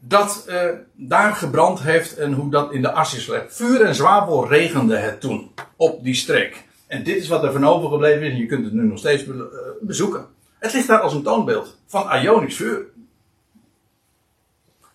dat 0.00 0.44
uh, 0.48 0.62
daar 0.92 1.34
gebrand 1.34 1.82
heeft 1.82 2.16
en 2.16 2.32
hoe 2.32 2.50
dat 2.50 2.72
in 2.72 2.82
de 2.82 2.92
as 2.92 3.14
is 3.14 3.24
gelegd. 3.24 3.56
Vuur 3.56 3.82
en 3.82 3.94
zwavel 3.94 4.48
regende 4.48 4.96
het 4.96 5.20
toen 5.20 5.50
op 5.76 6.04
die 6.04 6.14
streek. 6.14 6.64
En 6.86 7.02
dit 7.02 7.16
is 7.16 7.28
wat 7.28 7.44
er 7.44 7.52
van 7.52 7.66
overgebleven 7.66 8.22
is 8.22 8.32
en 8.32 8.38
je 8.38 8.46
kunt 8.46 8.64
het 8.64 8.74
nu 8.74 8.82
nog 8.82 8.98
steeds 8.98 9.24
be 9.24 9.32
uh, 9.32 9.86
bezoeken. 9.86 10.26
Het 10.58 10.72
ligt 10.72 10.86
daar 10.86 11.00
als 11.00 11.14
een 11.14 11.22
toonbeeld 11.22 11.78
van 11.86 12.12
Ionisch 12.22 12.56
vuur. 12.56 12.86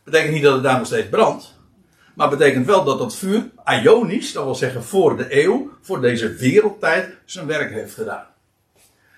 Betekent 0.03 0.33
niet 0.33 0.43
dat 0.43 0.53
het 0.53 0.63
daar 0.63 0.77
nog 0.77 0.87
steeds 0.87 1.09
brandt. 1.09 1.59
Maar 2.21 2.29
betekent 2.29 2.65
wel 2.65 2.83
dat 2.83 2.97
dat 2.97 3.15
vuur 3.15 3.49
Ionisch, 3.65 4.33
dat 4.33 4.43
wil 4.43 4.55
zeggen 4.55 4.83
voor 4.83 5.17
de 5.17 5.43
eeuw, 5.43 5.71
voor 5.81 6.01
deze 6.01 6.33
wereldtijd, 6.33 7.15
zijn 7.25 7.47
werk 7.47 7.71
heeft 7.71 7.93
gedaan. 7.93 8.25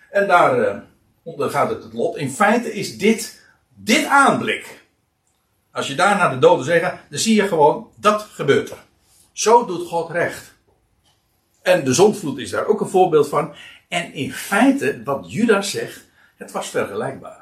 En 0.09 0.27
daar 0.27 0.59
uh, 0.59 0.77
ondergaat 1.23 1.69
het 1.69 1.83
het 1.83 1.93
lot. 1.93 2.17
In 2.17 2.29
feite 2.29 2.73
is 2.73 2.97
dit, 2.97 3.45
dit 3.75 4.05
aanblik 4.05 4.85
als 5.71 5.87
je 5.87 5.95
daar 5.95 6.17
naar 6.17 6.31
de 6.31 6.37
dode 6.37 6.63
zee 6.63 6.79
gaat, 6.79 6.99
dan 7.09 7.19
zie 7.19 7.35
je 7.35 7.47
gewoon, 7.47 7.89
dat 7.95 8.21
gebeurt 8.21 8.69
er. 8.69 8.83
Zo 9.31 9.65
doet 9.65 9.87
God 9.87 10.09
recht. 10.09 10.53
En 11.61 11.83
de 11.83 11.93
zondvloed 11.93 12.37
is 12.37 12.49
daar 12.49 12.65
ook 12.65 12.81
een 12.81 12.89
voorbeeld 12.89 13.29
van. 13.29 13.53
En 13.87 14.13
in 14.13 14.33
feite, 14.33 15.01
wat 15.03 15.31
Judas 15.31 15.71
zegt, 15.71 16.05
het 16.35 16.51
was 16.51 16.69
vergelijkbaar. 16.69 17.41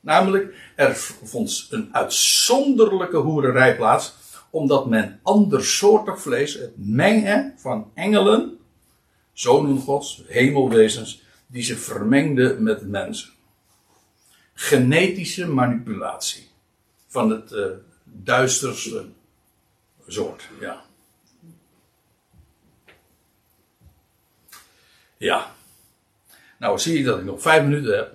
Namelijk, 0.00 0.54
er 0.74 0.96
vond 1.24 1.66
een 1.70 1.88
uitzonderlijke 1.92 3.16
hoererij 3.16 3.76
plaats, 3.76 4.14
omdat 4.56 4.86
men 4.86 5.20
andersoortig 5.22 6.20
vlees, 6.20 6.54
het 6.54 6.72
mengen 6.76 7.54
van 7.56 7.90
engelen, 7.94 8.58
zonen 9.32 9.78
gods, 9.78 10.22
hemelwezens, 10.26 11.22
die 11.46 11.62
ze 11.62 11.76
vermengden 11.76 12.62
met 12.62 12.88
mensen. 12.88 13.30
Genetische 14.54 15.46
manipulatie 15.46 16.48
van 17.06 17.30
het 17.30 17.52
uh, 17.52 17.66
duisterste 18.04 19.06
soort. 20.06 20.48
Ja. 20.60 20.84
Ja. 25.16 25.54
Nou 26.58 26.78
zie 26.78 26.98
ik 26.98 27.04
dat 27.04 27.18
ik 27.18 27.24
nog 27.24 27.42
vijf 27.42 27.62
minuten 27.62 27.96
heb. 27.96 28.14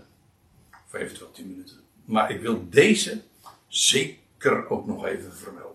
Of 0.86 0.94
eventueel 0.94 1.32
10 1.32 1.48
minuten. 1.48 1.78
Maar 2.06 2.32
ik 2.32 2.42
wil 2.42 2.70
deze 2.70 3.22
zeker 3.68 4.70
ook 4.70 4.86
nog 4.88 5.06
even 5.06 5.36
vermelden. 5.36 5.71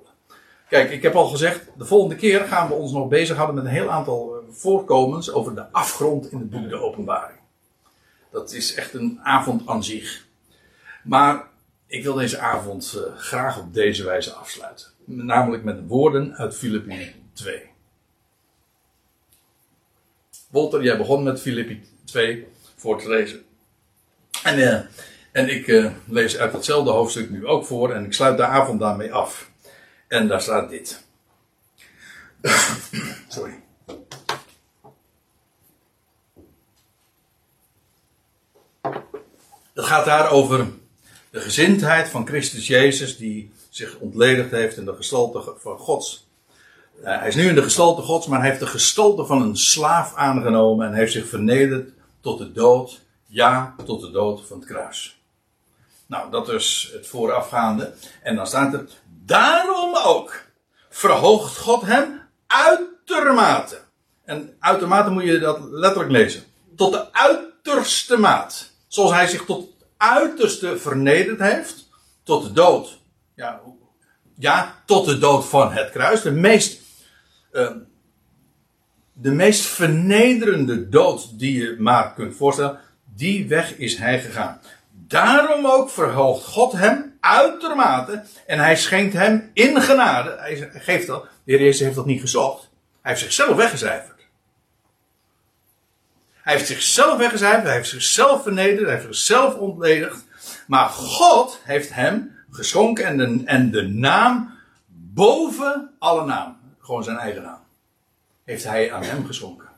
Kijk, 0.69 0.91
ik 0.91 1.03
heb 1.03 1.15
al 1.15 1.27
gezegd, 1.27 1.65
de 1.77 1.85
volgende 1.85 2.17
keer 2.17 2.41
gaan 2.41 2.69
we 2.69 2.75
ons 2.75 2.93
nog 2.93 3.09
bezighouden 3.09 3.55
met 3.55 3.65
een 3.65 3.71
heel 3.71 3.91
aantal 3.91 4.37
eh, 4.37 4.43
voorkomens 4.51 5.33
over 5.33 5.55
de 5.55 5.73
afgrond 5.73 6.33
in 6.33 6.39
het 6.39 6.51
boek 6.51 6.69
De 6.69 6.81
Openbaring. 6.81 7.39
Dat 8.31 8.53
is 8.53 8.75
echt 8.75 8.95
een 8.95 9.21
avond 9.23 9.69
aan 9.69 9.85
zich. 9.85 10.27
Maar 11.05 11.49
ik 11.87 12.03
wil 12.03 12.15
deze 12.15 12.39
avond 12.39 12.95
uh, 12.97 13.17
graag 13.17 13.59
op 13.59 13.75
deze 13.75 14.05
wijze 14.05 14.33
afsluiten. 14.33 14.87
Namelijk 15.05 15.65
met 15.65 15.87
woorden 15.87 16.35
uit 16.35 16.57
Filippi 16.57 17.15
2. 17.33 17.63
Walter, 20.51 20.83
jij 20.83 20.97
begon 20.97 21.23
met 21.23 21.41
Filippi 21.41 21.83
2 22.05 22.47
voor 22.77 23.01
te 23.01 23.09
lezen. 23.09 23.45
En, 24.43 24.59
uh, 24.59 24.81
en 25.33 25.49
ik 25.49 25.93
lees 26.07 26.37
uit 26.39 26.53
datzelfde 26.53 26.91
hoofdstuk 26.91 27.31
nu 27.31 27.47
ook 27.47 27.65
voor 27.65 27.93
en 27.93 28.05
ik 28.05 28.13
sluit 28.13 28.37
de 28.37 28.45
avond 28.45 28.81
daarmee 28.81 29.13
af. 29.13 29.51
En 30.09 30.28
daar 30.28 30.41
staat 30.41 30.70
dit. 30.70 31.05
Sorry. 33.28 33.62
Het 39.74 39.85
gaat 39.85 40.05
daar 40.05 40.31
over 40.31 40.66
de 41.31 41.41
gezindheid 41.41 42.09
van 42.09 42.27
Christus 42.27 42.66
Jezus 42.66 43.16
die 43.16 43.53
zich 43.70 43.99
ontledigd 43.99 44.51
heeft 44.51 44.77
in 44.77 44.85
de 44.85 44.95
gestalte 44.95 45.55
van 45.59 45.78
Gods. 45.78 46.27
Uh, 47.01 47.19
hij 47.19 47.28
is 47.28 47.35
nu 47.35 47.49
in 47.49 47.55
de 47.55 47.62
gestalte 47.62 48.03
Gods, 48.03 48.27
maar 48.27 48.41
hij 48.41 48.49
heeft 48.49 48.61
de 48.61 48.66
gestalte 48.66 49.24
van 49.24 49.43
een 49.43 49.57
slaaf 49.57 50.15
aangenomen 50.15 50.87
en 50.87 50.95
heeft 50.95 51.12
zich 51.12 51.28
vernederd 51.28 51.91
tot 52.20 52.39
de 52.39 52.53
dood, 52.53 53.01
ja, 53.27 53.74
tot 53.85 54.01
de 54.01 54.11
dood 54.11 54.47
van 54.47 54.59
het 54.59 54.66
kruis. 54.66 55.20
Nou, 56.07 56.31
dat 56.31 56.49
is 56.49 56.91
het 56.93 57.07
voorafgaande. 57.07 57.95
En 58.23 58.37
dan 58.37 58.47
staat 58.47 58.74
er, 58.74 58.87
daarom 59.27 59.94
ook 60.05 60.44
verhoogt 60.90 61.57
God 61.57 61.82
hem 61.82 62.20
uitermate. 62.47 63.78
En 64.24 64.57
uitermate 64.59 65.11
moet 65.11 65.24
je 65.24 65.39
dat 65.39 65.59
letterlijk 65.70 66.11
lezen. 66.11 66.43
Tot 66.77 66.93
de 66.93 67.12
uiterste 67.12 68.16
maat. 68.16 68.70
Zoals 68.89 69.12
hij 69.12 69.27
zich 69.27 69.44
tot 69.44 69.61
het 69.61 69.86
uiterste 69.97 70.78
vernederd 70.78 71.40
heeft. 71.40 71.89
Tot 72.23 72.43
de 72.43 72.53
dood. 72.53 72.98
Ja, 73.35 73.61
ja 74.39 74.82
tot 74.86 75.07
de 75.07 75.19
dood 75.19 75.44
van 75.44 75.73
het 75.73 75.90
kruis. 75.90 76.23
De 76.23 76.31
meest, 76.31 76.81
uh, 77.53 77.70
de 79.12 79.31
meest 79.31 79.65
vernederende 79.65 80.89
dood 80.89 81.39
die 81.39 81.62
je 81.62 81.77
maar 81.78 82.15
kunt 82.15 82.36
voorstellen. 82.36 82.81
Die 83.15 83.48
weg 83.48 83.77
is 83.77 83.97
hij 83.97 84.20
gegaan. 84.20 84.61
Daarom 85.09 85.66
ook 85.66 85.91
verhoogt 85.91 86.45
God 86.45 86.73
hem 86.73 87.16
uitermate 87.20 88.24
en 88.47 88.59
hij 88.59 88.77
schenkt 88.77 89.15
hem 89.15 89.51
in 89.53 89.81
genade. 89.81 90.37
Hij 90.39 90.70
geeft 90.73 91.07
dat. 91.07 91.23
De 91.23 91.53
Heer 91.53 91.61
Jezus 91.61 91.81
heeft 91.81 91.95
dat 91.95 92.07
niet 92.07 92.20
gezocht. 92.20 92.70
Hij 93.01 93.11
heeft 93.11 93.24
zichzelf 93.24 93.57
weggecijferd. 93.57 94.27
Hij 96.33 96.55
heeft 96.55 96.66
zichzelf 96.66 97.19
weggecijferd, 97.19 97.65
hij 97.65 97.74
heeft 97.74 97.89
zichzelf 97.89 98.43
vernederd, 98.43 98.81
hij 98.81 98.95
heeft 98.95 99.05
zichzelf 99.05 99.55
ontledigd. 99.55 100.24
Maar 100.66 100.89
God 100.89 101.61
heeft 101.65 101.95
hem 101.95 102.37
geschonken 102.51 103.05
en 103.05 103.16
de, 103.16 103.43
en 103.45 103.70
de 103.70 103.83
naam 103.83 104.59
boven 104.87 105.95
alle 105.99 106.24
naam. 106.24 106.57
Gewoon 106.81 107.05
zijn 107.05 107.16
eigen 107.16 107.43
naam. 107.43 107.61
Heeft 108.45 108.65
hij 108.65 108.93
aan 108.93 109.03
hem 109.03 109.27
geschonken. 109.27 109.69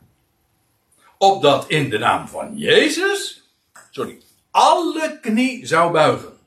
Opdat 1.17 1.69
in 1.69 1.89
de 1.89 1.97
naam 1.97 2.27
van 2.27 2.57
Jezus. 2.57 3.49
Sorry 3.89 4.21
alle 4.51 5.19
knie 5.21 5.65
zou 5.65 5.91
buigen. 5.91 6.37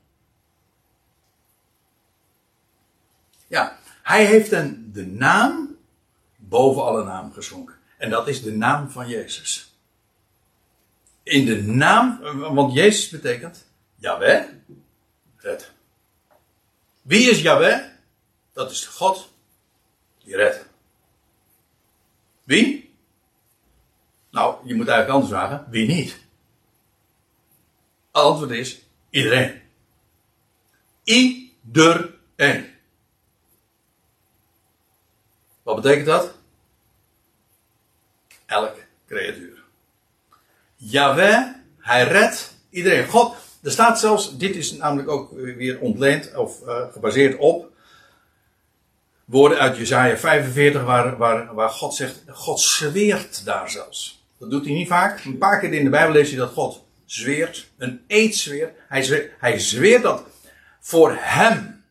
Ja, 3.47 3.79
hij 4.03 4.27
heeft 4.27 4.51
hem 4.51 4.91
de 4.93 5.07
naam 5.07 5.77
boven 6.37 6.85
alle 6.85 7.05
naam 7.05 7.33
geschonken. 7.33 7.75
En 7.99 8.11
dat 8.11 8.29
is 8.29 8.43
de 8.43 8.53
naam 8.53 8.91
van 8.91 9.09
Jezus. 9.09 9.75
In 11.23 11.47
de 11.47 11.63
naam, 11.63 12.21
want 12.55 12.75
Jezus 12.75 13.09
betekent 13.09 13.67
Yahweh, 13.97 14.45
red. 15.37 15.73
Wie 17.03 17.31
is 17.31 17.41
Yahweh? 17.41 17.85
Dat 18.53 18.71
is 18.71 18.87
God 18.87 19.29
die 20.25 20.37
redt. 20.37 20.67
Wie? 22.45 22.95
Nou, 24.31 24.67
je 24.67 24.75
moet 24.75 24.89
eigenlijk 24.89 25.09
anders 25.09 25.41
vragen, 25.41 25.71
wie 25.71 25.87
niet? 25.87 26.22
Antwoord 28.13 28.51
is 28.51 28.83
iedereen. 29.11 29.61
Iedereen. 31.03 32.71
Wat 35.63 35.77
betekent 35.77 36.07
dat? 36.07 36.35
Elk 38.47 38.77
creatuur. 39.07 39.63
Yahweh, 40.77 41.47
hij 41.79 42.05
redt 42.05 42.57
iedereen. 42.71 43.09
God, 43.09 43.37
er 43.63 43.71
staat 43.71 44.01
zelfs, 44.01 44.37
dit 44.39 44.57
is 44.57 44.73
namelijk 44.73 45.09
ook 45.09 45.31
weer 45.33 45.81
ontleend 45.81 46.35
of 46.35 46.61
uh, 46.67 46.93
gebaseerd 46.93 47.39
op 47.39 47.71
woorden 49.25 49.59
uit 49.59 49.77
Jesaja 49.77 50.17
45 50.17 50.85
waar, 50.85 51.17
waar, 51.17 51.55
waar 51.55 51.69
God 51.69 51.95
zegt, 51.95 52.23
God 52.29 52.61
zweert 52.61 53.45
daar 53.45 53.71
zelfs. 53.71 54.25
Dat 54.39 54.51
doet 54.51 54.65
hij 54.65 54.75
niet 54.75 54.89
vaak. 54.89 55.25
Een 55.25 55.39
paar 55.39 55.61
keer 55.61 55.73
in 55.73 55.85
de 55.85 55.91
Bijbel 55.91 56.13
lees 56.13 56.31
je 56.31 56.37
dat 56.37 56.53
God 56.53 56.85
zweert, 57.13 57.71
een 57.79 58.05
eetzweer. 58.07 58.73
Hij 58.89 59.03
zweert, 59.03 59.33
hij 59.39 59.59
zweert 59.59 60.03
dat 60.03 60.25
voor 60.81 61.17
hem 61.19 61.85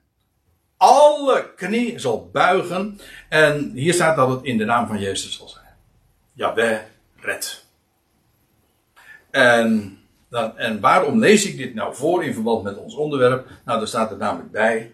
alle 0.78 1.54
knie 1.56 2.00
zal 2.00 2.30
buigen. 2.32 3.00
En 3.30 3.72
hier 3.74 3.94
staat 3.94 4.16
dat 4.16 4.30
het 4.30 4.44
in 4.44 4.58
de 4.58 4.66
naam 4.66 4.88
van 4.88 5.00
Jezus 5.00 5.38
zal 5.38 5.48
zijn. 5.48 5.76
Jawel, 6.34 6.80
red. 7.16 7.66
En, 9.30 9.98
en 10.56 10.80
waarom 10.80 11.20
lees 11.20 11.46
ik 11.46 11.58
dit 11.58 11.74
nou 11.74 11.96
voor 11.96 12.24
in 12.24 12.34
verband 12.34 12.64
met 12.64 12.78
ons 12.78 12.96
onderwerp? 12.96 13.48
Nou, 13.66 13.78
daar 13.78 13.88
staat 13.88 14.12
er 14.12 14.18
namelijk 14.18 14.52
bij. 14.52 14.94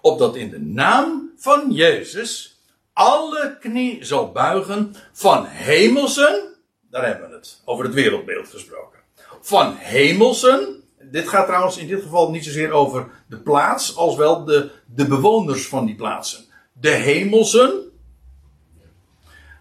Opdat 0.00 0.36
in 0.36 0.50
de 0.50 0.60
naam 0.60 1.32
van 1.36 1.72
Jezus 1.72 2.60
alle 2.92 3.56
knie 3.60 4.04
zal 4.04 4.32
buigen 4.32 4.94
van 5.12 5.46
hemelsen. 5.46 6.54
Daar 6.90 7.06
hebben 7.06 7.28
we 7.28 7.34
het, 7.34 7.62
over 7.64 7.84
het 7.84 7.94
wereldbeeld 7.94 8.48
gesproken 8.48 8.97
van 9.48 9.74
hemelsen. 9.76 10.82
Dit 11.10 11.28
gaat 11.28 11.46
trouwens 11.46 11.76
in 11.76 11.88
dit 11.88 12.02
geval 12.02 12.30
niet 12.30 12.44
zozeer 12.44 12.70
over 12.70 13.06
de 13.26 13.38
plaats, 13.38 13.96
als 13.96 14.16
wel 14.16 14.44
de, 14.44 14.70
de 14.94 15.06
bewoners 15.06 15.66
van 15.66 15.86
die 15.86 15.94
plaatsen. 15.94 16.44
De 16.72 16.90
hemelsen, 16.90 17.70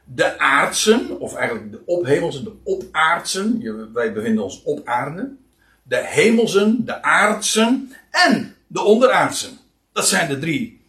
de 0.04 0.40
aardsen, 0.40 1.20
of 1.20 1.36
eigenlijk 1.36 1.72
de 1.72 1.82
ophemelsen, 1.86 2.44
de 2.44 2.54
opaardsen. 2.64 3.62
Wij 3.94 4.14
bevinden 4.14 4.44
ons 4.44 4.64
op 4.64 4.88
aarde. 4.88 5.36
De 5.84 6.02
hemelsen, 6.06 6.86
de 6.86 7.02
aardsen 7.02 7.92
en 8.12 8.56
de 8.68 8.82
onderaardsen. 8.82 9.58
Dat 9.92 10.08
zijn 10.08 10.30
de 10.30 10.40
drie 10.40 10.82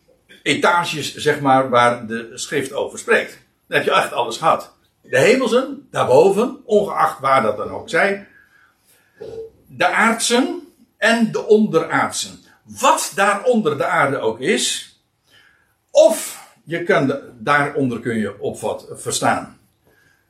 etages, 0.43 1.15
zeg 1.15 1.41
maar, 1.41 1.69
waar 1.69 2.07
de 2.07 2.31
schrift 2.35 2.73
over 2.73 2.99
spreekt. 2.99 3.39
Dan 3.67 3.77
heb 3.77 3.87
je 3.87 3.93
echt 3.93 4.13
alles 4.13 4.37
gehad. 4.37 4.75
De 5.03 5.19
hemelsen, 5.19 5.87
daarboven, 5.91 6.57
ongeacht 6.65 7.21
waar 7.21 7.43
dat 7.43 7.57
dan 7.57 7.71
ook 7.71 7.89
zij 7.89 8.27
de 9.67 9.87
aardsen 9.87 10.69
en 10.97 11.33
de 11.33 11.47
onderaardsen. 11.47 12.39
Wat 12.63 13.13
daaronder 13.15 13.77
de 13.77 13.85
aarde 13.85 14.19
ook 14.19 14.41
is, 14.41 14.97
of 15.91 16.47
je 16.65 16.83
kan 16.83 17.15
daaronder 17.39 18.01
kun 18.01 18.17
je 18.17 18.41
opvat, 18.41 18.87
verstaan. 18.93 19.59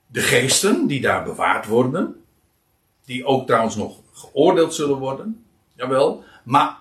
De 0.06 0.20
geesten 0.20 0.86
die 0.86 1.01
daar 1.01 1.24
bewaard 1.24 1.66
worden, 1.66 2.24
die 3.05 3.24
ook 3.24 3.47
trouwens 3.47 3.77
nog 3.77 4.01
geoordeeld 4.12 4.74
zullen 4.74 4.98
worden, 4.98 5.44
jawel, 5.74 6.24
maar 6.44 6.77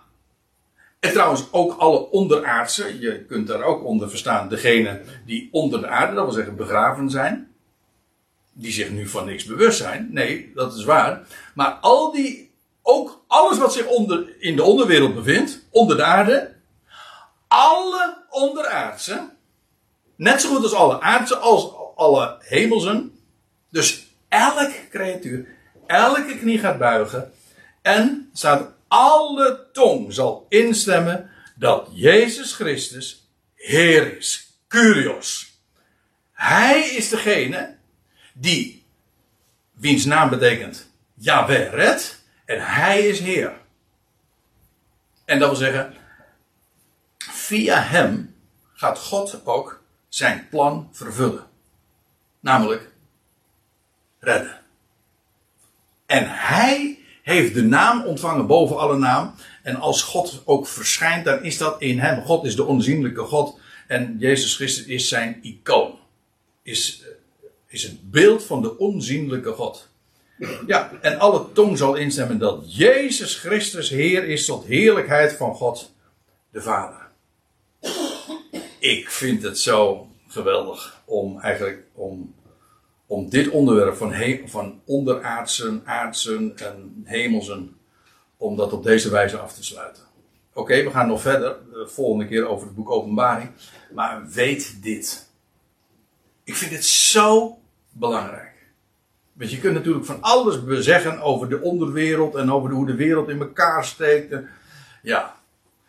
en 1.00 1.12
trouwens 1.12 1.48
ook 1.52 1.78
alle 1.78 2.10
onderaardse, 2.10 3.00
je 3.00 3.26
kunt 3.26 3.48
daar 3.48 3.64
ook 3.64 3.84
onder 3.84 4.10
verstaan, 4.10 4.50
degene 4.50 5.02
die 5.26 5.50
onder 5.52 5.80
de 5.80 5.88
aarde, 5.88 6.14
dat 6.14 6.24
wil 6.24 6.34
zeggen 6.34 6.56
begraven 6.56 7.10
zijn, 7.10 7.52
die 8.60 8.72
zich 8.72 8.90
nu 8.90 9.08
van 9.08 9.26
niks 9.26 9.46
bewust 9.46 9.78
zijn. 9.78 10.08
Nee, 10.12 10.52
dat 10.56 10.76
is 10.76 10.84
waar. 10.84 11.28
Maar 11.54 11.72
al 11.72 12.12
die, 12.12 12.52
ook 12.82 13.24
alles 13.28 13.58
wat 13.58 13.74
zich 13.74 13.86
onder, 13.86 14.36
in 14.40 14.56
de 14.56 14.64
onderwereld 14.64 15.16
bevindt, 15.16 15.66
onder 15.70 15.98
de 15.98 16.04
aarde, 16.04 16.56
alle 17.48 18.18
onderaardse, 18.30 19.30
net 20.16 20.42
zo 20.42 20.50
goed 20.50 20.64
als 20.64 20.74
alle 20.74 21.02
aardse, 21.02 21.38
als 21.38 21.72
alle 21.96 22.36
hemelsen, 22.40 23.20
dus 23.70 24.08
elk 24.28 24.72
creatuur, 24.90 25.48
elke 25.86 26.38
knie 26.38 26.60
gaat 26.60 26.78
buigen 26.78 27.32
en 27.82 28.30
staat 28.34 28.72
alle 28.88 29.68
tong 29.72 30.14
zal 30.14 30.46
instemmen 30.50 31.30
dat 31.56 31.90
Jezus 31.92 32.54
Christus 32.54 33.30
Heer 33.56 34.18
is. 34.18 34.52
Curios. 34.68 35.56
Hij 36.32 36.90
is 36.90 37.10
degene 37.10 37.77
die, 38.40 38.84
wiens 39.74 40.06
naam 40.06 40.30
betekent 40.30 40.90
Yahweh 41.14 41.74
red, 41.74 42.24
en 42.46 42.66
hij 42.66 43.08
is 43.08 43.20
Heer. 43.20 43.54
En 45.26 45.40
dat 45.40 45.50
wil 45.50 45.58
zeggen, 45.58 45.94
via 47.18 47.82
hem 47.82 48.36
gaat 48.74 49.00
God 49.00 49.46
ook 49.46 49.84
zijn 50.10 50.48
plan 50.50 50.90
vervullen. 50.92 51.46
Namelijk 52.40 52.92
redden. 54.20 54.62
En 56.06 56.24
hij 56.28 57.00
heeft 57.24 57.54
de 57.54 57.64
naam 57.64 58.04
ontvangen 58.04 58.48
boven 58.48 58.78
alle 58.78 58.98
naam. 58.98 59.34
En 59.64 59.76
als 59.76 60.02
God 60.02 60.42
ook 60.46 60.68
verschijnt, 60.68 61.26
dan 61.26 61.44
is 61.44 61.58
dat 61.58 61.82
in 61.82 62.00
hem. 62.00 62.24
God 62.24 62.46
is 62.46 62.56
de 62.56 62.64
onzienlijke 62.64 63.22
God. 63.22 63.60
En 63.88 64.16
Jezus 64.20 64.56
Christus 64.56 64.86
is 64.86 65.08
zijn 65.08 65.40
icoon. 65.42 66.00
Is, 66.64 67.04
is 67.78 67.84
het 67.84 68.12
beeld 68.12 68.44
van 68.44 68.62
de 68.62 68.78
onzienlijke 68.78 69.52
God. 69.52 69.90
Ja, 70.68 70.92
en 71.02 71.20
alle 71.20 71.52
tong 71.54 71.78
zal 71.78 71.96
instemmen 71.96 72.38
dat 72.38 72.76
Jezus 72.76 73.36
Christus 73.36 73.90
Heer 73.90 74.24
is 74.24 74.46
tot 74.46 74.66
heerlijkheid 74.66 75.34
van 75.34 75.56
God 75.56 75.94
de 76.52 76.62
Vader. 76.62 77.08
Ik 78.80 79.10
vind 79.10 79.44
het 79.44 79.60
zo 79.60 80.08
geweldig 80.28 81.02
om 81.06 81.40
eigenlijk 81.40 81.84
om, 81.94 82.36
om 83.06 83.30
dit 83.30 83.50
onderwerp 83.50 83.96
van, 83.96 84.14
he, 84.14 84.44
van 84.46 84.82
onderaardsen, 84.86 85.82
aardsen 85.86 86.58
en 86.58 87.02
hemelsen, 87.04 87.78
om 88.38 88.56
dat 88.56 88.74
op 88.74 88.84
deze 88.84 89.10
wijze 89.10 89.38
af 89.38 89.54
te 89.54 89.64
sluiten. 89.64 90.04
Oké, 90.54 90.84
we 90.84 90.92
gaan 90.92 91.08
nog 91.08 91.22
verder, 91.22 91.58
de 91.72 91.88
volgende 91.88 92.28
keer 92.28 92.48
over 92.48 92.68
het 92.68 92.76
boek 92.76 92.90
Openbaring. 92.90 93.50
Maar 93.94 94.28
weet 94.30 94.84
dit. 94.84 95.30
Ik 96.44 96.56
vind 96.56 96.72
het 96.72 96.86
zo 96.86 97.58
belangrijk. 98.00 98.56
Want 99.34 99.52
je 99.52 99.60
kunt 99.60 99.74
natuurlijk 99.74 100.06
van 100.06 100.22
alles 100.22 100.84
zeggen 100.86 101.22
over 101.22 101.50
de 101.50 101.62
onderwereld 101.62 102.36
en 102.36 102.52
over 102.52 102.72
hoe 102.72 102.86
de 102.86 102.96
wereld 102.96 103.30
in 103.30 103.40
elkaar 103.40 103.86
steekt. 103.86 104.36
Ja, 105.02 105.36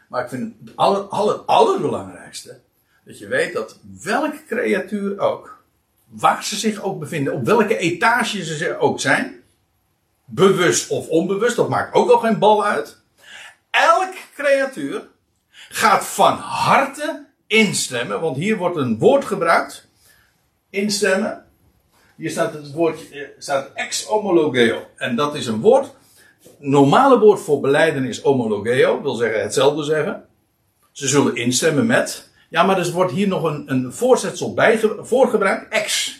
maar 0.08 0.22
ik 0.22 0.28
vind 0.28 0.54
het 0.64 0.76
aller, 0.76 1.34
allerbelangrijkste 1.34 2.60
dat 3.08 3.18
je 3.18 3.26
weet 3.26 3.52
dat 3.52 3.78
welke 4.02 4.44
creatuur 4.46 5.18
ook, 5.18 5.62
waar 6.08 6.44
ze 6.44 6.56
zich 6.56 6.82
ook 6.82 6.98
bevinden, 6.98 7.32
op 7.32 7.44
welke 7.44 7.76
etage 7.76 8.44
ze 8.44 8.78
ook 8.78 9.00
zijn, 9.00 9.42
bewust 10.24 10.90
of 10.90 11.08
onbewust, 11.08 11.56
dat 11.56 11.68
maakt 11.68 11.94
ook 11.94 12.10
al 12.10 12.18
geen 12.18 12.38
bal 12.38 12.64
uit. 12.64 13.00
Elk 13.70 14.14
creatuur 14.34 15.06
gaat 15.68 16.06
van 16.06 16.36
harte 16.36 17.26
instemmen, 17.46 18.20
want 18.20 18.36
hier 18.36 18.56
wordt 18.56 18.76
een 18.76 18.98
woord 18.98 19.24
gebruikt, 19.24 19.88
instemmen. 20.70 21.46
Hier 22.18 22.30
staat 22.30 22.52
het 22.52 22.72
woord 22.72 23.10
eh, 23.10 23.22
staat 23.38 23.70
ex 23.74 24.04
homologeo. 24.04 24.86
En 24.96 25.16
dat 25.16 25.34
is 25.34 25.46
een 25.46 25.60
woord. 25.60 25.94
Normale 26.58 27.18
woord 27.18 27.40
voor 27.40 27.60
beleiden 27.60 28.04
is 28.04 28.20
homologeo. 28.20 29.02
Wil 29.02 29.14
zeggen 29.14 29.42
hetzelfde 29.42 29.84
zeggen. 29.84 30.24
Ze 30.92 31.08
zullen 31.08 31.36
instemmen 31.36 31.86
met. 31.86 32.30
Ja, 32.48 32.62
maar 32.62 32.78
er 32.78 32.92
wordt 32.92 33.12
hier 33.12 33.28
nog 33.28 33.42
een, 33.42 33.64
een 33.66 33.92
voorzetsel 33.92 34.54
bij 34.54 34.80
voorgebruikt. 35.00 35.72
Ex. 35.72 36.16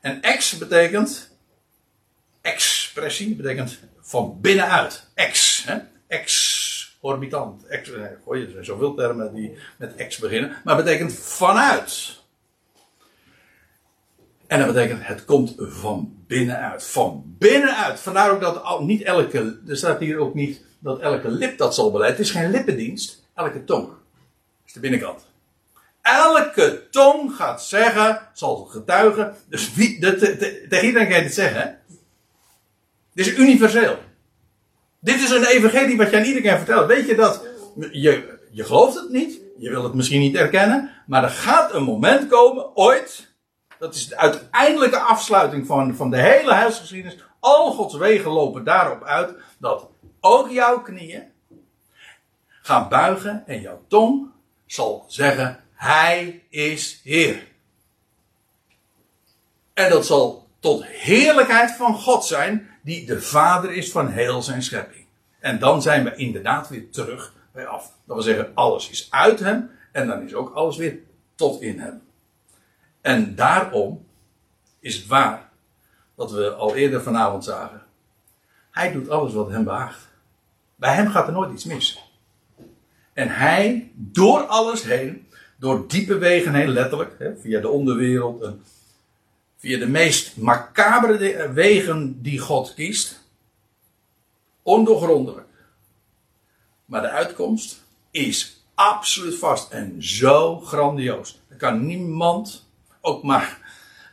En 0.00 0.22
ex 0.22 0.58
betekent. 0.58 1.36
Expressie 2.40 3.34
betekent 3.34 3.78
van 4.00 4.38
binnenuit. 4.40 5.06
Ex. 5.14 5.64
Hè? 5.66 5.78
Ex. 6.06 6.98
Orbitant. 7.00 7.66
Ex, 7.66 7.92
eh, 7.92 8.02
er 8.02 8.50
zijn 8.50 8.64
zoveel 8.64 8.94
termen 8.94 9.34
die 9.34 9.56
met 9.76 9.94
ex 9.94 10.18
beginnen. 10.18 10.56
Maar 10.64 10.76
betekent 10.76 11.12
vanuit. 11.14 12.19
En 14.50 14.58
dat 14.58 14.74
betekent, 14.74 15.06
het 15.06 15.24
komt 15.24 15.54
van 15.58 16.12
binnenuit. 16.26 16.84
Van 16.84 17.34
binnenuit. 17.38 18.00
Vandaar 18.00 18.30
ook 18.30 18.40
dat 18.40 18.80
niet 18.80 19.02
elke, 19.02 19.58
er 19.68 19.76
staat 19.76 20.00
hier 20.00 20.18
ook 20.18 20.34
niet 20.34 20.64
dat 20.78 21.00
elke 21.00 21.30
lip 21.30 21.58
dat 21.58 21.74
zal 21.74 21.90
beleiden. 21.90 22.18
Het 22.18 22.26
is 22.26 22.32
geen 22.32 22.50
lippendienst, 22.50 23.26
elke 23.34 23.64
tong. 23.64 23.88
Is 24.66 24.72
de 24.72 24.80
binnenkant. 24.80 25.26
Elke 26.02 26.82
tong 26.90 27.34
gaat 27.34 27.64
zeggen, 27.64 28.20
zal 28.32 28.56
getuigen. 28.56 29.34
Dus 29.48 29.74
wie, 29.74 30.00
de, 30.00 30.16
tegen 30.68 30.86
iedereen 30.86 31.08
kan 31.08 31.16
je 31.16 31.22
dit 31.22 31.34
zeggen. 31.34 31.60
Hè? 31.60 31.94
Dit 33.14 33.26
is 33.26 33.36
universeel. 33.36 33.98
Dit 35.00 35.20
is 35.20 35.30
een 35.30 35.44
evangelie 35.44 35.96
wat 35.96 36.10
je 36.10 36.16
aan 36.16 36.24
iedereen 36.24 36.56
vertelt. 36.56 36.86
Weet 36.86 37.06
je 37.06 37.14
dat? 37.14 37.46
Je, 37.90 38.38
je 38.50 38.64
gelooft 38.64 38.94
het 38.94 39.10
niet. 39.10 39.40
Je 39.58 39.70
wil 39.70 39.84
het 39.84 39.94
misschien 39.94 40.20
niet 40.20 40.36
erkennen. 40.36 40.90
Maar 41.06 41.22
er 41.22 41.30
gaat 41.30 41.74
een 41.74 41.82
moment 41.82 42.28
komen, 42.28 42.76
ooit 42.76 43.29
dat 43.80 43.94
is 43.94 44.08
de 44.08 44.16
uiteindelijke 44.16 44.98
afsluiting 44.98 45.66
van, 45.66 45.96
van 45.96 46.10
de 46.10 46.20
hele 46.20 46.52
huisgeschiedenis. 46.52 47.18
Al 47.38 47.72
Gods 47.72 47.94
wegen 47.94 48.30
lopen 48.30 48.64
daarop 48.64 49.02
uit 49.02 49.34
dat 49.58 49.88
ook 50.20 50.50
jouw 50.50 50.80
knieën 50.80 51.22
gaan 52.62 52.88
buigen 52.88 53.42
en 53.46 53.60
jouw 53.60 53.84
tong 53.88 54.30
zal 54.66 55.04
zeggen: 55.08 55.64
Hij 55.72 56.42
is 56.48 57.00
Heer. 57.04 57.46
En 59.74 59.90
dat 59.90 60.06
zal 60.06 60.48
tot 60.58 60.84
heerlijkheid 60.86 61.70
van 61.70 61.94
God 61.94 62.24
zijn, 62.24 62.68
die 62.82 63.06
de 63.06 63.20
Vader 63.22 63.72
is 63.72 63.90
van 63.90 64.08
heel 64.08 64.42
zijn 64.42 64.62
schepping. 64.62 65.06
En 65.38 65.58
dan 65.58 65.82
zijn 65.82 66.04
we 66.04 66.14
inderdaad 66.14 66.68
weer 66.68 66.90
terug 66.90 67.34
bij 67.52 67.66
af. 67.66 67.82
Dat 67.82 68.16
wil 68.16 68.22
zeggen, 68.22 68.50
alles 68.54 68.90
is 68.90 69.06
uit 69.10 69.40
hem 69.40 69.70
en 69.92 70.06
dan 70.06 70.22
is 70.22 70.34
ook 70.34 70.54
alles 70.54 70.76
weer 70.76 70.98
tot 71.34 71.62
in 71.62 71.78
hem. 71.78 72.08
En 73.00 73.34
daarom 73.34 74.06
is 74.80 74.96
het 74.96 75.06
waar 75.06 75.50
wat 76.14 76.30
we 76.30 76.50
al 76.52 76.74
eerder 76.74 77.02
vanavond 77.02 77.44
zagen. 77.44 77.82
Hij 78.70 78.92
doet 78.92 79.08
alles 79.08 79.32
wat 79.32 79.50
hem 79.50 79.64
behaagt. 79.64 80.08
Bij 80.76 80.94
hem 80.94 81.08
gaat 81.08 81.26
er 81.26 81.32
nooit 81.32 81.52
iets 81.52 81.64
mis. 81.64 82.10
En 83.12 83.28
hij, 83.28 83.92
door 83.94 84.40
alles 84.40 84.82
heen, 84.82 85.28
door 85.58 85.88
diepe 85.88 86.18
wegen 86.18 86.54
heen, 86.54 86.68
letterlijk, 86.68 87.18
hè, 87.18 87.36
via 87.36 87.60
de 87.60 87.68
onderwereld, 87.68 88.42
en 88.42 88.64
via 89.56 89.78
de 89.78 89.88
meest 89.88 90.36
macabere 90.36 91.52
wegen 91.52 92.22
die 92.22 92.38
God 92.38 92.74
kiest, 92.74 93.24
ondoorgrondelijk. 94.62 95.48
Maar 96.84 97.02
de 97.02 97.10
uitkomst 97.10 97.84
is 98.10 98.64
absoluut 98.74 99.38
vast 99.38 99.70
en 99.70 100.02
zo 100.02 100.60
grandioos. 100.60 101.40
Er 101.48 101.56
kan 101.56 101.86
niemand 101.86 102.69
ook 103.00 103.22
maar 103.22 103.58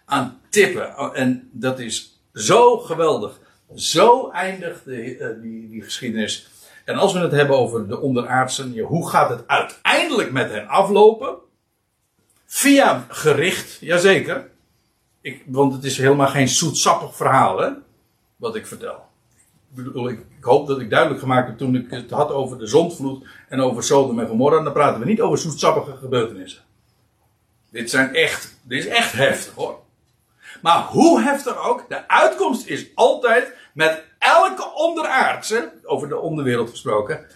aan 0.05 0.39
tippen. 0.49 0.99
Oh, 0.99 1.18
en 1.18 1.49
dat 1.51 1.80
is 1.80 2.22
zo 2.34 2.77
geweldig. 2.77 3.39
Zo 3.76 4.30
eindigt 4.30 4.85
de, 4.85 5.18
eh, 5.18 5.41
die, 5.41 5.69
die 5.69 5.81
geschiedenis. 5.81 6.49
En 6.85 6.95
als 6.95 7.14
we 7.14 7.19
het 7.19 7.31
hebben 7.31 7.57
over 7.57 7.88
de 7.88 7.99
onderaardsen, 7.99 8.80
hoe 8.80 9.09
gaat 9.09 9.30
het 9.30 9.47
uiteindelijk 9.47 10.31
met 10.31 10.51
hen 10.51 10.68
aflopen? 10.68 11.35
Via 12.45 13.05
gericht, 13.09 13.77
jazeker. 13.80 14.49
Ik, 15.22 15.43
want 15.45 15.73
het 15.73 15.84
is 15.84 15.97
helemaal 15.97 16.27
geen 16.27 16.47
zoetsappig 16.47 17.15
verhaal, 17.15 17.57
hè, 17.57 17.69
wat 18.35 18.55
ik 18.55 18.68
vertel. 18.68 19.05
Ik, 19.76 20.09
ik, 20.38 20.43
hoop 20.43 20.68
dat 20.68 20.80
ik 20.80 20.89
duidelijk 20.89 21.19
gemaakt 21.19 21.47
heb 21.47 21.57
toen 21.57 21.76
ik 21.76 21.89
het 21.89 22.11
had 22.11 22.31
over 22.31 22.57
de 22.57 22.68
zondvloed 22.68 23.26
en 23.49 23.59
over 23.61 23.84
Sodom 23.84 24.19
en 24.19 24.27
Gomorra. 24.27 24.64
Dan 24.64 24.73
praten 24.73 24.99
we 24.99 25.05
niet 25.05 25.22
over 25.22 25.38
zoetsappige 25.38 25.97
gebeurtenissen. 25.97 26.61
Dit, 27.78 27.90
zijn 27.90 28.16
echt, 28.16 28.56
dit 28.62 28.86
is 28.86 28.88
echt 28.88 29.12
heftig 29.12 29.54
hoor. 29.54 29.84
Maar 30.62 30.84
hoe 30.84 31.22
heftig 31.22 31.58
ook, 31.58 31.90
de 31.90 32.08
uitkomst 32.08 32.66
is 32.66 32.95
altijd 32.95 33.54
met 33.74 34.04
elke 34.20 34.74
onderaardse, 34.74 35.74
over 35.84 36.08
de 36.08 36.18
onderwereld 36.18 36.70
gesproken, 36.70 37.28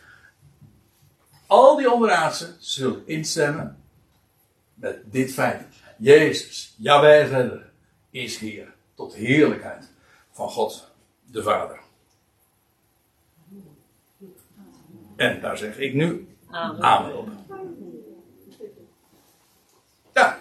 al 1.48 1.76
die 1.76 1.92
onderaardse 1.92 2.56
zullen 2.60 3.08
instemmen 3.08 3.84
met 4.74 5.12
dit 5.12 5.34
feit. 5.34 5.64
Jezus, 5.98 6.76
Jawel 6.78 7.62
is 8.10 8.38
hier 8.38 8.74
tot 8.96 9.14
heerlijkheid 9.14 9.92
van 10.32 10.50
God 10.50 10.92
de 11.26 11.44
Vader. 11.44 11.80
En 15.16 15.42
daar 15.42 15.58
zeg 15.58 15.78
ik 15.78 15.94
nu 15.94 16.36
Amen, 16.50 16.82
Amen 16.82 17.18
op. 17.18 17.30
Ja. 20.14 20.40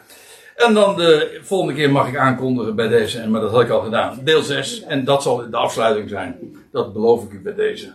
En 0.66 0.74
dan 0.74 0.96
de 0.96 1.40
volgende 1.42 1.74
keer 1.74 1.90
mag 1.90 2.08
ik 2.08 2.16
aankondigen 2.16 2.74
bij 2.76 2.88
deze, 2.88 3.28
maar 3.28 3.40
dat 3.40 3.50
had 3.50 3.60
ik 3.60 3.70
al 3.70 3.80
gedaan. 3.80 4.20
Deel 4.24 4.42
6. 4.42 4.82
En 4.82 5.04
dat 5.04 5.22
zal 5.22 5.50
de 5.50 5.56
afsluiting 5.56 6.08
zijn. 6.08 6.36
Dat 6.72 6.92
beloof 6.92 7.24
ik 7.24 7.32
u 7.32 7.40
bij 7.40 7.54
deze. 7.54 7.92